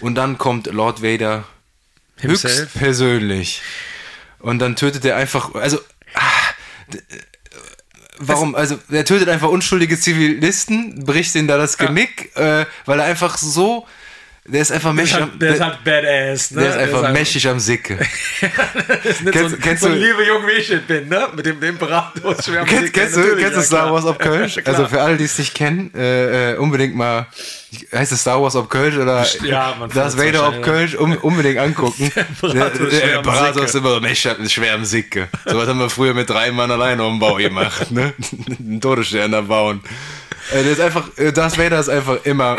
Und 0.00 0.16
dann 0.16 0.38
kommt 0.38 0.66
Lord 0.66 1.02
Vader 1.04 1.44
Himself. 2.16 2.58
höchst 2.58 2.74
persönlich. 2.74 3.62
Und 4.38 4.58
dann 4.58 4.76
tötet 4.76 5.04
er 5.04 5.16
einfach, 5.16 5.54
also, 5.54 5.78
ah, 6.14 6.20
äh, 6.92 6.98
warum, 8.18 8.54
also, 8.54 8.78
er 8.90 9.04
tötet 9.04 9.28
einfach 9.28 9.48
unschuldige 9.48 9.98
Zivilisten, 9.98 11.04
bricht 11.04 11.34
ihnen 11.34 11.48
da 11.48 11.56
das 11.56 11.78
Genick, 11.78 12.36
äh, 12.36 12.66
weil 12.84 13.00
er 13.00 13.06
einfach 13.06 13.38
so, 13.38 13.86
der 14.46 14.60
ist 14.60 14.72
einfach 14.72 14.92
mächtig, 14.92 15.14
halt, 15.14 15.32
am, 15.32 15.38
der 15.38 15.54
ist 15.54 15.60
halt 15.62 15.84
badass, 15.84 16.50
ne? 16.50 16.60
der 16.60 16.70
ist 16.70 16.76
einfach 16.76 17.12
mächtig 17.12 17.48
am 17.48 17.58
Sicke. 17.58 17.98
Kennst- 19.32 19.50
so, 19.50 19.56
kennst 19.56 19.82
so 19.82 19.88
ein 19.88 19.94
du- 19.94 19.98
liebe 19.98 20.22
Jung, 20.26 20.46
wie 20.46 20.60
ich 20.60 20.70
es 20.70 20.82
bin, 20.82 21.08
ne? 21.08 21.28
Mit 21.34 21.46
dem, 21.46 21.58
dem 21.60 21.70
Imperator. 21.70 22.36
schwer 22.42 22.64
Kennst, 22.64 22.80
Musik, 22.82 22.92
kennst, 22.92 23.16
du, 23.16 23.36
kennst 23.36 23.56
du 23.56 23.62
Star. 23.62 23.90
Wars 23.90 24.04
ob 24.04 24.18
Kölsch? 24.20 24.58
Also 24.66 24.86
für 24.86 25.00
alle, 25.00 25.16
die 25.16 25.24
es 25.24 25.38
nicht 25.38 25.54
kennen, 25.54 25.90
äh, 25.94 26.52
äh, 26.52 26.56
unbedingt 26.58 26.94
mal, 26.94 27.26
heißt 27.92 28.12
es 28.12 28.20
Star 28.20 28.42
Wars 28.42 28.54
ob 28.54 28.68
Kölsch 28.68 28.96
oder 28.98 29.26
Ja, 29.44 29.76
man 29.78 29.88
Darth 29.88 30.18
Vader 30.18 30.46
ob 30.48 30.62
Kölsch, 30.62 30.94
um, 30.94 31.16
unbedingt 31.16 31.58
angucken. 31.58 32.12
Der 32.42 33.14
Imperator 33.16 33.64
ist 33.64 33.72
Sicke. 33.72 33.86
immer 33.88 34.00
mächtig, 34.00 34.52
schwer 34.52 34.74
am 34.74 34.84
Sicke. 34.84 35.28
So 35.46 35.56
was 35.56 35.66
haben 35.68 35.78
wir 35.78 35.88
früher 35.88 36.12
mit 36.12 36.28
drei 36.28 36.50
Mann 36.52 36.70
alleine 36.70 37.02
um 37.04 37.14
den 37.14 37.20
Bau 37.20 37.36
gemacht, 37.36 37.90
ne? 37.90 38.12
Einen 38.58 38.80
Todesstern 38.80 39.32
da 39.32 39.40
bauen. 39.40 39.80
Äh, 40.52 40.62
der 40.62 40.72
ist 40.72 40.80
einfach, 40.82 41.08
äh, 41.16 41.32
Darth 41.32 41.56
Vader 41.56 41.80
ist 41.80 41.88
einfach 41.88 42.18
immer, 42.24 42.56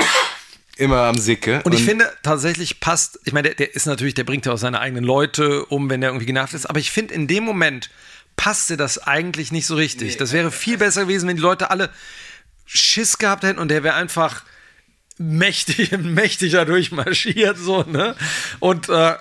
immer 0.78 1.03
am 1.03 1.17
Sicke. 1.17 1.61
Und 1.63 1.73
ich 1.73 1.84
finde, 1.84 2.11
tatsächlich 2.23 2.80
passt, 2.80 3.19
ich 3.23 3.34
meine, 3.34 3.49
der, 3.49 3.55
der 3.55 3.76
ist 3.76 3.86
natürlich, 3.86 4.13
der 4.13 4.23
bringt 4.23 4.45
ja 4.45 4.53
auch 4.53 4.57
seine 4.57 4.80
eigenen 4.80 5.03
Leute 5.03 5.65
um, 5.65 5.89
wenn 5.89 6.01
der 6.01 6.09
irgendwie 6.09 6.26
genervt 6.26 6.53
ist, 6.53 6.65
aber 6.65 6.80
ich 6.80 6.91
finde, 6.91 7.13
in 7.13 7.28
dem 7.28 7.43
Moment 7.43 7.89
passte 8.36 8.78
das 8.78 8.97
eigentlich 8.97 9.51
nicht 9.51 9.65
so 9.65 9.76
richtig. 9.76 10.17
Das 10.17 10.34
wäre 10.34 10.51
viel 10.51 10.78
besser 10.78 11.03
gewesen, 11.03 11.28
wenn 11.30 11.38
die 11.38 11.41
Leute 11.41 11.71
alle 11.71 11.89
Schiss 12.65 13.17
gehabt 13.17 13.43
hätten 13.43 13.59
und 13.59 13.69
der 13.69 13.84
wäre 13.84 13.95
einfach 13.95 14.43
mächtig, 15.17 15.91
mächtig 15.97 16.51
da 16.53 16.65
durchmarschiert, 16.65 17.57
so, 17.57 17.84
ne? 17.84 18.15
Und, 18.59 18.89
äh, 18.89 19.15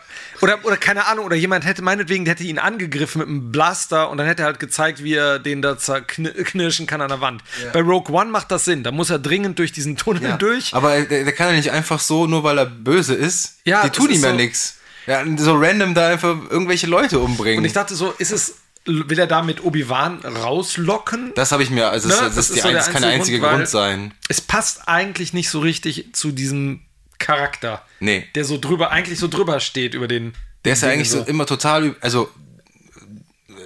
oder, 0.44 0.64
oder 0.64 0.76
keine 0.76 1.06
Ahnung, 1.06 1.24
oder 1.24 1.36
jemand 1.36 1.64
hätte, 1.64 1.80
meinetwegen, 1.80 2.24
der 2.26 2.34
hätte 2.34 2.44
ihn 2.44 2.58
angegriffen 2.58 3.20
mit 3.20 3.28
einem 3.28 3.50
Blaster 3.50 4.10
und 4.10 4.18
dann 4.18 4.26
hätte 4.26 4.42
er 4.42 4.46
halt 4.46 4.60
gezeigt, 4.60 5.02
wie 5.02 5.14
er 5.14 5.38
den 5.38 5.62
da 5.62 5.78
zerknirschen 5.78 6.86
kann 6.86 7.00
an 7.00 7.08
der 7.08 7.20
Wand. 7.22 7.42
Bei 7.72 7.80
Rogue 7.80 8.14
One 8.14 8.30
macht 8.30 8.50
das 8.50 8.66
Sinn, 8.66 8.82
da 8.82 8.92
muss 8.92 9.08
er 9.08 9.18
dringend 9.18 9.58
durch 9.58 9.72
diesen 9.72 9.96
Tunnel 9.96 10.22
ja, 10.22 10.36
durch. 10.36 10.74
Aber 10.74 11.00
der, 11.00 11.24
der 11.24 11.32
kann 11.32 11.48
ja 11.48 11.54
nicht 11.56 11.70
einfach 11.70 11.98
so, 11.98 12.26
nur 12.26 12.44
weil 12.44 12.58
er 12.58 12.66
böse 12.66 13.14
ist, 13.14 13.56
Ja, 13.64 13.84
die 13.84 13.90
tun 13.90 14.10
ist 14.10 14.18
ihm 14.18 14.22
ja 14.24 14.30
so- 14.30 14.36
nichts. 14.36 14.78
Ja, 15.06 15.22
so 15.36 15.54
random 15.56 15.94
da 15.94 16.08
einfach 16.08 16.36
irgendwelche 16.50 16.86
Leute 16.86 17.18
umbringen. 17.18 17.58
Und 17.58 17.64
ich 17.64 17.72
dachte 17.74 17.94
so, 17.94 18.12
ist 18.18 18.32
es, 18.32 18.54
will 18.86 19.18
er 19.18 19.26
damit 19.26 19.62
Obi-Wan 19.64 20.20
rauslocken? 20.20 21.32
das 21.34 21.52
habe 21.52 21.62
ich 21.62 21.70
mir, 21.70 21.88
also 21.88 22.08
Ne, 22.08 22.14
das, 22.20 22.34
das 22.34 22.48
ist 22.50 22.56
die 22.56 22.60
so 22.60 22.68
ein, 22.68 22.74
das 22.74 22.90
kann 22.90 23.02
der 23.02 23.10
einzige 23.12 23.38
Grund, 23.40 23.52
Grund, 23.52 23.68
sein. 23.68 24.14
Es 24.28 24.40
passt 24.40 24.88
eigentlich 24.88 25.32
nicht 25.32 25.48
so 25.50 25.60
richtig 25.60 26.10
zu 26.12 26.32
diesem 26.32 26.80
Charakter. 27.18 27.82
Nee. 28.00 28.26
Der 28.34 28.44
so 28.44 28.58
drüber, 28.58 28.90
eigentlich 28.90 29.18
so 29.18 29.28
drüber 29.28 29.60
steht 29.60 29.94
über 29.94 30.08
den. 30.08 30.34
Der 30.64 30.72
ist 30.74 30.82
ja 30.82 30.88
eigentlich 30.90 31.10
so 31.10 31.20
immer 31.22 31.46
total, 31.46 31.94
also, 32.00 32.30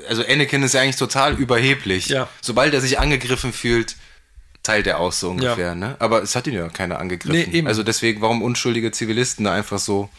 also 0.08 0.24
Anakin 0.26 0.62
ist 0.62 0.74
ja 0.74 0.80
eigentlich 0.82 0.96
total 0.96 1.34
überheblich. 1.34 2.08
Ja. 2.08 2.28
Sobald 2.40 2.74
er 2.74 2.80
sich 2.80 2.98
angegriffen 2.98 3.52
fühlt, 3.52 3.96
teilt 4.62 4.86
er 4.86 4.98
aus 4.98 5.20
so 5.20 5.30
ungefähr, 5.30 5.68
Ja. 5.68 5.74
ne? 5.74 5.96
Aber 5.98 6.22
es 6.22 6.34
hat 6.36 6.46
ihn 6.46 6.54
ja 6.54 6.68
keiner 6.68 6.98
angegriffen. 6.98 7.50
Nee. 7.52 7.66
Also 7.66 7.82
deswegen, 7.82 8.20
warum 8.20 8.42
unschuldige 8.42 8.90
Zivilisten 8.92 9.44
da 9.44 9.52
einfach 9.54 9.78
so 9.78 10.10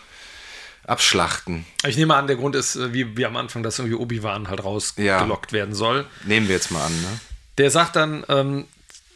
abschlachten? 0.87 1.65
Ich 1.85 1.97
nehme 1.97 2.15
an, 2.15 2.27
der 2.27 2.35
Grund 2.35 2.55
ist, 2.55 2.75
äh, 2.75 2.93
wie, 2.93 3.15
wie 3.17 3.25
am 3.25 3.35
Anfang, 3.35 3.61
dass 3.63 3.79
irgendwie 3.79 3.97
Obi-Wan 3.97 4.47
halt 4.49 4.63
rausgelockt 4.63 5.53
werden 5.53 5.75
soll. 5.75 6.05
Nehmen 6.25 6.47
wir 6.47 6.55
jetzt 6.55 6.71
mal 6.71 6.83
an, 6.85 7.01
ne? 7.01 7.19
Der 7.57 7.69
sagt 7.71 7.95
dann, 7.95 8.23
ähm, 8.29 8.65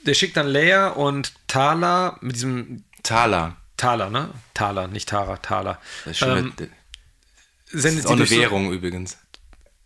der 0.05 0.13
schickt 0.13 0.35
dann 0.37 0.47
Leia 0.47 0.89
und 0.89 1.31
Tala 1.47 2.17
mit 2.21 2.35
diesem 2.35 2.83
Thaler. 3.77 4.09
Ne? 4.09 4.29
Tala, 4.53 4.87
nicht 4.87 5.09
Tara, 5.09 5.37
Tala. 5.37 5.79
Das 6.05 6.11
ist, 6.13 6.17
schon 6.19 6.37
Ähm, 6.37 6.53
eine, 6.57 6.69
sendet 7.81 7.99
ist 8.01 8.05
auch 8.07 8.11
eine 8.11 8.17
durch 8.19 8.29
so- 8.29 8.37
Währung 8.39 8.71
übrigens. 8.71 9.17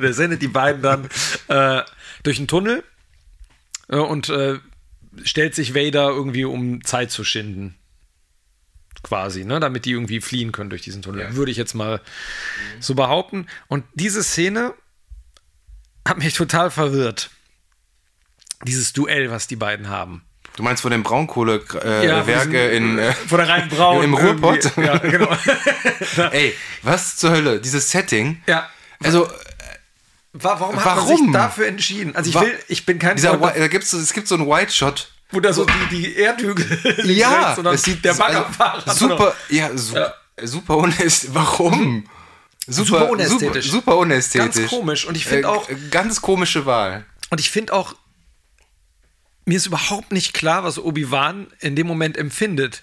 Der 0.00 0.12
sendet 0.14 0.42
die 0.42 0.48
beiden 0.48 0.82
dann 0.82 1.08
äh, 1.48 1.82
durch 2.22 2.38
einen 2.38 2.48
Tunnel 2.48 2.82
äh, 3.88 3.96
und 3.96 4.28
äh, 4.28 4.58
stellt 5.22 5.54
sich 5.54 5.74
Vader 5.74 6.08
irgendwie, 6.08 6.44
um 6.44 6.82
Zeit 6.84 7.10
zu 7.10 7.24
schinden. 7.24 7.76
Quasi, 9.02 9.44
ne? 9.44 9.60
Damit 9.60 9.84
die 9.84 9.92
irgendwie 9.92 10.20
fliehen 10.20 10.50
können 10.52 10.70
durch 10.70 10.82
diesen 10.82 11.02
Tunnel. 11.02 11.20
Ja. 11.20 11.34
Würde 11.36 11.50
ich 11.52 11.56
jetzt 11.58 11.74
mal 11.74 12.00
so 12.80 12.94
behaupten. 12.94 13.46
Und 13.68 13.84
diese 13.94 14.22
Szene 14.24 14.74
hat 16.08 16.18
mich 16.18 16.34
total 16.34 16.70
verwirrt. 16.70 17.30
Dieses 18.64 18.92
Duell, 18.94 19.30
was 19.30 19.46
die 19.46 19.56
beiden 19.56 19.88
haben. 19.88 20.24
Du 20.56 20.62
meinst 20.62 20.82
von 20.82 20.90
den 20.90 21.02
Braunkohlewerke 21.02 21.80
äh, 21.84 22.06
Ja, 22.06 22.70
in. 22.70 22.98
Äh, 22.98 23.12
Von 23.12 23.38
der 23.38 23.48
reinen 23.48 23.68
Braun. 23.68 24.02
Im 24.04 24.14
Ruhrpott? 24.14 24.72
Ja, 24.76 24.96
genau. 24.98 25.28
ey, 26.32 26.54
was 26.82 27.16
zur 27.16 27.30
Hölle? 27.30 27.60
Dieses 27.60 27.90
Setting. 27.90 28.42
ja. 28.46 28.68
Also, 29.02 29.28
Wa- 30.32 30.58
Warum, 30.60 30.76
hat 30.76 30.84
man 30.84 30.96
Warum? 30.96 31.16
sich 31.24 31.32
dafür 31.32 31.66
entschieden? 31.66 32.14
Also 32.16 32.30
ich 32.30 32.34
Wa- 32.36 32.40
will, 32.42 32.58
ich 32.68 32.84
bin 32.86 32.98
kein 32.98 33.16
dieser, 33.16 33.38
Freund 33.38 33.56
da 33.58 33.68
gibt's, 33.68 33.92
es 33.92 34.12
gibt 34.12 34.28
so 34.28 34.34
einen 34.34 34.46
White 34.46 34.72
Shot. 34.72 35.10
wo 35.30 35.40
da 35.40 35.52
so 35.52 35.64
die, 35.66 35.96
die 35.96 36.16
Erdhügel 36.16 36.66
Ja, 37.04 37.52
rechts, 37.54 37.70
es 37.74 37.82
sieht 37.82 38.04
der 38.04 38.12
also, 38.12 38.22
Baggerfahrer. 38.22 38.94
super, 38.94 39.34
ja, 39.50 39.70
su 39.76 39.94
Ja. 39.96 40.12
super 40.42 40.76
unästhetisch. 40.78 41.30
Warum? 41.34 42.04
Super, 42.66 42.86
Super 42.86 43.10
unästhetisch. 43.10 43.66
Super, 43.70 43.92
super 43.92 43.96
unästhetisch. 43.98 44.54
Ganz 44.56 44.70
komisch. 44.70 45.04
Und 45.06 45.16
ich 45.16 45.24
finde 45.26 45.48
Äh, 45.48 45.50
auch, 45.50 45.68
Ganz 45.90 46.20
komische 46.20 46.66
Wahl. 46.66 47.04
und 47.30 47.38
ich 47.40 47.50
finde 47.50 47.72
auch, 47.74 47.94
mir 49.46 49.56
ist 49.56 49.66
überhaupt 49.66 50.12
nicht 50.12 50.34
klar, 50.34 50.62
was 50.64 50.78
Obi-Wan 50.78 51.46
in 51.60 51.74
dem 51.76 51.86
Moment 51.86 52.16
empfindet. 52.18 52.82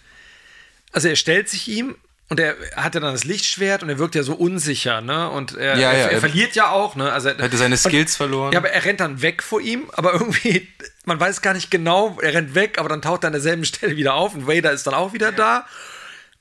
Also 0.92 1.08
er 1.08 1.16
stellt 1.16 1.50
sich 1.50 1.68
ihm 1.68 1.96
und 2.30 2.40
er 2.40 2.56
hat 2.76 2.96
ja 2.96 3.02
dann 3.02 3.14
das 3.14 3.26
Lichtschwert 3.26 3.84
und 3.84 3.90
er 3.90 4.00
wirkt 4.00 4.16
ja 4.16 4.24
so 4.24 4.34
unsicher, 4.34 5.02
ne? 5.02 5.30
Und 5.30 5.56
er, 5.56 5.78
Ja, 5.78 5.92
er, 5.92 5.98
ja, 6.00 6.06
er 6.06 6.12
er- 6.14 6.20
verliert 6.20 6.56
ja 6.56 6.70
auch, 6.72 6.96
ne? 6.96 7.12
Also 7.12 7.30
er 7.30 7.38
Hätte 7.38 7.58
seine 7.58 7.76
und- 7.76 7.80
Skills 7.80 8.16
verloren. 8.16 8.54
Ja, 8.54 8.60
aber 8.60 8.70
er 8.70 8.86
rennt 8.86 9.00
dann 9.02 9.22
weg 9.22 9.44
vor 9.44 9.60
ihm, 9.62 9.90
aber 9.94 10.14
irgendwie, 10.14 10.68
man 11.06 11.20
weiß 11.20 11.42
gar 11.42 11.54
nicht 11.54 11.70
genau, 11.70 12.18
er 12.22 12.34
rennt 12.34 12.56
weg, 12.56 12.80
aber 12.80 12.90
dann 12.90 13.02
taucht 13.02 13.24
er 13.24 13.28
an 13.28 13.34
derselben 13.34 13.66
Stelle 13.66 13.98
wieder 13.98 14.14
auf 14.16 14.34
und 14.34 14.48
Vader 14.48 14.72
ist 14.72 14.88
dann 14.88 14.94
auch 14.94 15.14
wieder 15.14 15.32
da. 15.32 15.68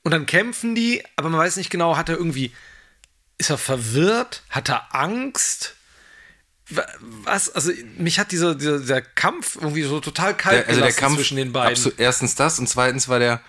Und 0.03 0.11
dann 0.11 0.25
kämpfen 0.25 0.73
die, 0.75 1.03
aber 1.15 1.29
man 1.29 1.39
weiß 1.39 1.57
nicht 1.57 1.69
genau, 1.69 1.95
hat 1.97 2.09
er 2.09 2.17
irgendwie, 2.17 2.53
ist 3.37 3.49
er 3.49 3.57
verwirrt? 3.57 4.43
Hat 4.49 4.69
er 4.69 4.93
Angst? 4.95 5.75
Wa- 6.69 6.87
Was, 7.23 7.49
also 7.53 7.71
mich 7.97 8.19
hat 8.19 8.31
dieser, 8.31 8.55
dieser, 8.55 8.79
dieser 8.79 9.01
Kampf 9.01 9.55
irgendwie 9.55 9.83
so 9.83 9.99
total 9.99 10.35
kalt 10.35 10.61
der, 10.61 10.67
also 10.69 10.81
der 10.81 10.93
Kampf 10.93 11.17
zwischen 11.17 11.37
den 11.37 11.51
beiden. 11.51 11.93
erstens 11.97 12.35
das 12.35 12.57
und 12.59 12.67
zweitens 12.67 13.07
war 13.07 13.19
der 13.19 13.41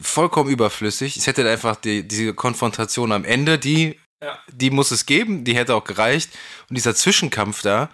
vollkommen 0.00 0.50
überflüssig. 0.50 1.16
Es 1.16 1.26
hätte 1.26 1.48
einfach 1.50 1.76
die, 1.76 2.06
diese 2.06 2.32
Konfrontation 2.34 3.12
am 3.12 3.24
Ende, 3.24 3.58
die, 3.58 3.98
Ja. 4.22 4.38
die 4.52 4.70
muss 4.70 4.90
es 4.92 5.04
geben, 5.06 5.44
die 5.44 5.56
hätte 5.56 5.74
auch 5.74 5.84
gereicht. 5.84 6.30
Und 6.68 6.76
dieser 6.76 6.94
Zwischenkampf 6.94 7.62
da, 7.62 7.90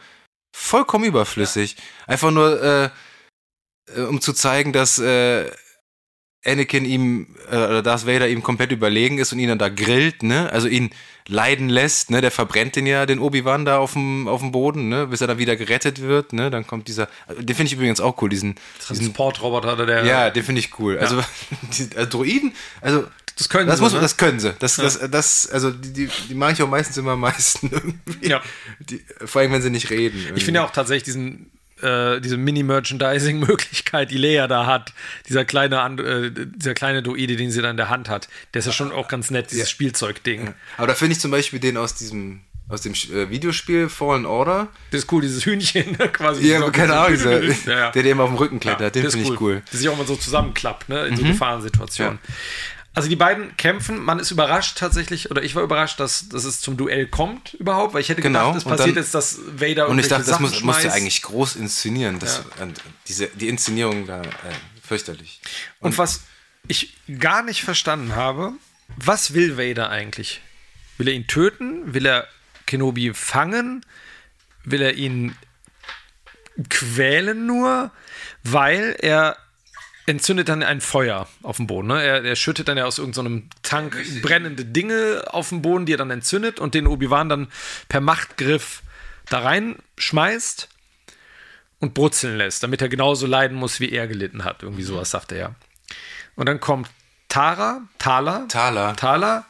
vollkommen 0.56 1.04
überflüssig. 1.04 1.76
Einfach 2.06 2.30
nur, 2.30 2.62
äh, 2.62 2.90
äh, 3.96 4.02
um 4.02 4.20
zu 4.20 4.32
zeigen, 4.32 4.72
dass 4.72 4.98
äh, 4.98 5.50
Anakin 6.46 6.84
ihm, 6.84 7.26
äh, 7.50 7.56
oder 7.56 7.82
Darth 7.82 8.06
Vader 8.06 8.28
ihm 8.28 8.42
komplett 8.42 8.72
überlegen 8.72 9.18
ist 9.18 9.32
und 9.32 9.38
ihn 9.38 9.48
dann 9.48 9.58
da 9.58 9.68
grillt, 9.68 10.22
ne? 10.22 10.50
Also 10.52 10.68
ihn 10.68 10.90
leiden 11.28 11.68
lässt, 11.68 12.10
ne? 12.10 12.20
Der 12.20 12.30
verbrennt 12.30 12.76
den 12.76 12.86
ja, 12.86 13.04
den 13.06 13.18
Obi-Wan 13.18 13.64
da 13.64 13.78
auf 13.78 13.94
dem, 13.94 14.28
auf 14.28 14.40
dem 14.40 14.52
Boden, 14.52 14.88
ne? 14.88 15.08
Bis 15.08 15.20
er 15.20 15.26
dann 15.26 15.38
wieder 15.38 15.56
gerettet 15.56 16.00
wird, 16.00 16.32
ne? 16.32 16.50
Dann 16.50 16.66
kommt 16.66 16.88
dieser, 16.88 17.08
den 17.38 17.56
finde 17.56 17.64
ich 17.66 17.72
übrigens 17.72 18.00
auch 18.00 18.20
cool, 18.22 18.28
diesen, 18.28 18.54
Transportroboter, 18.78 19.86
der. 19.86 20.04
ja, 20.04 20.30
den 20.30 20.44
finde 20.44 20.60
ich 20.60 20.78
cool. 20.78 20.98
Also, 20.98 21.20
die, 21.78 21.96
also 21.96 22.18
Droiden, 22.18 22.52
also 22.80 23.04
Das 23.36 23.48
können 23.48 23.66
das 23.66 23.78
sie, 23.78 23.82
muss, 23.82 23.92
ne? 23.92 24.00
das 24.00 24.16
können 24.16 24.40
sie. 24.40 24.54
Das, 24.58 24.76
das, 24.76 24.98
das, 25.10 25.50
also 25.50 25.70
die, 25.70 25.92
die, 25.92 26.08
die 26.28 26.34
mag 26.34 26.52
ich 26.52 26.62
auch 26.62 26.68
meistens 26.68 26.96
immer 26.96 27.12
am 27.12 27.20
meisten 27.20 27.68
irgendwie. 27.72 28.28
Ja. 28.28 28.40
Die, 28.78 29.04
vor 29.24 29.42
allem, 29.42 29.52
wenn 29.52 29.62
sie 29.62 29.70
nicht 29.70 29.90
reden. 29.90 30.18
Ich 30.36 30.44
finde 30.44 30.60
ja 30.60 30.66
auch 30.66 30.72
tatsächlich 30.72 31.02
diesen, 31.02 31.50
äh, 31.82 32.20
diese 32.20 32.36
Mini-Merchandising-Möglichkeit, 32.36 34.10
die 34.10 34.18
Lea 34.18 34.46
da 34.48 34.66
hat, 34.66 34.92
dieser 35.28 35.44
kleine, 35.44 35.76
äh, 36.02 36.30
dieser 36.56 36.74
kleine 36.74 37.02
Druide, 37.02 37.36
den 37.36 37.50
sie 37.50 37.62
da 37.62 37.70
in 37.70 37.76
der 37.76 37.88
Hand 37.90 38.08
hat, 38.08 38.28
der 38.54 38.60
ist 38.60 38.66
ja 38.66 38.72
schon 38.72 38.92
auch 38.92 39.08
ganz 39.08 39.30
nett, 39.30 39.50
dieses 39.50 39.70
Spielzeugding. 39.70 40.54
Aber 40.76 40.86
da 40.86 40.94
finde 40.94 41.12
ich 41.12 41.20
zum 41.20 41.30
Beispiel 41.30 41.60
den 41.60 41.76
aus 41.76 41.94
diesem, 41.94 42.40
aus 42.68 42.80
dem 42.82 42.92
äh, 42.94 43.30
Videospiel 43.30 43.88
Fallen 43.88 44.26
Order. 44.26 44.68
Das 44.90 45.02
ist 45.02 45.12
cool, 45.12 45.22
dieses 45.22 45.44
Hühnchen 45.46 45.92
ne, 45.98 46.08
quasi. 46.08 46.46
Ja, 46.48 46.58
so- 46.60 46.70
keine 46.72 46.88
so- 46.88 46.94
Ahnung, 46.94 47.10
dieser, 47.12 47.42
Ja, 47.72 47.78
ja. 47.78 47.90
der 47.92 48.02
dem 48.02 48.20
auf 48.20 48.28
dem 48.30 48.36
Rücken 48.38 48.56
Ja, 48.56 48.60
klettert, 48.60 48.94
den 48.94 49.02
der 49.02 49.08
ist 49.08 49.14
finde 49.14 49.32
ich 49.34 49.40
cool. 49.40 49.62
Der 49.72 49.78
sich 49.78 49.88
auch 49.88 49.94
immer 49.94 50.04
so 50.04 50.16
zusammenklappt, 50.16 50.88
ne, 50.88 51.06
in 51.06 51.16
so 51.16 51.22
Mhm. 51.22 51.28
Gefahrensituationen. 51.28 52.18
Also 52.96 53.10
die 53.10 53.16
beiden 53.16 53.54
kämpfen, 53.58 54.02
man 54.02 54.18
ist 54.18 54.30
überrascht 54.30 54.78
tatsächlich, 54.78 55.30
oder 55.30 55.42
ich 55.42 55.54
war 55.54 55.62
überrascht, 55.62 56.00
dass, 56.00 56.30
dass 56.30 56.44
es 56.44 56.62
zum 56.62 56.78
Duell 56.78 57.06
kommt 57.06 57.52
überhaupt, 57.54 57.92
weil 57.92 58.00
ich 58.00 58.08
hätte 58.08 58.22
Genau, 58.22 58.48
gedacht, 58.52 58.56
es 58.56 58.64
und 58.64 58.70
passiert 58.70 58.96
dann- 58.96 59.02
jetzt, 59.02 59.14
dass 59.14 59.38
Vader 59.46 59.88
Und 59.88 59.98
ich 59.98 60.08
dachte, 60.08 60.22
das 60.22 60.30
Sachen 60.30 60.42
muss, 60.44 60.62
musst 60.62 60.82
du 60.84 60.90
eigentlich 60.90 61.20
groß 61.20 61.56
inszenieren. 61.56 62.18
Das, 62.18 62.42
und 62.58 62.80
diese, 63.06 63.26
die 63.28 63.48
Inszenierung 63.48 64.06
da, 64.06 64.22
äh, 64.22 64.26
fürchterlich. 64.82 65.40
Und 65.78 65.98
was 65.98 66.22
ich 66.68 66.96
gar 67.20 67.42
nicht 67.42 67.62
verstanden 67.62 68.16
habe, 68.16 68.52
was 68.96 69.34
will 69.34 69.58
Vader 69.58 69.90
eigentlich? 69.90 70.40
Will 70.96 71.08
er 71.08 71.14
ihn 71.14 71.26
töten? 71.26 71.92
Will 71.92 72.06
er 72.06 72.26
Kenobi 72.66 73.12
fangen? 73.12 73.84
Will 74.64 74.80
er 74.80 74.94
ihn 74.94 75.36
quälen 76.70 77.46
nur? 77.46 77.90
Weil 78.42 78.96
er 79.00 79.36
entzündet 80.06 80.48
dann 80.48 80.62
ein 80.62 80.80
Feuer 80.80 81.28
auf 81.42 81.56
dem 81.56 81.66
Boden. 81.66 81.88
Ne? 81.88 82.02
Er, 82.02 82.24
er 82.24 82.36
schüttet 82.36 82.68
dann 82.68 82.78
ja 82.78 82.84
aus 82.84 82.98
irgendeinem 82.98 83.48
Tank 83.62 83.96
brennende 84.22 84.64
Dinge 84.64 85.24
auf 85.28 85.48
den 85.48 85.62
Boden, 85.62 85.86
die 85.86 85.94
er 85.94 85.98
dann 85.98 86.10
entzündet 86.10 86.60
und 86.60 86.74
den 86.74 86.86
Obi-Wan 86.86 87.28
dann 87.28 87.48
per 87.88 88.00
Machtgriff 88.00 88.82
da 89.28 89.40
reinschmeißt 89.40 90.68
und 91.80 91.94
brutzeln 91.94 92.36
lässt, 92.36 92.62
damit 92.62 92.80
er 92.80 92.88
genauso 92.88 93.26
leiden 93.26 93.56
muss, 93.56 93.80
wie 93.80 93.90
er 93.90 94.06
gelitten 94.06 94.44
hat. 94.44 94.62
Irgendwie 94.62 94.84
sowas 94.84 95.10
sagt 95.10 95.32
er 95.32 95.38
ja. 95.38 95.54
Und 96.36 96.46
dann 96.46 96.60
kommt 96.60 96.88
Tara, 97.28 97.82
Tala, 97.98 98.46
Thaler. 98.48 98.94
Thaler 98.96 99.44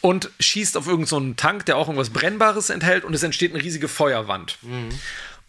und 0.00 0.30
schießt 0.38 0.76
auf 0.76 0.86
irgendeinen 0.86 1.06
so 1.06 1.16
einen 1.16 1.36
Tank, 1.36 1.64
der 1.64 1.78
auch 1.78 1.88
irgendwas 1.88 2.10
Brennbares 2.10 2.68
enthält 2.68 3.04
und 3.04 3.14
es 3.14 3.22
entsteht 3.22 3.54
eine 3.54 3.62
riesige 3.62 3.88
Feuerwand. 3.88 4.58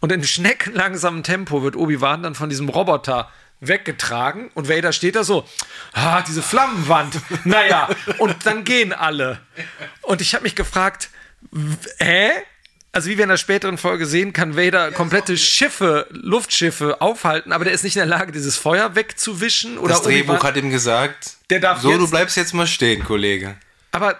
Und 0.00 0.12
in 0.12 0.24
schneckenlangsamem 0.24 1.22
Tempo 1.22 1.62
wird 1.62 1.76
Obi-Wan 1.76 2.22
dann 2.22 2.34
von 2.34 2.48
diesem 2.48 2.68
Roboter 2.68 3.30
weggetragen 3.60 4.50
und 4.54 4.68
Vader 4.68 4.92
steht 4.92 5.16
da 5.16 5.24
so, 5.24 5.46
ah, 5.92 6.22
diese 6.22 6.42
Flammenwand, 6.42 7.16
naja, 7.44 7.88
und 8.18 8.34
dann 8.44 8.64
gehen 8.64 8.92
alle. 8.92 9.40
Und 10.02 10.20
ich 10.20 10.34
habe 10.34 10.42
mich 10.42 10.54
gefragt, 10.54 11.08
hä? 11.98 12.30
Also 12.92 13.10
wie 13.10 13.18
wir 13.18 13.24
in 13.24 13.28
der 13.28 13.36
späteren 13.36 13.76
Folge 13.76 14.06
sehen, 14.06 14.32
kann 14.32 14.56
Vader 14.56 14.90
komplette 14.90 15.36
Schiffe, 15.36 16.06
Luftschiffe 16.10 17.02
aufhalten, 17.02 17.52
aber 17.52 17.64
der 17.64 17.74
ist 17.74 17.84
nicht 17.84 17.96
in 17.96 18.00
der 18.00 18.06
Lage, 18.18 18.32
dieses 18.32 18.56
Feuer 18.56 18.94
wegzuwischen 18.94 19.76
oder 19.76 19.94
Das 19.94 20.02
Drehbuch 20.02 20.42
hat 20.42 20.56
ihm 20.56 20.70
gesagt, 20.70 21.36
Der 21.50 21.60
darf 21.60 21.82
so, 21.82 21.96
du 21.96 22.08
bleibst 22.08 22.38
jetzt 22.38 22.54
mal 22.54 22.66
stehen, 22.66 23.04
Kollege. 23.04 23.56
Aber, 23.92 24.12
äh, 24.12 24.16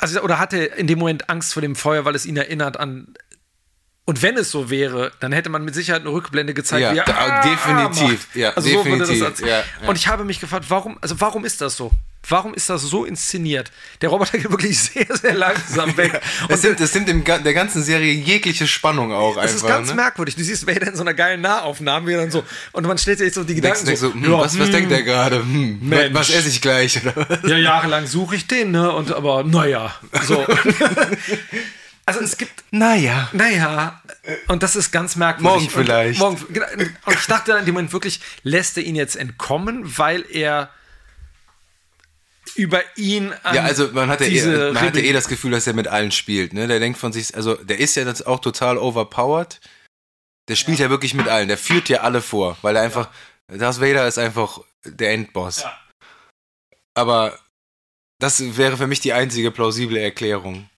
also, 0.00 0.22
oder 0.22 0.38
hatte 0.38 0.56
in 0.56 0.86
dem 0.86 0.98
Moment 0.98 1.28
Angst 1.28 1.52
vor 1.52 1.60
dem 1.60 1.76
Feuer, 1.76 2.06
weil 2.06 2.14
es 2.14 2.24
ihn 2.24 2.36
erinnert 2.38 2.78
an. 2.78 3.14
Und 4.08 4.22
wenn 4.22 4.38
es 4.38 4.50
so 4.50 4.70
wäre, 4.70 5.12
dann 5.20 5.32
hätte 5.32 5.50
man 5.50 5.62
mit 5.66 5.74
Sicherheit 5.74 6.00
eine 6.00 6.08
Rückblende 6.08 6.54
gezeigt, 6.54 6.80
Ja, 6.80 6.94
wie 6.94 6.96
er 6.96 7.20
ah 7.20 7.42
definitiv, 7.42 8.28
ja, 8.34 8.54
also 8.54 8.66
so 8.66 8.86
würde 8.86 9.00
das 9.00 9.08
definitiv, 9.10 9.46
ja, 9.46 9.58
ja. 9.58 9.64
Und 9.86 9.98
ich 9.98 10.08
habe 10.08 10.24
mich 10.24 10.40
gefragt, 10.40 10.64
warum, 10.70 10.96
also 11.02 11.20
warum 11.20 11.44
ist 11.44 11.60
das 11.60 11.76
so? 11.76 11.90
Warum 12.26 12.54
ist 12.54 12.70
das 12.70 12.80
so 12.80 13.04
inszeniert? 13.04 13.70
Der 14.00 14.08
Roboter 14.08 14.38
geht 14.38 14.50
wirklich 14.50 14.78
sehr, 14.82 15.14
sehr 15.14 15.34
langsam 15.34 15.94
weg. 15.98 16.22
Das 16.48 16.62
nimmt, 16.62 16.80
das 16.80 16.94
nimmt 16.94 17.28
der 17.28 17.52
ganzen 17.52 17.82
Serie 17.82 18.14
jegliche 18.14 18.66
Spannung 18.66 19.12
auch 19.12 19.34
Das 19.34 19.44
einfach. 19.44 19.56
ist 19.56 19.66
ganz 19.66 19.88
ne? 19.90 19.96
merkwürdig. 19.96 20.36
Du 20.36 20.42
siehst 20.42 20.66
Vader 20.66 20.86
in 20.86 20.96
so 20.96 21.02
einer 21.02 21.12
geilen 21.12 21.42
Nahaufnahme, 21.42 22.06
wie 22.06 22.14
dann 22.14 22.30
so, 22.30 22.44
und 22.72 22.86
man 22.86 22.96
stellt 22.96 23.18
sich 23.18 23.34
so 23.34 23.44
die 23.44 23.56
Gedanken 23.56 23.84
Denkst, 23.84 24.00
denkst 24.00 24.00
so, 24.00 24.08
so, 24.08 24.14
hm, 24.14 24.32
ja, 24.32 24.40
was, 24.40 24.58
was 24.58 24.66
hm, 24.68 24.72
denkt 24.72 24.90
der 24.90 25.02
gerade? 25.02 25.40
Hm, 25.40 25.80
Mensch. 25.82 26.14
was 26.14 26.30
esse 26.30 26.48
ich 26.48 26.62
gleich? 26.62 26.98
Ja, 27.46 27.58
jahrelang 27.58 28.06
suche 28.06 28.36
ich 28.36 28.46
den, 28.46 28.70
ne? 28.70 28.90
Und 28.90 29.12
aber, 29.12 29.44
naja, 29.44 29.94
so. 30.22 30.46
also 32.08 32.20
es 32.20 32.38
gibt 32.38 32.64
Naja. 32.70 33.28
Naja, 33.32 34.00
und 34.48 34.62
das 34.62 34.76
ist 34.76 34.90
ganz 34.90 35.14
merkwürdig. 35.14 35.52
Morgen 35.52 35.70
vielleicht. 35.70 36.20
Und, 36.22 36.40
morgen, 36.40 36.54
genau, 36.54 36.66
und 37.04 37.14
ich 37.14 37.26
dachte 37.26 37.52
in 37.52 37.66
dem 37.66 37.74
Moment 37.74 37.92
wirklich, 37.92 38.20
lässt 38.42 38.78
er 38.78 38.82
ihn 38.82 38.96
jetzt 38.96 39.14
entkommen, 39.14 39.98
weil 39.98 40.24
er 40.30 40.70
über 42.54 42.80
ihn 42.96 43.34
an 43.42 43.54
Ja, 43.54 43.64
also 43.64 43.88
man 43.92 44.08
hatte, 44.08 44.24
eh, 44.24 44.72
man 44.72 44.80
hatte 44.80 45.02
eh 45.02 45.12
das 45.12 45.28
Gefühl, 45.28 45.50
dass 45.50 45.66
er 45.66 45.74
mit 45.74 45.86
allen 45.86 46.10
spielt. 46.10 46.54
Ne? 46.54 46.66
Der 46.66 46.78
denkt 46.78 46.98
von 46.98 47.12
sich, 47.12 47.36
also 47.36 47.54
der 47.56 47.78
ist 47.78 47.94
ja 47.94 48.04
jetzt 48.04 48.26
auch 48.26 48.40
total 48.40 48.78
overpowered. 48.78 49.60
Der 50.48 50.56
spielt 50.56 50.78
ja. 50.78 50.88
wirklich 50.88 51.12
mit 51.12 51.28
allen. 51.28 51.48
Der 51.48 51.58
führt 51.58 51.90
ja 51.90 52.00
alle 52.00 52.22
vor, 52.22 52.56
weil 52.62 52.74
er 52.74 52.82
einfach, 52.82 53.10
Darth 53.48 53.82
Vader 53.82 54.08
ist 54.08 54.16
einfach 54.16 54.60
der 54.82 55.12
Endboss. 55.12 55.60
Ja. 55.60 55.78
Aber 56.94 57.38
das 58.18 58.56
wäre 58.56 58.78
für 58.78 58.86
mich 58.86 59.00
die 59.00 59.12
einzige 59.12 59.50
plausible 59.50 60.00
Erklärung. 60.00 60.70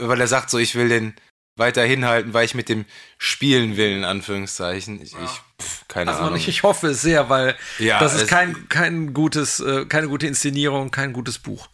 Weil 0.00 0.20
er 0.20 0.26
sagt 0.28 0.50
so, 0.50 0.58
ich 0.58 0.74
will 0.74 0.88
den 0.88 1.14
weiter 1.56 1.82
hinhalten, 1.82 2.34
weil 2.34 2.44
ich 2.44 2.54
mit 2.54 2.68
dem 2.68 2.84
spielen 3.18 3.76
will, 3.76 3.90
in 3.96 4.04
Anführungszeichen. 4.04 5.00
Ich, 5.00 5.12
ich 5.14 5.40
pff, 5.62 5.88
keine 5.88 6.10
Also 6.10 6.24
Ahnung. 6.24 6.36
ich, 6.36 6.48
ich 6.48 6.62
hoffe 6.62 6.88
es 6.88 7.00
sehr, 7.00 7.30
weil 7.30 7.56
Ja, 7.78 7.98
das 7.98 8.14
ist 8.14 8.28
kein, 8.28 8.68
kein 8.68 9.14
gutes, 9.14 9.60
äh, 9.60 9.86
keine 9.86 10.08
gute 10.08 10.26
Inszenierung, 10.26 10.90
kein 10.90 11.12
gutes 11.14 11.38
Buch. 11.38 11.68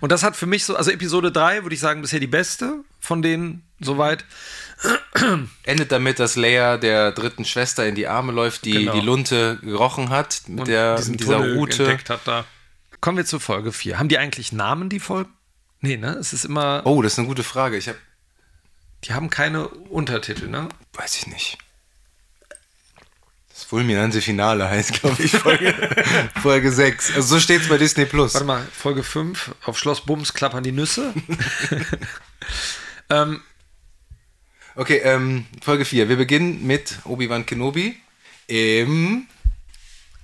Und 0.00 0.12
das 0.12 0.22
hat 0.22 0.36
für 0.36 0.46
mich 0.46 0.64
so, 0.64 0.76
also 0.76 0.92
Episode 0.92 1.32
3 1.32 1.64
würde 1.64 1.74
ich 1.74 1.80
sagen, 1.80 2.00
bisher 2.02 2.20
die 2.20 2.28
beste 2.28 2.84
von 3.00 3.22
denen 3.22 3.64
soweit. 3.80 4.24
Endet 5.64 5.90
damit, 5.92 6.18
dass 6.18 6.36
Leia 6.36 6.76
der 6.76 7.10
dritten 7.12 7.44
Schwester 7.44 7.86
in 7.86 7.94
die 7.94 8.06
Arme 8.06 8.32
läuft, 8.32 8.64
die 8.64 8.72
Genau. 8.72 8.92
die 8.92 9.00
Lunte 9.00 9.58
gerochen 9.62 10.10
hat, 10.10 10.42
mit, 10.46 10.60
Und 10.60 10.68
der, 10.68 10.96
dieser 10.96 11.38
Tunnel 11.38 11.56
Route. 11.58 11.82
entdeckt 11.84 12.10
hat 12.10 12.20
da. 12.24 12.44
Kommen 13.00 13.16
wir 13.16 13.24
zu 13.24 13.38
Folge 13.40 13.72
4. 13.72 13.98
Haben 13.98 14.08
die 14.08 14.18
eigentlich 14.18 14.52
Namen, 14.52 14.88
die 14.88 15.00
Folgen? 15.00 15.30
Nee, 15.84 15.98
ne? 15.98 16.12
Es 16.12 16.32
ist 16.32 16.46
immer, 16.46 16.80
Oh, 16.86 17.02
das 17.02 17.12
ist 17.12 17.18
eine 17.18 17.28
gute 17.28 17.42
Frage. 17.44 17.76
Ich 17.76 17.88
habe, 17.88 17.98
die 19.04 19.12
haben 19.12 19.28
keine 19.28 19.68
Untertitel, 19.68 20.48
ne? 20.48 20.70
weiß 20.94 21.16
ich 21.18 21.26
nicht. 21.26 21.58
Das 23.50 23.64
Fulminante 23.64 24.22
Finale 24.22 24.66
heißt, 24.68 24.94
glaube 25.02 25.22
ich, 25.22 25.32
Folge, 25.32 25.74
Folge 26.42 26.72
6. 26.72 27.16
Also 27.16 27.34
so 27.34 27.38
steht 27.40 27.60
es 27.60 27.68
bei 27.68 27.76
Disney 27.76 28.06
Plus. 28.06 28.32
Warte 28.32 28.46
mal, 28.46 28.66
Folge 28.72 29.02
5, 29.02 29.54
auf 29.64 29.78
Schloss 29.78 30.00
Bums 30.06 30.32
klappern 30.32 30.64
die 30.64 30.72
Nüsse. 30.72 31.12
ähm, 33.10 33.42
Okay, 34.76 35.02
ähm, 35.04 35.44
Folge 35.62 35.84
4. 35.84 36.08
Wir 36.08 36.16
beginnen 36.16 36.66
mit 36.66 36.98
Obi-Wan 37.04 37.44
Kenobi 37.46 37.94
im 38.46 39.28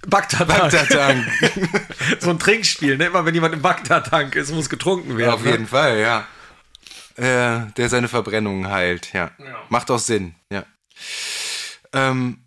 Bagdad-Tank. 0.06 1.26
So 2.20 2.30
ein 2.30 2.38
Trinkspiel, 2.38 2.96
ne? 2.96 3.06
Immer 3.06 3.24
wenn 3.24 3.34
jemand 3.34 3.54
im 3.54 3.62
Bagdad-Tank 3.62 4.34
ist, 4.34 4.52
muss 4.52 4.68
getrunken 4.68 5.16
werden. 5.16 5.34
Auf 5.34 5.44
ne? 5.44 5.52
jeden 5.52 5.66
Fall, 5.66 5.98
ja. 5.98 6.26
Äh, 7.16 7.70
der 7.76 7.88
seine 7.88 8.08
Verbrennungen 8.08 8.68
heilt, 8.68 9.12
ja. 9.12 9.30
Ja. 9.38 9.62
Macht 9.68 9.90
auch 9.90 9.98
Sinn, 9.98 10.34
ja. 10.50 10.64
Ähm, 11.92 12.46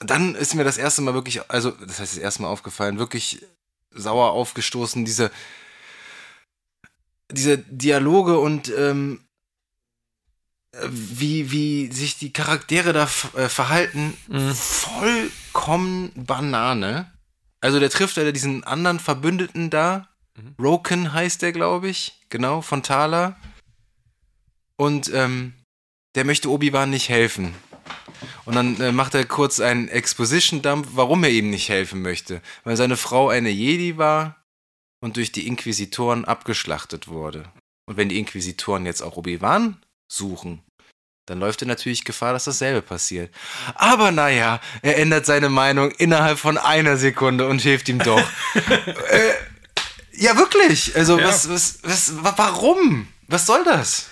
dann 0.00 0.34
ist 0.34 0.54
mir 0.54 0.64
das 0.64 0.78
erste 0.78 1.02
Mal 1.02 1.14
wirklich, 1.14 1.50
also 1.50 1.70
das 1.72 2.00
heißt 2.00 2.16
das 2.16 2.22
erste 2.22 2.42
Mal 2.42 2.48
aufgefallen, 2.48 2.98
wirklich 2.98 3.44
sauer 3.90 4.30
aufgestoßen, 4.32 5.04
diese, 5.04 5.30
diese 7.30 7.58
Dialoge 7.58 8.38
und 8.38 8.72
ähm, 8.76 9.24
wie, 10.90 11.50
wie 11.50 11.92
sich 11.92 12.18
die 12.18 12.32
Charaktere 12.32 12.92
da 12.92 13.04
äh, 13.36 13.48
verhalten, 13.48 14.16
vollkommen 14.54 16.12
Banane. 16.14 17.12
Also 17.60 17.78
der 17.78 17.90
trifft 17.90 18.16
ja 18.16 18.32
diesen 18.32 18.64
anderen 18.64 18.98
Verbündeten 18.98 19.70
da, 19.70 20.08
Roken 20.58 21.12
heißt 21.12 21.42
der, 21.42 21.52
glaube 21.52 21.88
ich, 21.88 22.20
genau, 22.28 22.62
von 22.62 22.82
Thaler. 22.82 23.36
Und 24.76 25.12
ähm, 25.12 25.52
der 26.14 26.24
möchte 26.24 26.50
Obi-Wan 26.50 26.90
nicht 26.90 27.08
helfen. 27.08 27.54
Und 28.44 28.54
dann 28.54 28.80
äh, 28.80 28.92
macht 28.92 29.14
er 29.14 29.24
kurz 29.24 29.60
einen 29.60 29.88
Exposition-Dump, 29.88 30.88
warum 30.92 31.24
er 31.24 31.30
ihm 31.30 31.50
nicht 31.50 31.68
helfen 31.68 32.02
möchte. 32.02 32.40
Weil 32.64 32.76
seine 32.76 32.96
Frau 32.96 33.28
eine 33.28 33.50
Jedi 33.50 33.98
war 33.98 34.44
und 35.00 35.16
durch 35.16 35.32
die 35.32 35.46
Inquisitoren 35.46 36.24
abgeschlachtet 36.24 37.08
wurde. 37.08 37.44
Und 37.86 37.96
wenn 37.96 38.08
die 38.08 38.18
Inquisitoren 38.18 38.86
jetzt 38.86 39.02
auch 39.02 39.16
Obi-Wan 39.16 39.80
suchen, 40.12 40.62
dann 41.26 41.38
läuft 41.40 41.62
er 41.62 41.68
natürlich 41.68 42.04
Gefahr, 42.04 42.32
dass 42.32 42.44
dasselbe 42.44 42.82
passiert. 42.82 43.32
Aber 43.74 44.10
naja, 44.10 44.60
er 44.82 44.98
ändert 44.98 45.24
seine 45.26 45.48
Meinung 45.48 45.90
innerhalb 45.92 46.38
von 46.38 46.58
einer 46.58 46.96
Sekunde 46.96 47.46
und 47.46 47.60
hilft 47.62 47.88
ihm 47.88 47.98
doch. 48.00 48.20
äh, 48.54 49.32
ja, 50.12 50.36
wirklich. 50.36 50.94
Also, 50.96 51.18
Ja. 51.18 51.28
Was, 51.28 51.48
was, 51.48 51.78
was, 51.82 52.22
wa- 52.24 52.34
warum? 52.36 53.08
Was 53.28 53.46
soll 53.46 53.64
das? 53.64 54.06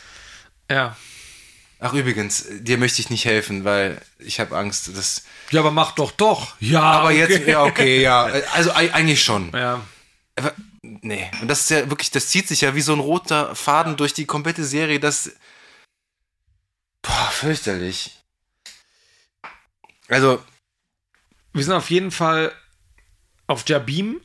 Ja. 0.70 0.96
Ach, 1.82 1.92
übrigens, 1.94 2.44
dir 2.61 2.78
möchte 2.78 3.01
ich 3.01 3.11
nicht 3.11 3.24
helfen, 3.24 3.64
weil 3.64 4.01
ich 4.18 4.38
habe 4.38 4.57
Angst, 4.57 4.96
dass. 4.96 5.22
Ja, 5.51 5.61
aber 5.61 5.70
mach 5.70 5.92
doch 5.92 6.12
doch. 6.12 6.55
Ja, 6.61 6.80
Aber 6.82 7.11
jetzt, 7.11 7.34
okay. 7.40 7.51
ja, 7.51 7.64
okay, 7.64 8.03
ja. 8.03 8.24
Also, 8.55 8.72
ei- 8.72 8.92
eigentlich 8.92 9.22
schon. 9.22 9.51
Ja. 9.53 9.80
Aber, 10.36 10.53
nee. 10.82 11.30
Und 11.40 11.48
das 11.48 11.62
ist 11.62 11.70
ja 11.70 11.88
wirklich, 11.90 12.11
das 12.11 12.28
zieht 12.28 12.48
sich 12.48 12.61
ja 12.61 12.74
wie 12.74 12.82
so 12.82 12.92
ein 12.92 13.01
roter 13.01 13.55
Faden 13.57 13.96
durch 13.96 14.12
die 14.14 14.26
komplette 14.26 14.62
Serie, 14.64 15.01
das. 15.01 15.30
Boah, 17.03 17.28
fürchterlich. 17.32 18.16
Also, 20.09 20.42
Wir 21.53 21.64
sind 21.64 21.72
auf 21.74 21.90
jeden 21.90 22.11
Fall 22.11 22.53
auf 23.46 23.64
Jabim, 23.68 24.20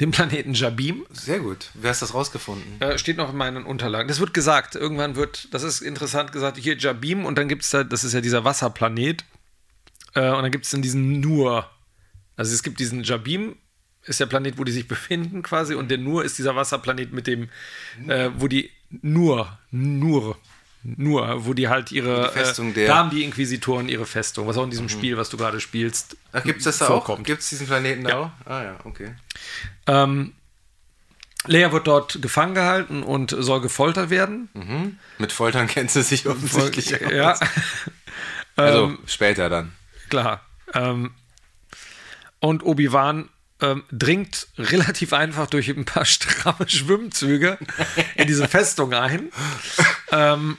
dem 0.00 0.10
Planeten 0.10 0.54
Jabim. 0.54 1.06
sehr 1.10 1.40
gut. 1.40 1.70
Wer 1.74 1.90
hast 1.90 2.02
das 2.02 2.12
rausgefunden? 2.14 2.80
Äh, 2.80 2.98
steht 2.98 3.16
noch 3.16 3.30
in 3.30 3.36
meinen 3.36 3.64
Unterlagen. 3.64 4.08
Das 4.08 4.20
wird 4.20 4.34
gesagt. 4.34 4.74
Irgendwann 4.74 5.16
wird, 5.16 5.52
das 5.54 5.62
ist 5.62 5.80
interessant 5.80 6.32
gesagt, 6.32 6.56
hier 6.58 6.76
Jabim 6.76 7.24
und 7.24 7.36
dann 7.36 7.48
gibt 7.48 7.62
es 7.62 7.70
da, 7.70 7.84
das 7.84 8.04
ist 8.04 8.12
ja 8.12 8.20
dieser 8.20 8.44
Wasserplanet. 8.44 9.24
Äh, 10.14 10.30
und 10.30 10.42
dann 10.42 10.50
gibt 10.50 10.64
es 10.64 10.70
dann 10.70 10.82
diesen 10.82 11.20
Nur. 11.20 11.70
Also 12.36 12.52
es 12.54 12.62
gibt 12.62 12.80
diesen 12.80 13.02
Jabim 13.04 13.56
ist 14.04 14.18
der 14.20 14.26
Planet, 14.26 14.56
wo 14.58 14.64
die 14.64 14.72
sich 14.72 14.88
befinden 14.88 15.42
quasi 15.42 15.74
und 15.74 15.90
der 15.90 15.98
Nur 15.98 16.24
ist 16.24 16.38
dieser 16.38 16.56
Wasserplanet 16.56 17.12
mit 17.12 17.26
dem, 17.26 17.50
äh, 18.08 18.30
wo 18.36 18.48
die 18.48 18.70
Nur, 18.88 19.58
Nur, 19.70 20.38
nur, 20.82 21.44
wo 21.44 21.52
die 21.54 21.68
halt 21.68 21.92
ihre 21.92 22.28
Die 22.28 22.38
Festung 22.38 22.70
äh, 22.70 22.74
der- 22.74 22.86
da 22.88 22.96
haben 22.96 23.10
die 23.10 23.22
Inquisitoren 23.22 23.88
ihre 23.88 24.06
Festung, 24.06 24.46
was 24.46 24.56
auch 24.56 24.64
in 24.64 24.70
diesem 24.70 24.88
Spiel, 24.88 25.16
was 25.16 25.28
du 25.28 25.36
gerade 25.36 25.60
spielst, 25.60 26.16
Ach, 26.32 26.42
gibt's 26.42 26.64
das 26.64 26.78
da 26.78 26.86
vorkommt. 26.86 27.20
auch? 27.20 27.24
Gibt's 27.24 27.48
diesen 27.50 27.66
Planeten 27.66 28.04
da 28.04 28.10
Ja. 28.10 28.18
auch? 28.18 28.30
Ah 28.46 28.62
ja, 28.62 28.78
okay. 28.84 29.14
Ähm, 29.86 30.32
Leia 31.46 31.72
wird 31.72 31.86
dort 31.86 32.20
gefangen 32.22 32.54
gehalten 32.54 33.02
und 33.02 33.34
soll 33.38 33.60
gefoltert 33.62 34.10
werden. 34.10 34.98
Mit 35.18 35.32
Foltern 35.32 35.66
kennt 35.68 35.90
sie 35.90 36.02
sich 36.02 36.26
offensichtlich 36.26 37.04
aus. 37.04 37.12
Ja, 37.12 37.38
Also 38.56 38.84
Ähm, 38.86 38.98
später 39.06 39.48
dann. 39.48 39.72
klar. 40.08 40.42
Ähm, 40.74 41.12
und 42.40 42.62
Obi-Wan 42.64 43.28
ähm, 43.62 43.84
dringt 43.92 44.48
relativ 44.58 45.12
einfach 45.12 45.46
durch 45.46 45.68
ein 45.68 45.84
paar 45.84 46.04
stramme 46.06 46.68
Schwimmzüge 46.68 47.58
in 48.16 48.26
diese 48.26 48.48
Festung 48.48 48.92
ein, 48.94 49.30
ähm, 50.12 50.56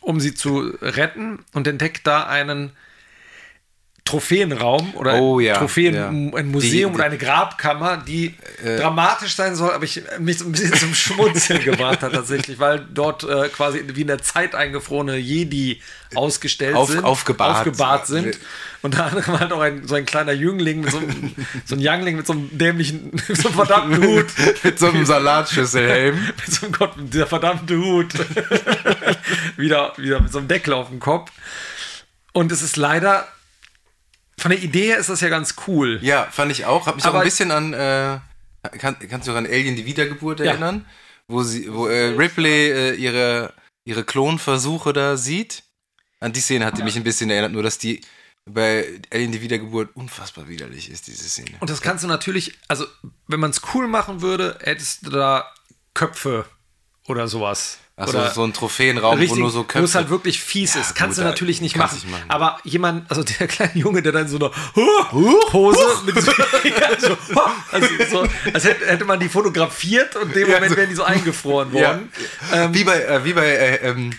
um 0.00 0.20
sie 0.20 0.34
zu 0.34 0.60
retten 0.80 1.44
und 1.52 1.66
entdeckt 1.66 2.06
da 2.06 2.24
einen 2.26 2.72
Trophäenraum 4.10 4.94
oder 4.94 5.14
Oh 5.20 5.40
ja, 5.40 5.56
Trophäen, 5.56 5.94
ja. 5.94 6.08
ein 6.08 6.50
Museum 6.50 6.92
Die- 6.92 6.94
Äh, 6.94 6.94
oder 6.94 7.04
eine 7.04 7.18
Grabkammer, 7.18 7.96
die 7.98 8.34
dramatisch 8.64 9.34
sein 9.34 9.54
soll, 9.56 9.70
aber 9.72 9.84
ich 9.84 10.02
mich 10.18 10.38
so 10.38 10.44
ein 10.44 10.52
bisschen 10.52 10.74
zum 10.74 10.94
Schmunzeln 10.94 11.62
gebracht 11.64 12.02
hat 12.02 12.12
tatsächlich, 12.12 12.58
weil 12.58 12.86
dort 12.92 13.24
äh, 13.24 13.48
quasi 13.48 13.82
wie 13.94 14.02
in 14.02 14.06
der 14.08 14.22
Zeit 14.22 14.54
eingefrorene 14.54 15.16
Jedi 15.16 15.80
ausgestellt 16.14 16.74
Auf- 16.76 16.90
sind, 16.90 17.04
aufgebahrt. 17.04 17.58
aufgebahrt 17.58 18.06
sind. 18.06 18.38
Unter 18.82 19.04
anderem 19.04 19.38
halt 19.38 19.52
auch 19.52 19.60
ein, 19.60 19.86
so 19.86 19.94
ein 19.94 20.06
kleiner 20.06 20.32
Jüngling 20.32 20.80
mit 20.80 20.90
so 20.90 20.96
einem, 20.98 21.34
so 21.66 21.74
ein 21.76 21.80
Youngling 21.86 22.16
mit 22.16 22.26
so 22.26 22.32
einem 22.32 22.48
dämlichen, 22.56 23.10
mit 23.12 23.36
so 23.36 23.48
einem 23.48 23.54
verdammten 23.56 24.02
Hut. 24.02 24.26
Mit 24.64 24.78
so 24.78 24.86
einem 24.88 25.04
Salatschüsselhelm. 25.04 26.14
mit 26.46 26.46
so 26.54 26.64
einem 26.66 26.72
Gott, 26.72 26.92
dieser 26.96 27.26
verdammte 27.26 27.76
Hut. 27.76 28.08
wieder, 29.56 29.92
wieder 29.96 30.20
mit 30.20 30.32
so 30.32 30.38
einem 30.38 30.48
Deckel 30.48 30.72
auf 30.72 30.88
dem 30.88 31.00
Kopf. 31.00 31.30
Und 32.32 32.52
es 32.52 32.62
ist 32.62 32.76
leider, 32.76 33.28
von 34.40 34.50
der 34.50 34.60
Idee 34.62 34.86
her 34.88 34.98
ist 34.98 35.08
das 35.08 35.20
ja 35.20 35.28
ganz 35.28 35.54
cool. 35.66 35.98
Ja, 36.02 36.26
fand 36.30 36.50
ich 36.52 36.64
auch. 36.64 36.86
Hab 36.86 36.96
mich 36.96 37.04
auch 37.04 37.10
Aber- 37.10 37.20
ein 37.20 37.24
bisschen 37.24 37.50
an, 37.50 37.72
äh, 37.72 38.18
kann, 38.78 38.96
kannst 39.08 39.26
du 39.28 39.32
dich 39.32 39.38
an 39.38 39.46
Alien 39.46 39.76
die 39.76 39.86
Wiedergeburt 39.86 40.40
Ja. 40.40 40.46
erinnern? 40.46 40.86
Wo 41.28 41.42
sie, 41.42 41.72
wo 41.72 41.86
äh, 41.86 42.08
Ripley 42.16 42.70
äh, 42.72 42.94
ihre, 42.94 43.52
ihre 43.84 44.04
Klonversuche 44.04 44.92
da 44.92 45.16
sieht. 45.16 45.62
An 46.18 46.32
die 46.32 46.40
Szene 46.40 46.66
hat 46.66 46.76
die 46.76 46.82
mich 46.82 46.96
ein 46.96 47.04
bisschen 47.04 47.30
erinnert, 47.30 47.52
nur 47.52 47.62
dass 47.62 47.78
die 47.78 48.00
bei 48.46 49.00
Alien 49.12 49.32
die 49.32 49.40
Wiedergeburt 49.42 49.94
unfassbar 49.94 50.48
widerlich 50.48 50.90
ist, 50.90 51.06
diese 51.06 51.28
Szene. 51.28 51.52
Und 51.60 51.70
das 51.70 51.80
kannst 51.82 52.02
du 52.04 52.08
natürlich, 52.08 52.58
also 52.68 52.84
wenn 53.28 53.38
man 53.40 53.50
es 53.50 53.60
cool 53.74 53.86
machen 53.86 54.20
würde, 54.22 54.58
hättest 54.62 55.06
du 55.06 55.10
da 55.10 55.50
Köpfe 55.94 56.46
oder 57.06 57.28
sowas. 57.28 57.78
Achso, 58.00 58.18
oder 58.18 58.30
so 58.30 58.44
ein 58.44 58.52
Trophäenraum, 58.52 59.18
richtig, 59.18 59.36
wo 59.36 59.42
nur 59.42 59.50
so 59.50 59.58
wo 59.58 59.62
es 59.62 59.68
Köpfe. 59.68 59.94
halt 59.94 60.10
wirklich 60.10 60.40
fies 60.40 60.76
ist. 60.76 60.94
Kannst 60.94 61.16
gut, 61.16 61.18
du 61.18 61.22
da 61.22 61.28
natürlich 61.30 61.60
nicht 61.60 61.76
machen. 61.76 61.94
nicht 61.94 62.10
machen. 62.10 62.24
Aber 62.28 62.58
jemand, 62.64 63.10
also 63.10 63.22
der 63.22 63.46
kleine 63.46 63.72
Junge, 63.74 64.02
der 64.02 64.12
dann 64.12 64.28
so 64.28 64.36
eine 64.38 64.50
Pose 65.50 65.78
mit 66.06 66.20
so, 66.20 66.30
ja, 66.64 66.98
so, 66.98 67.16
also 67.70 67.88
so, 68.10 68.26
als 68.52 68.64
hätte, 68.64 68.86
hätte 68.86 69.04
man 69.04 69.20
die 69.20 69.28
fotografiert 69.28 70.16
und 70.16 70.28
in 70.28 70.32
dem 70.32 70.48
Ja, 70.48 70.54
Moment 70.56 70.76
wären 70.76 70.88
die 70.88 70.94
so 70.94 71.04
eingefroren 71.04 71.74
Ja. 71.74 72.00
worden. 72.52 72.74
wie 72.74 72.84
bei, 72.84 73.00
äh, 73.02 73.24
wie 73.24 73.32
bei 73.32 73.46
äh, 73.46 73.88
ähm, 73.90 74.10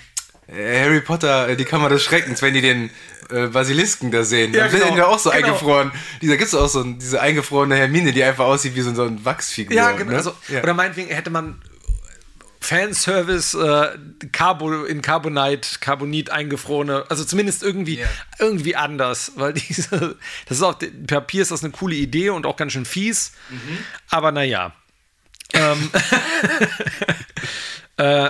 äh, 0.48 0.84
Harry 0.84 1.02
Potter, 1.02 1.50
äh, 1.50 1.56
die 1.56 1.66
Kammer 1.66 1.90
des 1.90 2.04
Schreckens, 2.04 2.42
wenn 2.42 2.54
die 2.54 2.62
den 2.62 2.90
äh, 3.30 3.48
Basilisken 3.48 4.12
da 4.12 4.24
sehen. 4.24 4.54
Ja, 4.54 4.62
dann 4.64 4.72
sind 4.72 4.82
genau, 4.82 4.92
die 4.94 4.98
ja 5.00 5.08
auch 5.08 5.20
so 5.20 5.30
genau. 5.30 5.46
eingefroren. 5.48 5.92
Dieser 6.22 6.38
gibt 6.38 6.48
es 6.50 6.56
auch 6.56 6.68
so 6.68 6.84
diese 6.84 7.22
eingefrorene 7.22 7.76
Hermine, 7.76 8.12
die 8.12 8.24
einfach 8.24 8.46
aussieht 8.46 8.76
wie 8.76 8.82
so, 8.82 8.94
so 8.94 9.04
ein 9.04 9.24
Wachsfigur. 9.24 9.76
Ja, 9.76 9.92
genau. 9.92 10.12
Ne? 10.12 10.18
Also, 10.18 10.34
ja. 10.50 10.62
Oder 10.62 10.74
meinetwegen 10.74 11.10
hätte 11.10 11.30
man 11.30 11.62
Fanservice 12.62 13.56
äh, 13.56 13.98
Carbo, 14.32 14.84
in 14.86 15.02
Carbonite, 15.02 15.80
Carbonit 15.80 16.30
eingefrorene, 16.30 17.06
also 17.10 17.26
zumindest 17.26 17.64
irgendwie, 17.64 18.00
Ja. 18.00 18.08
irgendwie 18.40 18.76
anders, 18.76 19.32
weil 19.36 19.54
diese, 19.70 20.16
das 20.46 20.58
ist 20.58 20.64
auf 20.64 20.76
Papier 21.08 21.42
ist 21.42 21.52
das 21.52 21.64
eine 21.64 21.72
coole 21.74 21.96
Idee 21.96 22.30
und 22.30 22.46
auch 22.46 22.56
ganz 22.56 22.72
schön 22.74 22.86
fies, 22.86 23.34
Mhm. 23.50 23.78
aber 24.10 24.32
naja. 24.32 24.74
Ähm, 25.54 25.90
äh, 27.98 28.30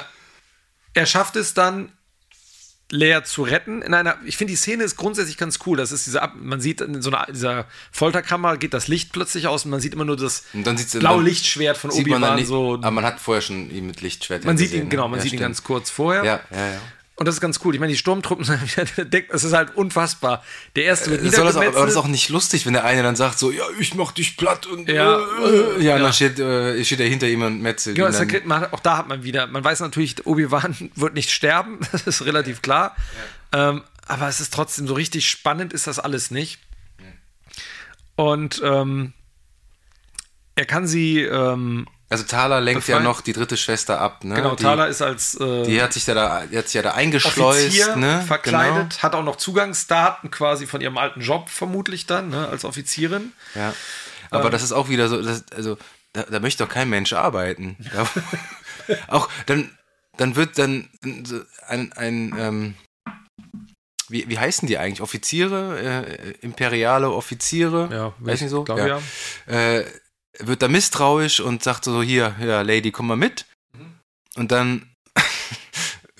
er 0.93 1.05
schafft 1.05 1.35
es 1.35 1.53
dann, 1.53 1.91
Leia 2.91 3.23
zu 3.23 3.43
retten 3.43 3.81
in 3.81 3.93
einer, 3.93 4.17
ich 4.25 4.37
finde 4.37 4.51
die 4.51 4.57
Szene 4.57 4.83
ist 4.83 4.97
grundsätzlich 4.97 5.37
ganz 5.37 5.59
cool, 5.65 5.77
das 5.77 5.91
ist 5.91 6.05
diese, 6.05 6.21
man 6.35 6.59
sieht 6.61 6.81
in 6.81 7.01
so 7.01 7.09
einer, 7.09 7.25
dieser 7.31 7.65
Folterkammer 7.91 8.57
geht 8.57 8.73
das 8.73 8.87
Licht 8.87 9.13
plötzlich 9.13 9.47
aus 9.47 9.65
und 9.65 9.71
man 9.71 9.79
sieht 9.79 9.93
immer 9.93 10.05
nur 10.05 10.17
das 10.17 10.43
Und 10.53 10.67
dann 10.67 10.77
sieht's- 10.77 10.99
blaue 10.99 11.23
Lichtschwert 11.23 11.77
von 11.77 11.89
Obi-Wan 11.91 12.35
nicht, 12.35 12.47
so 12.47 12.75
aber 12.75 12.91
man 12.91 13.05
hat 13.05 13.19
vorher 13.19 13.41
schon 13.41 13.71
ihn 13.71 13.87
mit 13.87 14.01
Lichtschwert 14.01 14.43
man 14.45 14.57
sieht 14.57 14.73
ihn, 14.73 14.89
genau, 14.89 15.07
man 15.07 15.17
ne? 15.17 15.23
sieht 15.23 15.33
ja, 15.33 15.37
ihn 15.39 15.41
ganz 15.41 15.63
kurz 15.63 15.89
vorher. 15.89 16.23
Ja, 16.23 16.39
ja, 16.51 16.67
ja. 16.73 16.81
Und 17.15 17.27
das 17.27 17.35
ist 17.35 17.41
ganz 17.41 17.59
cool. 17.63 17.73
Ich 17.75 17.79
meine, 17.79 17.91
die 17.91 17.97
Sturmtruppen 17.97 18.45
sind 18.45 18.61
wieder 18.77 19.05
deckt, 19.05 19.33
das 19.33 19.43
ist 19.43 19.53
halt 19.53 19.75
unfassbar. 19.75 20.43
Der 20.75 20.85
erste 20.85 21.11
wird 21.11 21.21
Soll 21.33 21.45
das 21.45 21.55
auch, 21.55 21.61
aber 21.61 21.81
das 21.81 21.91
ist 21.91 21.97
auch 21.97 22.07
nicht 22.07 22.29
lustig, 22.29 22.65
wenn 22.65 22.73
der 22.73 22.83
eine 22.85 23.03
dann 23.03 23.15
sagt 23.15 23.37
so, 23.37 23.51
ja, 23.51 23.63
ich 23.79 23.93
mach 23.93 24.11
dich 24.11 24.37
platt 24.37 24.65
und 24.65 24.89
Ja, 24.89 25.19
äh, 25.19 25.83
ja, 25.83 25.95
und 25.97 26.01
dann 26.01 26.13
steht, 26.13 26.39
äh, 26.39 26.83
steht 26.83 26.99
er 26.99 27.07
hinter 27.07 27.27
ihm 27.27 27.41
und 27.43 27.61
metzelt 27.61 27.95
Genau, 27.95 28.07
dann. 28.09 28.19
erkennt 28.19 28.45
man, 28.47 28.65
auch 28.71 28.79
da 28.79 28.97
hat 28.97 29.07
man 29.07 29.23
wieder, 29.23 29.45
man 29.47 29.63
weiß 29.63 29.81
natürlich, 29.81 30.25
Obi-Wan 30.25 30.91
wird 30.95 31.13
nicht 31.13 31.29
sterben, 31.31 31.79
das 31.91 32.07
ist 32.07 32.25
relativ 32.25 32.61
klar. 32.61 32.95
Ähm, 33.53 33.83
aber 34.07 34.27
es 34.27 34.39
ist 34.39 34.53
trotzdem 34.53 34.87
so 34.87 34.93
richtig 34.93 35.29
spannend, 35.29 35.73
ist 35.73 35.87
das 35.87 35.99
alles 35.99 36.31
nicht. 36.31 36.59
Und 38.15 38.61
ähm, 38.63 39.13
er 40.55 40.65
kann 40.65 40.87
sie, 40.87 41.19
ähm, 41.21 41.87
Also 42.11 42.25
Thaler 42.25 42.59
lenkt 42.59 42.87
ja 42.89 42.97
Befreien- 42.97 43.03
noch 43.05 43.21
die 43.21 43.31
dritte 43.31 43.55
Schwester 43.55 44.01
ab, 44.01 44.25
ne? 44.25 44.35
genau, 44.35 44.55
die, 44.55 44.63
Thaler 44.63 44.89
ist 44.89 45.01
als 45.01 45.35
äh, 45.35 45.63
Die 45.63 45.81
hat 45.81 45.93
sich 45.93 46.03
da, 46.03 46.13
da, 46.13 46.41
hat 46.41 46.65
sich 46.67 46.73
ja 46.73 46.81
da 46.81 46.91
eingeschleust, 46.91 47.67
Offizier 47.67 47.95
ne? 47.95 48.21
verkleidet, 48.27 49.01
hat 49.01 49.15
auch 49.15 49.23
noch 49.23 49.37
Zugangsdaten 49.37 50.29
quasi 50.29 50.67
von 50.67 50.81
ihrem 50.81 50.97
alten 50.97 51.21
Job, 51.21 51.49
vermutlich 51.49 52.07
dann, 52.07 52.29
ne, 52.29 52.49
als 52.49 52.65
Offizierin. 52.65 53.31
Genau. 53.53 53.65
Ja. 53.67 53.73
Aber 54.29 54.49
das 54.49 54.61
ist 54.61 54.73
auch 54.73 54.89
wieder 54.89 55.07
so, 55.07 55.21
das, 55.21 55.45
also 55.55 55.77
da, 56.11 56.23
da 56.23 56.41
möchte 56.41 56.65
doch 56.65 56.71
kein 56.71 56.89
Mensch 56.89 57.13
arbeiten. 57.13 57.77
Da, 57.93 58.07
auch 59.07 59.29
dann, 59.45 59.69
dann 60.17 60.35
wird 60.35 60.57
dann 60.57 60.89
ein, 61.67 61.93
ein 61.93 62.35
ähm, 62.37 62.75
wie, 64.09 64.27
wie 64.27 64.37
heißen 64.37 64.67
die 64.67 64.77
eigentlich? 64.77 65.01
Offiziere, 65.01 65.79
äh, 65.79 66.31
imperiale 66.41 67.11
Offiziere, 67.11 67.89
Ja, 67.91 68.13
weiß 68.19 68.41
nicht 68.41 68.49
so, 68.49 68.63
glaub, 68.65 68.79
ja. 68.79 68.99
Äh, 69.47 69.85
wird 70.47 70.61
da 70.61 70.67
misstrauisch 70.67 71.39
und 71.39 71.63
sagt 71.63 71.85
so, 71.85 72.01
hier, 72.01 72.35
ja, 72.39 72.61
Lady, 72.61 72.91
komm 72.91 73.07
mal 73.07 73.17
mit. 73.17 73.45
Mhm. 73.73 73.99
Und 74.35 74.51
dann, 74.51 74.90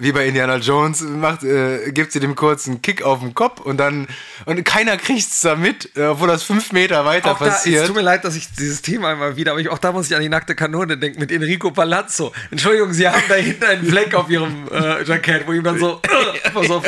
wie 0.01 0.11
bei 0.11 0.25
Indiana 0.25 0.57
Jones, 0.57 1.01
macht, 1.01 1.43
äh, 1.43 1.91
gibt 1.91 2.11
sie 2.11 2.19
dem 2.19 2.35
kurz 2.35 2.67
einen 2.67 2.81
Kick 2.81 3.03
auf 3.03 3.19
den 3.19 3.35
Kopf 3.35 3.61
und 3.61 3.77
dann, 3.77 4.07
und 4.45 4.63
keiner 4.65 4.97
kriegt's 4.97 5.41
da 5.41 5.55
mit, 5.55 5.95
äh, 5.95 6.05
obwohl 6.05 6.27
das 6.27 6.41
fünf 6.41 6.71
Meter 6.71 7.05
weiter 7.05 7.31
Auch 7.31 7.39
da, 7.39 7.45
es 7.45 7.53
passiert. 7.53 7.85
tut 7.85 7.95
mir 7.95 8.01
leid, 8.01 8.25
dass 8.25 8.35
ich 8.35 8.51
dieses 8.51 8.81
Thema 8.81 9.13
immer 9.13 9.37
wieder, 9.37 9.51
aber 9.51 9.61
ich, 9.61 9.69
auch 9.69 9.77
da 9.77 9.91
muss 9.91 10.07
ich 10.09 10.15
an 10.15 10.21
die 10.21 10.29
nackte 10.29 10.55
Kanone 10.55 10.97
denken 10.97 11.19
mit 11.19 11.31
Enrico 11.31 11.69
Palazzo. 11.69 12.33
Entschuldigung, 12.49 12.93
Sie 12.93 13.07
haben 13.07 13.21
da 13.29 13.35
hinten 13.35 13.63
einen 13.63 13.85
Fleck 13.85 14.15
auf 14.15 14.27
Ihrem 14.29 14.67
äh, 14.71 15.03
Jackett, 15.03 15.47
wo 15.47 15.53
ihm 15.53 15.63
dann 15.63 15.77
so, 15.77 16.01
äh, 16.03 16.49
auf, 16.57 16.65
so, 16.65 16.81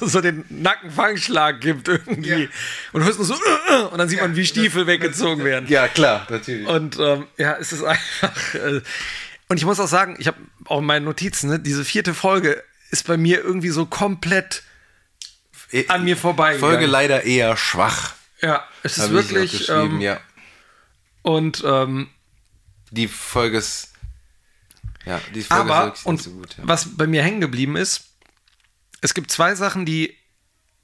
so 0.06 0.20
den 0.22 0.44
Nackenfangschlag 0.48 1.60
gibt 1.60 1.88
irgendwie. 1.88 2.48
Und 2.92 3.04
hörst 3.04 3.18
nur 3.18 3.26
so, 3.26 3.34
äh, 3.34 3.74
äh, 3.74 3.82
und 3.82 3.98
dann 3.98 4.08
sieht 4.08 4.22
man, 4.22 4.34
wie 4.36 4.46
Stiefel 4.46 4.86
weggezogen 4.86 5.44
werden. 5.44 5.68
ja, 5.68 5.86
klar, 5.88 6.26
natürlich. 6.30 6.66
Und 6.66 6.98
ähm, 6.98 7.26
ja, 7.36 7.56
es 7.60 7.72
ist 7.72 7.84
einfach. 7.84 8.32
Äh, 9.50 9.52
und 9.52 9.56
ich 9.56 9.64
muss 9.64 9.80
auch 9.80 9.88
sagen, 9.88 10.16
ich 10.18 10.26
habe 10.26 10.38
auch 10.66 10.78
in 10.78 10.86
meinen 10.86 11.04
Notizen, 11.04 11.50
ne, 11.50 11.58
diese 11.58 11.84
vierte 11.84 12.14
Folge 12.14 12.62
ist 12.90 13.06
bei 13.06 13.16
mir 13.16 13.42
irgendwie 13.42 13.70
so 13.70 13.86
komplett 13.86 14.62
an 15.88 16.04
mir 16.04 16.16
vorbeigegangen. 16.16 16.74
Folge 16.74 16.86
leider 16.86 17.24
eher 17.24 17.56
schwach. 17.56 18.14
Ja, 18.40 18.64
es 18.82 18.98
ist 18.98 19.10
wirklich. 19.10 19.68
Ähm, 19.68 20.00
ja. 20.00 20.20
Und 21.22 21.62
ähm, 21.64 22.08
Die 22.90 23.08
Folge 23.08 23.58
ist. 23.58 23.92
Ja, 25.06 25.20
die 25.34 25.42
Folge 25.42 25.42
ist 25.42 25.52
aber 25.52 25.84
wirklich 25.86 26.06
und 26.06 26.14
nicht 26.14 26.24
so 26.24 26.30
gut. 26.32 26.56
Ja. 26.58 26.64
was 26.66 26.96
bei 26.96 27.06
mir 27.06 27.22
hängen 27.22 27.40
geblieben 27.40 27.76
ist, 27.76 28.10
es 29.00 29.14
gibt 29.14 29.30
zwei 29.30 29.54
Sachen, 29.54 29.86
die 29.86 30.16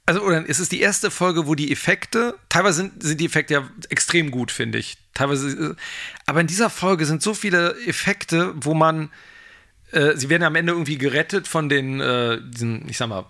also 0.07 0.21
oder 0.21 0.49
es 0.49 0.59
ist 0.59 0.71
die 0.71 0.79
erste 0.79 1.11
Folge, 1.11 1.47
wo 1.47 1.53
die 1.53 1.71
Effekte 1.71 2.39
teilweise 2.49 2.77
sind, 2.77 3.03
sind 3.03 3.19
die 3.19 3.25
Effekte 3.25 3.53
ja 3.53 3.69
extrem 3.89 4.31
gut, 4.31 4.51
finde 4.51 4.79
ich. 4.79 4.97
Teilweise, 5.13 5.49
äh, 5.49 5.75
aber 6.25 6.41
in 6.41 6.47
dieser 6.47 6.69
Folge 6.69 7.05
sind 7.05 7.21
so 7.21 7.33
viele 7.33 7.75
Effekte, 7.85 8.53
wo 8.55 8.73
man 8.73 9.11
äh, 9.91 10.15
sie 10.15 10.29
werden 10.29 10.43
am 10.43 10.55
Ende 10.55 10.71
irgendwie 10.71 10.97
gerettet 10.97 11.47
von 11.47 11.67
den 11.69 11.99
äh, 11.99 12.39
diesen, 12.41 12.87
ich 12.89 12.97
sag 12.97 13.09
mal 13.09 13.25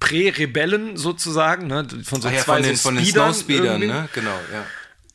Prä-Rebellen 0.00 0.96
sozusagen, 0.96 1.66
ne? 1.66 1.86
von 2.04 2.20
so 2.20 2.28
Ah 2.28 2.32
ja, 2.32 2.40
zwei 2.40 2.56
von 2.56 2.62
den, 2.62 2.76
so 2.76 2.82
von 2.82 2.94
den 2.96 3.04
Speedern 3.04 3.34
Snowspeedern, 3.34 3.80
ne? 3.80 4.08
Genau, 4.14 4.38
ja. 4.52 4.66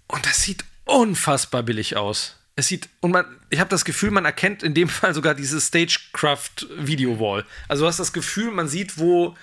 Und 0.08 0.26
das 0.26 0.42
sieht 0.42 0.66
unfassbar 0.86 1.64
billig 1.64 1.96
aus. 1.96 2.38
Es 2.56 2.68
sieht, 2.68 2.90
und 3.02 3.12
man, 3.12 3.26
ich 3.50 3.60
habe 3.60 3.70
das 3.70 3.84
Gefühl, 3.84 4.12
man 4.12 4.26
erkennt 4.26 4.64
in 4.64 4.74
dem 4.74 4.88
Fall 4.88 5.14
sogar 5.14 5.36
diese 5.36 5.60
Stagecraft 5.60 6.68
Video 6.78 7.20
Wall. 7.20 7.46
Also 7.68 7.84
du 7.84 7.88
hast 7.88 8.00
das 8.00 8.14
Gefühl, 8.14 8.52
man 8.52 8.68
sieht, 8.68 8.98
wo 8.98 9.36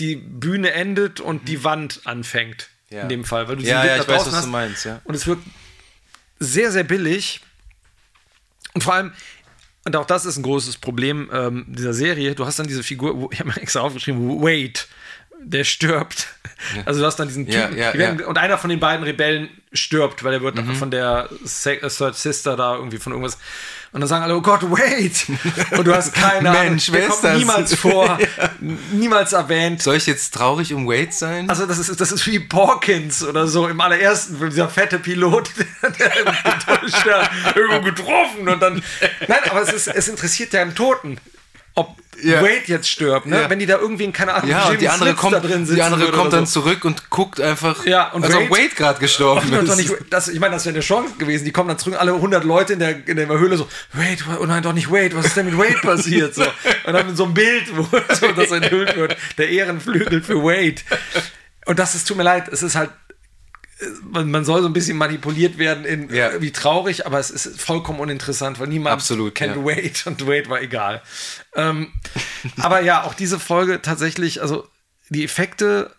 die 0.00 0.16
Bühne 0.16 0.72
endet 0.72 1.20
und 1.20 1.48
die 1.48 1.62
Wand 1.62 2.00
anfängt. 2.04 2.70
ja. 2.90 3.02
in 3.02 3.08
dem 3.08 3.24
Fall, 3.24 3.48
weil 3.48 3.56
du 3.56 3.62
ja, 3.62 3.84
ja, 3.84 3.96
ich 3.98 4.08
weiß, 4.08 4.26
was 4.26 4.32
hast. 4.32 4.46
du 4.46 4.50
meinst, 4.50 4.84
ja. 4.84 5.00
Und 5.04 5.14
es 5.14 5.26
wirkt 5.26 5.44
sehr, 6.40 6.72
sehr 6.72 6.84
billig. 6.84 7.40
Und 8.72 8.82
vor 8.82 8.94
allem, 8.94 9.12
und 9.84 9.96
auch 9.96 10.06
das 10.06 10.24
ist 10.24 10.36
ein 10.36 10.42
großes 10.42 10.78
Problem 10.78 11.30
ähm, 11.32 11.66
dieser 11.68 11.94
Serie, 11.94 12.34
du 12.34 12.46
hast 12.46 12.58
dann 12.58 12.66
diese 12.66 12.82
Figur, 12.82 13.28
ich 13.32 13.38
habe 13.38 13.50
mir 13.50 13.56
extra 13.60 13.80
aufgeschrieben, 13.80 14.42
Wait, 14.42 14.88
der 15.42 15.64
stirbt. 15.64 16.28
Ja. 16.76 16.82
Also 16.84 17.00
du 17.00 17.06
hast 17.06 17.16
dann 17.16 17.28
diesen 17.28 17.46
Typen, 17.46 17.76
ja, 17.76 17.92
ja, 17.92 17.94
werden, 17.94 18.20
und 18.22 18.36
einer 18.36 18.58
von 18.58 18.68
den 18.68 18.80
beiden 18.80 19.04
Rebellen 19.04 19.48
stirbt, 19.72 20.24
weil 20.24 20.34
er 20.34 20.42
wird 20.42 20.56
mhm. 20.56 20.74
von 20.74 20.90
der 20.90 21.30
Third 21.46 22.16
Sister 22.16 22.56
da 22.56 22.74
irgendwie 22.74 22.98
von 22.98 23.12
irgendwas 23.12 23.38
und 23.92 24.00
dann 24.00 24.08
sagen 24.08 24.22
alle, 24.22 24.36
oh 24.36 24.40
Gott, 24.40 24.62
wait! 24.62 25.26
Und 25.76 25.84
du 25.84 25.94
hast 25.94 26.14
keine 26.14 26.48
Mensch, 26.50 26.90
Ahnung, 26.90 27.00
der 27.00 27.08
kommt 27.08 27.24
das? 27.24 27.38
niemals 27.38 27.74
vor, 27.74 28.06
ja. 28.20 28.50
niemals 28.92 29.32
erwähnt. 29.32 29.82
Soll 29.82 29.96
ich 29.96 30.06
jetzt 30.06 30.32
traurig 30.32 30.72
um 30.72 30.86
Wade 30.86 31.10
sein? 31.10 31.50
Also 31.50 31.66
das 31.66 31.78
ist, 31.78 32.00
das 32.00 32.12
ist 32.12 32.24
wie 32.28 32.38
Porkins 32.38 33.24
oder 33.24 33.48
so 33.48 33.66
im 33.66 33.80
allerersten 33.80 34.38
Film, 34.38 34.50
dieser 34.50 34.68
fette 34.68 35.00
Pilot, 35.00 35.50
der 35.98 37.30
irgendwo 37.56 37.82
getroffen 37.82 38.48
und 38.48 38.60
dann... 38.60 38.82
Nein, 39.26 39.38
aber 39.50 39.62
es, 39.62 39.72
ist, 39.72 39.88
es 39.88 40.06
interessiert 40.06 40.52
ja 40.52 40.62
einen 40.62 40.74
Toten 40.76 41.18
ob 41.74 41.96
ja. 42.22 42.42
Wade 42.42 42.62
jetzt 42.66 42.88
stirbt, 42.88 43.26
ne? 43.26 43.42
Ja. 43.42 43.50
Wenn 43.50 43.58
die 43.58 43.66
da 43.66 43.78
irgendwie 43.78 44.04
in 44.04 44.12
keine 44.12 44.34
Ahnung, 44.34 44.50
ja, 44.50 44.74
die 44.74 44.88
andere 44.88 45.14
kommt, 45.14 45.34
da 45.34 45.40
drin 45.40 45.66
Die 45.66 45.80
andere 45.80 46.10
kommt 46.10 46.32
dann 46.32 46.46
so. 46.46 46.60
zurück 46.60 46.84
und 46.84 47.10
guckt 47.10 47.40
einfach, 47.40 47.86
ja, 47.86 48.10
und 48.10 48.24
als 48.24 48.34
Wade, 48.34 48.50
Wade 48.50 48.74
gerade 48.76 49.00
gestorben 49.00 49.52
ist. 49.52 49.76
Nicht, 49.76 49.94
das, 50.10 50.28
ich 50.28 50.40
meine, 50.40 50.54
das 50.54 50.64
wäre 50.64 50.74
eine 50.74 50.82
Chance 50.82 51.14
gewesen. 51.18 51.44
Die 51.44 51.52
kommen 51.52 51.68
dann 51.68 51.78
zurück, 51.78 51.98
alle 51.98 52.12
100 52.12 52.44
Leute 52.44 52.74
in 52.74 52.78
der, 52.78 53.08
in 53.08 53.16
der 53.16 53.28
Höhle 53.28 53.56
so, 53.56 53.68
Wade, 53.92 54.18
oh 54.40 54.46
nein, 54.46 54.62
doch 54.62 54.72
nicht 54.72 54.90
Wade, 54.90 55.16
was 55.16 55.26
ist 55.26 55.36
denn 55.36 55.46
mit 55.46 55.56
Wade 55.56 55.78
passiert? 55.82 56.34
So. 56.34 56.44
Und 56.84 56.92
dann 56.92 57.16
so 57.16 57.24
einem 57.24 57.34
Bild, 57.34 57.76
wo 57.76 57.82
so, 58.14 58.32
das 58.32 58.50
enthüllt 58.50 58.96
wird, 58.96 59.16
der 59.38 59.48
Ehrenflügel 59.48 60.22
für 60.22 60.42
Wade. 60.42 60.82
Und 61.66 61.78
das 61.78 61.94
ist, 61.94 62.06
tut 62.06 62.16
mir 62.16 62.22
leid, 62.24 62.48
es 62.48 62.62
ist 62.62 62.74
halt 62.74 62.90
man, 64.02 64.30
man, 64.30 64.44
soll 64.44 64.62
so 64.62 64.68
ein 64.68 64.72
bisschen 64.72 64.96
manipuliert 64.96 65.58
werden 65.58 65.84
in 65.84 66.14
ja. 66.14 66.40
wie 66.40 66.52
traurig, 66.52 67.06
aber 67.06 67.18
es 67.18 67.30
ist 67.30 67.60
vollkommen 67.60 68.00
uninteressant, 68.00 68.58
weil 68.58 68.68
niemand 68.68 68.94
Absolut, 68.94 69.34
kennt 69.34 69.56
ja. 69.56 69.64
Wade 69.64 69.92
und 70.06 70.26
Wade 70.26 70.48
war 70.48 70.60
egal. 70.60 71.02
Ähm, 71.54 71.92
aber 72.58 72.80
ja, 72.80 73.04
auch 73.04 73.14
diese 73.14 73.38
Folge 73.38 73.82
tatsächlich, 73.82 74.42
also 74.42 74.66
die 75.08 75.24
Effekte 75.24 75.94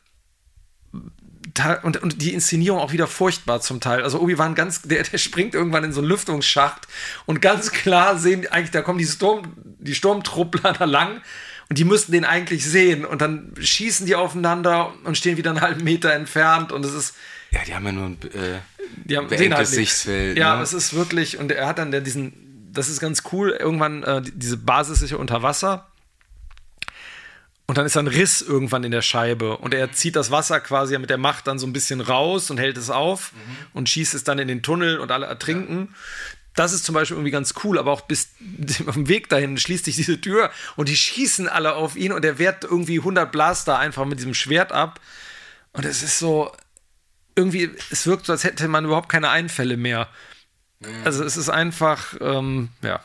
und, 1.83 1.97
und 1.97 2.21
die 2.21 2.33
Inszenierung 2.33 2.79
auch 2.79 2.91
wieder 2.91 3.07
furchtbar 3.07 3.61
zum 3.61 3.79
Teil. 3.79 4.03
Also 4.03 4.19
Obi-Wan 4.19 4.55
ganz, 4.55 4.83
der, 4.83 5.03
der 5.03 5.17
springt 5.17 5.53
irgendwann 5.53 5.83
in 5.83 5.91
so 5.91 5.99
einen 5.99 6.09
Lüftungsschacht 6.09 6.87
und 7.25 7.41
ganz 7.41 7.71
klar 7.71 8.17
sehen 8.17 8.47
eigentlich, 8.51 8.71
da 8.71 8.81
kommen 8.81 8.99
die 8.99 9.05
Sturm, 9.05 9.53
die 9.55 9.95
Sturmtruppler 9.95 10.73
da 10.79 10.85
lang 10.85 11.21
und 11.69 11.77
die 11.77 11.83
müssten 11.83 12.11
den 12.11 12.25
eigentlich 12.25 12.65
sehen 12.65 13.05
und 13.05 13.21
dann 13.21 13.53
schießen 13.59 14.05
die 14.05 14.15
aufeinander 14.15 14.93
und 15.03 15.17
stehen 15.17 15.37
wieder 15.37 15.49
einen 15.49 15.61
halben 15.61 15.83
Meter 15.83 16.13
entfernt 16.13 16.71
und 16.71 16.85
es 16.85 16.93
ist 16.93 17.15
ja, 17.51 17.63
die 17.65 17.75
haben 17.75 17.85
ja 17.85 17.91
nur 17.91 18.05
ein 18.05 18.17
äh, 18.33 18.59
die 19.05 19.17
haben, 19.17 19.29
halt 19.29 19.67
Sichtfeld. 19.67 20.37
Ja, 20.37 20.57
ne? 20.57 20.63
es 20.63 20.73
ist 20.73 20.93
wirklich, 20.93 21.37
und 21.37 21.51
er 21.51 21.67
hat 21.67 21.77
dann 21.77 21.91
diesen, 22.03 22.69
das 22.73 22.89
ist 22.89 22.99
ganz 22.99 23.23
cool, 23.31 23.51
irgendwann, 23.51 24.03
äh, 24.03 24.21
diese 24.21 24.57
Basis 24.57 25.01
ist 25.01 25.11
ja 25.11 25.17
unter 25.17 25.41
Wasser. 25.43 25.87
Und 27.67 27.77
dann 27.77 27.85
ist 27.85 27.95
ein 27.95 28.07
Riss 28.07 28.41
irgendwann 28.41 28.83
in 28.83 28.91
der 28.91 29.01
Scheibe 29.01 29.57
und 29.57 29.73
er 29.73 29.93
zieht 29.93 30.17
das 30.17 30.29
Wasser 30.29 30.59
quasi 30.59 30.97
mit 30.97 31.09
der 31.09 31.17
Macht 31.17 31.47
dann 31.47 31.57
so 31.57 31.65
ein 31.65 31.71
bisschen 31.71 32.01
raus 32.01 32.51
und 32.51 32.57
hält 32.57 32.77
es 32.77 32.89
auf 32.89 33.31
mhm. 33.31 33.67
und 33.73 33.87
schießt 33.87 34.13
es 34.13 34.25
dann 34.25 34.39
in 34.39 34.49
den 34.49 34.61
Tunnel 34.61 34.99
und 34.99 35.09
alle 35.09 35.25
ertrinken. 35.25 35.87
Ja. 35.89 35.97
Das 36.55 36.73
ist 36.73 36.83
zum 36.83 36.95
Beispiel 36.95 37.15
irgendwie 37.15 37.31
ganz 37.31 37.53
cool, 37.63 37.79
aber 37.79 37.93
auch 37.93 38.01
bis 38.01 38.31
auf 38.87 38.95
dem 38.95 39.07
Weg 39.07 39.29
dahin 39.29 39.57
schließt 39.57 39.85
sich 39.85 39.95
diese 39.95 40.19
Tür 40.19 40.51
und 40.75 40.89
die 40.89 40.97
schießen 40.97 41.47
alle 41.47 41.75
auf 41.75 41.95
ihn 41.95 42.11
und 42.11 42.25
er 42.25 42.39
wehrt 42.39 42.65
irgendwie 42.65 42.99
100 42.99 43.31
Blaster 43.31 43.79
einfach 43.79 44.03
mit 44.03 44.19
diesem 44.19 44.33
Schwert 44.33 44.73
ab. 44.73 44.99
Und 45.71 45.85
es 45.85 46.03
ist 46.03 46.19
so, 46.19 46.51
irgendwie, 47.35 47.69
es 47.89 48.05
wirkt 48.07 48.25
so, 48.25 48.33
als 48.33 48.43
hätte 48.43 48.67
man 48.67 48.85
überhaupt 48.85 49.09
keine 49.09 49.29
Einfälle 49.29 49.77
mehr. 49.77 50.07
Mhm. 50.79 50.87
Also 51.05 51.23
es 51.23 51.37
ist 51.37 51.49
einfach, 51.49 52.15
ähm, 52.19 52.69
ja. 52.83 53.01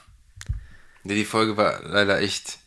Nee, 1.04 1.14
die 1.14 1.24
Folge 1.24 1.56
war 1.56 1.80
leider 1.84 2.20
echt. 2.20 2.58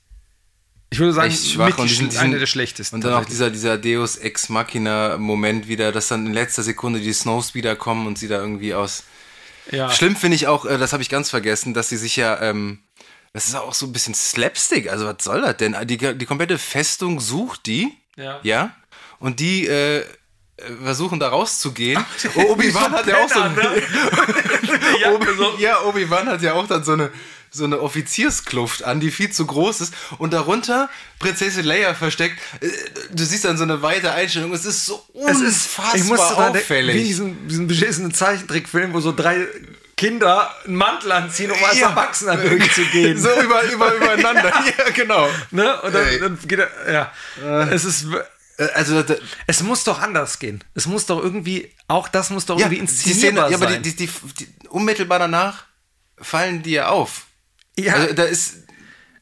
Ich 0.91 0.99
würde 0.99 1.14
sagen, 1.14 1.30
echt 1.30 1.45
schwach 1.45 1.77
und 1.77 1.90
diesen, 1.90 2.18
eine 2.18 2.40
der 2.40 2.48
schlechtesten. 2.48 2.95
Und 2.95 3.03
dann 3.03 3.14
auch 3.14 3.26
dieser, 3.26 3.52
dieser 3.52 3.77
Deus 3.77 4.18
Ex 4.18 4.49
Machina 4.49 5.18
Moment 5.18 5.68
wieder, 5.68 5.91
dass 5.91 6.07
dann 6.07 6.26
in 6.26 6.34
letzter 6.34 6.64
Sekunde 6.64 6.99
die 6.99 7.14
Snows 7.14 7.53
wiederkommen 7.53 8.07
und 8.07 8.18
sie 8.18 8.27
da 8.27 8.40
irgendwie 8.40 8.73
aus. 8.73 9.03
Ja. 9.72 9.91
Schlimm 9.91 10.15
finde 10.15 10.36
ich 10.36 10.48
auch, 10.48 10.65
äh, 10.65 10.80
das 10.80 10.94
habe 10.94 11.03
ich 11.03 11.10
ganz 11.10 11.30
vergessen, 11.30 11.76
dass 11.76 11.90
sie 11.90 11.98
sich 11.98 12.15
ja, 12.15 12.41
ähm, 12.41 12.80
das 13.34 13.48
ist 13.48 13.56
auch 13.56 13.76
so 13.76 13.86
ein 13.86 13.94
bisschen 13.94 14.15
Slapstick. 14.15 14.90
Also 14.90 15.06
was 15.06 15.18
soll 15.22 15.41
das 15.41 15.57
denn? 15.57 15.76
Die, 15.84 15.98
die 15.98 16.26
komplette 16.26 16.57
Festung 16.57 17.19
sucht 17.19 17.68
die. 17.68 17.91
Ja. 18.15 18.40
Ja. 18.41 18.76
Und 19.19 19.40
die 19.40 19.68
äh, 19.68 20.06
versuchen 20.84 21.19
da 21.19 21.30
rauszugehen. 21.30 22.03
Obi-Wan 22.36 22.91
hat 22.91 23.07
ja 23.07 23.18
auch 23.18 23.30
so, 23.30 23.40
ne? 23.40 23.81
Obi, 25.14 25.64
ja, 25.64 25.81
Obi-Wan 25.84 26.27
hat 26.27 26.41
ja 26.41 26.53
auch 26.53 26.68
dann 26.68 26.84
so 26.84 26.94
eine 26.94 27.11
so 27.52 27.64
eine 27.64 27.81
Offizierskluft 27.81 28.84
an, 28.84 28.99
die 28.99 29.11
viel 29.11 29.31
zu 29.31 29.45
groß 29.45 29.81
ist 29.81 29.94
und 30.18 30.34
darunter 30.34 30.90
Prinzessin 31.18 31.65
Leia 31.65 31.94
versteckt. 31.94 32.40
Äh, 32.61 32.68
du 33.11 33.26
siehst 33.26 33.45
dann 33.45 33.57
so 33.57 33.64
eine 33.64 33.81
weite 33.81 34.11
Einstellung. 34.11 34.53
Es 34.53 34.65
ist 34.65 34.86
so 34.86 35.03
unfassbar 35.14 35.95
es 35.95 36.02
ist, 36.02 36.06
ich 36.06 36.19
auffällig. 36.19 36.95
Wie 36.95 37.03
diesen, 37.03 37.48
diesen 37.48 37.68
beschissenen 37.68 38.14
Zeichentrickfilm, 38.14 38.94
wo 38.94 38.99
so 38.99 39.11
drei 39.11 39.48
Kinder 39.98 40.56
einen 40.65 40.76
Mantel 40.76 41.11
anziehen, 41.11 41.52
um 41.52 41.61
als 41.64 41.80
ja. 41.80 41.90
Erwachsener 41.90 42.38
durchzugehen. 42.38 43.18
So 43.22 43.30
über, 43.41 43.64
über, 43.64 43.95
übereinander. 43.95 44.53
ja, 44.77 44.90
genau. 44.94 45.27
Ne? 45.52 45.81
Und 45.81 45.94
dann, 45.94 46.06
dann 46.22 46.40
geht 46.48 46.60
er, 46.60 46.91
ja. 46.91 47.11
Äh. 47.44 47.73
Es 47.73 47.84
ist 47.84 48.07
also 48.73 49.03
es 49.48 49.64
muss 49.64 49.84
doch 49.84 49.99
anders 49.99 50.40
gehen. 50.40 50.64
Es 50.76 50.86
muss 50.86 51.06
doch 51.06 51.22
irgendwie, 51.22 51.72
auch 51.88 52.07
das 52.07 52.30
muss 52.30 52.45
doch 52.45 52.57
ja, 52.60 52.65
irgendwie 52.65 52.80
inszenierbar 52.80 53.48
Szene, 53.48 53.52
ja, 53.52 53.68
aber 53.68 53.77
die, 53.80 53.95
die, 53.95 54.07
die, 54.07 54.48
unmittelbar 54.69 55.19
danach 55.19 55.65
fallen 56.18 56.61
die 56.61 56.72
ja 56.72 56.90
auf. 56.90 57.27
Ja. 57.77 57.94
Also, 57.94 58.14
da 58.14 58.23
ist 58.23 58.53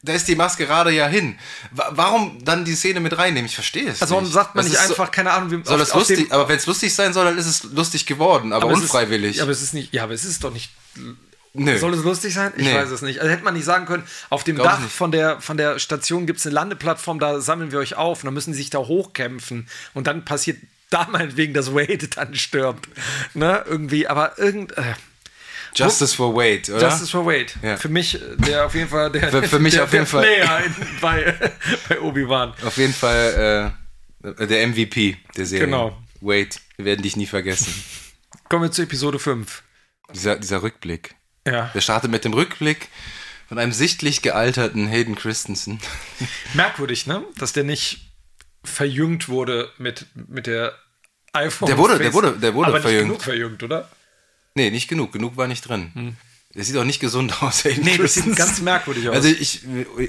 da 0.02 0.12
ist 0.12 0.28
die 0.28 0.36
Maskerade 0.36 0.90
ja 0.92 1.08
hin. 1.08 1.38
Warum 1.72 2.42
dann 2.44 2.64
die 2.64 2.74
Szene 2.74 3.00
mit 3.00 3.18
reinnehmen? 3.18 3.46
Ich 3.46 3.54
verstehe 3.54 3.88
es. 3.90 4.00
Also 4.00 4.14
warum 4.14 4.30
sagt 4.30 4.54
man 4.54 4.64
das 4.64 4.72
nicht 4.72 4.80
einfach, 4.80 5.06
so, 5.06 5.12
keine 5.12 5.32
Ahnung, 5.32 5.50
wie 5.50 5.68
soll 5.68 5.78
das 5.78 5.92
lustig, 5.92 6.32
aber 6.32 6.48
wenn 6.48 6.56
es 6.56 6.66
lustig 6.66 6.94
sein 6.94 7.12
soll, 7.12 7.24
dann 7.24 7.36
ist 7.36 7.46
es 7.46 7.64
lustig 7.64 8.06
geworden, 8.06 8.52
aber, 8.52 8.66
aber 8.66 8.74
unfreiwillig. 8.74 9.32
Ist, 9.32 9.36
ja, 9.38 9.42
aber 9.42 9.52
es 9.52 9.60
ist 9.60 9.74
nicht, 9.74 9.92
ja, 9.92 10.04
aber 10.04 10.14
es 10.14 10.24
ist 10.24 10.44
doch 10.44 10.52
nicht 10.52 10.70
Nö. 11.54 11.78
Soll 11.78 11.94
es 11.94 12.04
lustig 12.04 12.34
sein? 12.34 12.52
Ich 12.56 12.64
nee. 12.64 12.74
weiß 12.74 12.90
es 12.90 13.02
nicht. 13.02 13.20
Also 13.20 13.32
hätte 13.32 13.44
man 13.44 13.54
nicht 13.54 13.64
sagen 13.64 13.86
können, 13.86 14.04
auf 14.30 14.44
dem 14.44 14.56
Glaub 14.56 14.68
Dach 14.68 14.80
von 14.80 15.10
der, 15.10 15.40
von 15.40 15.56
der 15.56 15.78
Station 15.78 16.26
gibt 16.26 16.38
es 16.40 16.46
eine 16.46 16.54
Landeplattform, 16.54 17.18
da 17.18 17.40
sammeln 17.40 17.72
wir 17.72 17.78
euch 17.78 17.96
auf 17.96 18.22
und 18.22 18.26
dann 18.26 18.34
müssen 18.34 18.52
sie 18.52 18.58
sich 18.58 18.70
da 18.70 18.78
hochkämpfen 18.78 19.68
und 19.94 20.06
dann 20.06 20.24
passiert 20.24 20.58
da 20.90 21.08
meinetwegen, 21.10 21.54
dass 21.54 21.74
Wade 21.74 22.08
dann 22.14 22.34
stirbt. 22.34 22.88
Ne, 23.34 23.64
irgendwie, 23.66 24.06
aber 24.06 24.38
irgend. 24.38 24.76
Äh, 24.76 24.94
Justice 25.74 26.16
for 26.16 26.34
Wade, 26.34 26.72
oder? 26.72 26.88
Justice 26.88 27.10
for 27.10 27.26
Wade. 27.26 27.52
Ja. 27.62 27.76
Für 27.76 27.88
mich, 27.88 28.18
der 28.38 28.66
auf 28.66 28.74
jeden 28.74 28.88
Fall, 28.88 29.12
der, 29.12 29.30
für, 29.30 29.42
für 29.42 29.58
mich 29.60 29.74
der, 29.74 29.84
auf 29.84 29.92
jeden 29.92 30.06
Fall. 30.06 30.24
Player 30.24 30.64
in, 30.64 30.74
bei, 31.00 31.34
bei 31.88 32.00
Obi-Wan. 32.00 32.54
Auf 32.64 32.76
jeden 32.78 32.94
Fall 32.94 33.74
äh, 34.24 34.46
der 34.46 34.66
MVP 34.66 35.16
der 35.36 35.46
Serie. 35.46 35.66
Genau. 35.66 35.96
Wade, 36.20 36.48
wir 36.76 36.86
werden 36.86 37.02
dich 37.02 37.16
nie 37.16 37.26
vergessen. 37.26 37.72
Kommen 38.48 38.64
wir 38.64 38.72
zu 38.72 38.82
Episode 38.82 39.18
5. 39.18 39.62
Dieser, 40.14 40.36
dieser 40.36 40.62
Rückblick. 40.62 41.14
Ja. 41.52 41.70
Der 41.74 41.80
startet 41.80 42.10
mit 42.10 42.24
dem 42.24 42.32
Rückblick 42.32 42.88
von 43.48 43.58
einem 43.58 43.72
sichtlich 43.72 44.22
gealterten 44.22 44.86
Hayden 44.86 45.14
Christensen. 45.14 45.80
Merkwürdig, 46.54 47.06
ne? 47.06 47.24
Dass 47.38 47.52
der 47.52 47.64
nicht 47.64 48.12
verjüngt 48.62 49.28
wurde 49.28 49.70
mit, 49.78 50.06
mit 50.14 50.46
der 50.46 50.74
iPhone. 51.32 51.66
Der 51.66 51.78
wurde, 51.78 51.98
der 51.98 52.12
wurde, 52.12 52.32
der 52.38 52.54
wurde 52.54 52.68
Aber 52.68 52.80
verjüngt. 52.80 53.08
Nicht 53.08 53.08
genug 53.08 53.22
verjüngt, 53.22 53.62
oder? 53.62 53.88
Nee, 54.54 54.70
nicht 54.70 54.88
genug. 54.88 55.12
Genug 55.12 55.36
war 55.36 55.46
nicht 55.46 55.68
drin. 55.68 55.90
Hm. 55.94 56.16
Der 56.54 56.64
sieht 56.64 56.76
auch 56.76 56.84
nicht 56.84 57.00
gesund 57.00 57.42
aus. 57.42 57.64
Hayden 57.64 57.84
nee, 57.84 57.96
das 57.96 58.14
sieht 58.14 58.34
ganz 58.36 58.60
merkwürdig 58.60 59.08
aus. 59.08 59.14
Also 59.14 59.28
ich, 59.28 59.60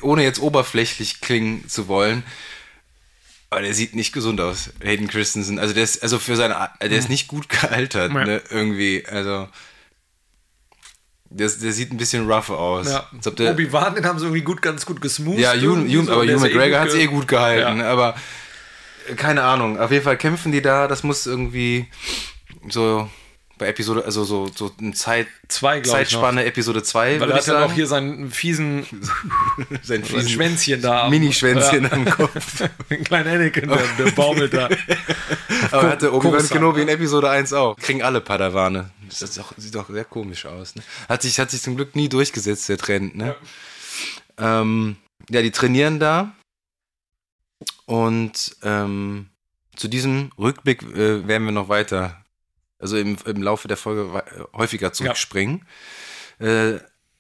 ohne 0.02 0.24
jetzt 0.24 0.40
oberflächlich 0.40 1.22
klingen 1.22 1.68
zu 1.68 1.88
wollen, 1.88 2.24
aber 3.50 3.62
der 3.62 3.74
sieht 3.74 3.96
nicht 3.96 4.14
gesund 4.14 4.40
aus, 4.42 4.72
Hayden 4.84 5.08
Christensen. 5.08 5.60
Also 5.60 5.74
der 5.74 5.84
ist, 5.84 6.02
also 6.02 6.20
für 6.20 6.36
seine, 6.36 6.70
der 6.82 6.92
ist 6.92 7.06
hm. 7.06 7.12
nicht 7.12 7.28
gut 7.28 7.50
gealtert, 7.50 8.14
ja. 8.14 8.26
ne, 8.26 8.42
irgendwie. 8.50 9.06
Also 9.06 9.48
der, 11.30 11.50
der, 11.50 11.72
sieht 11.74 11.92
ein 11.92 11.98
bisschen 11.98 12.30
rough 12.30 12.50
aus. 12.50 12.88
Ja. 12.88 13.08
Obi-Wan, 13.52 13.96
den 13.96 14.06
haben 14.06 14.20
sie 14.20 14.26
irgendwie 14.26 14.42
gut, 14.42 14.62
ganz 14.62 14.86
gut 14.86 15.00
gesmooth. 15.02 15.38
Ja, 15.38 15.54
Hugh, 15.54 15.78
Hugh, 15.88 16.12
aber 16.12 16.24
Hugh 16.24 16.40
McGregor 16.40 16.78
eh 16.78 16.82
hat 16.82 16.88
es 16.88 16.96
eh 16.96 17.06
gut 17.06 17.28
gehalten. 17.28 17.80
Ja. 17.80 17.92
Aber 17.92 18.16
keine 19.16 19.44
Ahnung. 19.44 19.80
Auf 19.80 19.92
jeden 19.92 20.04
Fall 20.04 20.18
kämpfen 20.18 20.52
die 20.52 20.62
da. 20.62 20.88
Das 20.88 21.04
muss 21.04 21.28
irgendwie 21.28 21.88
so 22.68 23.08
bei 23.60 23.68
Episode, 23.68 24.06
also 24.06 24.24
so, 24.24 24.50
so 24.56 24.72
eine 24.80 24.94
Zeit, 24.94 25.28
zwei, 25.50 25.82
Zeitspanne 25.82 26.46
Episode 26.46 26.82
2. 26.82 27.20
Weil 27.20 27.30
er 27.30 27.38
hat 27.38 27.48
dann 27.48 27.64
auch 27.64 27.74
hier 27.74 27.88
seinen 27.88 28.32
fiesen, 28.32 28.86
sein 29.84 30.04
fiesen 30.04 30.30
Schwänzchen 30.30 30.82
da. 30.82 31.10
Mini-Schwänzchen 31.10 31.84
ja. 31.84 31.92
am 31.92 32.06
Kopf. 32.06 32.64
Ein 32.90 33.04
kleiner 33.04 33.32
Anakin, 33.32 33.68
der, 33.68 33.84
der 34.00 34.12
baumelt 34.12 34.54
da. 34.54 34.70
Aber 35.72 35.90
hatte 35.90 36.14
Obi-Wan 36.14 36.50
Kenobi 36.50 36.82
in 36.82 36.88
Episode 36.88 37.30
1 37.30 37.54
auch. 37.54 37.76
Kriegen 37.76 38.02
alle 38.02 38.22
Padawane. 38.22 38.92
Das 39.10 39.38
auch, 39.40 39.54
sieht 39.58 39.76
doch 39.76 39.90
sehr 39.90 40.06
komisch 40.06 40.46
aus. 40.46 40.76
Ne? 40.76 40.84
Hat, 41.08 41.22
sich, 41.22 41.40
hat 41.40 41.52
sich 41.52 41.62
zum 41.62 41.76
Glück 41.76 41.96
nie 41.96 42.10
durchgesetzt, 42.10 42.70
der 42.70 42.78
Trend. 42.78 43.16
Ne? 43.16 43.36
Ja. 44.38 44.62
Ähm, 44.62 44.98
ja, 45.30 45.42
die 45.42 45.52
trainieren 45.52 46.00
da. 46.00 46.36
Und 47.86 48.56
ähm, 48.64 49.30
zu 49.76 49.88
diesem 49.88 50.32
Rückblick 50.38 50.84
äh, 50.84 51.28
werden 51.28 51.46
wir 51.46 51.52
noch 51.52 51.70
weiter, 51.70 52.24
also 52.80 52.98
im, 52.98 53.18
im 53.26 53.42
Laufe 53.42 53.68
der 53.68 53.78
Folge 53.78 54.24
häufiger 54.54 54.94
zurückspringen. 54.94 55.66
Äh, 56.40 56.80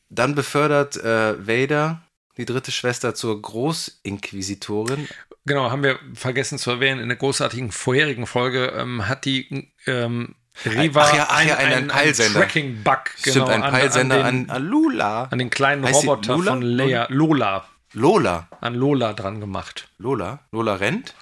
dann 0.10 0.36
befördert 0.36 0.98
äh, 0.98 1.48
Vader 1.48 2.02
die 2.38 2.46
dritte 2.46 2.72
Schwester 2.72 3.14
zur 3.14 3.42
Großinquisitorin. 3.42 5.08
Genau, 5.46 5.72
haben 5.72 5.84
wir 5.84 6.00
vergessen 6.14 6.58
zu 6.58 6.72
erwähnen, 6.72 7.02
in 7.02 7.10
der 7.10 7.18
großartigen 7.18 7.72
vorherigen 7.72 8.28
Folge 8.28 8.68
ähm, 8.68 9.08
hat 9.08 9.26
die 9.26 9.74
ähm, 9.88 10.36
Riva 10.66 11.04
Ach 11.04 11.16
ja, 11.16 11.28
ach 11.30 11.44
ja, 11.44 11.56
einen 11.58 11.88
Peilsender. 11.88 12.40
Tracking-Bug. 12.42 13.00
Stimmt, 13.18 13.34
genau, 13.36 13.48
ein 13.48 13.64
an- 13.64 13.72
Peilsender 13.72 14.26
an, 14.26 14.36
den, 14.46 14.50
an 14.50 14.64
Lula. 14.66 15.24
an 15.32 15.40
den 15.40 15.50
kleinen 15.50 15.86
Heißt 15.86 16.04
Roboter 16.04 16.36
Lula? 16.36 16.52
von 16.52 16.62
Leia. 16.62 17.08
Lola. 17.10 17.68
Lola. 17.94 18.48
An 18.62 18.76
Lola 18.76 19.14
dran 19.14 19.40
gemacht. 19.40 19.88
Lola? 19.98 20.40
Lola 20.52 20.76
rennt? 20.76 21.16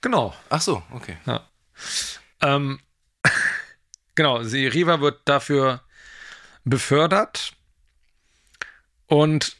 Genau. 0.00 0.34
Ach 0.48 0.60
so, 0.60 0.82
okay. 0.92 1.16
Ja. 1.26 1.46
Ähm, 2.40 2.80
genau, 4.14 4.42
sie, 4.42 4.66
Riva 4.66 5.00
wird 5.00 5.20
dafür 5.26 5.82
befördert. 6.64 7.52
Und 9.06 9.56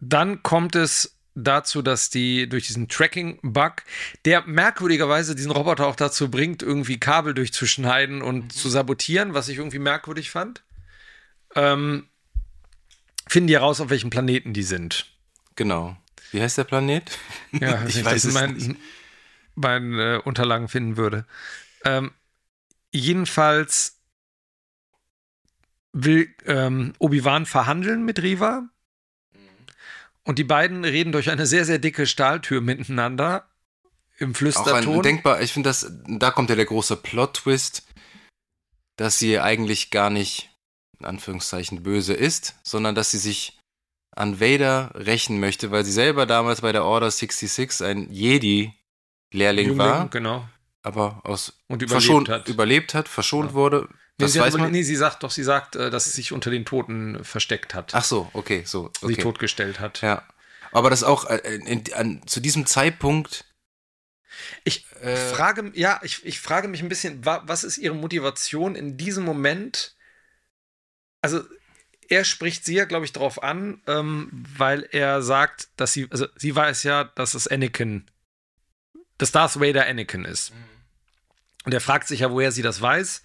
dann 0.00 0.42
kommt 0.42 0.76
es 0.76 1.17
dazu, 1.44 1.82
dass 1.82 2.10
die 2.10 2.48
durch 2.48 2.66
diesen 2.66 2.88
Tracking-Bug, 2.88 3.82
der 4.24 4.42
merkwürdigerweise 4.46 5.34
diesen 5.34 5.50
Roboter 5.50 5.86
auch 5.86 5.96
dazu 5.96 6.30
bringt, 6.30 6.62
irgendwie 6.62 6.98
Kabel 6.98 7.34
durchzuschneiden 7.34 8.22
und 8.22 8.52
zu 8.52 8.68
sabotieren, 8.68 9.34
was 9.34 9.48
ich 9.48 9.58
irgendwie 9.58 9.78
merkwürdig 9.78 10.30
fand, 10.30 10.62
ähm, 11.54 12.08
finden 13.26 13.48
die 13.48 13.54
heraus, 13.54 13.80
auf 13.80 13.90
welchem 13.90 14.10
Planeten 14.10 14.52
die 14.52 14.62
sind. 14.62 15.06
Genau. 15.56 15.96
Wie 16.30 16.40
heißt 16.42 16.58
der 16.58 16.64
Planet? 16.64 17.10
Ja, 17.52 17.84
Ich 17.86 17.96
wenn 17.96 18.04
weiß 18.04 18.24
es 18.24 18.34
meinen, 18.34 18.56
nicht. 18.56 18.76
meinen 19.54 19.98
äh, 19.98 20.20
Unterlagen 20.24 20.68
finden 20.68 20.96
würde. 20.96 21.26
Ähm, 21.84 22.12
jedenfalls 22.92 23.96
will 25.92 26.28
ähm, 26.46 26.92
Obi-Wan 26.98 27.46
verhandeln 27.46 28.04
mit 28.04 28.22
Riva. 28.22 28.68
Und 30.24 30.38
die 30.38 30.44
beiden 30.44 30.84
reden 30.84 31.12
durch 31.12 31.30
eine 31.30 31.46
sehr, 31.46 31.64
sehr 31.64 31.78
dicke 31.78 32.06
Stahltür 32.06 32.60
miteinander 32.60 33.48
im 34.18 34.26
Auch 34.26 34.30
ein 34.30 34.34
Flüsterton. 34.34 35.02
denkbar, 35.02 35.40
ich 35.40 35.52
finde 35.52 35.70
das, 35.70 35.90
da 36.06 36.30
kommt 36.30 36.50
ja 36.50 36.56
der 36.56 36.64
große 36.66 36.96
Plot-Twist, 36.96 37.86
dass 38.96 39.18
sie 39.18 39.38
eigentlich 39.38 39.90
gar 39.90 40.10
nicht, 40.10 40.50
in 40.98 41.06
Anführungszeichen, 41.06 41.82
böse 41.82 42.14
ist, 42.14 42.56
sondern 42.62 42.94
dass 42.94 43.10
sie 43.12 43.18
sich 43.18 43.58
an 44.16 44.40
Vader 44.40 44.90
rächen 44.94 45.38
möchte, 45.38 45.70
weil 45.70 45.84
sie 45.84 45.92
selber 45.92 46.26
damals 46.26 46.60
bei 46.62 46.72
der 46.72 46.84
Order 46.84 47.10
66 47.10 47.86
ein 47.86 48.10
Jedi-Lehrling 48.10 49.78
war, 49.78 50.08
Genau. 50.08 50.48
aber 50.82 51.20
aus 51.24 51.60
Und 51.68 51.82
überlebt 51.82 51.90
verschont, 51.92 52.28
hat. 52.28 52.48
überlebt 52.48 52.94
hat, 52.94 53.08
verschont 53.08 53.50
Ja. 53.50 53.54
wurde. 53.54 53.88
Nee, 54.18 54.24
Das 54.24 54.32
sie, 54.32 54.40
weiß 54.40 54.56
man. 54.56 54.72
nee, 54.72 54.82
sie 54.82 54.96
sagt 54.96 55.22
doch, 55.22 55.30
sie 55.30 55.44
sagt, 55.44 55.76
äh, 55.76 55.90
dass 55.90 56.04
sie 56.04 56.10
sich 56.10 56.32
unter 56.32 56.50
den 56.50 56.64
Toten 56.64 57.22
versteckt 57.24 57.74
hat. 57.74 57.94
Ach 57.94 58.04
so, 58.04 58.28
okay, 58.32 58.62
so. 58.66 58.90
sie 59.00 59.06
Okay. 59.06 59.22
totgestellt 59.22 59.78
hat. 59.80 60.00
Ja. 60.02 60.26
Aber 60.72 60.90
das 60.90 61.04
auch 61.04 61.24
äh, 61.30 61.36
in, 61.36 61.84
an, 61.94 62.22
zu 62.26 62.40
diesem 62.40 62.66
Zeitpunkt. 62.66 63.44
Ich 64.64 64.86
äh, 65.00 65.16
frage, 65.16 65.70
ja, 65.74 66.00
ich, 66.02 66.24
ich 66.26 66.40
frage 66.40 66.68
mich 66.68 66.82
ein 66.82 66.88
bisschen, 66.88 67.24
wa, 67.24 67.42
was 67.46 67.64
ist 67.64 67.78
ihre 67.78 67.94
Motivation 67.94 68.74
in 68.74 68.96
diesem 68.96 69.24
Moment? 69.24 69.96
Also, 71.22 71.42
er 72.08 72.24
spricht 72.24 72.64
sie 72.64 72.74
ja, 72.74 72.84
glaube 72.86 73.04
ich, 73.04 73.12
darauf 73.12 73.42
an, 73.42 73.82
ähm, 73.86 74.28
weil 74.32 74.88
er 74.92 75.22
sagt, 75.22 75.68
dass 75.76 75.92
sie, 75.92 76.08
also 76.10 76.26
sie 76.36 76.54
weiß 76.56 76.82
ja, 76.84 77.04
dass 77.04 77.34
es 77.34 77.46
Anakin, 77.48 78.06
dass 79.18 79.32
Darth 79.32 79.60
Vader 79.60 79.86
Anakin 79.86 80.24
ist. 80.24 80.52
Und 81.64 81.74
er 81.74 81.80
fragt 81.80 82.08
sich 82.08 82.20
ja, 82.20 82.30
woher 82.30 82.50
sie 82.52 82.62
das 82.62 82.80
weiß. 82.80 83.22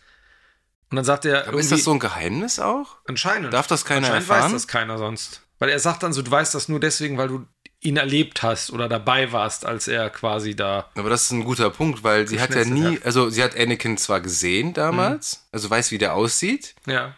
Und 0.94 0.98
dann 0.98 1.06
sagt 1.06 1.26
er, 1.26 1.48
aber 1.48 1.58
ist 1.60 1.72
das 1.72 1.84
so 1.86 1.92
ein 1.92 1.98
Geheimnis 1.98 2.60
auch? 2.60 2.98
anscheinend. 3.08 3.52
Darf 3.52 3.66
das 3.66 3.84
keiner 3.84 4.06
anscheinend 4.06 4.30
erfahren? 4.30 4.44
weiß 4.46 4.52
das 4.52 4.68
keiner 4.68 5.00
sonst. 5.00 5.42
Weil 5.58 5.70
er 5.70 5.80
sagt 5.80 6.04
dann 6.04 6.14
so, 6.14 6.22
du 6.22 6.30
weißt 6.30 6.54
das 6.54 6.70
nur 6.70 6.80
deswegen, 6.80 7.18
weil 7.18 7.30
du 7.30 7.48
ihn 7.80 7.98
erlebt 7.98 8.44
hast 8.44 8.70
oder 8.70 8.88
dabei 8.88 9.32
warst, 9.32 9.66
als 9.66 9.88
er 9.88 10.12
quasi 10.12 10.56
da. 10.56 10.92
Aber 10.94 11.10
das 11.10 11.24
ist 11.24 11.32
ein 11.32 11.46
guter 11.46 11.72
Punkt, 11.72 12.04
weil 12.04 12.28
sie 12.28 12.40
hat 12.40 12.54
ja 12.54 12.64
nie, 12.64 13.00
also 13.04 13.32
sie 13.32 13.42
hat 13.44 13.58
Anakin 13.58 13.98
zwar 13.98 14.22
gesehen 14.22 14.74
damals, 14.76 15.48
also 15.52 15.68
weiß, 15.68 15.90
wie 15.90 15.98
der 15.98 16.14
aussieht, 16.14 16.76
Ja. 16.86 17.16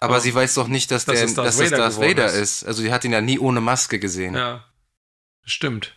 aber, 0.00 0.14
Aber 0.14 0.20
sie 0.20 0.34
weiß 0.34 0.54
doch 0.54 0.66
nicht, 0.66 0.90
dass, 0.90 1.04
dass 1.04 1.14
der, 1.20 1.26
Darth 1.26 1.38
dass 1.46 1.56
das 1.58 1.66
Vader 1.66 1.76
Darth 1.76 1.92
geworden 1.94 2.10
Vader 2.10 2.26
ist. 2.26 2.34
ist. 2.62 2.64
Also 2.64 2.82
sie 2.82 2.92
hat 2.92 3.04
ihn 3.04 3.12
ja 3.12 3.20
nie 3.20 3.38
ohne 3.38 3.60
Maske 3.60 4.00
gesehen. 4.00 4.34
Ja, 4.34 4.64
stimmt. 5.44 5.94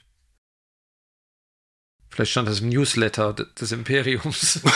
Vielleicht 2.11 2.31
stand 2.31 2.47
das 2.47 2.59
im 2.59 2.69
Newsletter 2.69 3.33
de- 3.33 3.47
des 3.59 3.71
Imperiums. 3.71 4.59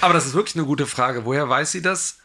Aber 0.00 0.14
das 0.14 0.26
ist 0.26 0.34
wirklich 0.34 0.56
eine 0.56 0.64
gute 0.64 0.86
Frage. 0.86 1.24
Woher 1.24 1.48
weiß 1.48 1.72
sie 1.72 1.82
das? 1.82 2.18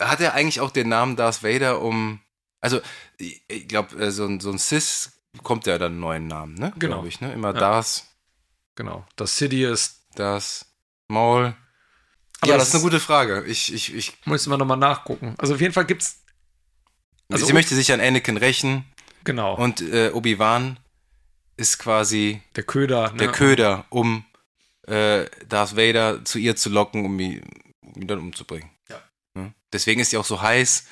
Hat 0.00 0.20
er 0.20 0.34
eigentlich 0.34 0.60
auch 0.60 0.70
den 0.70 0.88
Namen 0.88 1.16
Darth 1.16 1.42
Vader 1.42 1.80
um, 1.80 2.20
also 2.60 2.80
ich, 3.16 3.42
glaube, 3.68 4.10
so 4.12 4.26
ein, 4.26 4.38
so 4.40 4.50
ein 4.50 4.58
Sis 4.58 5.12
bekommt 5.32 5.66
ja 5.66 5.78
dann 5.78 5.92
einen 5.92 6.00
neuen 6.00 6.26
Namen, 6.28 6.54
ne? 6.54 6.72
Genau. 6.78 6.96
Glaube 6.96 7.08
ich, 7.08 7.20
ne? 7.20 7.32
Immer 7.32 7.52
Ja. 7.54 7.60
Darth, 7.60 8.04
Genau. 8.76 9.04
Das 9.16 9.36
Sidious. 9.36 10.04
Darth 10.14 10.66
Maul. 11.08 11.56
Aber 12.40 12.50
ja, 12.52 12.56
das 12.56 12.58
das 12.58 12.68
ist 12.68 12.74
eine 12.76 12.84
gute 12.84 13.00
Frage. 13.00 13.44
Ich, 13.46 13.72
ich, 13.74 13.92
ich, 13.92 14.16
Müssen 14.24 14.50
wir 14.50 14.56
nochmal 14.56 14.76
nachgucken. 14.76 15.34
Also 15.38 15.54
auf 15.54 15.60
jeden 15.60 15.74
Fall 15.74 15.84
gibt's. 15.84 16.22
Also 17.30 17.44
sie 17.44 17.52
möchte 17.52 17.74
sich 17.74 17.92
an 17.92 18.00
Anakin 18.00 18.36
rächen 18.36 18.84
Genau. 19.24 19.56
und 19.56 19.80
äh, 19.80 20.10
Obi-Wan 20.14 20.78
ist 21.56 21.78
quasi 21.78 22.40
der 22.54 22.62
Köder. 22.62 23.10
der 23.18 23.26
ne? 23.26 23.32
Köder, 23.32 23.84
um 23.90 24.24
äh, 24.88 25.26
Darth 25.48 25.76
Vader 25.76 26.24
zu 26.24 26.38
ihr 26.38 26.56
zu 26.56 26.68
locken, 26.70 27.04
um 27.04 27.18
ihn, 27.20 27.42
um 27.82 28.02
ihn 28.02 28.08
dann 28.08 28.18
umzubringen. 28.18 28.70
Ja. 28.88 29.00
Ne? 29.34 29.52
Deswegen 29.72 30.00
ist 30.00 30.10
sie 30.10 30.16
auch 30.16 30.24
so 30.24 30.40
heiß, 30.40 30.86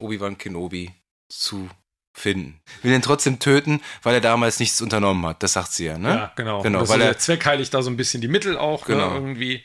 Obi-Wan 0.00 0.38
Kenobi 0.38 0.92
zu 1.28 1.68
finden. 2.16 2.60
Will 2.82 2.92
ihn 2.92 3.02
trotzdem 3.02 3.38
töten, 3.38 3.80
weil 4.02 4.14
er 4.14 4.20
damals 4.20 4.58
nichts 4.60 4.80
unternommen 4.80 5.24
hat. 5.26 5.42
Das 5.42 5.52
sagt 5.52 5.72
sie 5.72 5.84
ja, 5.86 5.98
ne? 5.98 6.08
Ja, 6.08 6.32
genau. 6.36 6.62
Genau, 6.62 6.80
das 6.80 6.88
weil 6.88 7.00
er- 7.00 7.08
der 7.08 7.18
Zweck 7.18 7.44
heiligt 7.46 7.72
da 7.74 7.82
so 7.82 7.90
ein 7.90 7.96
bisschen 7.96 8.20
die 8.20 8.28
Mittel 8.28 8.56
auch. 8.56 8.86
Genau. 8.86 9.10
Ne, 9.10 9.14
irgendwie. 9.16 9.64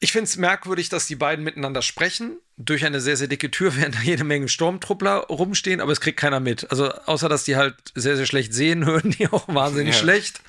Ich 0.00 0.10
finde 0.12 0.24
es 0.24 0.36
merkwürdig, 0.36 0.88
dass 0.88 1.06
die 1.06 1.14
beiden 1.14 1.44
miteinander 1.44 1.80
sprechen. 1.82 2.38
Durch 2.56 2.84
eine 2.84 3.00
sehr, 3.00 3.16
sehr 3.16 3.28
dicke 3.28 3.50
Tür, 3.50 3.76
während 3.76 3.94
da 3.94 4.00
jede 4.00 4.24
Menge 4.24 4.48
Sturmtruppler 4.48 5.26
rumstehen, 5.28 5.80
aber 5.80 5.92
es 5.92 6.00
kriegt 6.00 6.18
keiner 6.18 6.40
mit. 6.40 6.70
Also, 6.70 6.90
außer 6.92 7.28
dass 7.28 7.44
die 7.44 7.56
halt 7.56 7.76
sehr, 7.94 8.16
sehr 8.16 8.26
schlecht 8.26 8.52
sehen, 8.52 8.84
hören 8.86 9.10
die 9.12 9.28
auch 9.28 9.46
wahnsinnig 9.48 9.94
Ja. 9.94 10.00
schlecht. 10.00 10.40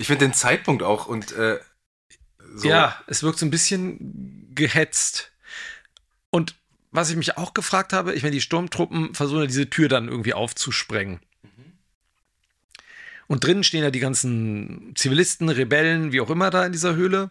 Ich 0.00 0.06
finde 0.06 0.24
den 0.24 0.32
Zeitpunkt 0.32 0.82
auch 0.82 1.04
und 1.04 1.32
äh, 1.32 1.60
so. 2.54 2.66
Ja, 2.66 2.98
es 3.06 3.22
wirkt 3.22 3.38
so 3.38 3.44
ein 3.44 3.50
bisschen 3.50 4.50
gehetzt. 4.54 5.30
Und 6.30 6.54
was 6.90 7.10
ich 7.10 7.16
mich 7.16 7.36
auch 7.36 7.52
gefragt 7.52 7.92
habe, 7.92 8.14
ich 8.14 8.22
meine, 8.22 8.32
die 8.32 8.40
Sturmtruppen 8.40 9.14
versuchen 9.14 9.40
ja 9.42 9.46
diese 9.46 9.68
Tür 9.68 9.88
dann 9.88 10.08
irgendwie 10.08 10.32
aufzusprengen. 10.32 11.20
Und 13.26 13.44
drinnen 13.44 13.62
stehen 13.62 13.82
ja 13.82 13.90
die 13.90 14.00
ganzen 14.00 14.94
Zivilisten, 14.96 15.50
Rebellen, 15.50 16.12
wie 16.12 16.22
auch 16.22 16.30
immer 16.30 16.48
da 16.48 16.64
in 16.64 16.72
dieser 16.72 16.94
Höhle. 16.94 17.28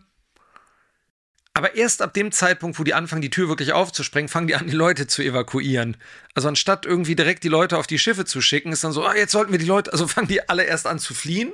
Aber 1.55 1.73
erst 1.75 2.03
ab 2.03 2.13
dem 2.13 2.31
Zeitpunkt, 2.31 2.77
wo 2.77 2.83
die 2.83 2.93
anfangen, 2.93 3.23
die 3.23 3.31
Tür 3.31 3.49
wirklich 3.49 3.73
aufzusprengen, 3.73 4.29
fangen 4.29 4.47
die 4.47 4.55
an, 4.55 4.67
die 4.67 4.75
Leute 4.75 5.07
zu 5.07 5.23
evakuieren. 5.23 5.97
Also 6.35 6.47
anstatt 6.47 6.85
irgendwie 6.85 7.15
direkt 7.15 7.43
die 7.43 7.49
Leute 7.49 7.79
auf 7.79 7.87
die 7.87 7.99
Schiffe 7.99 8.25
zu 8.25 8.41
schicken, 8.41 8.71
ist 8.71 8.83
dann 8.83 8.91
so, 8.91 9.03
ah, 9.03 9.15
jetzt 9.15 9.31
sollten 9.31 9.51
wir 9.51 9.59
die 9.59 9.65
Leute, 9.65 9.91
also 9.91 10.07
fangen 10.07 10.27
die 10.27 10.47
alle 10.47 10.63
erst 10.65 10.85
an 10.85 10.99
zu 10.99 11.15
fliehen. 11.15 11.51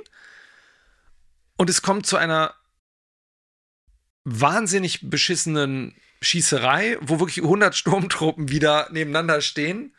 Und 1.56 1.70
es 1.70 1.82
kommt 1.82 2.06
zu 2.06 2.16
einer 2.16 2.54
wahnsinnig 4.24 5.08
beschissenen 5.08 5.94
Schießerei, 6.20 6.98
wo 7.00 7.20
wirklich 7.20 7.42
100 7.44 7.74
Sturmtruppen 7.74 8.48
wieder 8.48 8.88
nebeneinander 8.90 9.40
stehen 9.40 9.94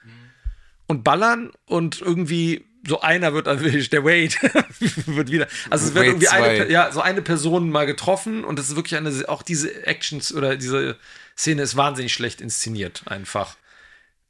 und 0.88 1.04
ballern 1.04 1.52
und 1.66 2.02
irgendwie 2.02 2.66
so 2.88 3.02
einer 3.02 3.34
wird 3.34 3.48
erwischt, 3.48 3.92
der 3.94 4.04
Wade 4.04 4.34
wird 5.08 5.32
wieder, 5.32 5.48
also 5.70 5.88
es 5.88 5.94
wird 5.94 6.06
Wade 6.06 6.08
irgendwie 6.08 6.28
eine, 6.30 6.70
ja, 6.70 6.92
so 6.92 7.02
eine 7.02 7.22
Person 7.22 7.70
mal 7.70 7.86
getroffen 7.86 8.44
und 8.44 8.58
das 8.58 8.70
ist 8.70 8.76
wirklich 8.76 8.96
eine, 8.96 9.12
auch 9.28 9.42
diese 9.44 9.86
Actions 9.86 10.34
oder 10.34 10.56
diese 10.56 10.98
Szene 11.38 11.62
ist 11.62 11.76
wahnsinnig 11.76 12.14
schlecht 12.14 12.42
inszeniert 12.42 13.04
einfach. 13.06 13.56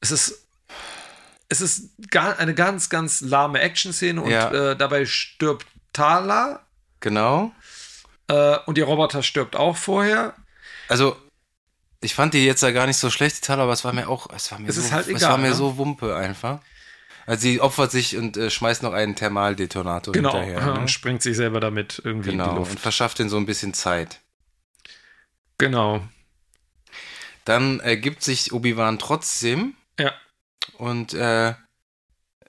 Es 0.02 0.12
ist, 0.12 0.48
es 1.49 1.62
ist 1.62 1.91
eine 2.14 2.54
ganz, 2.54 2.90
ganz 2.90 3.22
lahme 3.22 3.60
Action-Szene 3.62 4.22
und 4.22 4.32
Ja. 4.32 4.72
äh, 4.72 4.76
dabei 4.76 5.06
stirbt 5.06 5.66
Tala 5.94 6.66
Genau. 6.99 7.52
äh, 8.28 8.57
und 8.65 8.78
ihr 8.78 8.86
Roboter 8.86 9.24
stirbt 9.24 9.56
auch 9.56 9.78
vorher. 9.78 10.36
Also, 10.90 11.15
ich 12.02 12.14
fand 12.15 12.34
die 12.34 12.45
jetzt 12.45 12.61
ja 12.64 12.72
gar 12.72 12.88
nicht 12.88 12.98
so 12.98 13.10
schlecht, 13.10 13.38
die 13.38 13.41
Teile, 13.41 13.61
aber 13.64 13.74
es 13.74 13.84
war 13.84 13.94
mir 13.94 14.07
auch, 14.07 14.28
es 14.36 14.52
war 14.52 14.60
mir 14.60 14.68
Es 14.69 14.76
so, 14.76 14.82
ist 14.82 14.91
halt 14.91 15.07
es 15.07 15.15
egal, 15.15 15.32
war 15.32 15.38
mir 15.38 15.49
ne? 15.49 15.56
so 15.56 15.78
Wumpe 15.78 16.15
einfach. 16.15 16.60
Also 17.26 17.41
sie 17.41 17.60
opfert 17.60 17.91
sich 17.91 18.15
und 18.15 18.38
äh, 18.38 18.49
schmeißt 18.49 18.84
noch 18.84 18.94
einen 18.94 19.15
Thermaldetonator 19.15 20.14
Genau, 20.14 20.32
hinterher. 20.34 20.74
und 20.74 20.82
Ne? 20.84 20.88
springt 20.88 21.22
sich 21.22 21.36
selber 21.36 21.60
damit 21.60 22.02
irgendwie 22.06 22.30
in 22.32 22.38
die 22.38 22.44
Genau, 22.44 22.56
Luft. 22.57 22.72
und 22.72 22.80
verschafft 22.80 23.19
ihnen 23.19 23.30
so 23.30 23.36
ein 23.38 23.45
bisschen 23.45 23.74
Zeit. 23.74 24.22
Genau. 25.57 26.02
Dann 27.45 27.80
ergibt 27.80 28.24
sich 28.24 28.53
Obi-Wan 28.53 28.99
trotzdem 28.99 29.76
Ja. 29.99 30.14
und 30.78 31.14
äh, 31.14 31.53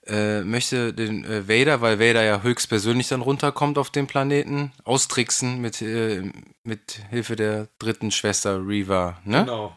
äh, 0.09 0.43
möchte 0.43 0.93
den 0.93 1.25
äh, 1.25 1.49
Vader, 1.49 1.81
weil 1.81 2.01
Vader 2.01 2.23
ja 2.25 2.43
höchstpersönlich 2.43 3.09
dann 3.09 3.21
runterkommt 3.21 3.79
auf 3.79 3.91
den 3.91 4.07
Planeten, 4.07 4.73
austricksen 4.85 5.61
mit, 5.61 5.83
äh, 5.83 6.31
mit 6.63 7.01
Hilfe 7.11 7.37
der 7.37 7.69
dritten 7.79 8.11
Schwester 8.11 8.67
Reva, 8.67 9.21
ne? 9.25 9.41
Genau. 9.41 9.77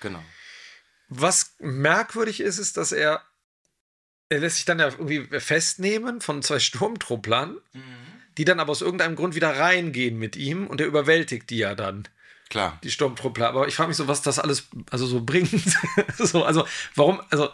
Genau. 0.00 0.22
Was 1.08 1.56
merkwürdig 1.58 2.40
ist, 2.40 2.58
ist, 2.58 2.76
dass 2.76 2.92
er, 2.92 3.22
er 4.28 4.40
lässt 4.40 4.56
sich 4.56 4.64
dann 4.64 4.78
ja 4.78 4.88
irgendwie 4.88 5.24
festnehmen 5.40 6.20
von 6.20 6.42
zwei 6.42 6.58
Sturmtrupplern, 6.60 7.58
die 8.38 8.44
dann 8.44 8.60
aber 8.60 8.70
aus 8.70 8.80
irgendeinem 8.80 9.16
Grund 9.16 9.34
wieder 9.34 9.58
reingehen 9.58 10.18
mit 10.18 10.36
ihm 10.36 10.66
und 10.66 10.80
er 10.80 10.86
überwältigt 10.86 11.50
die 11.50 11.58
ja 11.58 11.74
dann, 11.74 12.08
Klar. 12.48 12.78
die 12.82 12.90
Sturmtruppler. 12.90 13.48
Aber 13.48 13.68
ich 13.68 13.74
frage 13.74 13.88
mich 13.88 13.96
so, 13.96 14.08
was 14.08 14.22
das 14.22 14.38
alles 14.38 14.68
also 14.90 15.06
so 15.06 15.22
bringt. 15.22 15.50
so, 16.18 16.44
also, 16.44 16.66
warum, 16.94 17.20
also, 17.30 17.50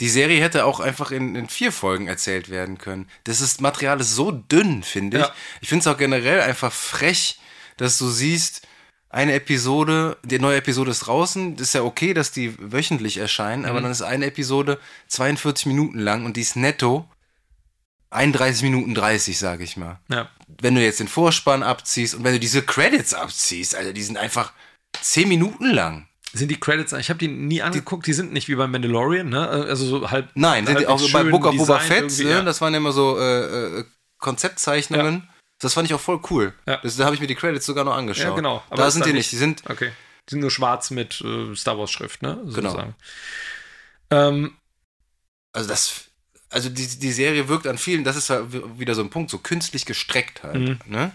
Die 0.00 0.08
Serie 0.08 0.42
hätte 0.42 0.64
auch 0.64 0.80
einfach 0.80 1.10
in, 1.10 1.34
in 1.36 1.48
vier 1.48 1.72
Folgen 1.72 2.08
erzählt 2.08 2.48
werden 2.48 2.78
können. 2.78 3.08
Das 3.24 3.40
ist, 3.40 3.60
Material 3.60 4.00
ist 4.00 4.14
so 4.14 4.30
dünn, 4.30 4.82
finde 4.82 5.18
ich. 5.18 5.24
Ja. 5.24 5.34
Ich 5.60 5.68
finde 5.68 5.80
es 5.80 5.86
auch 5.86 5.98
generell 5.98 6.40
einfach 6.40 6.72
frech, 6.72 7.38
dass 7.76 7.98
du 7.98 8.08
siehst, 8.08 8.66
eine 9.14 9.34
Episode, 9.34 10.16
die 10.24 10.40
neue 10.40 10.56
Episode 10.56 10.90
ist 10.90 11.00
draußen, 11.00 11.54
das 11.54 11.68
ist 11.68 11.74
ja 11.74 11.82
okay, 11.82 12.14
dass 12.14 12.32
die 12.32 12.52
wöchentlich 12.58 13.18
erscheinen, 13.18 13.64
aber 13.64 13.80
dann 13.80 13.92
ist 13.92 14.02
eine 14.02 14.26
Episode 14.26 14.80
42 15.06 15.66
Minuten 15.66 16.00
lang 16.00 16.24
und 16.24 16.36
die 16.36 16.40
ist 16.40 16.56
netto 16.56 17.08
31 18.10 18.62
Minuten 18.64 18.92
30, 18.92 19.38
sage 19.38 19.62
ich 19.62 19.76
mal. 19.76 20.00
ja. 20.08 20.28
Wenn 20.60 20.74
du 20.74 20.82
jetzt 20.82 21.00
den 21.00 21.08
Vorspann 21.08 21.62
abziehst 21.62 22.14
und 22.14 22.24
wenn 22.24 22.32
du 22.32 22.40
diese 22.40 22.62
Credits 22.62 23.14
abziehst, 23.14 23.74
also 23.74 23.92
die 23.92 24.02
sind 24.02 24.18
einfach 24.18 24.52
10 25.00 25.28
Minuten 25.28 25.70
lang. 25.70 26.08
Sind 26.34 26.50
die 26.50 26.58
Credits, 26.58 26.92
ich 26.92 27.10
habe 27.10 27.18
die 27.18 27.28
nie 27.28 27.62
angeguckt, 27.62 28.06
die, 28.06 28.12
sind 28.12 28.32
nicht 28.32 28.48
wie 28.48 28.56
beim 28.56 28.72
Mandalorian, 28.72 29.28
ne? 29.28 29.48
Also 29.48 29.86
so 29.86 30.10
halb. 30.10 30.28
Nein, 30.34 30.66
sind 30.66 30.76
halb 30.76 30.88
auch 30.88 30.98
so 30.98 31.12
bei 31.12 31.22
Book 31.22 31.46
of 31.46 31.56
Boba 31.56 31.78
Fett, 31.78 32.18
ne, 32.18 32.30
ja. 32.30 32.42
das 32.42 32.60
waren 32.60 32.72
ja 32.72 32.78
immer 32.78 32.92
so 32.92 33.18
äh, 33.18 33.78
äh, 33.80 33.84
Konzeptzeichnungen. 34.18 35.28
Das 35.60 35.74
fand 35.74 35.88
ich 35.88 35.94
auch 35.94 36.00
voll 36.00 36.20
cool. 36.30 36.52
Ja. 36.66 36.78
Das, 36.82 36.96
da 36.96 37.04
habe 37.04 37.14
ich 37.14 37.20
mir 37.20 37.28
die 37.28 37.36
Credits 37.36 37.64
sogar 37.64 37.84
noch 37.84 37.94
angeschaut. 37.94 38.26
Ja, 38.26 38.34
genau. 38.34 38.62
da 38.70 38.86
ist 38.86 38.94
sind 38.94 39.06
die 39.06 39.12
nicht. 39.12 39.30
Die 39.30 39.36
sind 39.36 39.62
Okay. 39.68 39.92
Die 40.28 40.30
sind 40.32 40.40
nur 40.40 40.50
schwarz 40.50 40.90
mit 40.90 41.20
äh, 41.20 41.54
Star 41.54 41.78
Wars 41.78 41.90
Schrift, 41.90 42.22
ne? 42.22 42.38
Genau. 42.44 42.70
Sozusagen. 42.70 42.94
Ähm, 44.10 44.56
also 45.52 45.68
das, 45.68 46.04
also 46.50 46.68
die, 46.68 46.86
die 46.86 47.12
Serie 47.12 47.48
wirkt 47.48 47.66
an 47.66 47.78
vielen, 47.78 48.04
das 48.04 48.16
ist 48.16 48.28
ja 48.28 48.44
wieder 48.78 48.94
so 48.94 49.02
ein 49.02 49.10
Punkt, 49.10 49.30
so 49.30 49.38
künstlich 49.38 49.86
gestreckt 49.86 50.42
halt. 50.42 50.56
Mhm. 50.56 50.78
Ne? 50.86 51.12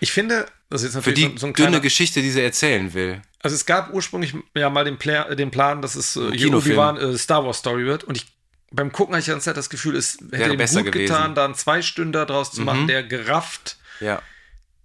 ich 0.00 0.12
finde, 0.12 0.46
das 0.70 0.82
ist 0.82 0.94
jetzt 0.94 1.04
Für 1.04 1.10
natürlich 1.10 1.32
die 1.32 1.38
so, 1.38 1.46
so 1.48 1.52
dünne 1.52 1.80
Geschichte, 1.80 2.22
die 2.22 2.30
sie 2.30 2.42
erzählen 2.42 2.92
will. 2.94 3.22
Also 3.46 3.54
es 3.54 3.64
gab 3.64 3.92
ursprünglich 3.94 4.34
ja 4.56 4.68
mal 4.70 4.84
den, 4.84 4.98
Pla 4.98 5.32
den 5.36 5.52
Plan, 5.52 5.80
dass 5.80 5.94
es 5.94 6.16
äh. 6.16 6.32
Obi-Wan 6.52 6.96
äh, 6.96 7.16
Star 7.16 7.44
Wars 7.44 7.58
Story 7.58 7.86
wird 7.86 8.02
und 8.04 8.16
ich 8.16 8.26
beim 8.72 8.90
Gucken 8.90 9.14
hatte 9.14 9.32
ich 9.32 9.40
Zeit 9.40 9.56
das 9.56 9.70
Gefühl, 9.70 9.94
es 9.94 10.14
hätte 10.18 10.32
Wäre 10.32 10.52
ihm 10.52 10.58
besser 10.58 10.82
gut 10.82 10.90
gewesen. 10.92 11.12
getan, 11.14 11.34
da 11.36 11.44
einen 11.44 11.54
Zwei-Stünder 11.54 12.26
draus 12.26 12.50
zu 12.50 12.62
machen, 12.62 12.82
Mhm. 12.82 12.86
der 12.88 13.04
gerafft, 13.04 13.76
Ja. 14.00 14.20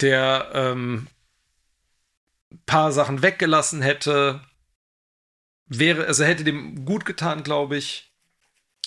der 0.02 0.52
ähm, 0.54 1.08
paar 2.68 2.92
Sachen 2.92 3.24
weggelassen 3.24 3.82
hätte. 3.82 4.42
Wäre, 5.66 6.06
also 6.06 6.24
hätte 6.24 6.44
dem 6.44 6.86
gut 6.86 7.06
getan, 7.06 7.42
glaube 7.44 7.78
ich. 7.78 8.11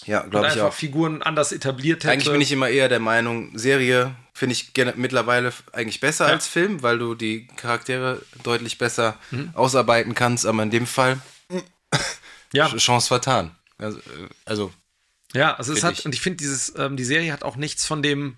Ja, 0.06 0.20
glaube 0.22 0.46
ich 0.48 0.52
einfach 0.54 0.66
auch. 0.68 0.74
Figuren 0.74 1.22
anders 1.22 1.52
etabliert 1.52 2.04
hätte. 2.04 2.12
Eigentlich 2.12 2.30
bin 2.30 2.40
ich 2.40 2.52
immer 2.52 2.68
eher 2.68 2.88
der 2.88 3.00
Meinung, 3.00 3.56
Serie 3.56 4.14
finde 4.34 4.52
ich 4.54 4.72
mittlerweile 4.96 5.52
eigentlich 5.72 6.00
besser 6.00 6.26
Ja. 6.26 6.32
als 6.32 6.48
Film, 6.48 6.82
weil 6.82 6.98
du 6.98 7.14
die 7.14 7.46
Charaktere 7.56 8.20
deutlich 8.42 8.78
besser 8.78 9.16
Mhm. 9.30 9.50
ausarbeiten 9.54 10.14
kannst, 10.14 10.44
aber 10.44 10.62
in 10.62 10.70
dem 10.70 10.86
Fall 10.86 11.18
ja, 12.52 12.66
Ch- 12.66 12.76
Chance 12.78 13.08
vertan. 13.08 13.54
Also, 13.78 13.98
äh, 13.98 14.28
also 14.44 14.72
Ja, 15.34 15.54
also 15.54 15.72
es 15.72 15.82
hat, 15.84 15.98
ich. 15.98 16.04
und 16.04 16.14
ich 16.14 16.20
finde, 16.20 16.36
dieses, 16.38 16.74
ähm, 16.76 16.96
die 16.96 17.04
Serie 17.04 17.32
hat 17.32 17.42
auch 17.44 17.56
nichts 17.56 17.86
von 17.86 18.02
dem, 18.02 18.36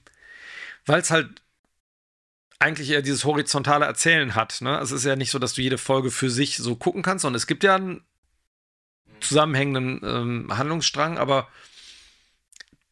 weil 0.84 1.00
es 1.00 1.10
halt 1.10 1.42
eigentlich 2.58 2.90
eher 2.90 3.02
dieses 3.02 3.24
horizontale 3.24 3.84
Erzählen 3.86 4.34
hat. 4.34 4.60
Ne? 4.62 4.78
Also 4.78 4.94
es 4.94 5.02
ist 5.02 5.06
ja 5.06 5.16
nicht 5.16 5.30
so, 5.30 5.38
dass 5.38 5.54
du 5.54 5.62
jede 5.62 5.78
Folge 5.78 6.10
für 6.10 6.30
sich 6.30 6.56
so 6.56 6.74
gucken 6.76 7.02
kannst, 7.02 7.22
sondern 7.22 7.36
es 7.36 7.46
gibt 7.46 7.64
ja 7.64 7.74
einen 7.74 8.02
zusammenhängenden 9.20 10.00
ähm, 10.04 10.56
Handlungsstrang, 10.56 11.18
aber 11.18 11.48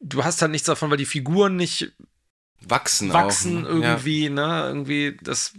du 0.01 0.25
hast 0.25 0.43
halt 0.43 0.53
nichts 0.53 0.67
davon, 0.67 0.91
weil 0.91 0.97
die 0.99 1.05
Figuren 1.07 1.57
nicht 1.57 1.93
wachsen, 2.61 3.13
wachsen 3.13 3.67
auch. 3.67 3.71
ne? 3.71 3.81
irgendwie, 3.83 4.29
ne? 4.31 4.65
Irgendwie 4.67 5.17
das. 5.23 5.55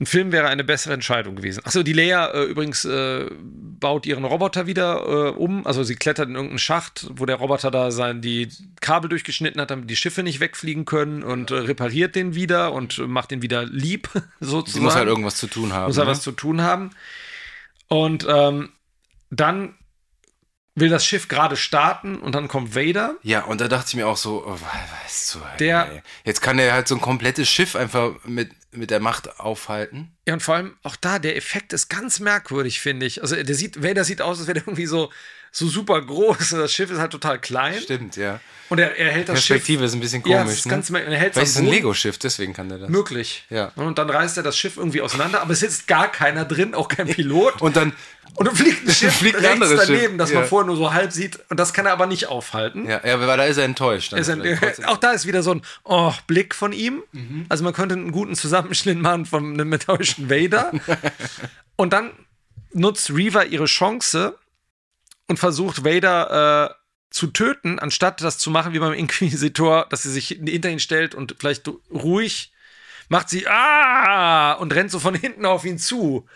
Ein 0.00 0.06
Film 0.06 0.32
wäre 0.32 0.48
eine 0.48 0.64
bessere 0.64 0.94
Entscheidung 0.94 1.36
gewesen. 1.36 1.60
Achso, 1.64 1.84
die 1.84 1.92
Leia 1.92 2.26
äh, 2.32 2.44
übrigens 2.44 2.84
äh, 2.84 3.30
baut 3.40 4.04
ihren 4.04 4.24
Roboter 4.24 4.66
wieder 4.66 5.02
äh, 5.06 5.30
um. 5.30 5.64
Also 5.64 5.84
sie 5.84 5.94
klettert 5.94 6.28
in 6.28 6.34
irgendeinen 6.34 6.58
Schacht, 6.58 7.06
wo 7.12 7.24
der 7.24 7.36
Roboter 7.36 7.70
da 7.70 7.92
sein, 7.92 8.20
die 8.20 8.48
Kabel 8.80 9.08
durchgeschnitten 9.10 9.60
hat, 9.60 9.70
damit 9.70 9.88
die 9.88 9.94
Schiffe 9.94 10.24
nicht 10.24 10.40
wegfliegen 10.40 10.86
können 10.86 11.22
und 11.22 11.52
äh, 11.52 11.54
repariert 11.54 12.16
den 12.16 12.34
wieder 12.34 12.72
und 12.72 12.98
macht 13.06 13.30
den 13.30 13.42
wieder 13.42 13.64
lieb, 13.64 14.08
Ja. 14.14 14.22
sozusagen. 14.40 14.80
Sie 14.80 14.80
muss 14.80 14.96
halt 14.96 15.06
irgendwas 15.08 15.36
zu 15.36 15.46
tun 15.46 15.72
haben. 15.72 15.86
Muss 15.86 15.98
er 15.98 16.04
ne? 16.04 16.10
was 16.10 16.22
zu 16.22 16.32
tun 16.32 16.62
haben. 16.62 16.90
Und 17.92 18.26
ähm, 18.26 18.72
dann 19.30 19.74
will 20.74 20.88
das 20.88 21.04
Schiff 21.04 21.28
gerade 21.28 21.58
starten 21.58 22.16
und 22.18 22.34
dann 22.34 22.48
kommt 22.48 22.74
Vader. 22.74 23.16
Ja, 23.22 23.44
und 23.44 23.60
da 23.60 23.68
dachte 23.68 23.88
ich 23.88 23.94
mir 23.96 24.08
auch 24.08 24.16
so, 24.16 24.42
oh, 24.46 24.58
weißt 25.04 25.34
du, 25.34 25.40
Der- 25.58 25.92
ey, 25.92 26.02
jetzt 26.24 26.40
kann 26.40 26.58
er 26.58 26.72
halt 26.72 26.88
so 26.88 26.94
ein 26.94 27.02
komplettes 27.02 27.50
Schiff 27.50 27.76
einfach 27.76 28.14
mit, 28.24 28.50
mit 28.70 28.90
der 28.90 29.00
Macht 29.00 29.38
aufhalten. 29.38 30.16
Ja, 30.26 30.32
und 30.32 30.42
vor 30.42 30.54
allem 30.54 30.74
auch 30.82 30.96
da, 30.96 31.18
der 31.18 31.36
Effekt 31.36 31.74
ist 31.74 31.88
ganz 31.88 32.18
merkwürdig, 32.20 32.80
finde 32.80 33.04
ich. 33.04 33.20
Also, 33.20 33.36
der 33.36 33.54
sieht, 33.54 33.82
Vader 33.82 34.04
sieht 34.04 34.22
aus, 34.22 34.38
als 34.38 34.46
wäre 34.46 34.54
der 34.60 34.62
irgendwie 34.66 34.86
so, 34.86 35.12
so 35.54 35.68
super 35.68 36.00
groß. 36.00 36.50
Das 36.50 36.72
Schiff 36.72 36.90
ist 36.90 36.98
halt 36.98 37.12
total 37.12 37.38
klein. 37.38 37.74
Stimmt, 37.80 38.16
ja. 38.16 38.40
Und 38.70 38.78
er, 38.78 38.96
er 38.96 39.10
hält 39.12 39.28
das 39.28 39.44
Schiff. 39.44 39.56
Perspektive 39.58 39.84
ist 39.84 39.92
ein 39.92 40.00
bisschen 40.00 40.22
Ja, 40.26 40.38
komisch. 40.38 40.54
das 40.56 40.58
ist 40.64 40.68
ganz. 40.70 40.88
Er 40.88 41.18
hält 41.18 41.36
ist 41.36 41.50
es 41.50 41.56
ein 41.58 41.64
Boden. 41.66 41.74
Lego-Schiff, 41.76 42.16
deswegen 42.16 42.54
kann 42.54 42.70
der 42.70 42.78
das. 42.78 42.88
Möglich. 42.88 43.44
Ja. 43.50 43.70
Und 43.76 43.98
dann 43.98 44.08
reißt 44.08 44.38
er 44.38 44.42
das 44.42 44.56
Schiff 44.56 44.78
irgendwie 44.78 45.02
auseinander, 45.02 45.42
aber 45.42 45.52
es 45.52 45.60
sitzt 45.60 45.86
gar 45.86 46.10
keiner 46.10 46.46
drin, 46.46 46.74
auch 46.74 46.88
kein 46.88 47.06
Pilot. 47.06 47.60
Und 47.60 47.76
dann, 47.76 47.92
Und 48.34 48.46
dann 48.48 48.56
fliegt 48.56 48.88
ein 48.88 48.90
Schiff 48.94 49.12
Fliegt 49.14 49.36
ein 49.36 49.44
rechts 49.44 49.62
anderes 49.62 49.86
daneben, 49.86 50.00
Schiff. 50.12 50.16
das 50.16 50.30
Ja. 50.30 50.38
man 50.40 50.48
vorher 50.48 50.66
nur 50.66 50.76
so 50.76 50.94
halb 50.94 51.12
sieht. 51.12 51.38
Und 51.50 51.60
das 51.60 51.74
kann 51.74 51.84
er 51.84 51.92
aber 51.92 52.06
nicht 52.06 52.28
aufhalten. 52.28 52.88
ja, 52.88 53.06
ja, 53.06 53.20
weil 53.20 53.36
da 53.36 53.44
ist 53.44 53.58
er 53.58 53.64
enttäuscht. 53.64 54.14
Ist 54.14 54.30
ein, 54.30 54.40
auch 54.86 54.96
da 54.96 55.10
ist 55.12 55.26
wieder 55.26 55.42
so 55.42 55.50
ein 55.52 55.60
oh, 55.84 56.14
Blick 56.26 56.54
von 56.54 56.72
ihm. 56.72 57.02
Mhm. 57.12 57.44
Also 57.50 57.62
man 57.64 57.74
könnte 57.74 57.94
einen 57.94 58.10
guten 58.12 58.34
Zusammenschnitt 58.36 58.98
machen 58.98 59.26
von 59.26 59.52
einem 59.52 59.70
enttäuschten 59.74 60.30
Vader. 60.30 60.72
und 61.76 61.92
dann 61.92 62.10
nutzt 62.72 63.10
Reaver 63.10 63.44
ihre 63.44 63.66
Chance 63.66 64.38
und 65.28 65.38
versucht 65.38 65.84
Vader 65.84 66.70
äh, 66.70 66.74
zu 67.10 67.28
töten, 67.28 67.78
anstatt 67.78 68.22
das 68.22 68.38
zu 68.38 68.50
machen 68.50 68.72
wie 68.72 68.78
beim 68.78 68.92
Inquisitor, 68.92 69.86
dass 69.90 70.02
sie 70.02 70.10
sich 70.10 70.28
hinter 70.28 70.70
ihn 70.70 70.80
stellt 70.80 71.14
und 71.14 71.36
vielleicht 71.38 71.68
ruhig 71.90 72.52
macht 73.08 73.28
sie 73.28 73.46
ah 73.46 74.52
und 74.54 74.74
rennt 74.74 74.90
so 74.90 74.98
von 74.98 75.14
hinten 75.14 75.44
auf 75.44 75.64
ihn 75.64 75.78
zu 75.78 76.26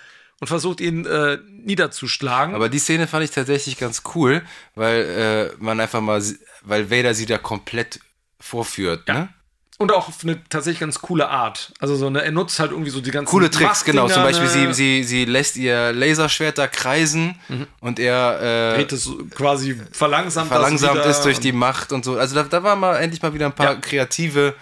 und 0.41 0.49
versucht 0.49 0.81
ihn 0.81 1.07
äh, 1.07 1.39
niederzuschlagen. 1.49 2.55
Aber 2.55 2.69
die 2.69 2.79
Szene 2.79 3.07
fand 3.07 3.25
ich 3.25 3.31
tatsächlich 3.31 3.79
ganz 3.79 4.03
cool, 4.15 4.43
weil 4.75 5.55
äh, 5.57 5.63
man 5.63 5.81
einfach 5.81 6.01
mal, 6.01 6.23
weil 6.63 6.91
Vader 6.91 7.15
sie 7.15 7.27
da 7.27 7.39
komplett 7.39 8.01
vorführt. 8.39 9.09
Ne? 9.09 9.29
Und 9.78 9.93
auch 9.93 10.09
auf 10.09 10.23
eine 10.23 10.43
tatsächlich 10.48 10.81
ganz 10.81 11.01
coole 11.03 11.28
Art. 11.28 11.73
Also 11.81 11.97
so 11.97 12.07
eine, 12.07 12.23
er 12.23 12.32
nutzt 12.32 12.59
halt 12.59 12.70
irgendwie 12.70 12.90
so 12.90 13.03
die 13.03 13.11
ganzen 13.11 13.31
Coole 13.31 13.51
Tricks, 13.51 13.85
genau. 13.85 14.09
Zum 14.09 14.23
Beispiel, 14.23 14.47
ne? 14.47 14.73
sie, 14.73 15.03
sie, 15.03 15.05
sie 15.05 15.24
lässt 15.27 15.57
ihr 15.57 15.93
Laserschwert 15.93 16.57
da 16.57 16.66
kreisen 16.66 17.39
und 17.81 17.98
er 17.98 18.73
äh, 18.73 18.77
dreht 18.77 18.93
es 18.93 19.11
quasi 19.35 19.78
verlangsamt, 19.93 20.51
das 20.51 20.59
verlangsamt 20.59 21.05
ist 21.05 21.20
durch 21.23 21.40
die 21.40 21.53
Macht 21.53 21.93
und 21.93 22.07
so. 22.07 22.16
Also 22.19 22.35
da, 22.35 22.44
da 22.44 22.62
war 22.62 22.74
mal 22.74 22.97
endlich 22.97 23.20
mal 23.20 23.35
wieder 23.35 23.47
ein 23.47 23.53
paar 23.53 23.74
Ja. 23.74 23.81
kreative 23.81 24.55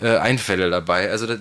äh, 0.00 0.16
Einfälle 0.16 0.70
dabei. 0.70 1.10
Also, 1.10 1.26
da, 1.26 1.36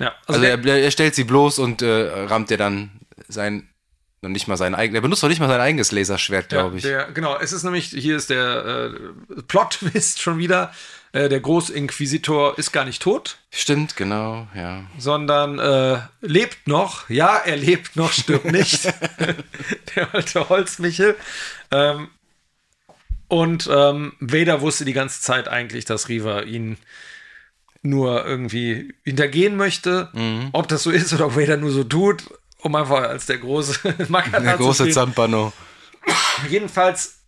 Ja, 0.00 0.14
also, 0.26 0.40
also, 0.40 0.44
er, 0.44 0.64
er 0.64 0.90
stellt 0.90 1.14
sie 1.14 1.24
bloß 1.24 1.58
und 1.58 1.82
äh, 1.82 2.24
rammt 2.24 2.50
ihr 2.50 2.56
dann 2.56 2.90
sein, 3.28 3.68
noch 4.22 4.30
nicht 4.30 4.48
mal 4.48 4.56
sein 4.56 4.74
eigenes, 4.74 4.98
er 4.98 5.02
benutzt 5.02 5.22
noch 5.22 5.28
nicht 5.28 5.40
mal 5.40 5.48
sein 5.48 5.60
eigenes 5.60 5.92
Laserschwert, 5.92 6.52
ja, 6.52 6.60
glaube 6.60 6.78
ich. 6.78 6.82
Der, 6.84 7.10
genau, 7.12 7.36
es 7.38 7.52
ist 7.52 7.64
nämlich, 7.64 7.88
hier 7.88 8.16
ist 8.16 8.30
der 8.30 8.92
äh, 9.36 9.42
Plot-Twist 9.46 10.22
schon 10.22 10.38
wieder. 10.38 10.72
Äh, 11.12 11.28
der 11.28 11.40
Großinquisitor 11.40 12.56
ist 12.58 12.70
gar 12.72 12.84
nicht 12.84 13.02
tot, 13.02 13.38
Stimmt, 13.50 13.96
genau, 13.96 14.46
ja. 14.54 14.84
sondern 14.96 15.58
äh, 15.58 15.98
lebt 16.20 16.68
noch. 16.68 17.10
Ja, 17.10 17.36
er 17.36 17.56
lebt 17.56 17.96
noch, 17.96 18.12
stirbt 18.12 18.44
nicht. 18.52 18.84
der 19.96 20.14
alte 20.14 20.48
Holzmichel. 20.48 21.16
Ähm, 21.72 22.08
und 23.26 23.68
ähm, 23.72 24.12
Vader 24.20 24.60
wusste 24.60 24.84
die 24.84 24.92
ganze 24.92 25.20
Zeit 25.20 25.48
eigentlich, 25.48 25.84
dass 25.84 26.08
Riva 26.08 26.42
ihn 26.42 26.78
nur 27.82 28.24
irgendwie 28.24 28.94
hintergehen 29.04 29.56
möchte. 29.56 30.10
Mhm. 30.12 30.50
Ob 30.52 30.68
das 30.68 30.82
so 30.82 30.90
ist 30.90 31.12
oder 31.12 31.26
ob 31.26 31.36
Vader 31.36 31.56
nur 31.56 31.70
so 31.70 31.82
tut, 31.84 32.24
um 32.58 32.74
einfach 32.74 33.02
als 33.02 33.26
der 33.26 33.38
große 33.38 33.78
Macker 34.08 34.40
Der 34.40 34.56
große. 34.56 34.90
Zampano. 34.90 35.52
Jedenfalls 36.48 37.19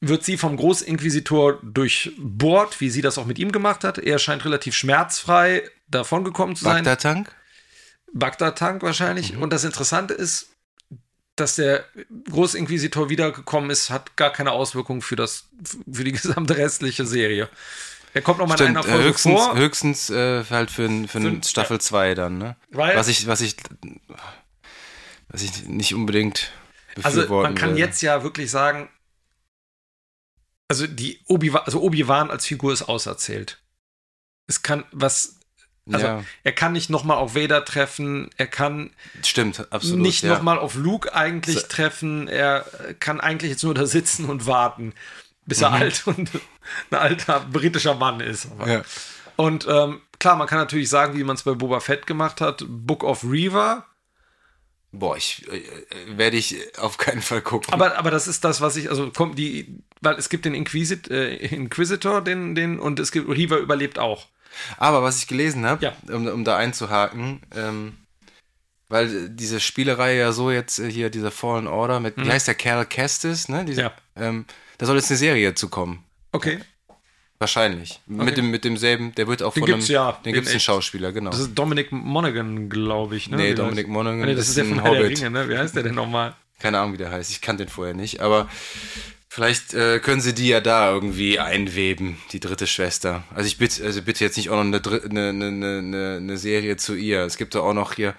wird 0.00 0.24
sie 0.24 0.36
vom 0.36 0.56
Großinquisitor 0.56 1.60
durchbohrt, 1.62 2.80
wie 2.80 2.90
sie 2.90 3.00
das 3.02 3.16
auch 3.18 3.26
mit 3.26 3.38
ihm 3.38 3.52
gemacht 3.52 3.84
hat. 3.84 3.98
Er 3.98 4.18
scheint 4.18 4.44
relativ 4.44 4.74
schmerzfrei 4.74 5.62
davongekommen 5.88 6.56
zu 6.56 6.64
sein. 6.64 6.84
Bagdad-Tank? 6.84 7.32
Bagdad-Tank 8.12 8.82
wahrscheinlich. 8.82 9.32
Mhm. 9.34 9.42
Und 9.42 9.52
das 9.52 9.64
Interessante 9.64 10.14
ist, 10.14 10.50
dass 11.36 11.56
der 11.56 11.84
Großinquisitor 12.30 13.08
wiedergekommen 13.08 13.70
ist, 13.70 13.90
hat 13.90 14.16
gar 14.16 14.30
keine 14.30 14.52
Auswirkung 14.52 15.02
für 15.02 15.16
das 15.16 15.48
für 15.90 16.04
die 16.04 16.12
gesamte 16.12 16.56
restliche 16.56 17.04
Serie. 17.06 17.48
Er 18.12 18.22
kommt 18.22 18.38
noch 18.38 18.46
mal 18.46 18.60
in 18.60 18.68
einer 18.68 18.80
äh, 18.80 18.82
Folge 18.88 19.04
höchstens, 19.08 19.32
vor. 19.42 19.56
höchstens 19.56 20.10
äh, 20.10 20.44
halt 20.48 20.70
für, 20.70 20.84
ein- 20.84 21.08
für, 21.08 21.20
Für- 21.20 21.40
Staffel 21.44 21.80
2 21.80 22.14
dann, 22.14 22.38
ne? 22.38 22.56
Weil- 22.70 22.96
was 22.96 23.08
ich, 23.08 23.26
was 23.26 23.40
ich, 23.40 23.56
was 25.28 25.42
ich 25.42 25.66
nicht 25.66 25.94
unbedingt 25.94 26.52
Also 27.02 27.26
man 27.42 27.56
kann 27.56 27.70
würde. 27.70 27.80
jetzt 27.80 28.00
ja 28.02 28.22
wirklich 28.22 28.50
sagen, 28.52 28.88
also 30.68 30.86
die 30.86 31.20
Obi 31.26 31.50
also 31.50 31.80
Obi-Wan 31.82 32.30
als 32.30 32.46
Figur 32.46 32.72
ist 32.72 32.82
auserzählt. 32.82 33.62
Es 34.46 34.62
kann 34.62 34.84
was 34.92 35.38
also 35.92 36.06
ja, 36.06 36.24
er 36.44 36.52
kann 36.52 36.72
nicht 36.72 36.88
noch 36.88 37.04
mal 37.04 37.16
auf 37.16 37.34
Vader 37.34 37.62
treffen, 37.62 38.30
er 38.38 38.46
kann 38.46 38.90
stimmt, 39.22 39.70
absolut. 39.70 40.00
nicht 40.00 40.22
ja. 40.22 40.30
noch 40.30 40.40
mal 40.40 40.58
auf 40.58 40.76
Luke 40.76 41.14
eigentlich 41.14 41.60
So. 41.60 41.66
treffen, 41.66 42.26
er 42.26 42.64
kann 43.00 43.20
eigentlich 43.20 43.50
jetzt 43.50 43.64
nur 43.64 43.74
da 43.74 43.84
sitzen 43.84 44.24
und 44.24 44.46
warten, 44.46 44.94
bis 45.44 45.60
er 45.60 45.68
Mhm. 45.70 45.74
alt 45.74 46.02
und 46.06 46.30
ein 46.90 46.98
alter 46.98 47.40
britischer 47.40 47.94
Mann 47.94 48.20
ist. 48.20 48.48
Ja. 48.66 48.82
Und 49.36 49.66
ähm, 49.68 50.00
klar, 50.18 50.36
man 50.36 50.46
kann 50.46 50.58
natürlich 50.58 50.88
sagen, 50.88 51.18
wie 51.18 51.24
man 51.24 51.36
es 51.36 51.42
bei 51.42 51.52
Boba 51.52 51.80
Fett 51.80 52.06
gemacht 52.06 52.40
hat, 52.40 52.64
Book 52.66 53.04
of 53.04 53.22
Reaver, 53.22 53.84
Boah, 54.98 55.16
ich 55.16 55.44
äh, 55.50 55.56
äh, 55.58 56.18
werde 56.18 56.36
ich 56.36 56.56
auf 56.78 56.96
keinen 56.98 57.22
Fall 57.22 57.40
gucken. 57.42 57.72
Aber, 57.74 57.98
aber 57.98 58.10
das 58.10 58.26
ist 58.28 58.44
das, 58.44 58.60
was 58.60 58.76
ich, 58.76 58.88
also 58.90 59.10
kommt 59.10 59.38
die, 59.38 59.76
weil 60.00 60.14
es 60.16 60.28
gibt 60.28 60.44
den 60.44 60.54
Inquisit, 60.54 61.10
äh, 61.10 61.34
Inquisitor, 61.36 62.22
den, 62.22 62.54
den, 62.54 62.78
und 62.78 63.00
es 63.00 63.10
gibt, 63.12 63.28
Reaver 63.28 63.58
überlebt 63.58 63.98
auch. 63.98 64.26
Aber 64.78 65.02
was 65.02 65.18
ich 65.18 65.26
gelesen 65.26 65.66
habe, 65.66 65.84
Ja. 65.84 65.96
um, 66.14 66.26
um 66.28 66.44
da 66.44 66.56
einzuhaken, 66.56 67.42
ähm, 67.56 67.96
weil 68.88 69.28
diese 69.30 69.60
Spielerei 69.60 70.14
ja 70.14 70.32
so 70.32 70.50
jetzt 70.50 70.78
äh, 70.78 70.90
hier, 70.90 71.10
dieser 71.10 71.30
Fallen 71.30 71.66
Order 71.66 71.98
mit, 72.00 72.16
wie 72.16 72.30
heißt 72.30 72.46
der 72.46 72.54
Cal 72.54 72.86
Kestis, 72.86 73.48
ne? 73.48 73.64
Diese, 73.64 73.80
Mhm. 73.82 73.86
Ja. 73.86 73.92
ähm, 74.28 74.44
da 74.78 74.86
soll 74.86 74.96
jetzt 74.96 75.10
eine 75.10 75.18
Serie 75.18 75.54
zu 75.54 75.68
kommen. 75.68 76.04
Okay. 76.32 76.60
Wahrscheinlich. 77.44 78.00
Mit, 78.06 78.38
dem, 78.38 78.50
mit 78.50 78.64
demselben, 78.64 79.14
der 79.16 79.28
wird 79.28 79.42
auch 79.42 79.52
Den 79.52 79.60
von 79.60 79.68
einem, 79.68 79.78
gibt's 79.80 79.88
ja, 79.90 80.12
den 80.24 80.32
gibt's 80.32 80.50
einen. 80.50 80.60
Schauspieler, 80.60 81.12
genau. 81.12 81.30
Das 81.30 81.40
ist 81.40 81.54
Dominic 81.54 81.92
Monaghan, 81.92 82.70
glaube 82.70 83.16
ich. 83.16 83.28
Ne? 83.28 83.36
Nee, 83.36 83.50
Wie 83.50 83.54
Dominic 83.54 83.86
Monaghan 83.86 84.22
Ah, 84.22 84.26
nee, 84.26 84.34
das 84.34 84.44
ist 84.44 84.48
ist 84.48 84.56
der 84.56 84.64
ein 84.64 84.74
von 84.76 84.84
der 84.84 84.92
Hobbit. 84.92 85.18
Ringe, 85.18 85.30
ne? 85.30 85.48
Wie 85.50 85.58
heißt 85.58 85.76
der 85.76 85.82
denn 85.82 85.94
nochmal? 85.94 86.34
Keine 86.58 86.78
Ahnung, 86.78 86.94
wie 86.94 86.96
der 86.96 87.10
heißt. 87.10 87.30
Ich 87.30 87.42
kannte 87.42 87.66
den 87.66 87.70
vorher 87.70 87.92
nicht. 87.92 88.20
Aber 88.20 88.48
vielleicht 89.28 89.74
äh, 89.74 89.98
können 89.98 90.22
sie 90.22 90.34
die 90.34 90.48
ja 90.48 90.62
da 90.62 90.90
irgendwie 90.90 91.38
einweben, 91.38 92.16
die 92.32 92.40
dritte 92.40 92.66
Schwester. 92.66 93.24
Also 93.34 93.46
ich 93.46 93.58
bitte, 93.58 93.84
also 93.84 94.00
bitte 94.00 94.24
jetzt 94.24 94.38
nicht 94.38 94.48
auch 94.48 94.64
noch 94.64 94.64
eine, 94.64 95.02
eine, 95.10 95.28
eine, 95.28 96.16
eine 96.16 96.38
Serie 96.38 96.78
zu 96.78 96.94
ihr. 96.94 97.24
Es 97.24 97.36
gibt 97.36 97.54
da 97.54 97.60
auch 97.60 97.74
noch 97.74 97.92
hier 97.92 98.14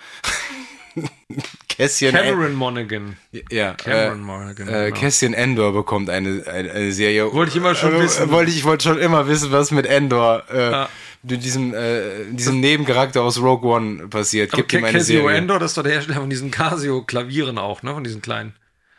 Cassian. 1.78 2.14
Cameron 2.14 2.54
Monaghan. 2.54 3.18
ja, 3.52 3.74
Cameron 3.74 4.20
äh, 4.20 4.24
Monaghan. 4.24 4.68
äh, 4.68 4.86
genau. 4.92 5.00
Cassian 5.00 5.34
Endor 5.34 5.74
bekommt 5.74 6.10
eine, 6.10 6.44
eine, 6.48 6.72
eine 6.72 6.92
Serie. 6.92 7.32
Wollte 7.34 7.52
ich 7.52 7.58
immer 7.58 7.76
schon 7.76 7.96
Äh, 7.96 8.00
wissen. 8.02 8.30
Wollte 8.32 8.52
ich, 8.52 8.64
wollte 8.64 8.84
schon 8.90 9.00
immer 9.00 9.28
wissen, 9.28 9.52
was 9.52 9.72
mit 9.72 9.86
Endor, 9.86 10.44
äh, 10.52 10.72
Ja. 10.72 10.90
mit 11.24 11.44
diesem, 11.44 11.74
äh, 11.74 12.26
diesem 12.32 12.60
Nebencharakter 12.60 13.22
aus 13.24 13.40
Rogue 13.42 13.70
One 13.70 14.08
passiert. 14.08 14.52
Gibt 14.52 14.72
ihm 14.74 14.84
eine 14.84 14.98
Casio 15.00 15.22
Serie. 15.22 15.38
Endor, 15.38 15.60
das 15.60 15.72
ist 15.72 15.78
doch 15.78 15.84
der 15.84 15.94
Hersteller 15.94 16.20
von 16.22 16.30
diesen 16.30 16.52
Casio-Klavieren 16.52 17.58
auch, 17.58 17.84
ne? 17.84 17.94
Von 17.94 18.04
diesen 18.04 18.22
kleinen. 18.22 18.54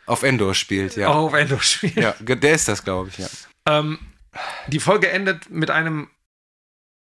Auf 0.05 0.23
Endor 0.23 0.53
spielt, 0.53 0.95
ja. 0.95 1.07
Auch 1.09 1.15
auf 1.27 1.33
Endor 1.33 1.59
spielen. 1.61 1.93
Ja, 1.95 2.13
der 2.19 2.53
ist 2.53 2.67
das, 2.67 2.83
glaube 2.83 3.09
ich, 3.09 3.17
ja. 3.17 3.27
Ähm, 3.67 3.99
die 4.67 4.79
Folge 4.79 5.09
endet 5.09 5.49
mit 5.49 5.69
einem 5.71 6.09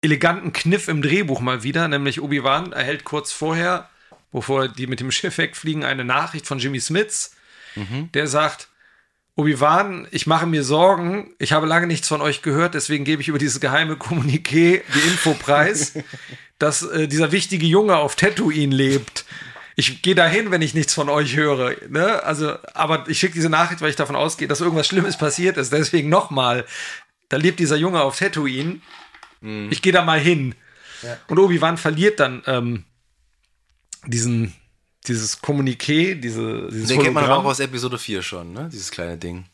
eleganten 0.03 0.53
Kniff 0.53 0.89
im 0.89 1.03
Drehbuch 1.03 1.41
mal 1.41 1.63
wieder, 1.63 1.87
nämlich 1.89 2.21
Obi-Wan 2.21 2.73
erhält 2.73 3.05
kurz 3.05 3.33
vorher, 3.33 3.89
bevor 4.37 4.69
die 4.69 4.87
mit 4.87 5.01
dem 5.01 5.11
Schiff 5.11 5.39
wegfliegen, 5.39 5.83
eine 5.83 6.05
Nachricht 6.05 6.47
von 6.47 6.59
Jimmy 6.59 6.79
Smits, 6.79 7.35
der 8.13 8.27
sagt, 8.27 8.69
Obi-Wan, 9.35 10.07
ich 10.11 10.27
mache 10.27 10.47
mir 10.47 10.63
Sorgen, 10.63 11.35
ich 11.39 11.53
habe 11.53 11.67
lange 11.67 11.87
nichts 11.87 12.07
von 12.07 12.21
euch 12.21 12.43
gehört, 12.43 12.75
deswegen 12.75 13.07
gebe 13.07 13.23
ich 13.23 13.29
über 13.29 13.39
dieses 13.39 13.61
geheime 13.61 13.95
Kommuniqué 13.95 14.83
die 14.95 15.09
Info 15.09 15.33
preis, 15.33 15.95
dass 16.59 16.83
äh, 16.83 17.09
dieser 17.09 17.33
wichtige 17.33 17.65
Junge 17.65 17.97
auf 17.97 18.15
Tatooine 18.15 18.75
lebt. 18.75 19.25
Ich 19.75 20.03
gehe 20.03 20.15
dahin, 20.15 20.51
wenn 20.51 20.61
ich 20.61 20.75
nichts 20.75 20.93
von 20.93 21.09
euch 21.09 21.35
höre. 21.35 21.75
Ne? 21.89 22.23
Also, 22.23 22.59
aber 22.75 23.09
ich 23.09 23.19
schicke 23.19 23.35
diese 23.35 23.49
Nachricht, 23.49 23.81
weil 23.81 23.91
ich 23.91 23.97
davon 23.97 24.17
ausgehe, 24.17 24.49
dass 24.49 24.61
irgendwas 24.61 24.87
Schlimmes 24.87 25.17
passiert 25.17 25.57
ist. 25.57 25.73
Deswegen 25.73 26.11
nochmal, 26.11 26.67
da 27.31 27.39
lebt 27.39 27.59
dieser 27.59 27.77
Junge 27.77 28.03
auf 28.03 28.19
Tatooine. 28.19 28.81
Ich 29.71 29.81
gehe 29.81 29.93
da 29.93 30.03
mal 30.03 30.21
hin. 30.21 30.55
Und 31.29 31.39
Obi-Wan 31.39 31.79
verliert 31.79 32.21
dann 32.21 32.43
ähm, 32.47 32.85
diesen, 34.07 34.55
dieses 35.07 35.43
Kommuniqué, 35.43 36.15
diese, 36.15 36.69
dieses 36.71 36.89
Den 36.89 37.01
kennt 37.01 37.15
man 37.15 37.25
aber 37.25 37.35
auch 37.35 37.37
Hologramm. 37.39 37.51
aus 37.53 37.61
Episode 37.61 37.99
4 37.99 38.23
schon, 38.23 38.53
ne? 38.53 38.69
Dieses 38.73 38.91
kleine 38.91 39.17
Ding. 39.17 39.45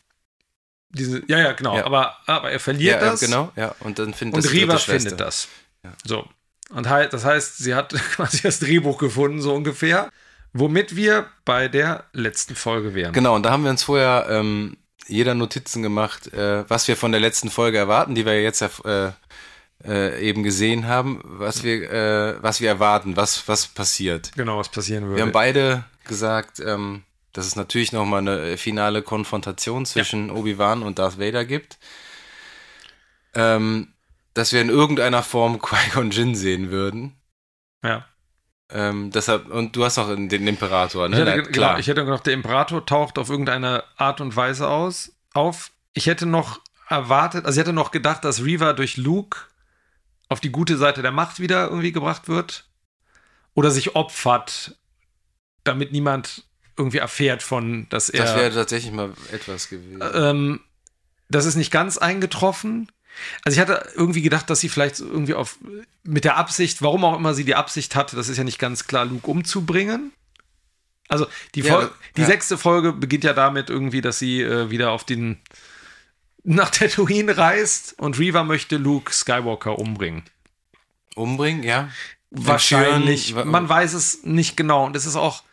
Diese, 0.89 1.23
ja, 1.27 1.39
ja, 1.39 1.51
genau. 1.53 1.75
Ja. 1.77 1.85
Aber, 1.85 2.17
aber 2.27 2.51
er 2.51 2.59
verliert 2.59 3.01
ja, 3.01 3.09
das. 3.11 3.19
genau, 3.19 3.51
ja. 3.55 3.73
Und 3.79 3.97
dann 3.99 4.13
findet 4.13 4.35
Und 4.35 4.45
das 4.45 4.51
Riva 4.51 4.77
findet 4.77 5.19
das. 5.19 5.47
So. 6.05 6.27
Und 6.69 6.87
hei- 6.89 7.07
das 7.07 7.25
heißt, 7.25 7.57
sie 7.57 7.73
hat 7.75 7.93
quasi 8.15 8.41
das 8.43 8.59
Drehbuch 8.59 8.97
gefunden, 8.97 9.41
so 9.41 9.53
ungefähr. 9.53 10.09
Womit 10.53 10.95
wir 10.95 11.27
bei 11.45 11.67
der 11.67 12.03
letzten 12.13 12.55
Folge 12.55 12.93
wären. 12.93 13.11
Genau, 13.13 13.35
und 13.35 13.43
da 13.43 13.49
haben 13.51 13.63
wir 13.63 13.71
uns 13.71 13.81
vorher 13.83 14.27
ähm, 14.29 14.77
jeder 15.07 15.33
Notizen 15.33 15.81
gemacht, 15.81 16.31
äh, 16.31 16.69
was 16.69 16.87
wir 16.87 16.95
von 16.95 17.11
der 17.11 17.19
letzten 17.21 17.49
Folge 17.49 17.79
erwarten, 17.79 18.13
die 18.13 18.23
wir 18.25 18.39
jetzt 18.39 18.61
äh, 18.61 19.11
äh, 19.85 20.21
eben 20.21 20.43
gesehen 20.43 20.87
haben, 20.87 21.21
was 21.23 21.63
wir, 21.63 21.91
äh, 21.91 22.35
was 22.43 22.61
wir 22.61 22.69
erwarten, 22.69 23.15
was, 23.17 23.47
was 23.47 23.67
passiert. 23.67 24.31
Genau, 24.35 24.57
was 24.57 24.69
passieren 24.69 25.03
würde. 25.05 25.15
Wir 25.17 25.23
haben 25.23 25.31
beide 25.31 25.83
gesagt, 26.05 26.59
ähm, 26.59 27.03
dass 27.33 27.45
es 27.47 27.55
natürlich 27.55 27.91
nochmal 27.91 28.19
eine 28.19 28.57
finale 28.57 29.01
Konfrontation 29.01 29.85
zwischen 29.85 30.29
Obi-Wan 30.29 30.83
und 30.83 30.99
Darth 30.99 31.19
Vader 31.19 31.45
gibt. 31.45 31.77
Ähm, 33.35 33.89
dass 34.33 34.53
wir 34.53 34.61
in 34.61 34.69
irgendeiner 34.69 35.23
Form 35.23 35.59
Qui-Gon 35.61 36.11
Jinn 36.11 36.35
sehen 36.35 36.69
würden. 36.71 37.15
ja. 37.83 38.05
Ähm, 38.71 39.11
deshalb, 39.11 39.49
und 39.51 39.75
du 39.75 39.85
hast 39.85 39.97
noch 39.97 40.07
den 40.15 40.47
Imperator, 40.47 41.05
Ich 41.05 41.11
ne? 41.11 41.17
hätte, 41.17 41.29
Na, 41.29 41.35
ge- 41.43 41.51
klar. 41.51 41.69
Genau, 41.71 41.79
ich 41.79 41.87
hätte 41.87 42.05
gedacht, 42.05 42.25
der 42.25 42.33
Imperator 42.33 42.83
taucht 42.83 43.19
auf 43.19 43.29
irgendeine 43.29 43.83
Art 43.97 44.19
und 44.19 44.35
Weise 44.35 44.67
aus, 44.67 45.11
auf. 45.33 45.69
Ich 45.93 46.07
hätte 46.07 46.25
noch 46.25 46.59
erwartet, 46.89 47.45
also 47.45 47.59
ich 47.59 47.61
hätte 47.67 47.73
noch 47.73 47.91
gedacht, 47.91 48.23
dass 48.25 48.43
Reva 48.43 48.73
durch 48.73 48.97
Luke 48.97 49.37
auf 50.33 50.41
die 50.41 50.51
gute 50.51 50.77
Seite 50.77 51.01
der 51.01 51.11
Macht 51.11 51.39
wieder 51.39 51.69
irgendwie 51.69 51.91
gebracht 51.91 52.27
wird. 52.27 52.65
Oder 53.53 53.71
sich 53.71 53.95
opfert, 53.95 54.75
damit 55.63 55.91
niemand 55.91 56.43
irgendwie 56.75 56.97
erfährt 56.97 57.43
von, 57.43 57.87
dass 57.89 58.09
er. 58.09 58.25
das 58.25 58.35
wäre 58.35 58.53
tatsächlich 58.53 58.91
mal 58.91 59.13
etwas 59.31 59.69
gewesen. 59.69 60.01
Ähm, 60.13 60.59
das 61.29 61.45
ist 61.45 61.55
nicht 61.55 61.71
ganz 61.71 61.97
eingetroffen. 61.97 62.91
Also 63.43 63.55
ich 63.55 63.61
hatte 63.61 63.91
irgendwie 63.95 64.23
gedacht, 64.23 64.49
dass 64.49 64.59
sie 64.59 64.69
vielleicht 64.69 64.99
irgendwie 64.99 65.35
auf 65.35 65.59
mit 66.03 66.23
der 66.23 66.37
Absicht, 66.37 66.81
warum 66.81 67.05
auch 67.05 67.15
immer 67.15 67.35
sie 67.35 67.45
die 67.45 67.55
Absicht 67.55 67.95
hatte, 67.95 68.15
das 68.15 68.27
ist 68.27 68.37
ja 68.37 68.43
nicht 68.43 68.59
ganz 68.59 68.87
klar, 68.87 69.05
Luke 69.05 69.29
umzubringen. 69.29 70.11
Also 71.09 71.27
die, 71.53 71.61
Ja, 71.61 71.73
Fol 71.73 71.91
die 72.17 72.21
ja. 72.21 72.27
sechste 72.27 72.57
Folge 72.57 72.91
beginnt 72.91 73.23
ja 73.23 73.33
damit 73.33 73.69
irgendwie, 73.69 74.01
dass 74.01 74.17
sie 74.17 74.41
äh, 74.41 74.71
wieder 74.71 74.91
auf 74.91 75.03
den 75.03 75.39
nach 76.43 76.69
Tatooine 76.69 77.37
reist 77.37 77.95
und 77.99 78.19
Reva 78.19 78.43
möchte 78.43 78.77
Luke 78.77 79.13
Skywalker 79.13 79.79
umbringen. 79.79 80.23
Umbringen, 81.15 81.63
ja. 81.63 81.89
Wahrscheinlich. 82.31 83.35
Man 83.35 83.69
weiß 83.69 83.93
es 83.93 84.23
nicht 84.23 84.57
genau. 84.57 84.85
Und 84.85 84.95
es 84.95 85.05
ist 85.05 85.15
auch 85.15 85.43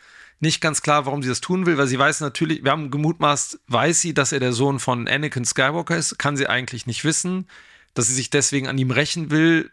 nicht 0.40 0.60
ganz 0.60 0.80
klar, 0.80 1.04
warum 1.04 1.22
sie 1.22 1.28
das 1.28 1.42
tun 1.42 1.66
will, 1.66 1.76
weil 1.76 1.86
sie 1.86 1.98
weiß 1.98 2.20
natürlich, 2.20 2.64
wir 2.64 2.70
haben 2.70 2.90
gemutmaßt, 2.90 3.60
weiß 3.68 4.00
sie, 4.00 4.14
dass 4.14 4.32
er 4.32 4.40
der 4.40 4.54
Sohn 4.54 4.80
von 4.80 5.06
Anakin 5.06 5.44
Skywalker 5.44 5.96
ist, 5.96 6.18
kann 6.18 6.36
sie 6.36 6.46
eigentlich 6.46 6.86
nicht 6.86 7.04
wissen, 7.04 7.46
dass 7.92 8.06
sie 8.06 8.14
sich 8.14 8.30
deswegen 8.30 8.66
an 8.66 8.78
ihm 8.78 8.90
rächen 8.90 9.30
will. 9.30 9.70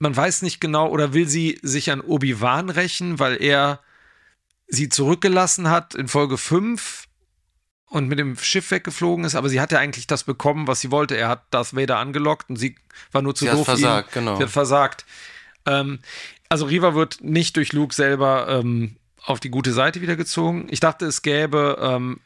Man 0.00 0.16
weiß 0.16 0.42
nicht 0.42 0.60
genau, 0.60 0.88
oder 0.88 1.12
will 1.12 1.28
sie 1.28 1.60
sich 1.62 1.92
an 1.92 2.00
Obi-Wan 2.00 2.70
rächen, 2.70 3.20
weil 3.20 3.40
er 3.40 3.80
sie 4.66 4.88
zurückgelassen 4.88 5.70
hat 5.70 5.94
in 5.94 6.08
Folge 6.08 6.36
5 6.36 7.06
und 7.90 8.08
mit 8.08 8.18
dem 8.18 8.36
Schiff 8.38 8.70
weggeflogen 8.70 9.24
ist, 9.24 9.34
aber 9.34 9.48
sie 9.48 9.60
hat 9.60 9.72
ja 9.72 9.78
eigentlich 9.78 10.06
das 10.06 10.24
bekommen, 10.24 10.66
was 10.66 10.80
sie 10.80 10.90
wollte. 10.90 11.16
Er 11.16 11.28
hat 11.28 11.42
Darth 11.50 11.74
Vader 11.76 11.98
angelockt 11.98 12.48
und 12.48 12.56
sie 12.56 12.76
war 13.12 13.20
nur 13.20 13.34
zu 13.34 13.44
Sie 13.44 13.50
hat 13.50 13.56
doof. 13.58 13.68
ihn- 13.68 13.76
versagt, 13.76 14.12
genau. 14.12 14.36
Sie 14.36 14.42
hat 14.44 14.50
versagt. 14.50 15.04
Ähm, 15.66 15.98
also 16.48 16.64
Riva 16.66 16.94
wird 16.94 17.20
nicht 17.20 17.56
durch 17.56 17.72
Luke 17.72 17.94
selber 17.94 18.48
ähm, 18.48 18.96
auf 19.22 19.40
die 19.40 19.50
gute 19.50 19.72
Seite 19.72 20.00
wieder 20.00 20.16
gezogen. 20.16 20.66
Ich 20.70 20.80
dachte, 20.80 21.04
es 21.04 21.22
gäbe 21.22 21.78
ähm, 21.80 22.20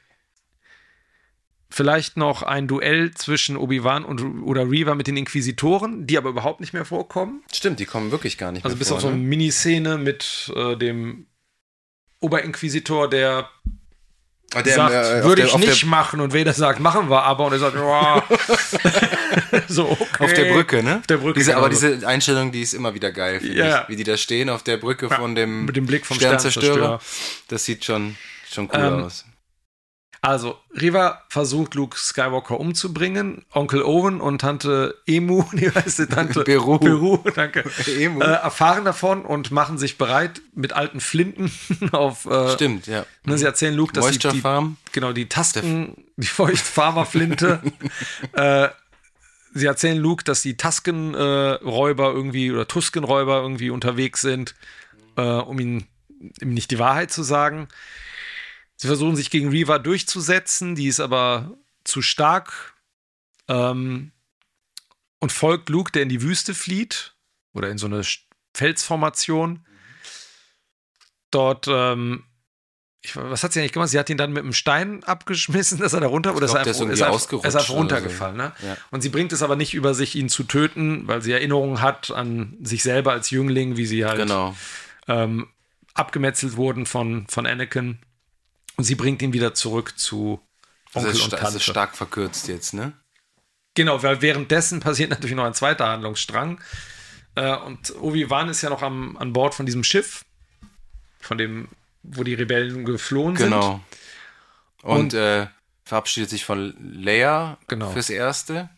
vielleicht 1.70 2.16
noch 2.16 2.42
ein 2.42 2.68
Duell 2.68 3.12
zwischen 3.14 3.56
Obi-Wan 3.56 4.04
und 4.04 4.42
oder 4.44 4.70
Riva 4.70 4.94
mit 4.94 5.06
den 5.06 5.16
Inquisitoren, 5.16 6.06
die 6.06 6.16
aber 6.18 6.28
überhaupt 6.30 6.60
nicht 6.60 6.72
mehr 6.72 6.84
vorkommen. 6.84 7.42
Stimmt, 7.52 7.80
die 7.80 7.86
kommen 7.86 8.10
wirklich 8.12 8.38
gar 8.38 8.52
nicht 8.52 8.64
Also 8.64 8.74
mehr 8.76 8.78
bis 8.80 8.88
vor, 8.88 8.96
auf 8.98 9.02
so 9.02 9.08
eine 9.08 9.16
ne? 9.16 9.22
Miniszene 9.24 9.98
mit 9.98 10.52
äh, 10.54 10.76
dem 10.76 11.26
Oberinquisitor, 12.20 13.08
der 13.10 13.48
der, 14.64 14.74
sagt, 14.74 14.94
äh, 14.94 15.22
würde 15.24 15.36
der- 15.42 15.46
ich 15.46 15.50
der- 15.52 15.60
nicht 15.60 15.84
machen 15.86 16.20
und 16.20 16.32
Vader 16.34 16.52
sagt, 16.52 16.78
machen 16.80 17.08
wir 17.10 17.22
aber 17.24 17.46
und 17.46 17.52
er 17.52 17.58
sagt, 17.58 17.76
so, 19.68 19.88
okay. 19.90 20.24
Auf 20.24 20.32
der 20.32 20.52
Brücke, 20.52 20.82
ne? 20.82 20.98
Auf 20.98 21.06
der 21.06 21.16
Brücke, 21.18 21.38
Diese, 21.38 21.56
aber 21.56 21.68
genau. 21.68 21.80
diese 21.80 22.06
Einstellung, 22.06 22.52
die 22.52 22.62
ist 22.62 22.72
immer 22.74 22.94
wieder 22.94 23.10
geil, 23.12 23.40
finde 23.40 23.56
Ja. 23.56 23.82
ich. 23.82 23.88
Wie 23.88 23.96
die 23.96 24.04
da 24.04 24.16
stehen 24.16 24.48
auf 24.50 24.62
der 24.62 24.76
Brücke 24.76 25.06
Ja, 25.08 25.16
von 25.16 25.34
dem 25.34 25.64
mit 25.66 25.76
dem 25.76 25.86
Blick 25.86 26.06
vom 26.06 26.16
Sternzerstörer. 26.16 26.74
Sternzerstörer. 27.00 27.00
Das 27.48 27.64
sieht 27.64 27.84
schon, 27.84 28.16
schon 28.50 28.68
cool 28.72 28.80
Ähm, 28.80 29.04
aus. 29.04 29.24
Also, 30.24 30.56
Riva 30.80 31.20
versucht, 31.28 31.74
Luke 31.74 31.98
Skywalker 31.98 32.58
umzubringen. 32.58 33.44
Onkel 33.52 33.82
Owen 33.82 34.22
und 34.22 34.40
Tante 34.40 34.96
Emu, 35.06 35.44
die 35.52 35.70
heißt 35.70 35.98
die 35.98 36.06
Tante 36.06 36.44
Beru. 36.44 36.78
Beru, 36.78 37.18
danke, 37.34 37.62
Emu. 37.86 38.22
äh, 38.22 38.24
erfahren 38.24 38.86
davon 38.86 39.26
und 39.26 39.50
machen 39.50 39.76
sich 39.76 39.98
bereit 39.98 40.40
mit 40.54 40.72
alten 40.72 41.00
Flinten 41.00 41.52
auf. 41.92 42.24
Äh, 42.24 42.54
Stimmt, 42.54 42.86
ja. 42.86 43.04
Ne, 43.26 43.36
sie 43.36 43.44
erzählen 43.44 43.74
Luke, 43.74 43.92
dass 43.92 44.06
sie 44.06 44.12
Moisture 44.12 44.32
die, 44.32 44.40
Farm. 44.40 44.78
genau 44.92 45.12
die 45.12 45.28
Tasken, 45.28 46.06
die 46.16 46.26
Feuchtfarmerflinte. 46.26 47.60
äh, 48.32 48.68
sie 49.52 49.66
erzählen 49.66 49.98
Luke, 49.98 50.24
dass 50.24 50.40
die 50.40 50.56
Taskenräuber 50.56 52.12
irgendwie 52.14 52.50
oder 52.50 52.66
Tuskenräuber 52.66 53.42
irgendwie 53.42 53.68
unterwegs 53.68 54.22
sind, 54.22 54.54
äh, 55.16 55.20
um 55.20 55.60
ihn 55.60 55.86
ihm 56.40 56.54
nicht 56.54 56.70
die 56.70 56.78
Wahrheit 56.78 57.12
zu 57.12 57.22
sagen. 57.22 57.68
Sie 58.84 58.88
versuchen 58.88 59.16
sich 59.16 59.30
gegen 59.30 59.48
Reva 59.48 59.78
durchzusetzen, 59.78 60.74
die 60.74 60.88
ist 60.88 61.00
aber 61.00 61.56
zu 61.84 62.02
stark 62.02 62.74
ähm, 63.48 64.12
und 65.20 65.32
folgt 65.32 65.70
Luke, 65.70 65.90
der 65.90 66.02
in 66.02 66.10
die 66.10 66.20
Wüste 66.20 66.52
flieht 66.52 67.14
oder 67.54 67.70
in 67.70 67.78
so 67.78 67.86
eine 67.86 68.02
Felsformation. 68.52 69.64
Dort, 71.30 71.66
ähm, 71.66 72.24
ich, 73.00 73.16
was 73.16 73.42
hat 73.42 73.54
sie 73.54 73.60
eigentlich 73.60 73.72
gemacht? 73.72 73.88
Sie 73.88 73.98
hat 73.98 74.10
ihn 74.10 74.18
dann 74.18 74.34
mit 74.34 74.42
einem 74.42 74.52
Stein 74.52 75.02
abgeschmissen, 75.04 75.78
dass 75.80 75.94
er 75.94 76.00
da 76.00 76.08
runter 76.08 76.36
oder 76.36 76.46
glaub, 76.46 76.66
ist 76.66 76.66
er 76.66 76.70
ist 76.72 76.80
einfach, 76.82 76.92
ist 76.92 77.00
er 77.00 77.06
einfach, 77.06 77.22
ist 77.22 77.32
einfach 77.32 77.50
oder 77.60 77.62
so. 77.62 77.72
runtergefallen. 77.72 78.36
Ne? 78.36 78.52
Ja. 78.66 78.76
Und 78.90 79.00
sie 79.00 79.08
bringt 79.08 79.32
es 79.32 79.42
aber 79.42 79.56
nicht 79.56 79.72
über 79.72 79.94
sich, 79.94 80.14
ihn 80.14 80.28
zu 80.28 80.44
töten, 80.44 81.08
weil 81.08 81.22
sie 81.22 81.32
Erinnerungen 81.32 81.80
hat 81.80 82.10
an 82.10 82.58
sich 82.60 82.82
selber 82.82 83.12
als 83.12 83.30
Jüngling, 83.30 83.78
wie 83.78 83.86
sie 83.86 84.04
halt 84.04 84.18
Genau. 84.18 84.54
ähm, 85.08 85.48
abgemetzelt 85.94 86.58
wurden 86.58 86.84
von, 86.84 87.26
von 87.28 87.46
Anakin. 87.46 87.98
Und 88.76 88.84
sie 88.84 88.94
bringt 88.94 89.22
ihn 89.22 89.32
wieder 89.32 89.54
zurück 89.54 89.98
zu 89.98 90.40
Das 90.92 90.96
Onkel 91.04 91.12
ist, 91.12 91.20
und 91.22 91.26
sta- 91.28 91.36
das 91.36 91.40
Tante. 91.44 91.56
ist 91.58 91.64
stark 91.64 91.96
verkürzt 91.96 92.48
jetzt, 92.48 92.74
ne? 92.74 92.92
Genau, 93.74 94.02
weil 94.02 94.22
währenddessen 94.22 94.80
passiert 94.80 95.10
natürlich 95.10 95.36
noch 95.36 95.44
ein 95.44 95.54
zweiter 95.54 95.88
Handlungsstrang. 95.88 96.60
Äh, 97.34 97.56
und 97.56 97.94
Obi-Wan 98.00 98.48
ist 98.48 98.62
ja 98.62 98.70
noch 98.70 98.82
am, 98.82 99.16
an 99.16 99.32
Bord 99.32 99.54
von 99.54 99.66
diesem 99.66 99.82
Schiff, 99.84 100.24
von 101.20 101.38
dem, 101.38 101.68
wo 102.02 102.22
die 102.22 102.34
Rebellen 102.34 102.84
geflohen 102.84 103.36
sind. 103.36 103.46
Genau. 103.50 103.80
Und, 104.82 104.98
Und- 105.00 105.14
äh, 105.14 105.46
verabschiedet 105.84 106.30
sich 106.30 106.44
von 106.44 106.74
Leia 106.80 107.58
Genau. 107.66 107.90
fürs 107.90 108.08
Erste, 108.10 108.70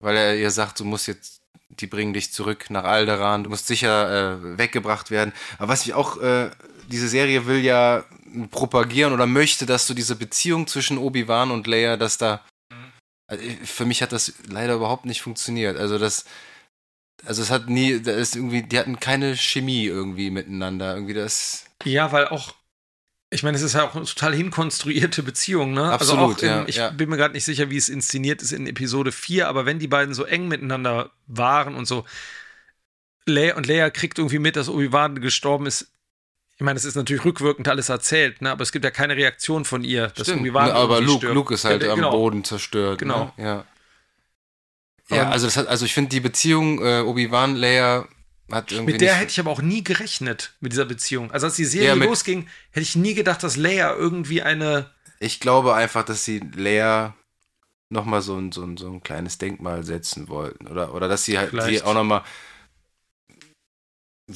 weil 0.00 0.16
er 0.16 0.36
ihr 0.36 0.50
sagt, 0.50 0.80
du 0.80 0.84
musst 0.84 1.06
jetzt, 1.06 1.42
die 1.68 1.86
bringen 1.86 2.12
dich 2.14 2.32
zurück 2.32 2.70
nach 2.70 2.84
Alderaan, 2.84 3.44
du 3.44 3.50
musst 3.50 3.66
sicher 3.66 4.40
äh, 4.42 4.58
weggebracht 4.58 5.10
werden. 5.10 5.32
Aber 5.58 5.68
was 5.68 5.84
ich 5.84 5.92
auch, 5.94 6.20
äh, 6.22 6.50
diese 6.88 7.08
Serie 7.08 7.46
will 7.46 7.58
ja 7.58 8.04
propagieren 8.50 9.12
oder 9.12 9.26
möchte, 9.26 9.66
dass 9.66 9.86
du 9.86 9.94
diese 9.94 10.16
Beziehung 10.16 10.66
zwischen 10.66 10.98
Obi-Wan 10.98 11.50
und 11.50 11.66
Leia, 11.66 11.96
dass 11.96 12.18
da, 12.18 12.44
also 13.26 13.42
für 13.64 13.84
mich 13.84 14.02
hat 14.02 14.12
das 14.12 14.34
leider 14.48 14.74
überhaupt 14.74 15.04
nicht 15.04 15.22
funktioniert. 15.22 15.76
Also 15.76 15.98
das, 15.98 16.24
also 17.24 17.42
es 17.42 17.50
hat 17.50 17.68
nie, 17.68 18.00
da 18.00 18.12
ist 18.12 18.36
irgendwie, 18.36 18.62
die 18.62 18.78
hatten 18.78 19.00
keine 19.00 19.36
Chemie 19.36 19.84
irgendwie 19.84 20.30
miteinander. 20.30 20.94
Irgendwie 20.94 21.14
das. 21.14 21.66
Ja, 21.84 22.12
weil 22.12 22.28
auch, 22.28 22.54
ich 23.30 23.42
meine, 23.42 23.56
es 23.56 23.62
ist 23.62 23.74
ja 23.74 23.84
auch 23.84 23.94
eine 23.94 24.04
total 24.04 24.34
hinkonstruierte 24.34 25.22
Beziehung, 25.22 25.72
ne? 25.72 25.84
also 25.84 26.12
Absolut, 26.14 26.38
auch 26.38 26.42
in, 26.42 26.48
ja, 26.48 26.64
ich 26.66 26.76
ja. 26.76 26.90
bin 26.90 27.08
mir 27.08 27.16
gerade 27.16 27.34
nicht 27.34 27.44
sicher, 27.44 27.70
wie 27.70 27.76
es 27.76 27.88
inszeniert 27.88 28.42
ist 28.42 28.52
in 28.52 28.66
Episode 28.66 29.12
4, 29.12 29.48
aber 29.48 29.66
wenn 29.66 29.78
die 29.78 29.88
beiden 29.88 30.14
so 30.14 30.24
eng 30.24 30.48
miteinander 30.48 31.10
waren 31.26 31.74
und 31.74 31.86
so, 31.86 32.04
Leia 33.26 33.56
und 33.56 33.66
Leia 33.66 33.90
kriegt 33.90 34.18
irgendwie 34.18 34.38
mit, 34.38 34.56
dass 34.56 34.68
Obi-Wan 34.68 35.20
gestorben 35.20 35.66
ist. 35.66 35.91
Ich 36.56 36.60
meine, 36.64 36.76
es 36.76 36.84
ist 36.84 36.94
natürlich 36.94 37.24
rückwirkend 37.24 37.66
alles 37.68 37.88
erzählt, 37.88 38.40
ne? 38.42 38.50
aber 38.50 38.62
es 38.62 38.72
gibt 38.72 38.84
ja 38.84 38.90
keine 38.90 39.16
Reaktion 39.16 39.64
von 39.64 39.82
ihr, 39.84 40.08
dass 40.08 40.26
Stimmt, 40.28 40.42
Obi-Wan 40.42 40.66
ne, 40.66 40.74
aber 40.74 40.94
irgendwie 40.96 41.06
Luke, 41.12 41.18
stirbt. 41.18 41.34
Luke 41.34 41.54
ist 41.54 41.64
halt 41.64 41.82
Ja, 41.82 41.90
am 41.90 41.96
genau. 41.96 42.10
Boden 42.12 42.44
zerstört. 42.44 42.98
Genau. 42.98 43.32
Ne? 43.36 43.44
Ja. 43.44 43.64
Ja, 45.10 45.28
also 45.30 45.46
das 45.46 45.56
hat, 45.56 45.66
also 45.66 45.84
ich 45.84 45.92
finde 45.92 46.10
die 46.10 46.20
Beziehung 46.20 46.82
äh, 46.84 47.00
Obi-Wan 47.00 47.56
Leia 47.56 48.06
hat 48.50 48.70
irgendwie 48.72 48.92
Mit 48.92 49.00
der 49.00 49.14
hätte 49.14 49.30
ich 49.30 49.40
aber 49.40 49.50
auch 49.50 49.60
nie 49.62 49.82
gerechnet, 49.84 50.54
mit 50.60 50.72
dieser 50.72 50.84
Beziehung. 50.84 51.30
Also 51.32 51.46
als 51.46 51.56
die 51.56 51.64
Serie 51.64 51.88
Ja, 51.88 51.96
mit- 51.96 52.08
losging, 52.08 52.48
hätte 52.70 52.82
ich 52.82 52.96
nie 52.96 53.14
gedacht, 53.14 53.42
dass 53.42 53.56
Leia 53.56 53.94
irgendwie 53.94 54.42
eine. 54.42 54.90
ich 55.20 55.40
glaube 55.40 55.74
einfach, 55.74 56.04
dass 56.04 56.24
sie 56.24 56.38
Leia 56.54 57.14
noch 57.90 58.04
mal 58.06 58.22
so 58.22 58.36
ein, 58.38 58.52
so 58.52 58.62
ein, 58.64 58.76
so 58.78 58.88
ein 58.90 59.02
kleines 59.02 59.36
Denkmal 59.38 59.84
setzen 59.84 60.28
wollten 60.28 60.66
oder 60.66 60.94
oder 60.94 61.08
dass 61.08 61.24
sie 61.24 61.36
halt 61.38 61.50
Vielleicht. 61.50 61.68
die 61.70 61.82
auch 61.82 61.94
noch 61.94 62.04
mal 62.04 62.22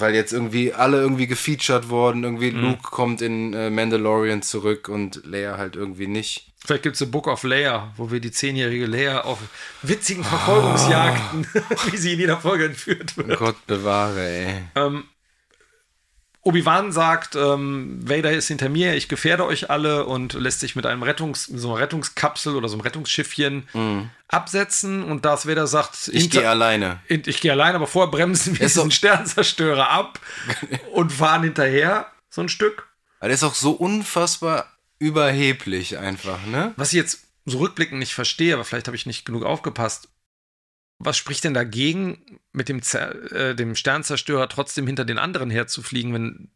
weil 0.00 0.14
jetzt 0.14 0.32
irgendwie 0.32 0.72
alle 0.72 0.98
irgendwie 1.00 1.26
gefeatured 1.26 1.88
worden, 1.88 2.24
irgendwie 2.24 2.50
Mhm. 2.52 2.60
Luke 2.62 2.82
kommt 2.82 3.22
in 3.22 3.52
äh, 3.54 3.70
Mandalorian 3.70 4.42
zurück 4.42 4.88
und 4.88 5.24
Leia 5.24 5.56
halt 5.58 5.76
irgendwie 5.76 6.06
nicht. 6.06 6.52
Vielleicht 6.64 6.82
gibt 6.82 6.96
es 6.96 7.02
ein 7.02 7.10
Book 7.10 7.28
of 7.28 7.44
Leia, 7.44 7.92
wo 7.96 8.10
wir 8.10 8.18
die 8.18 8.32
zehnjährige 8.32 8.86
Leia 8.86 9.20
auf 9.22 9.38
witzigen. 9.82 10.24
Verfolgungsjagden, 10.24 11.46
wie 11.90 11.96
sie 11.96 12.14
in 12.14 12.20
jeder 12.20 12.38
Folge 12.38 12.66
entführt 12.66 13.16
wird. 13.16 13.38
Gott 13.38 13.66
bewahre, 13.66 14.20
ey. 14.20 14.54
Ähm, 14.74 15.04
Obi-Wan 16.46 16.92
sagt, 16.92 17.34
ähm, 17.34 17.98
Vader 18.08 18.30
ist 18.30 18.46
hinter 18.46 18.68
mir, 18.68 18.94
ich 18.94 19.08
gefährde 19.08 19.44
euch 19.44 19.68
alle 19.68 20.06
und 20.06 20.34
lässt 20.34 20.60
sich 20.60 20.76
mit 20.76 20.86
einem 20.86 21.02
Rettungs, 21.02 21.44
so 21.46 21.72
einer 21.72 21.80
Rettungskapsel 21.82 22.54
oder 22.54 22.68
so 22.68 22.74
einem 22.74 22.82
Rettungsschiffchen 22.82 23.68
absetzen 24.28 25.02
und 25.02 25.24
Darth 25.24 25.48
Vader 25.48 25.66
sagt. 25.66 26.08
Ich 26.12 26.30
gehe 26.30 26.48
alleine. 26.48 27.00
Und 27.10 27.26
ich 27.26 27.40
gehe 27.40 27.50
allein, 27.50 27.74
aber 27.74 27.88
vorher 27.88 28.10
bremsen 28.12 28.58
wir 28.58 28.66
diesen 28.66 28.92
Sternzerstörer 28.92 29.90
ab 29.90 30.20
und 30.92 31.12
fahren 31.12 31.42
hinterher 31.42 32.06
so 32.30 32.42
ein 32.42 32.48
Stück. 32.48 32.88
Aber 33.18 33.28
der 33.28 33.34
ist 33.34 33.42
auch 33.42 33.54
so 33.54 33.72
unfassbar 33.72 34.72
überheblich 35.00 35.98
einfach, 35.98 36.46
ne? 36.46 36.74
Was 36.76 36.92
ich 36.92 36.96
jetzt 36.96 37.24
so 37.44 37.58
rückblickend 37.58 37.98
nicht 37.98 38.14
verstehe, 38.14 38.54
aber 38.54 38.64
vielleicht 38.64 38.86
habe 38.86 38.96
ich 38.96 39.06
nicht 39.06 39.24
genug 39.24 39.44
aufgepasst. 39.44 40.08
Was 40.98 41.16
spricht 41.18 41.44
denn 41.44 41.54
dagegen, 41.54 42.40
mit 42.52 42.68
dem, 42.68 42.82
Zer 42.82 43.30
äh, 43.32 43.54
dem 43.54 43.74
Sternzerstörer 43.76 44.48
trotzdem 44.48 44.86
hinter 44.86 45.04
den 45.04 45.18
anderen 45.18 45.50
herzufliegen, 45.50 46.14
wenn, 46.14 46.50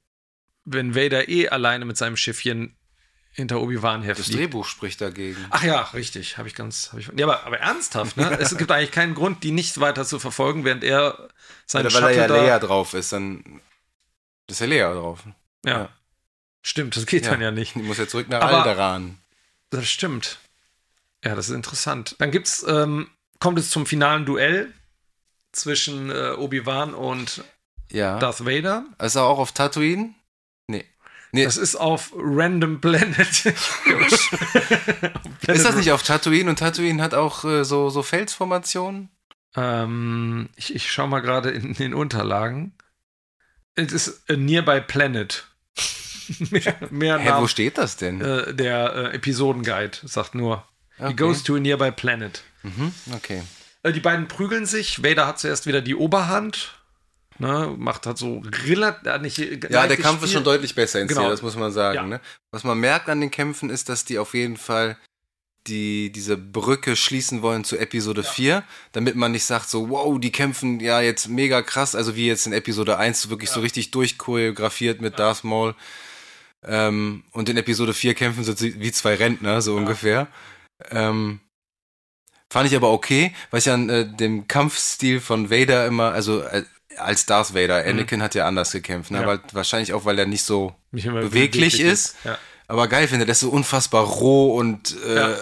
wenn 0.64 0.94
Vader 0.94 1.28
eh 1.28 1.48
alleine 1.48 1.84
mit 1.84 1.96
seinem 1.98 2.16
Schiffchen 2.16 2.76
hinter 3.32 3.60
Obi-Wan 3.60 4.00
Das 4.00 4.06
herfliegt? 4.18 4.38
Drehbuch 4.38 4.66
spricht 4.66 5.00
dagegen. 5.00 5.36
Ach 5.50 5.62
ja, 5.62 5.82
richtig, 5.82 6.38
habe 6.38 6.48
ich 6.48 6.54
ganz. 6.54 6.90
Hab 6.92 6.98
ich, 6.98 7.10
ja, 7.16 7.26
aber, 7.26 7.44
aber 7.46 7.58
ernsthaft, 7.58 8.16
ne? 8.16 8.30
es 8.40 8.56
gibt 8.56 8.70
eigentlich 8.70 8.90
keinen 8.92 9.14
Grund, 9.14 9.44
die 9.44 9.52
nicht 9.52 9.78
weiter 9.78 10.04
zu 10.04 10.18
verfolgen, 10.18 10.64
während 10.64 10.84
er 10.84 11.28
seine 11.66 11.92
Weil, 11.92 12.02
weil 12.02 12.12
er 12.14 12.16
ja 12.16 12.22
Shuttle 12.22 12.36
da. 12.36 12.42
Leia 12.42 12.58
drauf 12.58 12.94
ist, 12.94 13.12
dann 13.12 13.60
ist 14.48 14.60
ja 14.60 14.66
Leia 14.66 14.92
drauf. 14.94 15.20
ja. 15.64 15.78
ja. 15.78 15.88
Stimmt, 16.62 16.94
das 16.94 17.06
geht 17.06 17.24
dann 17.24 17.40
ja 17.40 17.50
nicht. 17.50 17.74
Die 17.74 17.78
muss 17.80 17.96
ja 17.96 18.06
zurück 18.06 18.28
nach 18.28 18.42
Aber- 18.42 18.64
Alderaan. 18.64 19.16
Das 19.70 19.88
stimmt. 19.88 20.38
Ja, 21.24 21.34
das 21.34 21.48
ist 21.48 21.54
interessant. 21.54 22.16
Dann 22.18 22.30
gibt's, 22.30 22.62
ähm, 22.68 23.08
kommt 23.40 23.58
es 23.58 23.70
zum 23.70 23.86
finalen 23.86 24.24
Duell 24.26 24.72
zwischen 25.52 26.10
äh, 26.10 26.30
Obi-Wan 26.38 26.94
und 26.94 27.42
Ja. 27.90 28.18
Darth 28.18 28.44
Vader. 28.46 28.84
ist 29.02 29.16
er 29.16 29.24
auch 29.24 29.38
auf 29.38 29.50
Tatooine? 29.52 30.14
Nee. 30.68 30.84
nee. 31.32 31.42
Das 31.44 31.56
ist 31.56 31.74
auf 31.76 32.12
Random 32.14 32.80
Planet. 32.80 33.46
ist 35.46 35.64
das 35.64 35.74
nicht 35.76 35.90
auf 35.92 36.02
Tatooine? 36.02 36.50
Und 36.50 36.58
Tatooine 36.58 37.02
hat 37.02 37.14
auch 37.14 37.44
äh, 37.44 37.64
so, 37.64 37.90
so 37.90 38.02
Felsformationen? 38.02 39.08
Ähm, 39.56 40.48
ich, 40.56 40.74
ich 40.74 40.92
schau 40.92 41.06
mal 41.08 41.20
gerade 41.20 41.50
in 41.50 41.74
den 41.74 41.94
Unterlagen. 41.94 42.72
Es 43.74 43.92
ist 43.92 44.30
a 44.30 44.34
Nearby 44.36 44.80
Planet. 44.82 45.46
mehr 46.50 46.76
mehr 46.90 47.18
Hä, 47.18 47.28
wo 47.28 47.30
Namen. 47.32 47.48
steht 47.48 47.78
das 47.78 47.96
denn? 47.96 48.20
Äh, 48.20 48.54
der 48.54 48.94
äh, 48.94 49.14
Episodenguide 49.16 49.98
sagt 50.04 50.34
nur, 50.34 50.64
he 50.98 51.04
Okay. 51.04 51.14
goes 51.14 51.42
to 51.42 51.56
a 51.56 51.58
nearby 51.60 51.90
planet. 51.90 52.44
Mhm, 52.62 52.92
okay. 53.14 53.42
Äh, 53.82 53.92
die 53.92 54.00
beiden 54.00 54.28
prügeln 54.28 54.66
sich. 54.66 55.02
Vader 55.02 55.26
hat 55.26 55.38
zuerst 55.38 55.66
wieder 55.66 55.80
die 55.80 55.94
Oberhand. 55.94 56.76
Ne, 57.38 57.74
macht 57.78 58.06
halt 58.06 58.18
so 58.18 58.42
relativ. 58.66 59.06
Äh, 59.06 59.18
nicht, 59.20 59.38
Ja, 59.70 59.86
der 59.86 59.96
Kampf 59.96 60.22
ist 60.22 60.32
schon 60.32 60.44
deutlich 60.44 60.74
besser 60.74 61.00
inszeniert, 61.00 61.22
Genau. 61.22 61.30
das 61.30 61.40
muss 61.40 61.56
man 61.56 61.72
sagen. 61.72 61.96
Ja. 61.96 62.02
Ne? 62.06 62.20
Was 62.50 62.64
man 62.64 62.78
merkt 62.78 63.08
an 63.08 63.20
den 63.20 63.30
Kämpfen 63.30 63.70
ist, 63.70 63.88
dass 63.88 64.04
die 64.04 64.18
auf 64.18 64.34
jeden 64.34 64.58
Fall 64.58 64.98
die, 65.66 66.10
diese 66.12 66.36
Brücke 66.36 66.96
schließen 66.96 67.42
wollen 67.42 67.64
zu 67.64 67.78
Episode 67.78 68.22
4, 68.24 68.62
damit 68.92 69.14
man 69.16 69.32
nicht 69.32 69.44
sagt 69.44 69.68
so, 69.70 69.88
wow, 69.90 70.18
die 70.18 70.32
kämpfen 70.32 70.80
ja 70.80 71.00
jetzt 71.00 71.28
mega 71.28 71.62
krass, 71.62 71.94
also 71.94 72.14
wie 72.16 72.26
jetzt 72.26 72.46
in 72.46 72.52
Episode 72.52 72.98
1 72.98 73.22
so 73.22 73.30
wirklich 73.30 73.50
so 73.50 73.60
richtig 73.60 73.90
durchchoreografiert 73.90 75.00
mit 75.00 75.18
Darth 75.18 75.44
Maul. 75.44 75.74
Ähm, 76.62 77.24
und 77.32 77.48
in 77.48 77.56
Episode 77.56 77.94
4 77.94 78.14
kämpfen 78.14 78.44
sie 78.44 78.80
wie 78.80 78.92
zwei 78.92 79.14
Rentner, 79.14 79.62
so 79.62 79.76
ungefähr. 79.76 80.28
Ähm, 80.90 81.40
fand 82.50 82.68
ich 82.68 82.76
aber 82.76 82.90
okay, 82.90 83.34
weil 83.50 83.60
ich 83.60 83.70
an 83.70 83.88
äh, 83.88 84.06
dem 84.06 84.46
Kampfstil 84.48 85.20
von 85.20 85.50
Vader 85.50 85.86
immer, 85.86 86.12
also 86.12 86.42
äh, 86.42 86.64
als 86.98 87.24
Darth 87.24 87.54
Vader, 87.54 87.84
Anakin 87.86 88.22
hat 88.22 88.34
ja 88.34 88.46
anders 88.46 88.72
gekämpft, 88.72 89.10
ne? 89.10 89.20
Ja. 89.22 89.26
weil, 89.26 89.40
wahrscheinlich 89.52 89.92
auch, 89.94 90.04
weil 90.04 90.18
er 90.18 90.26
nicht 90.26 90.44
so 90.44 90.74
immer 90.92 91.20
beweglich 91.20 91.80
ist. 91.80 92.16
Ja. 92.24 92.36
aber 92.68 92.88
geil 92.88 93.08
finde, 93.08 93.24
der 93.24 93.32
ist 93.32 93.40
so 93.40 93.48
unfassbar 93.50 94.04
roh 94.04 94.54
und 94.58 94.96
äh, 95.06 95.14
Ja. 95.16 95.36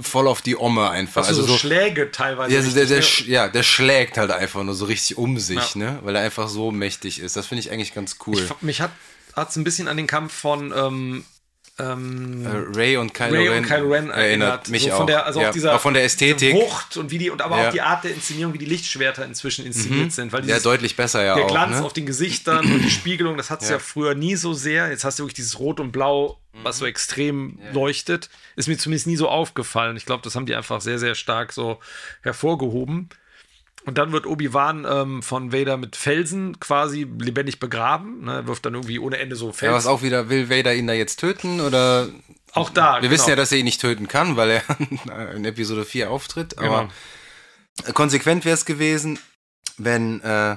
voll 0.00 0.26
auf 0.26 0.42
die 0.42 0.56
Omme 0.56 0.90
einfach. 0.90 1.26
Also, 1.26 1.42
Also 1.42 1.52
so 1.52 1.58
Schläge 1.58 2.10
teilweise. 2.10 2.52
ja, 2.54 2.60
also 2.60 2.74
der, 2.74 2.86
der, 2.86 3.02
sch- 3.02 3.26
ja, 3.28 3.48
der 3.48 3.62
schlägt 3.62 4.18
halt 4.18 4.30
einfach 4.30 4.62
nur 4.62 4.74
so 4.74 4.86
richtig 4.86 5.16
um 5.18 5.38
sich, 5.38 5.76
ne? 5.76 5.98
Weil 6.02 6.16
er 6.16 6.22
einfach 6.22 6.48
so 6.48 6.70
mächtig 6.70 7.20
ist. 7.20 7.36
Das 7.36 7.46
finde 7.46 7.60
ich 7.60 7.70
eigentlich 7.70 7.94
ganz 7.94 8.16
cool. 8.26 8.38
Ich, 8.38 8.62
mich 8.62 8.80
hat 8.80 8.90
es 9.48 9.56
ein 9.56 9.64
bisschen 9.64 9.88
an 9.88 9.96
den 9.96 10.06
Kampf 10.06 10.32
von 10.34 10.72
ähm, 10.76 11.24
ähm, 11.78 12.44
Äh, 12.46 12.76
Ray 12.78 12.96
und 12.98 13.14
Kylo 13.14 13.34
Ray 13.34 13.48
Ren, 13.48 13.58
und 13.64 13.66
Kylo 13.70 13.88
Ren 13.92 14.10
erinnert 14.10 14.68
mich 14.68 14.82
so 14.84 14.92
auch. 14.92 14.96
von 14.98 15.06
der, 15.06 15.24
also 15.26 15.40
ja, 15.40 15.48
auch 15.48 15.52
dieser 15.52 15.74
auch 15.74 15.80
von 15.80 15.94
der 15.94 16.04
Ästhetik. 16.04 16.54
Wucht 16.54 16.96
und 16.98 17.10
wie 17.10 17.18
die 17.18 17.30
und 17.30 17.40
aber 17.40 17.58
Ja. 17.60 17.68
auch 17.68 17.72
die 17.72 17.80
Art 17.80 18.04
der 18.04 18.12
Inszenierung, 18.14 18.52
wie 18.54 18.58
die 18.58 18.66
Lichtschwerter 18.66 19.24
inzwischen 19.24 19.64
inszeniert 19.64 20.12
sind, 20.12 20.32
weil 20.32 20.40
ja, 20.40 20.46
dieses, 20.48 20.62
deutlich 20.64 20.96
besser 20.96 21.24
ja 21.24 21.34
der 21.34 21.44
auch. 21.44 21.48
Glanz 21.50 21.78
ne? 21.78 21.84
auf 21.84 21.92
den 21.92 22.04
Gesichtern 22.06 22.64
und 22.70 22.82
die 22.82 22.90
Spiegelung, 22.90 23.36
das 23.36 23.50
hat 23.50 23.62
es 23.62 23.68
ja. 23.68 23.76
Ja. 23.76 23.78
früher 23.78 24.14
nie 24.14 24.36
so 24.36 24.52
sehr. 24.52 24.90
Jetzt 24.90 25.04
hast 25.04 25.18
du 25.18 25.22
wirklich 25.22 25.34
dieses 25.34 25.58
Rot 25.58 25.80
und 25.80 25.92
Blau, 25.92 26.38
was 26.62 26.76
Mhm. 26.76 26.80
so 26.80 26.86
extrem 26.86 27.58
leuchtet. 27.72 28.28
Ist 28.56 28.68
mir 28.68 28.76
zumindest 28.76 29.06
nie 29.06 29.16
so 29.16 29.28
aufgefallen. 29.28 29.96
Ich 29.96 30.04
glaube, 30.04 30.22
das 30.22 30.34
haben 30.34 30.44
die 30.46 30.54
einfach 30.54 30.80
sehr, 30.82 30.98
sehr 30.98 31.14
stark 31.14 31.52
so 31.52 31.78
hervorgehoben. 32.22 33.08
Und 33.84 33.98
dann 33.98 34.12
wird 34.12 34.26
Obi-Wan 34.26 34.86
ähm, 34.88 35.22
von 35.22 35.52
Vader 35.52 35.76
mit 35.76 35.96
Felsen 35.96 36.60
quasi 36.60 37.02
lebendig 37.18 37.58
begraben. 37.58 38.24
Ne? 38.24 38.32
Er 38.34 38.46
wirft 38.46 38.64
dann 38.64 38.74
irgendwie 38.74 38.98
ohne 39.00 39.18
Ende 39.18 39.34
so 39.34 39.48
Ja, 39.48 39.52
Felsen. 39.52 39.74
was 39.76 39.86
auch 39.86 40.02
wieder, 40.02 40.28
will 40.28 40.48
Vader 40.50 40.74
ihn 40.74 40.86
da 40.86 40.92
jetzt 40.92 41.16
töten 41.18 41.60
oder 41.60 42.08
auch 42.52 42.70
da. 42.70 43.02
Wir 43.02 43.10
wissen 43.10 43.30
ja, 43.30 43.34
dass 43.36 43.50
er 43.50 43.58
ihn 43.58 43.64
nicht 43.64 43.80
töten 43.80 44.06
kann, 44.08 44.36
weil 44.36 44.50
er 44.50 45.32
in 45.34 45.44
Episode 45.44 45.84
4 45.84 46.10
auftritt. 46.10 46.58
Aber 46.58 46.90
Genau. 47.76 47.92
konsequent 47.94 48.44
wäre 48.44 48.54
es 48.54 48.64
gewesen, 48.66 49.18
wenn 49.78 50.20
äh, 50.20 50.56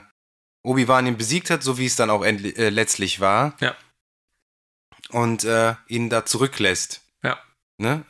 Obi-Wan 0.63 1.07
ihn 1.07 1.17
besiegt 1.17 1.49
hat, 1.49 1.63
so 1.63 1.77
wie 1.79 1.85
es 1.85 1.95
dann 1.95 2.09
auch 2.11 2.23
äh, 2.23 2.69
letztlich 2.69 3.19
war. 3.21 3.55
Ja. 3.59 3.75
Und 5.09 5.43
äh, 5.43 5.75
ihn 5.87 6.09
da 6.09 6.25
zurücklässt. 6.25 7.01
Ja. 7.23 7.39
Ne? 7.77 8.03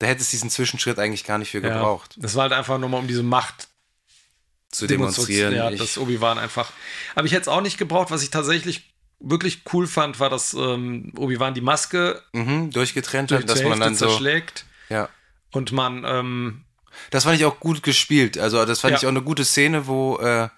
Da 0.00 0.06
hätte 0.06 0.22
es 0.22 0.30
diesen 0.30 0.50
Zwischenschritt 0.50 0.98
eigentlich 0.98 1.24
gar 1.24 1.38
nicht 1.38 1.50
für 1.50 1.60
Ja. 1.60 1.74
gebraucht. 1.74 2.14
Das 2.18 2.34
war 2.34 2.42
halt 2.42 2.52
einfach 2.52 2.78
nochmal 2.78 3.00
um 3.00 3.08
diese 3.08 3.22
Macht 3.24 3.67
Zu 4.70 4.86
demonstrieren. 4.86 5.54
Ja, 5.54 5.70
Ich- 5.70 5.78
das 5.80 5.96
Obi-Wan 5.98 6.38
einfach. 6.38 6.72
Aber 7.14 7.26
ich 7.26 7.32
hätte 7.32 7.42
es 7.42 7.48
auch 7.48 7.62
nicht 7.62 7.78
gebraucht. 7.78 8.10
Was 8.10 8.22
ich 8.22 8.30
tatsächlich 8.30 8.92
wirklich 9.20 9.62
cool 9.72 9.86
fand, 9.86 10.20
war, 10.20 10.30
dass 10.30 10.54
ähm, 10.54 11.12
Obi-Wan 11.16 11.54
die 11.54 11.60
Maske 11.62 12.22
mhm, 12.32 12.70
durchgetrennt 12.70 13.30
durch 13.30 13.42
hat, 13.42 13.48
dass 13.50 13.62
man 13.62 13.80
dann 13.80 13.94
so. 13.94 14.06
zerschlägt 14.06 14.64
Ja. 14.90 15.08
und 15.52 15.72
man 15.72 16.04
ähm, 16.06 16.64
Das 17.10 17.24
fand 17.24 17.36
ich 17.38 17.44
auch 17.44 17.60
gut 17.60 17.82
gespielt. 17.82 18.38
Also, 18.38 18.64
das 18.64 18.80
fand 18.80 18.92
Ja. 18.92 18.98
ich 18.98 19.06
auch 19.06 19.10
eine 19.10 19.22
gute 19.22 19.44
Szene, 19.44 19.86
wo, 19.86 20.18
äh, 20.18 20.48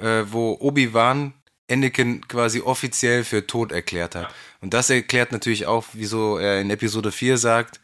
äh, 0.00 0.24
wo 0.32 0.56
Obi-Wan 0.60 1.34
Anakin 1.70 2.26
quasi 2.26 2.60
offiziell 2.60 3.22
für 3.22 3.46
tot 3.46 3.70
erklärt 3.70 4.14
hat. 4.16 4.34
Und 4.60 4.74
das 4.74 4.90
erklärt 4.90 5.30
natürlich 5.30 5.66
auch, 5.66 5.86
wieso 5.92 6.36
er 6.38 6.60
in 6.60 6.70
Episode 6.70 7.12
4 7.12 7.38
sagt, 7.38 7.80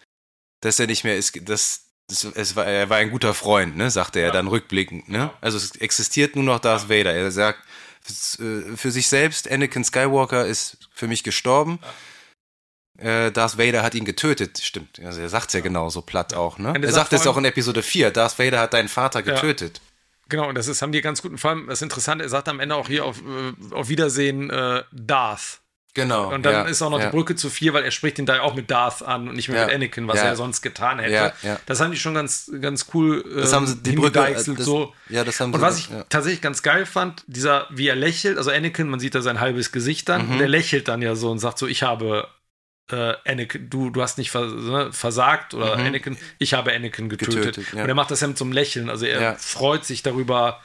dass 0.61 0.81
er 0.81 0.87
nicht 0.89 1.05
mehr 1.05 1.17
ist, 1.17 1.49
dass 1.49 1.86
das, 2.09 2.25
es 2.25 2.57
war, 2.57 2.67
er 2.67 2.89
war 2.89 2.99
ein 2.99 3.11
guter 3.11 3.35
Freund, 3.35 3.77
ne, 3.77 3.91
sagte 3.91 4.21
er 4.21 4.31
dann 4.31 4.47
rückblickend. 4.49 5.09
Ne? 5.09 5.31
Also 5.41 5.57
es 5.59 5.73
existiert 5.77 6.37
nur 6.37 6.45
noch 6.45 6.61
Darth 6.61 6.89
Vader. 6.89 7.13
Er 7.13 7.31
sagt, 7.31 7.59
äh, 8.39 8.77
für 8.77 8.91
sich 8.91 9.09
selbst, 9.09 9.51
Anakin 9.51 9.85
Skywalker 9.85 10.47
ist 10.47 10.89
für 10.95 11.09
mich 11.09 11.25
gestorben. 11.25 11.81
Äh, 12.99 13.31
Darth 13.33 13.59
Vader 13.59 13.83
hat 13.83 13.95
ihn 13.95 14.05
getötet, 14.05 14.59
stimmt. 14.63 15.01
Also 15.05 15.21
er 15.21 15.29
sagt 15.29 15.49
es 15.49 15.55
ja 15.55 15.61
genauso 15.61 16.01
platt 16.01 16.33
auch, 16.33 16.59
ne? 16.59 16.73
Er 16.81 16.93
sagt 16.93 17.13
es 17.13 17.27
auch 17.27 17.37
in 17.37 17.45
Episode 17.45 17.83
4. 17.83 18.11
Darth 18.11 18.39
Vader 18.39 18.61
hat 18.61 18.73
deinen 18.73 18.89
Vater 18.89 19.25
Ja. 19.25 19.35
getötet. 19.35 19.81
genau, 20.29 20.49
und 20.49 20.55
das 20.55 20.67
ist, 20.69 20.81
haben 20.83 20.93
die 20.93 21.03
ganz 21.03 21.21
guten, 21.23 21.37
vor 21.39 21.51
allem 21.51 21.67
das 21.67 21.83
Interessante, 21.83 22.25
er 22.25 22.31
sagt 22.31 22.49
am 22.49 22.59
Ende 22.61 22.75
auch 22.75 22.89
hier 22.89 23.05
auf, 23.05 23.19
äh, 23.21 23.75
auf 23.75 23.89
Wiedersehen 23.89 24.49
äh, 24.51 24.83
Darth. 24.93 25.61
Genau. 25.97 26.33
Und 26.33 26.45
dann 26.45 26.53
ja, 26.53 26.63
ist 26.63 26.81
auch 26.83 26.91
noch 26.91 27.01
ja. 27.01 27.07
die 27.07 27.11
Brücke 27.11 27.35
zu 27.35 27.51
viel, 27.51 27.73
weil 27.73 27.83
er 27.85 27.91
spricht 27.91 28.19
ihn 28.19 28.27
da 28.27 28.41
auch 28.43 28.55
mit 28.55 28.71
Darth 28.71 29.03
an 29.03 29.29
und 29.29 29.35
nicht 29.35 29.49
mehr 29.49 29.61
Ja. 29.63 29.67
mit 29.67 29.75
Anakin, 29.75 30.07
was 30.07 30.19
Ja. 30.19 30.27
er 30.27 30.37
sonst 30.37 30.63
getan 30.63 30.99
hätte. 31.01 31.33
Das 31.67 31.81
haben 31.81 31.91
die 31.91 31.97
schon 31.99 32.15
ganz, 32.15 32.51
ganz 32.61 32.87
cool 32.95 33.25
äh, 33.37 33.41
Das 33.41 33.53
haben 33.53 33.67
sie, 33.67 33.77
die 33.83 33.93
Brücke, 33.93 34.21
hingedeichselt, 34.23 34.59
das, 34.59 34.67
so. 34.67 34.93
ja, 35.09 35.25
das 35.25 35.41
haben 35.41 35.53
Und 35.55 35.61
sie, 35.61 35.67
was 35.67 35.79
ich 35.79 35.89
tatsächlich 36.11 36.41
ganz 36.43 36.63
geil 36.63 36.87
fand, 36.87 37.25
dieser, 37.27 37.67
wie 37.71 37.89
er 37.89 37.97
lächelt, 37.97 38.39
also 38.39 38.51
Anakin, 38.51 38.89
man 38.89 39.01
sieht 39.01 39.15
da 39.15 39.23
sein 39.23 39.41
halbes 39.41 39.73
Gesicht 39.73 40.09
dann, 40.09 40.27
Mhm. 40.27 40.33
und 40.35 40.41
er 40.43 40.49
lächelt 40.49 40.87
dann 40.89 41.01
ja 41.03 41.15
so 41.17 41.31
und 41.31 41.39
sagt 41.39 41.59
so, 41.59 41.67
ich 41.67 41.83
habe 41.83 42.29
äh, 42.93 43.15
Anakin, 43.27 43.69
du, 43.69 43.91
du 43.91 44.01
hast 44.01 44.17
nicht 44.17 44.33
ne, 44.33 44.91
versagt 44.93 45.55
oder 45.55 45.77
Mhm. 45.77 45.87
Anakin, 45.87 46.17
ich 46.39 46.55
habe 46.55 46.73
Anakin 46.73 47.09
getötet. 47.09 47.57
Getötet. 47.57 47.73
Und 47.75 47.81
er 47.89 47.95
macht 47.95 48.13
das 48.13 48.21
ja 48.21 48.29
mit 48.29 48.39
so 48.39 48.45
einem 48.45 48.53
Lächeln, 48.53 48.89
also 48.91 49.07
er 49.07 49.35
freut 49.39 49.85
sich 49.85 50.03
darüber, 50.05 50.61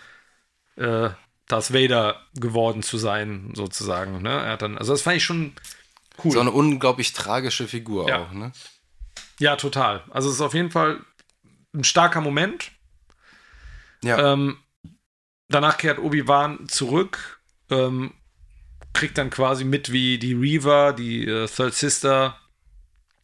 äh, 0.78 1.10
Darth 1.52 1.74
Vader 1.74 2.22
geworden 2.36 2.84
zu 2.84 2.98
sein, 2.98 3.52
sozusagen. 3.56 4.22
Ne? 4.22 4.30
Er 4.30 4.52
hat 4.54 4.62
dann, 4.62 4.78
also 4.78 4.94
das 4.94 5.02
fand 5.02 5.18
ich 5.18 5.24
schon 5.24 5.54
cool. 6.24 6.32
So 6.32 6.40
eine 6.40 6.52
unglaublich 6.52 7.14
tragische 7.14 7.68
Figur 7.68 8.08
Ja. 8.10 8.20
auch, 8.24 8.32
ne? 8.32 8.52
Ja, 9.40 9.56
total. 9.56 10.04
Also 10.12 10.30
es 10.30 10.36
ist 10.36 10.42
auf 10.42 10.54
jeden 10.54 10.72
Fall 10.72 11.02
ein 11.74 11.84
starker 11.84 12.22
Moment. 12.22 12.72
Ja. 14.04 14.34
Ähm, 14.34 14.58
danach 15.50 15.78
kehrt 15.78 16.00
Obi-Wan 16.00 16.68
zurück, 16.68 17.42
ähm, 17.70 18.14
kriegt 18.94 19.18
dann 19.18 19.30
quasi 19.30 19.64
mit, 19.64 19.92
wie 19.92 20.18
die 20.20 20.34
Reaver, 20.34 20.94
die 20.94 21.26
äh, 21.26 21.48
Third 21.48 21.74
Sister, 21.74 22.38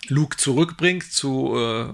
Luke 0.07 0.37
zurückbringt 0.37 1.03
zu 1.11 1.55
äh, 1.55 1.93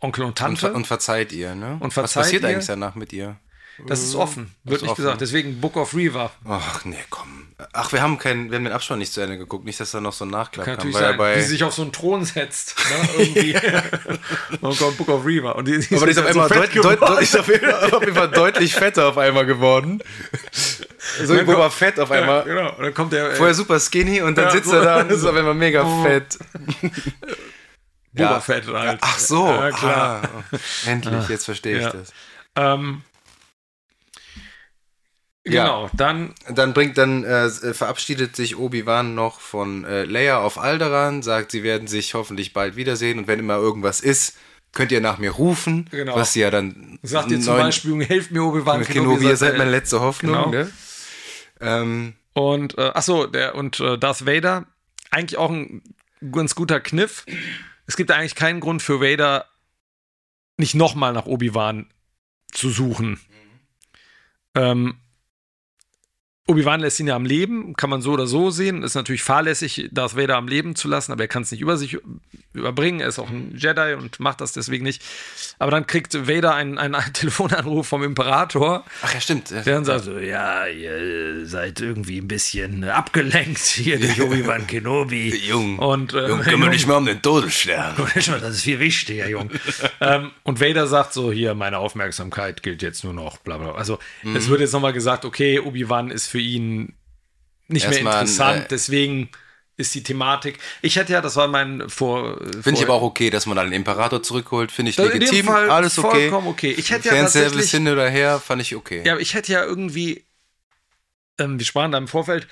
Onkel 0.00 0.22
und 0.24 0.28
und, 0.30 0.38
Tante. 0.38 0.60
ver- 0.68 0.74
und 0.74 0.86
verzeiht 0.86 1.32
ihr, 1.32 1.54
ne? 1.54 1.74
Und 1.80 1.88
Was 1.88 1.94
verzeiht 1.94 2.22
passiert 2.22 2.42
ihr? 2.44 2.48
eigentlich 2.48 2.66
danach 2.66 2.94
mit 2.94 3.12
ihr? 3.12 3.38
Das 3.86 4.02
ist 4.02 4.14
offen, 4.14 4.54
wird 4.64 4.76
ist 4.76 4.82
nicht 4.82 4.90
offen. 4.92 5.02
gesagt. 5.02 5.20
Deswegen 5.20 5.60
Book 5.60 5.76
of 5.76 5.94
Reaver. 5.94 6.30
Ach, 6.48 6.84
nee, 6.84 6.96
komm. 7.10 7.46
Ach, 7.74 7.92
wir 7.92 8.00
haben 8.00 8.16
keinen, 8.18 8.50
wir 8.50 8.56
haben 8.56 8.64
den 8.64 8.72
Abspann 8.72 8.98
nicht 9.00 9.12
zu 9.12 9.20
Ende 9.20 9.36
geguckt. 9.36 9.66
Nicht, 9.66 9.78
dass 9.80 9.90
da 9.90 10.00
noch 10.00 10.14
so 10.14 10.24
ein 10.24 10.30
Nachklapp 10.30 10.64
Kann 10.64 10.78
kam. 10.78 10.94
Weil 10.94 11.00
sein, 11.02 11.16
bei, 11.18 11.36
wie 11.36 11.40
sie 11.42 11.48
sich 11.48 11.62
auf 11.64 11.74
so 11.74 11.82
einen 11.82 11.92
Thron 11.92 12.24
setzt. 12.24 12.74
Ne, 12.78 13.08
irgendwie. 13.18 13.54
und 14.62 14.78
kommt 14.78 14.96
Book 14.96 15.08
of 15.10 15.26
Reaver. 15.26 15.56
Und 15.56 15.68
die, 15.68 15.78
die 15.78 15.94
aber 15.94 16.06
die 16.06 16.12
ist 16.12 16.18
auf 16.18 16.24
so 16.24 16.40
einmal 16.40 16.48
deut, 16.48 16.74
deut, 16.84 17.02
deut, 17.02 17.20
ist 17.20 17.38
auf 17.38 17.48
jeden 17.48 17.70
Fall- 17.70 17.92
auf 17.92 18.00
jeden 18.02 18.14
Fall 18.14 18.28
deutlich 18.30 18.74
fetter 18.74 19.08
auf 19.08 19.18
einmal 19.18 19.44
geworden. 19.46 20.02
So 21.24 21.34
Boba 21.34 21.54
kommt- 21.54 21.72
Fett 21.72 21.98
auf 21.98 22.10
Ja, 22.10 22.16
einmal. 22.16 22.44
genau. 22.44 22.74
Und 22.76 22.82
dann 22.84 22.94
kommt 22.94 23.12
der. 23.14 23.30
äh, 23.32 23.34
Vorher 23.34 23.54
super 23.54 23.80
skinny 23.80 24.20
und 24.20 24.36
dann 24.36 24.44
Ja, 24.46 24.50
sitzt 24.52 24.68
so- 24.68 24.76
er 24.76 24.82
da 24.84 25.00
und 25.00 25.10
ist 25.10 25.24
auf 25.24 25.34
einmal 25.34 25.54
mega 25.54 25.82
Oh. 25.82 26.02
fett. 26.04 26.38
Boba 28.12 28.30
Ja. 28.34 28.40
Fett 28.40 28.66
halt. 28.68 28.98
Ach 29.00 29.18
so. 29.18 29.46
Ja, 29.48 29.70
klar. 29.70 30.22
Ah, 30.52 30.56
endlich, 30.86 31.28
jetzt 31.28 31.44
verstehe 31.46 31.76
ich 31.78 31.82
Ja. 31.84 31.90
das. 31.92 32.12
Ähm, 32.56 33.02
Ja. 35.46 35.64
genau, 35.64 35.90
dann 35.94 36.34
Dann 36.50 36.74
bringt 36.74 36.98
dann 36.98 37.24
äh, 37.24 37.48
verabschiedet 37.50 38.36
sich 38.36 38.58
Obi-Wan 38.58 39.14
noch 39.14 39.40
von 39.40 39.84
äh, 39.84 40.04
Leia 40.04 40.38
auf 40.40 40.58
Alderaan, 40.58 41.22
sagt, 41.22 41.50
sie 41.52 41.62
werden 41.62 41.88
sich 41.88 42.12
hoffentlich 42.14 42.52
bald 42.52 42.76
wiedersehen 42.76 43.18
und 43.18 43.26
wenn 43.26 43.38
immer 43.38 43.56
irgendwas 43.56 44.00
ist, 44.00 44.36
könnt 44.72 44.92
ihr 44.92 45.00
nach 45.00 45.16
mir 45.18 45.30
rufen, 45.30 45.88
Genau. 45.90 46.14
was 46.14 46.34
sie 46.34 46.40
ja 46.40 46.50
dann 46.50 46.98
sagt 47.02 47.30
ihr 47.30 47.40
zum 47.40 47.56
Beispiel, 47.56 48.04
helft 48.04 48.30
mir 48.32 48.42
Obi-Wan 48.44 48.84
Kenobi, 48.84 49.24
ihr 49.26 49.36
seid 49.36 49.56
meine 49.56 49.70
äh, 49.70 49.74
letzte 49.74 50.00
Hoffnung, 50.00 50.34
genau. 50.34 50.50
ne? 50.50 50.70
Ähm, 51.60 52.14
Und 52.34 52.76
äh, 52.78 52.90
ach 52.94 53.02
so, 53.02 53.26
der 53.26 53.54
und 53.54 53.80
äh, 53.80 53.98
Darth 53.98 54.26
Vader 54.26 54.66
eigentlich 55.10 55.38
auch 55.38 55.50
ein 55.50 55.82
ganz 56.32 56.54
guter 56.54 56.80
Kniff. 56.80 57.24
Es 57.86 57.96
gibt 57.96 58.10
eigentlich 58.12 58.34
keinen 58.34 58.60
Grund 58.60 58.82
für 58.82 59.00
Vader 59.00 59.46
nicht 60.58 60.74
nochmal 60.74 61.12
nach 61.14 61.26
Obi-Wan 61.26 61.90
zu 62.52 62.68
suchen. 62.70 63.18
Ähm, 64.54 64.96
Obi-Wan 66.50 66.80
lässt 66.80 66.98
ihn 67.00 67.06
ja 67.06 67.14
am 67.16 67.24
Leben, 67.24 67.74
kann 67.76 67.88
man 67.90 68.02
so 68.02 68.12
oder 68.12 68.26
so 68.26 68.50
sehen. 68.50 68.82
Ist 68.82 68.94
natürlich 68.96 69.22
fahrlässig, 69.22 69.88
Darth 69.92 70.16
Vader 70.16 70.36
am 70.36 70.48
Leben 70.48 70.74
zu 70.74 70.88
lassen, 70.88 71.12
aber 71.12 71.22
er 71.22 71.28
kann 71.28 71.42
es 71.42 71.50
nicht 71.52 71.60
über 71.60 71.76
sich 71.76 71.98
überbringen. 72.52 73.00
Er 73.00 73.08
ist 73.08 73.18
auch 73.20 73.30
ein 73.30 73.54
Jedi 73.56 73.94
und 73.94 74.18
macht 74.18 74.40
das 74.40 74.52
deswegen 74.52 74.82
nicht. 74.82 75.02
Aber 75.60 75.70
dann 75.70 75.86
kriegt 75.86 76.26
Vader 76.28 76.54
einen, 76.54 76.78
einen 76.78 76.96
Telefonanruf 77.12 77.86
vom 77.86 78.02
Imperator, 78.02 78.84
ach 79.02 79.14
ja, 79.14 79.20
stimmt. 79.20 79.50
der 79.50 79.62
dann 79.62 79.84
sagt 79.84 80.04
so, 80.04 80.18
ja, 80.18 80.66
ihr 80.66 81.46
seid 81.46 81.80
irgendwie 81.80 82.18
ein 82.18 82.26
bisschen 82.26 82.82
abgelenkt 82.82 83.58
hier 83.60 84.00
durch 84.00 84.20
Obi-Wan 84.22 84.66
Kenobi. 84.66 85.36
Jung, 85.46 85.78
Und, 85.78 86.12
äh, 86.14 86.26
Jung, 86.26 86.40
kümmere 86.40 86.70
dich 86.70 86.86
mal 86.88 86.96
um 86.96 87.06
den 87.06 87.22
Todesstern. 87.22 87.94
das 88.14 88.26
ist 88.28 88.62
viel 88.62 88.80
wichtiger, 88.80 89.28
Jung. 89.28 89.50
ähm, 90.00 90.32
und 90.42 90.60
Vader 90.60 90.88
sagt 90.88 91.12
so, 91.12 91.30
hier, 91.30 91.54
meine 91.54 91.78
Aufmerksamkeit 91.78 92.64
gilt 92.64 92.82
jetzt 92.82 93.04
nur 93.04 93.12
noch, 93.12 93.38
bla 93.38 93.58
bla. 93.58 93.72
Also 93.74 93.98
Mhm. 94.22 94.34
es 94.36 94.48
wird 94.48 94.60
jetzt 94.60 94.72
nochmal 94.72 94.92
gesagt, 94.92 95.24
okay, 95.24 95.60
Obi-Wan 95.60 96.10
ist 96.10 96.26
für 96.26 96.39
ihn 96.40 96.94
nicht 97.68 97.84
mehr 97.84 97.92
Erstmal 97.92 98.14
ein, 98.14 98.20
interessant, 98.22 98.64
äh, 98.64 98.68
deswegen 98.70 99.30
ist 99.76 99.94
die 99.94 100.02
Thematik. 100.02 100.58
Ich 100.82 100.96
hätte 100.96 101.12
ja, 101.12 101.20
das 101.20 101.36
war 101.36 101.48
mein 101.48 101.88
vor. 101.88 102.38
Finde 102.38 102.74
ich 102.74 102.82
aber 102.82 102.94
auch 102.94 103.02
okay, 103.02 103.30
dass 103.30 103.46
man 103.46 103.56
dann 103.56 103.66
den 103.66 103.74
Imperator 103.74 104.22
zurückholt. 104.22 104.70
Finde 104.70 104.90
ich 104.90 104.98
in 104.98 105.04
dem 105.04 105.12
legitim. 105.20 105.46
Fall 105.46 105.70
Alles 105.70 105.98
okay. 105.98 106.28
vollkommen 106.28 106.48
okay. 106.48 106.72
Ich 106.72 106.90
hätte 106.90 107.08
ja 107.08 107.14
Fanservice 107.14 107.50
tatsächlich, 107.50 107.70
hin 107.70 107.88
oder 107.88 108.08
her, 108.08 108.40
fand 108.40 108.62
ich 108.62 108.76
okay. 108.76 109.02
ja, 109.04 109.12
aber 109.12 109.22
ich 109.22 109.34
hätte 109.34 109.52
ja 109.52 109.64
irgendwie, 109.64 110.24
ähm, 111.38 111.58
wir 111.58 111.66
sprachen 111.66 111.92
da 111.92 111.98
im 111.98 112.08
Vorfeld 112.08 112.46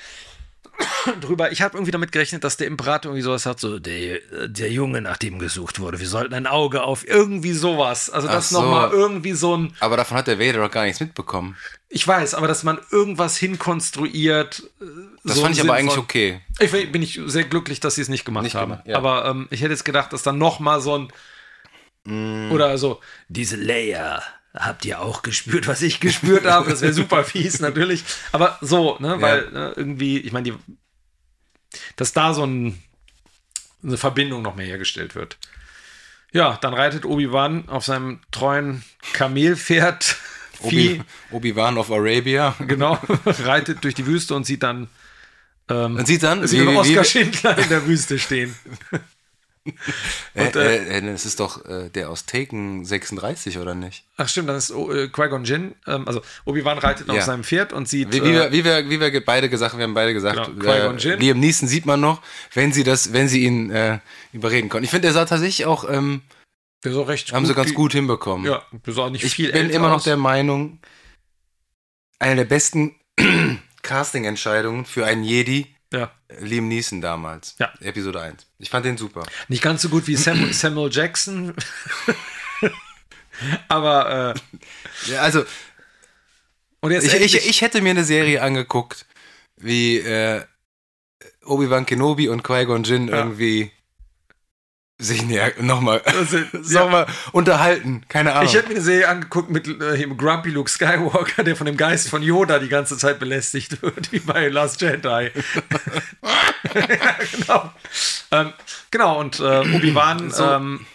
drüber, 1.20 1.50
ich 1.52 1.62
habe 1.62 1.76
irgendwie 1.76 1.90
damit 1.90 2.12
gerechnet, 2.12 2.44
dass 2.44 2.56
der 2.56 2.66
Imperator 2.66 3.10
irgendwie 3.10 3.22
sowas 3.24 3.46
hat, 3.46 3.58
so 3.60 3.78
der, 3.78 4.20
der 4.48 4.70
Junge, 4.70 5.00
nach 5.00 5.16
dem 5.16 5.38
gesucht 5.38 5.80
wurde, 5.80 5.98
wir 6.00 6.06
sollten 6.08 6.34
ein 6.34 6.46
Auge 6.46 6.82
auf 6.82 7.06
irgendwie 7.06 7.52
sowas. 7.52 8.10
Also 8.10 8.28
das 8.28 8.50
so. 8.50 8.60
nochmal 8.60 8.90
irgendwie 8.90 9.32
so 9.32 9.56
ein, 9.56 9.72
Aber 9.80 9.96
davon 9.96 10.16
hat 10.18 10.26
der 10.26 10.38
Vader 10.38 10.60
doch 10.60 10.70
gar 10.70 10.84
nichts 10.84 11.00
mitbekommen. 11.00 11.56
ich 11.88 12.06
weiß, 12.06 12.34
aber 12.34 12.46
dass 12.48 12.62
man 12.62 12.78
irgendwas 12.90 13.36
hinkonstruiert. 13.36 14.62
äh, 14.80 14.84
Das 15.24 15.36
so 15.36 15.42
fand 15.42 15.56
ich 15.56 15.62
aber 15.62 15.74
eigentlich 15.74 15.94
von- 15.94 16.04
okay. 16.04 16.40
Ich 16.60 16.70
bin 16.92 17.02
ich 17.02 17.20
sehr 17.26 17.44
glücklich, 17.44 17.80
dass 17.80 17.96
sie 17.96 18.02
es 18.02 18.08
nicht 18.08 18.24
gemacht 18.24 18.44
Nicht 18.44 18.54
haben. 18.54 18.70
gemacht, 18.72 18.86
ja. 18.86 18.96
Aber 18.96 19.24
ähm, 19.26 19.48
ich 19.50 19.62
hätte 19.62 19.72
jetzt 19.72 19.84
gedacht, 19.84 20.12
dass 20.12 20.22
dann 20.22 20.38
noch 20.38 20.60
mal 20.60 20.80
so 20.80 20.96
ein 20.98 21.08
Mm. 22.04 22.52
oder 22.52 22.78
so 22.78 23.00
diese 23.28 23.56
Leia 23.56 24.22
habt 24.54 24.84
ihr 24.84 25.00
auch 25.00 25.22
gespürt, 25.22 25.66
was 25.68 25.82
ich 25.82 26.00
gespürt 26.00 26.44
habe. 26.46 26.70
Das 26.70 26.80
wäre 26.80 26.92
super 26.92 27.24
fies 27.24 27.60
natürlich. 27.60 28.04
Aber 28.32 28.58
so, 28.60 28.96
ne, 29.00 29.20
weil 29.20 29.50
ne, 29.50 29.72
irgendwie, 29.76 30.18
ich 30.18 30.32
meine, 30.32 30.58
dass 31.96 32.12
da 32.12 32.34
so 32.34 32.44
ein 32.44 32.82
eine 33.82 33.96
Verbindung 33.96 34.42
noch 34.42 34.56
mehr 34.56 34.66
hergestellt 34.66 35.14
wird. 35.14 35.38
Ja, 36.32 36.58
dann 36.60 36.74
reitet 36.74 37.04
Obi-Wan 37.04 37.68
auf 37.68 37.84
seinem 37.84 38.20
treuen 38.32 38.82
Kamelpferd. 39.12 40.16
Obi, 40.60 41.00
Obi-Wan 41.30 41.78
of 41.78 41.90
Arabia. 41.92 42.56
Genau, 42.66 42.98
reitet 43.26 43.84
durch 43.84 43.94
die 43.94 44.06
Wüste 44.06 44.34
und 44.34 44.44
sieht 44.44 44.64
dann 44.64 44.88
ähm, 45.70 45.96
Und 45.96 46.06
sieht 46.08 46.24
dann, 46.24 46.44
sieht 46.46 46.60
wie- 46.62 46.76
Oskar 46.76 47.04
wie- 47.04 47.08
Schindler 47.08 47.56
in 47.58 47.68
der 47.68 47.86
Wüste 47.86 48.18
stehen. 48.18 48.54
Äh, 50.34 50.46
Und, 50.46 50.56
äh, 50.56 50.76
äh, 50.76 50.98
äh, 50.98 51.12
das 51.12 51.24
ist 51.26 51.40
doch 51.40 51.64
äh, 51.66 51.88
der 51.90 52.10
aus 52.10 52.26
Taken 52.26 52.84
36, 52.84 53.58
oder 53.58 53.74
nicht? 53.74 54.04
Ach 54.16 54.28
stimmt, 54.28 54.48
dann 54.48 54.56
ist 54.56 54.70
oh, 54.70 54.90
äh, 54.92 55.08
Qui-Gon 55.08 55.44
Jinn, 55.44 55.74
ähm, 55.86 56.06
also 56.06 56.20
Obi-Wan 56.44 56.78
reitet 56.78 57.08
auf 57.10 57.16
Ja. 57.16 57.22
seinem 57.22 57.44
Pferd 57.44 57.72
und 57.72 57.88
sieht 57.88 58.12
Wie, 58.12 58.22
wie, 58.22 58.28
äh, 58.30 58.32
wir, 58.34 58.52
wie, 58.52 58.64
wir, 58.64 58.90
wie 58.90 59.00
wir 59.00 59.24
beide 59.24 59.48
gesagt 59.48 59.72
haben, 59.72 59.78
wir 59.78 59.84
haben 59.84 59.94
beide 59.94 60.12
gesagt, 60.14 60.50
Genau, 60.58 60.70
äh, 60.72 60.96
Jinn. 60.96 61.20
Liam 61.20 61.40
Neeson 61.40 61.68
sieht 61.68 61.86
man 61.86 62.00
noch, 62.00 62.22
wenn 62.54 62.72
sie 62.72 62.84
das, 62.84 63.12
wenn 63.12 63.28
sie 63.28 63.44
ihn 63.44 63.70
äh, 63.70 63.98
überreden 64.32 64.68
konnten. 64.68 64.84
Ich 64.84 64.90
finde, 64.90 65.02
der 65.08 65.12
sah 65.12 65.24
tatsächlich 65.24 65.66
auch, 65.66 65.88
ähm, 65.88 66.22
der 66.84 66.92
so 66.92 67.02
recht 67.02 67.32
haben 67.32 67.46
sie 67.46 67.54
ganz 67.54 67.74
gut 67.74 67.92
hinbekommen. 67.92 68.46
Ja, 68.46 68.62
der 68.86 68.94
sah 68.94 69.10
nicht 69.10 69.24
ich 69.24 69.34
viel 69.34 69.50
bin 69.52 69.62
älter 69.62 69.74
immer 69.74 69.88
noch 69.88 69.96
aus. 69.96 70.04
der 70.04 70.16
Meinung, 70.16 70.78
eine 72.20 72.36
der 72.36 72.44
besten 72.44 72.94
Casting-Entscheidungen 73.82 74.84
für 74.84 75.06
einen 75.06 75.24
Jedi, 75.24 75.74
Ja, 75.92 76.12
Liam 76.40 76.68
Neeson 76.68 77.00
damals. 77.00 77.54
Ja. 77.58 77.72
Episode 77.80 78.20
1. 78.20 78.46
Ich 78.58 78.68
fand 78.70 78.84
den 78.84 78.98
super. 78.98 79.24
nicht 79.48 79.62
ganz 79.62 79.82
so 79.82 79.88
gut 79.88 80.06
wie 80.06 80.16
Sam, 80.16 80.46
Samuel 80.52 80.90
Jackson. 80.92 81.54
Aber 83.68 84.34
äh, 84.34 85.10
Ja, 85.10 85.22
also, 85.22 85.44
und 86.80 86.90
jetzt 86.90 87.12
ich, 87.12 87.34
ich, 87.34 87.48
ich 87.48 87.60
hätte 87.62 87.80
mir 87.80 87.90
eine 87.90 88.04
Serie 88.04 88.42
angeguckt, 88.42 89.06
wie 89.56 89.98
äh, 89.98 90.44
Obi-Wan 91.44 91.86
Kenobi 91.86 92.28
und 92.28 92.42
Qui-Gon 92.42 92.84
Jinn 92.84 93.08
Ja. 93.08 93.18
irgendwie 93.18 93.70
sich 94.98 95.22
näher 95.24 95.52
nochmal 95.60 96.02
Also, 96.06 96.38
mal, 96.88 97.06
unterhalten. 97.32 98.02
Keine 98.08 98.32
Ahnung. 98.34 98.46
Ich 98.46 98.54
hätte 98.54 98.68
mir 98.68 98.74
eine 98.74 98.84
Serie 98.84 99.08
angeguckt 99.08 99.48
mit 99.50 99.68
äh, 99.68 100.06
Grumpy 100.16 100.50
Luke 100.50 100.68
Skywalker, 100.70 101.44
der 101.44 101.54
von 101.56 101.66
dem 101.66 101.76
Geist 101.76 102.08
von 102.08 102.22
Yoda 102.22 102.58
die 102.58 102.68
ganze 102.68 102.98
Zeit 102.98 103.18
belästigt 103.18 103.80
wird, 103.82 104.10
wie 104.12 104.18
bei 104.18 104.48
Last 104.48 104.80
Jedi. 104.80 105.30
ja, 106.74 107.16
genau. 107.32 107.72
Ähm, 108.32 108.52
genau, 108.90 109.20
und 109.20 109.38
äh, 109.40 109.60
Obi-Wan 109.60 110.30
So. 110.30 110.44
ähm, 110.44 110.86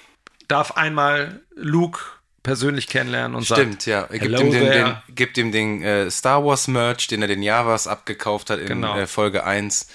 darf 0.48 0.72
einmal 0.72 1.42
Luke 1.56 2.00
persönlich 2.44 2.88
kennenlernen 2.88 3.36
und 3.36 3.46
Stimmt, 3.46 3.84
sagt, 3.84 3.86
ja. 3.86 4.02
Er 4.10 4.20
gibt 4.20 4.38
ihm 4.40 4.52
den, 4.52 4.70
den, 4.70 4.98
gibt 5.16 5.38
ihm 5.38 5.52
den 5.54 5.82
äh, 5.82 6.12
Star 6.12 6.44
Wars 6.46 6.68
Merch, 6.68 7.08
den 7.08 7.22
er 7.22 7.30
den 7.30 7.42
Javas 7.42 7.88
abgekauft 7.88 8.50
hat 8.50 8.60
in 8.60 8.68
Genau. 8.68 8.98
äh, 8.98 9.08
Folge 9.08 9.46
1 9.46 9.88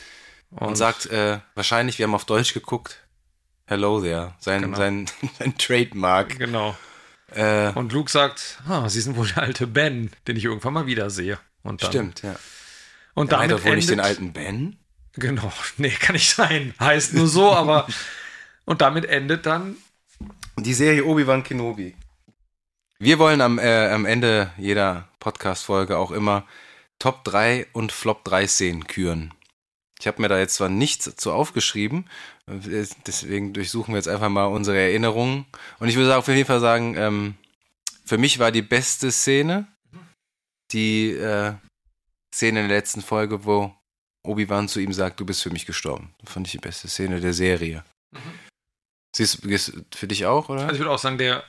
und, 0.53 0.77
sagt, 0.77 1.05
äh, 1.07 1.41
wahrscheinlich, 1.55 1.99
wir 1.99 2.05
haben 2.07 2.15
auf 2.15 2.25
Deutsch 2.25 2.55
geguckt, 2.55 2.97
Hello 3.69 4.01
there, 4.01 4.35
sein, 4.41 4.63
Genau. 4.63 4.77
sein, 4.77 5.07
sein 5.39 5.57
Trademark. 5.59 6.39
Genau. 6.39 6.77
Äh, 7.35 7.73
Und 7.75 7.93
Luke 7.93 8.11
sagt, 8.11 8.59
ah, 8.67 8.89
Sie 8.89 9.01
sind 9.01 9.17
wohl 9.17 9.27
der 9.29 9.43
alte 9.43 9.67
Ben, 9.67 10.11
den 10.27 10.37
ich 10.37 10.45
irgendwann 10.45 10.73
mal 10.73 10.87
wiedersehe. 10.87 11.39
Und 11.63 11.83
dann, 11.83 11.91
stimmt, 11.91 12.23
ja. 12.23 12.35
Und 13.15 13.31
Er 13.33 13.39
damit 13.39 13.51
doch 13.53 13.65
wohl 13.65 13.77
nicht 13.77 13.91
den 13.91 13.99
endet- 13.99 14.07
alten 14.07 14.33
Ben? 14.33 14.77
Genau, 15.15 15.53
nee, 15.77 15.91
kann 15.91 16.15
nicht 16.15 16.31
sein. 16.35 16.75
Heißt 16.81 17.13
nur 17.15 17.27
so, 17.27 17.53
aber. 17.53 17.87
und 18.65 18.81
damit 18.81 19.05
endet 19.05 19.45
dann. 19.47 19.77
Die 20.57 20.75
Serie 20.75 21.05
Obi-Wan 21.05 21.45
Kenobi. 21.45 21.95
Wir 22.99 23.19
wollen 23.21 23.41
am, 23.41 23.59
äh, 23.61 23.91
am 23.91 24.07
Ende 24.07 24.51
jeder 24.57 25.09
Podcast-Folge 25.21 25.97
auch 25.99 26.11
immer 26.11 26.47
Top 26.99 27.23
3 27.25 27.67
und 27.73 27.93
Flop 27.93 28.25
3 28.25 28.47
Szenen 28.49 28.87
küren. 28.89 29.33
Ich 30.01 30.07
habe 30.09 30.21
mir 30.23 30.29
da 30.29 30.39
jetzt 30.39 30.55
zwar 30.55 30.69
nichts 30.69 31.15
zu 31.17 31.33
aufgeschrieben, 31.33 32.07
deswegen 33.07 33.53
durchsuchen 33.53 33.93
wir 33.95 33.99
jetzt 33.99 34.09
einfach 34.09 34.29
mal 34.29 34.47
unsere 34.47 34.79
Erinnerungen. 34.79 35.47
Und 35.79 35.89
ich 35.89 35.97
würde 35.97 36.17
auf 36.17 36.29
jeden 36.29 36.45
Fall 36.47 36.61
sagen, 36.61 36.95
ähm, 36.97 37.35
für 38.05 38.19
mich 38.19 38.39
war 38.39 38.51
die 38.53 38.63
beste 38.63 39.11
Szene 39.13 39.67
die 40.73 41.13
äh, 41.13 41.55
Szene 42.35 42.61
in 42.61 42.69
der 42.69 42.77
letzten 42.77 43.01
Folge, 43.01 43.45
wo 43.47 43.75
Obi-Wan 44.27 44.69
zu 44.69 44.81
ihm 44.81 44.93
sagt, 44.93 45.19
du 45.19 45.25
bist 45.25 45.43
für 45.43 45.51
mich 45.51 45.65
gestorben. 45.65 46.15
Das 46.23 46.33
fand 46.33 46.47
ich 46.47 46.53
die 46.53 46.59
beste 46.59 46.89
Szene 46.89 47.21
der 47.21 47.33
Serie. 47.33 47.85
Siehst 49.17 49.43
du, 49.45 49.85
für 49.95 50.07
dich 50.07 50.27
auch, 50.27 50.49
oder? 50.51 50.63
Also 50.63 50.75
ich 50.75 50.79
würde 50.81 50.91
auch 50.91 50.99
sagen, 50.99 51.17
der 51.19 51.43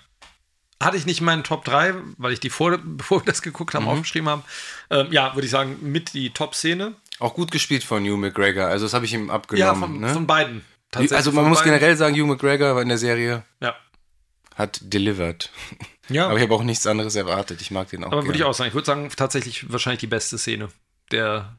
hatte 0.81 0.95
ich 0.95 1.05
nicht 1.05 1.19
in 1.19 1.25
meinen 1.25 1.43
Top 1.43 1.65
3, 1.65 1.93
weil 2.17 2.31
ich 2.31 2.39
die 2.39 2.49
vor, 2.49 2.77
bevor 2.83 3.21
wir 3.21 3.25
das 3.25 3.41
geguckt 3.41 3.73
haben, 3.75 3.83
Mhm. 3.83 3.89
aufgeschrieben 3.89 4.29
haben. 4.29 4.43
Ähm, 4.89 5.11
ja, 5.11 5.35
würde 5.35 5.45
ich 5.45 5.51
sagen, 5.51 5.77
mit 5.81 6.13
die 6.13 6.29
Top-Szene. 6.29 6.95
Auch 7.19 7.33
gut 7.33 7.51
gespielt 7.51 7.83
von 7.83 8.03
Hugh 8.05 8.15
McGregor. 8.15 8.67
Also 8.67 8.85
das 8.85 8.93
habe 8.93 9.03
ich 9.03 9.13
ihm 9.13 9.27
Ja, 9.27 9.33
abgenommen. 9.33 9.79
von, 9.81 9.99
ne? 9.99 10.13
von 10.13 10.27
beiden. 10.27 10.63
Also 10.95 11.31
man 11.31 11.47
muss 11.49 11.63
generell 11.63 11.95
sagen, 11.95 12.15
Hugh 12.15 12.25
McGregor 12.27 12.75
war 12.75 12.81
in 12.81 12.89
der 12.89 12.97
Serie 12.97 13.43
Ja. 13.61 13.75
hat 14.55 14.79
delivered. 14.83 15.51
Ja, 16.09 16.25
Aber 16.27 16.37
ich 16.37 16.41
habe 16.43 16.55
auch 16.55 16.63
nichts 16.63 16.87
anderes 16.87 17.13
erwartet. 17.15 17.61
Ich 17.61 17.69
mag 17.69 17.89
den 17.89 18.03
auch 18.03 18.11
aber 18.11 18.25
würde 18.25 18.37
ich 18.37 18.43
auch 18.43 18.53
sagen. 18.55 18.69
Ich 18.69 18.73
würde 18.73 18.85
sagen, 18.87 19.09
tatsächlich 19.15 19.71
wahrscheinlich 19.71 19.99
die 19.99 20.07
beste 20.07 20.39
Szene. 20.39 20.69
Der, 21.11 21.55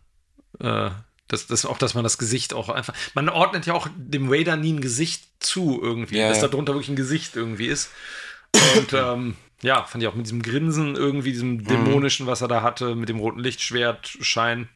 äh, 0.59 0.91
das, 1.29 1.47
das 1.47 1.65
auch, 1.65 1.79
dass 1.79 1.95
man 1.95 2.03
das 2.03 2.19
Gesicht 2.19 2.53
auch 2.53 2.69
einfach. 2.69 2.93
Man 3.15 3.29
ordnet 3.29 3.67
ja 3.67 3.75
auch 3.75 3.87
dem 3.97 4.29
Vader 4.29 4.57
nie 4.57 4.73
ein 4.73 4.81
Gesicht 4.81 5.23
zu 5.39 5.79
irgendwie, 5.81 6.19
Ja, 6.19 6.29
dass 6.29 6.41
da 6.41 6.49
drunter 6.49 6.73
wirklich 6.75 6.89
ein 6.89 6.97
Gesicht 6.97 7.37
irgendwie 7.37 7.67
ist. 7.69 7.91
Und 8.77 8.93
ähm, 8.93 9.37
ja, 9.63 9.85
fand 9.85 10.03
ich 10.03 10.09
auch 10.09 10.17
mit 10.17 10.27
diesem 10.27 10.43
Grinsen 10.43 10.97
irgendwie, 10.97 11.29
Mhm. 11.29 11.33
diesem 11.33 11.65
dämonischen, 11.65 12.27
was 12.27 12.41
er 12.41 12.49
da 12.49 12.63
hatte, 12.63 12.97
mit 12.97 13.09
dem 13.09 13.21
roten 13.21 13.39
Lichtschwert, 13.39 14.09
Schein. 14.21 14.69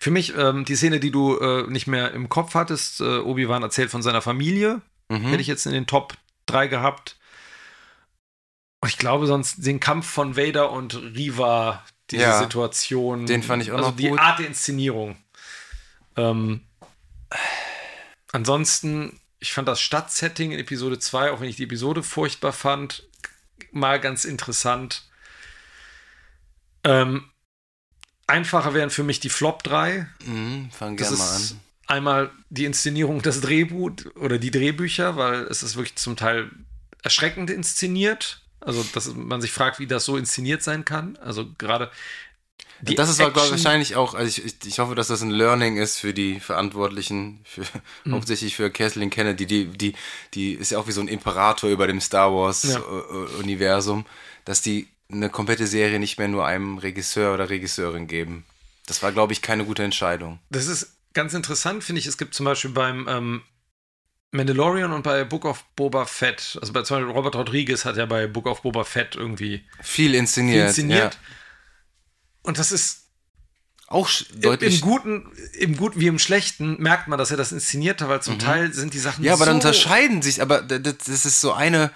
Für 0.00 0.10
mich 0.10 0.34
ähm, 0.36 0.64
die 0.64 0.76
Szene, 0.76 1.00
die 1.00 1.10
du 1.10 1.38
äh, 1.38 1.66
nicht 1.68 1.86
mehr 1.86 2.12
im 2.12 2.28
Kopf 2.28 2.54
hattest, 2.54 3.00
äh, 3.00 3.18
Obi-Wan 3.18 3.62
erzählt 3.62 3.90
von 3.90 4.02
seiner 4.02 4.22
Familie, 4.22 4.80
Mhm. 5.08 5.28
hätte 5.28 5.40
ich 5.40 5.46
jetzt 5.46 5.66
in 5.66 5.72
den 5.72 5.86
Top 5.86 6.14
3 6.46 6.66
gehabt. 6.66 7.16
Und 8.80 8.88
ich 8.88 8.98
glaube 8.98 9.26
sonst 9.26 9.64
den 9.64 9.78
Kampf 9.80 10.06
von 10.08 10.36
Vader 10.36 10.70
und 10.72 10.94
Riva, 10.96 11.84
diese 12.10 12.22
Ja, 12.24 12.38
Situation. 12.40 13.24
den 13.26 13.42
fand 13.42 13.62
ich 13.62 13.70
auch 13.72 13.76
also 13.78 13.90
noch 13.90 13.96
die 13.96 14.08
gut. 14.08 14.18
Art 14.18 14.38
der 14.40 14.46
Inszenierung. 14.48 15.16
Ähm, 16.16 16.62
ansonsten, 18.32 19.20
ich 19.38 19.52
fand 19.52 19.68
das 19.68 19.80
Stadtsetting 19.80 20.52
in 20.52 20.58
Episode 20.58 20.98
2, 20.98 21.30
auch 21.30 21.40
wenn 21.40 21.48
ich 21.48 21.56
die 21.56 21.64
Episode 21.64 22.02
furchtbar 22.02 22.52
fand, 22.52 23.04
mal 23.70 24.00
ganz 24.00 24.24
interessant. 24.24 25.04
Ähm, 26.84 27.30
einfacher 28.26 28.74
wären 28.74 28.90
für 28.90 29.02
mich 29.04 29.20
die 29.20 29.28
Flop 29.30 29.62
3. 29.62 30.06
Mhm, 30.24 30.70
fang 30.76 30.96
gerne 30.96 31.16
mal 31.16 31.36
an. 31.36 31.60
einmal 31.86 32.30
die 32.50 32.64
Inszenierung, 32.64 33.22
das 33.22 33.40
Drehbuch 33.40 33.92
oder 34.16 34.38
die 34.38 34.50
Drehbücher, 34.50 35.16
weil 35.16 35.42
es 35.44 35.62
ist 35.62 35.76
wirklich 35.76 35.96
zum 35.96 36.16
Teil 36.16 36.50
erschreckend 37.02 37.50
inszeniert. 37.50 38.40
Also, 38.60 38.84
dass 38.94 39.14
man 39.14 39.40
sich 39.40 39.52
fragt, 39.52 39.78
wie 39.78 39.86
das 39.86 40.04
so 40.04 40.16
inszeniert 40.16 40.62
sein 40.62 40.84
kann. 40.84 41.16
Also 41.18 41.46
gerade 41.58 41.90
die 42.80 42.94
das 42.96 43.08
ist 43.08 43.20
Action- 43.20 43.50
wahrscheinlich 43.52 43.94
auch, 43.96 44.14
also 44.14 44.26
ich, 44.28 44.44
ich, 44.44 44.56
ich 44.66 44.78
hoffe, 44.80 44.94
dass 44.94 45.06
das 45.08 45.22
ein 45.22 45.30
Learning 45.30 45.76
ist 45.76 45.98
für 45.98 46.12
die 46.12 46.40
Verantwortlichen, 46.40 47.40
für, 47.44 47.62
Mhm. 48.04 48.14
hauptsächlich 48.14 48.56
für 48.56 48.70
Kathleen 48.70 49.08
Kennedy, 49.10 49.46
die, 49.46 49.64
die, 49.66 49.94
die 50.34 50.52
ist 50.52 50.72
ja 50.72 50.78
auch 50.78 50.86
wie 50.88 50.92
so 50.92 51.00
ein 51.00 51.08
Imperator 51.08 51.70
über 51.70 51.86
dem 51.86 52.00
Star 52.00 52.28
Ja. 52.28 52.34
Wars-Universum, 52.36 54.04
dass 54.44 54.60
die 54.62 54.88
eine 55.10 55.30
komplette 55.30 55.66
Serie 55.66 55.98
nicht 55.98 56.18
mehr 56.18 56.28
nur 56.28 56.46
einem 56.46 56.78
Regisseur 56.78 57.34
oder 57.34 57.48
Regisseurin 57.48 58.06
geben. 58.06 58.44
Das 58.86 59.02
war, 59.02 59.12
glaube 59.12 59.32
ich, 59.32 59.42
keine 59.42 59.64
gute 59.64 59.82
Entscheidung. 59.84 60.38
Das 60.50 60.66
ist 60.66 60.96
ganz 61.12 61.34
interessant, 61.34 61.84
finde 61.84 62.00
ich. 62.00 62.06
Es 62.06 62.18
gibt 62.18 62.34
zum 62.34 62.44
Beispiel 62.44 62.70
beim 62.70 63.06
ähm, 63.08 63.42
Mandalorian 64.32 64.92
und 64.92 65.02
bei 65.02 65.24
Book 65.24 65.44
of 65.44 65.64
Boba 65.76 66.04
Fett, 66.06 66.58
also 66.60 66.72
bei 66.72 66.82
zum 66.82 66.98
Beispiel 66.98 67.12
Robert 67.12 67.36
Rodriguez 67.36 67.84
hat 67.84 67.96
ja 67.96 68.06
bei 68.06 68.26
Book 68.26 68.46
of 68.46 68.62
Boba 68.62 68.84
Fett 68.84 69.14
irgendwie 69.16 69.64
Viel 69.80 70.14
inszeniert. 70.14 70.74
viel 70.74 70.84
inszeniert. 70.84 71.14
Ja. 71.14 71.20
Und 72.42 72.58
das 72.58 72.70
ist 72.72 73.04
Auch 73.88 74.08
deutlich. 74.34 74.74
Im 74.76 74.80
Guten, 74.82 75.32
im 75.54 75.76
Guten 75.76 76.00
wie 76.00 76.08
im 76.08 76.18
Schlechten 76.18 76.80
merkt 76.82 77.08
man, 77.08 77.18
dass 77.18 77.30
er 77.30 77.36
das 77.36 77.52
inszeniert 77.52 78.00
hat, 78.00 78.08
weil 78.08 78.22
zum 78.22 78.38
Teil 78.38 78.72
sind 78.72 78.94
die 78.94 78.98
Sachen 78.98 79.20
Mhm. 79.22 79.26
Ja, 79.26 79.32
aber 79.32 79.44
so 79.44 79.46
dann 79.46 79.56
unterscheiden 79.56 80.22
sich, 80.22 80.42
aber 80.42 80.60
das 80.62 81.08
ist 81.08 81.40
so 81.40 81.52
eine, 81.52 81.90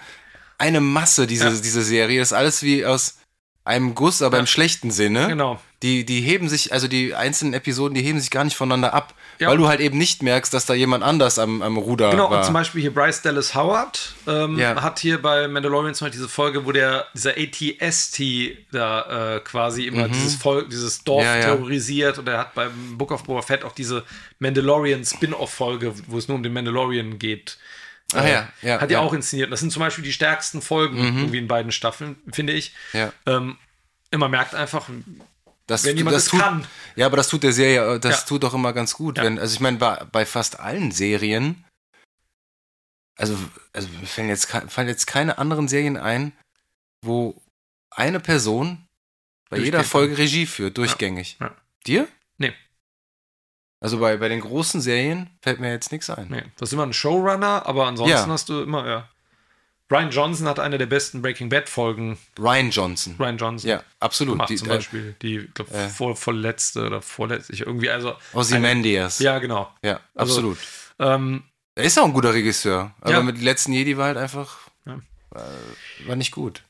eine 0.61 0.79
Masse, 0.81 1.27
diese, 1.27 1.45
Ja. 1.49 1.49
diese 1.51 1.81
Serie. 1.83 2.19
Das 2.19 2.29
ist 2.29 2.33
alles 2.33 2.63
wie 2.63 2.85
aus 2.85 3.17
einem 3.63 3.93
Guss, 3.93 4.21
aber 4.21 4.37
Ja. 4.37 4.41
im 4.41 4.47
schlechten 4.47 4.89
Sinne. 4.91 5.27
Genau. 5.27 5.59
Die, 5.83 6.03
die 6.05 6.21
heben 6.21 6.47
sich, 6.49 6.73
also 6.73 6.87
die 6.87 7.13
einzelnen 7.15 7.53
Episoden, 7.53 7.93
die 7.95 8.01
heben 8.03 8.19
sich 8.19 8.29
gar 8.31 8.43
nicht 8.43 8.55
voneinander 8.55 8.93
ab, 8.93 9.13
Ja. 9.39 9.49
weil 9.49 9.57
du 9.57 9.67
halt 9.67 9.79
eben 9.81 9.97
nicht 9.97 10.21
merkst, 10.23 10.51
dass 10.53 10.65
da 10.67 10.73
jemand 10.75 11.03
anders 11.03 11.37
am, 11.39 11.61
am 11.63 11.77
Ruder 11.77 12.09
Genau, 12.11 12.29
war. 12.29 12.39
und 12.39 12.43
zum 12.45 12.53
Beispiel 12.53 12.81
hier 12.81 12.93
Bryce 12.93 13.21
Dallas 13.23 13.53
Howard 13.55 14.13
ähm, 14.27 14.57
Ja. 14.59 14.81
hat 14.81 14.99
hier 14.99 15.19
bei 15.21 15.47
Mandalorian 15.47 15.93
zum 15.95 16.05
Beispiel 16.05 16.19
diese 16.21 16.29
Folge, 16.29 16.65
wo 16.65 16.71
der 16.71 17.05
dieser 17.15 17.31
ATST 17.37 18.57
da 18.71 19.35
äh, 19.35 19.39
quasi 19.41 19.85
immer 19.87 20.07
dieses 20.09 20.35
Volk, 20.35 20.69
dieses 20.69 21.03
Dorf 21.03 21.23
Mhm. 21.25 21.41
Terrorisiert 21.41 22.17
und 22.19 22.27
er 22.29 22.37
hat 22.39 22.53
beim 22.55 22.71
Book 22.97 23.11
of 23.11 23.23
Boba 23.23 23.41
Fett 23.41 23.63
auch 23.63 23.73
diese 23.73 24.03
Mandalorian 24.39 25.03
Spin-off-Folge, 25.05 25.93
wo 26.07 26.17
es 26.17 26.27
nur 26.27 26.35
um 26.37 26.43
den 26.43 26.53
Mandalorian 26.53 27.17
geht. 27.19 27.57
Ach 28.13 28.23
äh, 28.25 28.31
ja, 28.31 28.49
ja, 28.61 28.81
Hat 28.81 28.91
ja. 28.91 29.01
Mhm. 29.01 29.07
auch 29.07 29.13
inszeniert. 29.13 29.47
Und 29.47 29.51
Das 29.51 29.59
sind 29.61 29.71
zum 29.71 29.79
Beispiel 29.81 30.03
die 30.03 30.13
stärksten 30.13 30.61
Folgen 30.61 30.97
irgendwie 30.97 31.37
in 31.37 31.47
beiden 31.47 31.71
Staffeln, 31.71 32.17
finde 32.33 32.53
ich. 32.53 32.73
ja. 32.93 33.11
Ähm, 33.25 33.57
man 34.13 34.29
merkt 34.31 34.53
einfach, 34.55 34.89
Das, 35.67 35.85
wenn 35.85 35.95
jemand 35.95 36.15
das 36.15 36.25
das 36.25 36.31
tut, 36.31 36.41
kann. 36.41 36.67
Ja, 36.97 37.05
aber 37.05 37.15
das 37.17 37.29
tut 37.29 37.43
der 37.43 37.53
Serie, 37.53 37.99
das 37.99 38.21
Ja. 38.21 38.27
tut 38.27 38.43
doch 38.43 38.53
immer 38.53 38.73
ganz 38.73 38.93
gut. 38.93 39.17
Ja. 39.17 39.23
Wenn, 39.23 39.39
also 39.39 39.53
ich 39.53 39.61
meine, 39.61 39.77
bei, 39.77 40.03
bei 40.11 40.25
fast 40.25 40.59
allen 40.59 40.91
Serien, 40.91 41.63
also, 43.17 43.37
also 43.71 43.87
fallen 44.05 44.27
jetzt, 44.29 44.47
fallen 44.67 44.87
jetzt 44.87 45.07
keine 45.07 45.37
anderen 45.37 45.67
Serien 45.67 45.95
ein, 45.97 46.33
wo 47.03 47.41
eine 47.91 48.19
Person 48.19 48.85
bei 49.49 49.57
jeder 49.59 49.83
Folge 49.83 50.17
Regie 50.17 50.45
führt, 50.45 50.77
durchgängig. 50.77 51.37
Ja. 51.39 51.55
Dir? 51.87 52.07
Also 53.81 53.99
bei, 53.99 54.15
bei 54.17 54.29
den 54.29 54.39
großen 54.41 54.79
Serien 54.79 55.29
fällt 55.41 55.59
mir 55.59 55.71
jetzt 55.71 55.91
nichts 55.91 56.09
ein. 56.09 56.27
Nee, 56.29 56.43
das 56.57 56.69
ist 56.69 56.73
immer 56.73 56.85
ein 56.85 56.93
Showrunner, 56.93 57.65
aber 57.65 57.87
ansonsten 57.87 58.15
Ja. 58.15 58.27
hast 58.27 58.47
du 58.47 58.61
immer, 58.61 58.87
ja. 58.87 59.09
Ryan 59.91 60.09
Johnson 60.11 60.47
hat 60.47 60.57
eine 60.59 60.77
der 60.77 60.85
besten 60.85 61.21
Breaking 61.21 61.49
Bad 61.49 61.67
Folgen. 61.67 62.17
Ryan 62.39 62.69
Johnson. 62.69 63.15
Ryan 63.19 63.37
Johnson. 63.37 63.69
Ja, 63.69 63.83
absolut. 63.99 64.35
Gemacht 64.35 64.49
Die, 64.49 64.55
zum 64.55 64.69
äh, 64.69 64.75
Beispiel. 64.75 65.15
Die, 65.21 65.37
ich 65.39 65.53
glaube, 65.53 65.73
äh, 65.73 65.89
vor, 65.89 66.15
vorletzte 66.15 66.85
oder 66.85 67.01
vorletzte. 67.01 67.53
Irgendwie, 67.55 67.89
also. 67.89 68.13
Ozymandias. 68.33 69.19
Ja, 69.19 69.39
genau. 69.39 69.69
ja 69.83 69.99
Also- 70.15 70.35
absolut. 70.35 70.57
Ähm, 70.99 71.43
Er 71.75 71.83
ist 71.83 71.97
auch 71.99 72.05
ein 72.05 72.13
guter 72.13 72.33
Regisseur, 72.33 72.93
aber 73.01 73.11
Ja. 73.11 73.21
mit 73.23 73.35
den 73.37 73.43
letzten 73.43 73.73
Jedi 73.73 73.97
war 73.97 74.05
halt 74.07 74.17
einfach 74.17 74.59
Ja. 74.85 74.99
äh, 75.35 76.07
war 76.07 76.15
nicht 76.15 76.31
gut. 76.31 76.61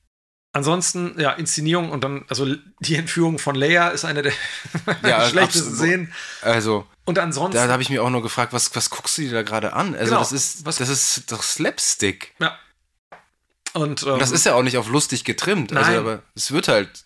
Ansonsten, 0.54 1.20
ja, 1.20 1.32
Inszenierung 1.32 1.92
und 1.92 2.04
dann, 2.04 2.26
also 2.30 2.54
die 2.80 2.96
Entführung 2.96 3.40
von 3.40 3.56
Leia 3.56 3.90
ist 3.90 4.06
eine 4.06 4.22
der 4.22 4.34
Ja, 5.04 5.28
schlechtesten 5.30 5.70
absolut. 5.70 5.78
Szenen. 5.78 6.14
Also 6.42 6.88
Und 7.06 7.20
ansonsten. 7.20 7.56
da, 7.58 7.68
da 7.68 7.74
habe 7.74 7.82
ich 7.84 7.90
mir 7.90 8.04
auch 8.04 8.10
nur 8.10 8.22
gefragt, 8.22 8.52
was, 8.54 8.76
was 8.76 8.90
guckst 8.90 9.18
du 9.18 9.22
dir 9.24 9.32
da 9.32 9.42
gerade 9.44 9.74
an? 9.74 9.94
Also 9.96 10.06
Genau. 10.10 10.20
das 10.20 10.32
ist 10.32 10.66
Was- 10.66 10.78
das 10.78 10.90
ist 10.90 11.32
doch 11.32 11.44
Slapstick. 11.44 12.34
ja. 12.40 12.58
Und, 13.74 14.04
ähm, 14.04 14.10
Und 14.14 14.22
das 14.22 14.32
ist 14.32 14.46
ja 14.46 14.54
auch 14.56 14.64
nicht 14.64 14.78
auf 14.78 14.90
lustig 14.90 15.24
getrimmt. 15.24 15.72
Also 15.72 15.92
Nein. 15.92 16.00
aber 16.00 16.24
es 16.36 16.52
wird 16.52 16.68
halt 16.68 17.04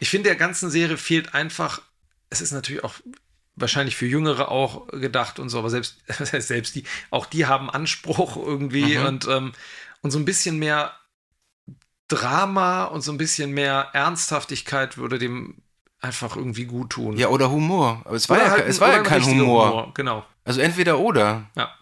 Ich 0.00 0.08
finde, 0.08 0.30
der 0.30 0.36
ganzen 0.36 0.70
Serie 0.70 0.96
fehlt 0.96 1.34
einfach, 1.34 1.82
es 2.30 2.40
ist 2.40 2.52
natürlich 2.52 2.82
auch 2.82 2.94
wahrscheinlich 3.56 3.96
für 3.96 4.06
Jüngere 4.06 4.50
auch 4.50 4.86
gedacht 4.88 5.38
und 5.38 5.50
so, 5.50 5.58
aber 5.58 5.68
selbst, 5.68 5.98
selbst 6.38 6.74
die, 6.74 6.84
auch 7.10 7.26
die 7.26 7.44
haben 7.44 7.68
Anspruch 7.68 8.36
irgendwie 8.38 8.96
Mhm. 8.96 9.04
und, 9.06 9.28
ähm, 9.28 9.52
und 10.00 10.10
so 10.12 10.18
ein 10.18 10.24
bisschen 10.24 10.58
mehr 10.58 10.94
Drama 12.16 12.84
und 12.84 13.02
so 13.02 13.12
ein 13.12 13.18
bisschen 13.18 13.52
mehr 13.52 13.88
Ernsthaftigkeit 13.92 14.96
würde 14.98 15.18
dem 15.18 15.56
einfach 16.00 16.36
irgendwie 16.36 16.64
gut 16.64 16.90
tun. 16.90 17.16
ja 17.16 17.28
oder 17.28 17.50
Humor. 17.50 18.02
Aber 18.04 18.16
es 18.16 18.28
war 18.28 18.36
Oder 18.36 18.46
ja, 18.46 18.50
halt 18.52 18.68
es 18.68 18.80
war 18.80 18.88
ja 18.90 18.96
ein 18.98 19.02
kein 19.04 19.18
richtiger 19.18 19.42
Humor. 19.42 19.90
Genau. 19.94 20.24
Also 20.44 20.60
entweder 20.60 20.98
oder. 20.98 21.48
Ja. 21.56 21.72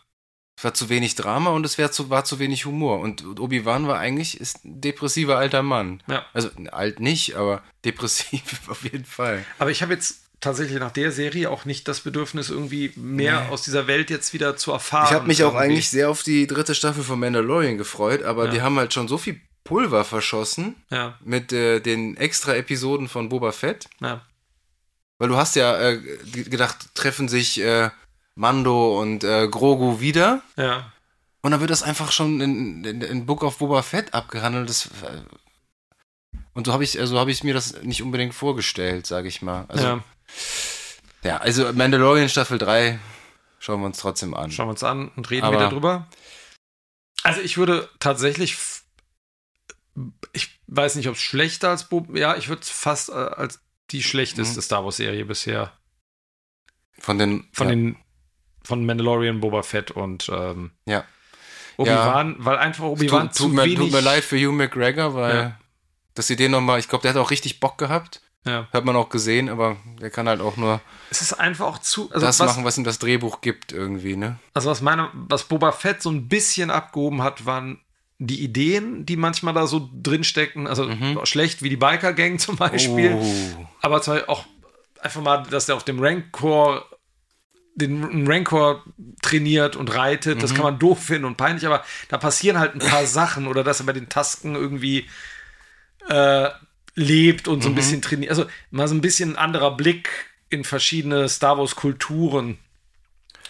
Es 0.58 0.64
war 0.64 0.74
zu 0.74 0.90
wenig 0.90 1.14
Drama 1.14 1.50
und 1.50 1.64
es 1.64 1.78
wär 1.78 1.90
zu, 1.90 2.10
war 2.10 2.24
zu 2.24 2.38
wenig 2.38 2.66
Humor. 2.66 3.00
Und 3.00 3.40
Obi-Wan 3.40 3.88
war 3.88 3.98
eigentlich 3.98 4.38
ist 4.38 4.62
ein 4.66 4.82
depressiver 4.82 5.38
alter 5.38 5.62
Mann. 5.62 6.02
Ja. 6.06 6.26
Also 6.34 6.50
alt 6.70 7.00
nicht, 7.00 7.34
aber 7.36 7.62
depressiv 7.86 8.42
auf 8.68 8.82
jeden 8.84 9.06
Fall. 9.06 9.42
Aber 9.58 9.70
ich 9.70 9.80
habe 9.80 9.94
jetzt 9.94 10.20
tatsächlich 10.40 10.78
nach 10.78 10.90
der 10.90 11.12
Serie 11.12 11.50
auch 11.50 11.64
nicht 11.64 11.88
das 11.88 12.00
Bedürfnis, 12.00 12.50
irgendwie 12.50 12.92
mehr 12.96 13.50
aus 13.50 13.62
dieser 13.62 13.86
Welt 13.86 14.10
jetzt 14.10 14.34
wieder 14.34 14.56
zu 14.56 14.72
erfahren. 14.72 15.06
Ich 15.08 15.14
habe 15.14 15.26
mich 15.26 15.42
auch 15.44 15.54
irgendwie. 15.54 15.64
eigentlich 15.64 15.88
sehr 15.90 16.10
auf 16.10 16.22
die 16.22 16.46
dritte 16.46 16.74
Staffel 16.74 17.02
von 17.04 17.18
Mandalorian 17.18 17.78
gefreut, 17.78 18.22
aber 18.22 18.46
Ja. 18.46 18.50
die 18.50 18.60
haben 18.62 18.78
halt 18.78 18.92
schon 18.92 19.08
so 19.08 19.16
viel 19.16 19.40
Pulver 19.70 20.04
verschossen 20.04 20.74
Ja, 20.90 21.16
mit 21.24 21.52
äh, 21.52 21.80
den 21.80 22.16
extra 22.16 22.54
Episoden 22.54 23.08
von 23.08 23.28
Boba 23.28 23.52
Fett. 23.52 23.88
ja. 24.00 24.20
Weil 25.18 25.28
du 25.28 25.36
hast 25.36 25.54
ja 25.54 25.78
äh, 25.78 25.98
gedacht, 25.98 26.94
treffen 26.94 27.28
sich 27.28 27.60
äh, 27.60 27.90
Mando 28.36 28.98
und 29.00 29.22
äh, 29.22 29.48
Grogu 29.48 30.00
wieder. 30.00 30.40
Ja. 30.56 30.90
Und 31.42 31.50
dann 31.50 31.60
wird 31.60 31.68
das 31.70 31.82
einfach 31.82 32.10
schon 32.10 32.40
in, 32.40 32.84
in, 32.84 33.02
in 33.02 33.26
Book 33.26 33.42
of 33.42 33.58
Boba 33.58 33.82
Fett 33.82 34.14
abgehandelt. 34.14 34.70
Das, 34.70 34.86
äh, 34.86 35.20
und 36.54 36.66
so 36.66 36.72
habe 36.72 36.84
ich, 36.84 36.98
also 36.98 37.18
habe 37.18 37.30
ich 37.30 37.44
mir 37.44 37.52
das 37.52 37.82
nicht 37.82 38.02
unbedingt 38.02 38.34
vorgestellt, 38.34 39.06
sage 39.06 39.28
ich 39.28 39.42
mal. 39.42 39.66
Also, 39.68 39.84
ja. 39.86 40.04
ja. 41.22 41.36
also 41.36 41.70
Mandalorian 41.74 42.30
Staffel 42.30 42.56
3 42.56 42.98
schauen 43.58 43.80
wir 43.80 43.86
uns 43.86 43.98
trotzdem 43.98 44.32
an. 44.32 44.50
Schauen 44.50 44.68
wir 44.68 44.70
uns 44.70 44.82
an 44.84 45.10
und 45.16 45.28
reden 45.30 45.44
Aber- 45.44 45.56
wieder 45.58 45.68
drüber. 45.68 46.06
Also 47.22 47.42
ich 47.42 47.58
würde 47.58 47.90
tatsächlich, 47.98 48.56
ich 50.32 50.60
weiß 50.68 50.94
nicht, 50.96 51.08
ob 51.08 51.14
es 51.16 51.20
schlechter 51.20 51.70
als 51.70 51.88
Bob, 51.88 52.14
ja, 52.16 52.36
ich 52.36 52.48
würde 52.48 52.62
es 52.62 52.70
fast 52.70 53.08
äh, 53.10 53.12
als 53.12 53.60
die 53.90 54.02
schlechteste 54.02 54.58
Mhm. 54.58 54.62
Star 54.62 54.84
Wars 54.84 54.96
Serie 54.96 55.24
bisher 55.24 55.72
Von 56.98 57.18
den, 57.18 57.48
von 57.52 57.68
ja, 57.68 57.74
den 57.74 57.96
von 58.62 58.84
Mandalorian, 58.86 59.40
Boba 59.40 59.62
Fett 59.62 59.90
und 59.90 60.28
ähm, 60.32 60.70
Ja. 60.84 61.04
Obi-Wan, 61.78 62.36
weil 62.38 62.58
einfach 62.58 62.84
Obi-Wan 62.84 63.28
tut, 63.28 63.34
zu 63.34 63.42
tut, 63.44 63.54
mir, 63.54 63.64
wenig. 63.64 63.78
tut 63.78 63.92
mir 63.92 64.00
leid 64.00 64.22
für 64.22 64.36
Hugh 64.36 64.52
McGregor, 64.52 65.14
weil 65.14 65.34
Ja. 65.36 65.58
dass 66.14 66.26
sie 66.26 66.36
den 66.36 66.50
nochmal, 66.50 66.78
ich 66.78 66.88
glaube, 66.88 67.02
der 67.02 67.12
hat 67.12 67.18
auch 67.18 67.30
richtig 67.30 67.58
Bock 67.60 67.78
gehabt. 67.78 68.20
Ja. 68.46 68.68
Hat 68.72 68.84
man 68.86 68.96
auch 68.96 69.08
gesehen, 69.10 69.48
aber 69.50 69.76
der 70.00 70.10
kann 70.10 70.26
halt 70.28 70.40
auch 70.40 70.56
nur 70.56 70.80
Es 71.10 71.20
ist 71.20 71.34
einfach 71.34 71.66
auch 71.66 71.78
zu, 71.78 72.10
also 72.12 72.24
das 72.24 72.38
was, 72.40 72.46
machen, 72.48 72.64
was 72.64 72.78
ihm 72.78 72.84
das 72.84 72.98
Drehbuch 72.98 73.40
gibt 73.42 73.72
irgendwie, 73.72 74.16
ne? 74.16 74.38
also 74.54 74.70
was 74.70 74.80
meine, 74.80 75.10
was 75.12 75.44
Boba 75.44 75.72
Fett 75.72 76.00
so 76.00 76.10
ein 76.10 76.26
bisschen 76.28 76.70
abgehoben 76.70 77.22
hat, 77.22 77.44
waren 77.44 77.80
die 78.22 78.44
Ideen, 78.44 79.06
die 79.06 79.16
manchmal 79.16 79.54
da 79.54 79.66
so 79.66 79.88
drinstecken. 80.02 80.66
Also 80.66 80.84
Mhm. 80.84 81.18
schlecht 81.24 81.62
wie 81.62 81.70
die 81.70 81.76
Biker 81.76 82.12
Gang 82.12 82.38
zum 82.46 82.56
Beispiel. 82.56 83.16
Oh. 83.18 83.66
aber 83.82 84.02
zwar 84.02 84.28
auch 84.28 84.44
einfach 85.00 85.22
mal, 85.22 85.42
dass 85.50 85.66
der 85.66 85.74
auf 85.76 85.84
dem 85.84 85.98
Rancor 86.00 86.84
den 87.76 88.26
Rancor 88.26 88.84
trainiert 89.22 89.74
und 89.76 89.94
reitet, 89.94 90.36
Mhm. 90.36 90.40
das 90.40 90.52
kann 90.54 90.64
man 90.64 90.78
doof 90.78 91.02
finden 91.02 91.24
und 91.24 91.36
peinlich, 91.38 91.64
aber 91.64 91.82
da 92.08 92.18
passieren 92.18 92.58
halt 92.58 92.74
ein 92.74 92.80
paar 92.80 93.06
Sachen 93.18 93.46
oder 93.46 93.64
dass 93.64 93.80
er 93.80 93.86
bei 93.86 93.92
den 93.94 94.08
Tasken 94.10 94.54
irgendwie 94.54 95.06
äh, 96.08 96.48
lebt 96.94 97.48
und 97.48 97.62
so 97.62 97.68
Mhm. 97.68 97.72
ein 97.72 97.76
bisschen 97.76 98.02
trainiert. 98.02 98.30
Also 98.30 98.44
mal 98.70 98.88
so 98.88 98.94
ein 98.94 99.00
bisschen 99.00 99.30
ein 99.32 99.36
anderer 99.36 99.76
Blick 99.76 100.10
in 100.50 100.64
verschiedene 100.64 101.28
Star 101.28 101.56
Wars 101.58 101.76
Kulturen. 101.76 102.58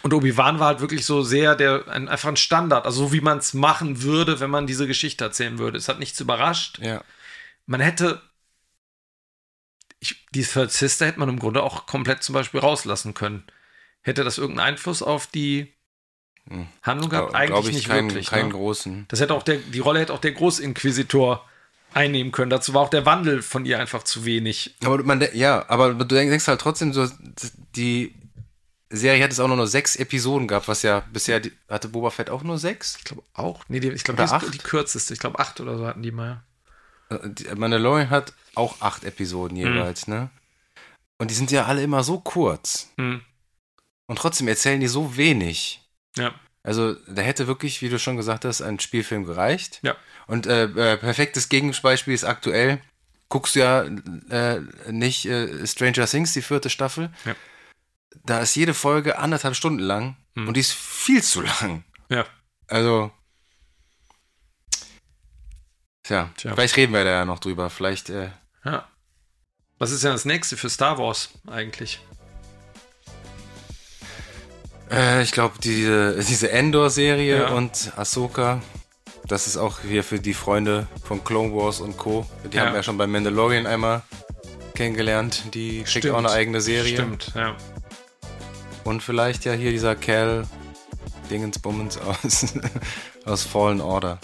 Und 0.03 0.13
Obi-Wan 0.13 0.59
war 0.59 0.67
halt 0.67 0.79
wirklich 0.81 1.05
so 1.05 1.21
sehr 1.21 1.55
der 1.55 1.87
ein, 1.87 2.07
einfach 2.09 2.29
ein 2.29 2.37
Standard, 2.37 2.85
also 2.85 3.05
so 3.07 3.13
wie 3.13 3.21
man 3.21 3.37
es 3.37 3.53
machen 3.53 4.01
würde, 4.01 4.39
wenn 4.39 4.49
man 4.49 4.65
diese 4.67 4.87
Geschichte 4.87 5.23
erzählen 5.23 5.59
würde. 5.59 5.77
Es 5.77 5.87
hat 5.89 5.99
nichts 5.99 6.19
überrascht 6.19 6.79
Ja. 6.81 7.03
man 7.67 7.81
hätte 7.81 8.21
ich, 9.99 10.25
die 10.33 10.43
Third 10.43 10.71
Sister 10.71 11.05
hätte 11.05 11.19
man 11.19 11.29
im 11.29 11.37
Grunde 11.39 11.61
auch 11.61 11.85
komplett 11.85 12.23
zum 12.23 12.33
Beispiel 12.33 12.59
rauslassen 12.59 13.13
können. 13.13 13.43
Hätte 14.01 14.23
das 14.23 14.37
irgendeinen 14.39 14.69
Einfluss 14.69 15.03
auf 15.03 15.27
die 15.27 15.71
Hm. 16.49 16.67
Handlung 16.81 17.11
gehabt? 17.11 17.35
Eigentlich 17.35 17.67
ich 17.67 17.75
nicht 17.75 17.87
keinen 17.87 18.09
wirklich. 18.09 18.27
keinen 18.31 18.47
ne? 18.47 18.53
großen. 18.55 19.05
Das 19.09 19.19
hätte 19.19 19.35
auch 19.35 19.43
der, 19.43 19.57
die 19.57 19.77
Rolle 19.79 19.99
hätte 19.99 20.11
auch 20.13 20.19
der 20.19 20.31
Großinquisitor 20.31 21.47
einnehmen 21.93 22.31
können. 22.31 22.49
Dazu 22.49 22.73
war 22.73 22.81
auch 22.81 22.89
der 22.89 23.05
Wandel 23.05 23.43
von 23.43 23.63
ihr 23.65 23.77
einfach 23.79 24.01
zu 24.01 24.25
wenig. 24.25 24.73
Aber 24.83 25.03
man, 25.03 25.23
ja, 25.33 25.63
aber 25.69 25.93
du 25.93 26.03
denk- 26.05 26.31
denkst 26.31 26.47
halt 26.47 26.59
trotzdem 26.61 26.93
so, 26.93 27.07
die 27.75 28.15
Serie 28.91 29.23
hat 29.23 29.31
es 29.31 29.39
auch 29.39 29.47
nur 29.47 29.57
noch 29.57 29.65
sechs 29.65 29.95
Episoden 29.95 30.47
gehabt, 30.47 30.67
was 30.67 30.81
ja 30.83 30.99
bisher, 31.13 31.39
die, 31.39 31.51
hatte 31.69 31.87
Boba 31.87 32.09
Fett 32.09 32.29
auch 32.29 32.43
nur 32.43 32.57
sechs? 32.59 32.97
Ich 32.97 33.03
glaube 33.05 33.23
auch. 33.33 33.63
Nee, 33.69 33.79
die, 33.79 33.89
ich 33.89 34.03
glaube, 34.03 34.23
die, 34.25 34.35
ist 34.45 34.53
die 34.53 34.57
kürzeste. 34.59 35.13
Ich 35.13 35.19
glaube, 35.19 35.39
acht 35.39 35.59
oder 35.59 35.77
so 35.77 35.87
hatten 35.87 36.03
die 36.03 36.11
mal. 36.11 36.43
Äh, 37.09 37.17
die- 37.23 37.45
Mandalorian 37.55 38.09
hat 38.09 38.33
auch 38.55 38.81
acht 38.81 39.03
Mhm. 39.03 39.07
Episoden 39.09 39.57
jeweils, 39.57 40.07
ne? 40.07 40.29
Und 41.17 41.29
die 41.31 41.35
sind 41.35 41.51
ja 41.51 41.65
alle 41.65 41.83
immer 41.83 42.03
so 42.03 42.19
kurz. 42.19 42.89
Hm. 42.97 43.21
Und 44.07 44.17
trotzdem 44.17 44.47
erzählen 44.47 44.79
die 44.79 44.87
so 44.87 45.15
wenig. 45.17 45.81
Ja. 46.17 46.33
Also 46.63 46.95
da 47.07 47.21
hätte 47.21 47.47
wirklich, 47.47 47.81
wie 47.81 47.89
du 47.89 47.97
schon 47.99 48.17
gesagt 48.17 48.43
hast, 48.43 48.61
ein 48.61 48.79
Spielfilm 48.79 49.25
gereicht. 49.25 49.79
Ja. 49.83 49.95
Und 50.27 50.47
äh, 50.47 50.63
äh, 50.65 50.97
perfektes 50.97 51.47
Gegenbeispiel 51.49 52.13
ist 52.13 52.23
aktuell, 52.23 52.81
guckst 53.29 53.55
du 53.55 53.59
ja 53.59 53.83
äh, 54.29 54.61
nicht 54.91 55.25
äh, 55.25 55.65
Stranger 55.65 56.07
Things, 56.07 56.33
die 56.33 56.41
vierte 56.41 56.69
Staffel. 56.69 57.09
Ja. 57.25 57.35
Da 58.23 58.39
ist 58.39 58.55
jede 58.55 58.73
Folge 58.73 59.17
anderthalb 59.17 59.55
Stunden 59.55 59.79
lang 59.79 60.15
Hm. 60.35 60.47
und 60.47 60.53
die 60.55 60.61
ist 60.61 60.73
viel 60.73 61.21
zu 61.23 61.41
lang. 61.41 61.83
Ja. 62.09 62.25
Also, 62.67 63.11
tja, 66.03 66.29
Tja. 66.37 66.53
vielleicht 66.55 66.77
reden 66.77 66.93
wir 66.93 67.03
da 67.03 67.09
ja 67.11 67.25
noch 67.25 67.39
drüber. 67.39 67.69
Vielleicht, 67.69 68.09
äh, 68.09 68.29
Ja. 68.63 68.87
Was 69.79 69.91
ist 69.91 70.03
denn 70.03 70.11
das 70.11 70.25
nächste 70.25 70.57
für 70.57 70.69
Star 70.69 70.97
Wars 70.99 71.29
eigentlich? 71.47 71.99
äh, 74.91 75.23
ich 75.23 75.31
glaube, 75.31 75.55
diese, 75.63 76.19
diese 76.23 76.51
Endor-Serie 76.51 77.39
Ja. 77.41 77.47
und 77.49 77.91
Ahsoka, 77.97 78.61
das 79.25 79.47
ist 79.47 79.57
auch 79.57 79.79
hier 79.81 80.03
für 80.03 80.19
die 80.19 80.33
Freunde 80.33 80.87
von 81.03 81.23
Clone 81.23 81.53
Wars 81.55 81.79
und 81.79 81.97
Co. 81.97 82.29
Die 82.51 82.55
Ja. 82.57 82.63
haben 82.63 82.71
wir 82.73 82.77
ja 82.77 82.83
schon 82.83 82.97
bei 82.97 83.07
Mandalorian 83.07 83.65
einmal 83.65 84.03
kennengelernt. 84.75 85.45
Die 85.53 85.77
kriegt 85.79 85.89
Stimmt. 85.89 86.13
auch 86.13 86.17
eine 86.19 86.31
eigene 86.31 86.61
Serie. 86.61 86.93
Stimmt, 86.93 87.31
ja. 87.35 87.55
Und 88.83 89.03
vielleicht 89.03 89.45
ja 89.45 89.53
hier 89.53 89.71
dieser 89.71 89.95
Cal 89.95 90.43
Dingensbummens 91.29 91.97
aus, 91.97 92.53
aus 93.25 93.43
Fallen 93.43 93.81
Order. 93.81 94.19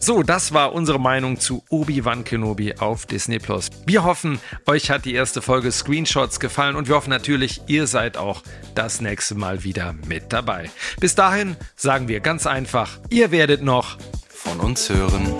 So, 0.00 0.22
das 0.22 0.54
war 0.54 0.72
unsere 0.74 1.00
Meinung 1.00 1.40
zu 1.40 1.64
Obi-Wan 1.70 2.22
Kenobi 2.22 2.74
auf 2.74 3.04
Disney 3.04 3.40
Plus. 3.40 3.68
Wir 3.84 4.04
hoffen, 4.04 4.38
euch 4.66 4.90
hat 4.90 5.04
die 5.04 5.14
erste 5.14 5.42
Folge 5.42 5.72
Screenshots 5.72 6.38
gefallen 6.38 6.76
und 6.76 6.86
wir 6.86 6.94
hoffen 6.94 7.10
natürlich, 7.10 7.62
ihr 7.66 7.88
seid 7.88 8.16
auch 8.16 8.44
das 8.76 9.00
nächste 9.00 9.34
Mal 9.34 9.64
wieder 9.64 9.94
mit 10.06 10.32
dabei. 10.32 10.70
Bis 11.00 11.16
dahin 11.16 11.56
sagen 11.74 12.06
wir 12.06 12.20
ganz 12.20 12.46
einfach, 12.46 13.00
ihr 13.10 13.32
werdet 13.32 13.62
noch 13.62 13.98
Von 14.28 14.60
uns 14.60 14.88
hören. 14.88 15.34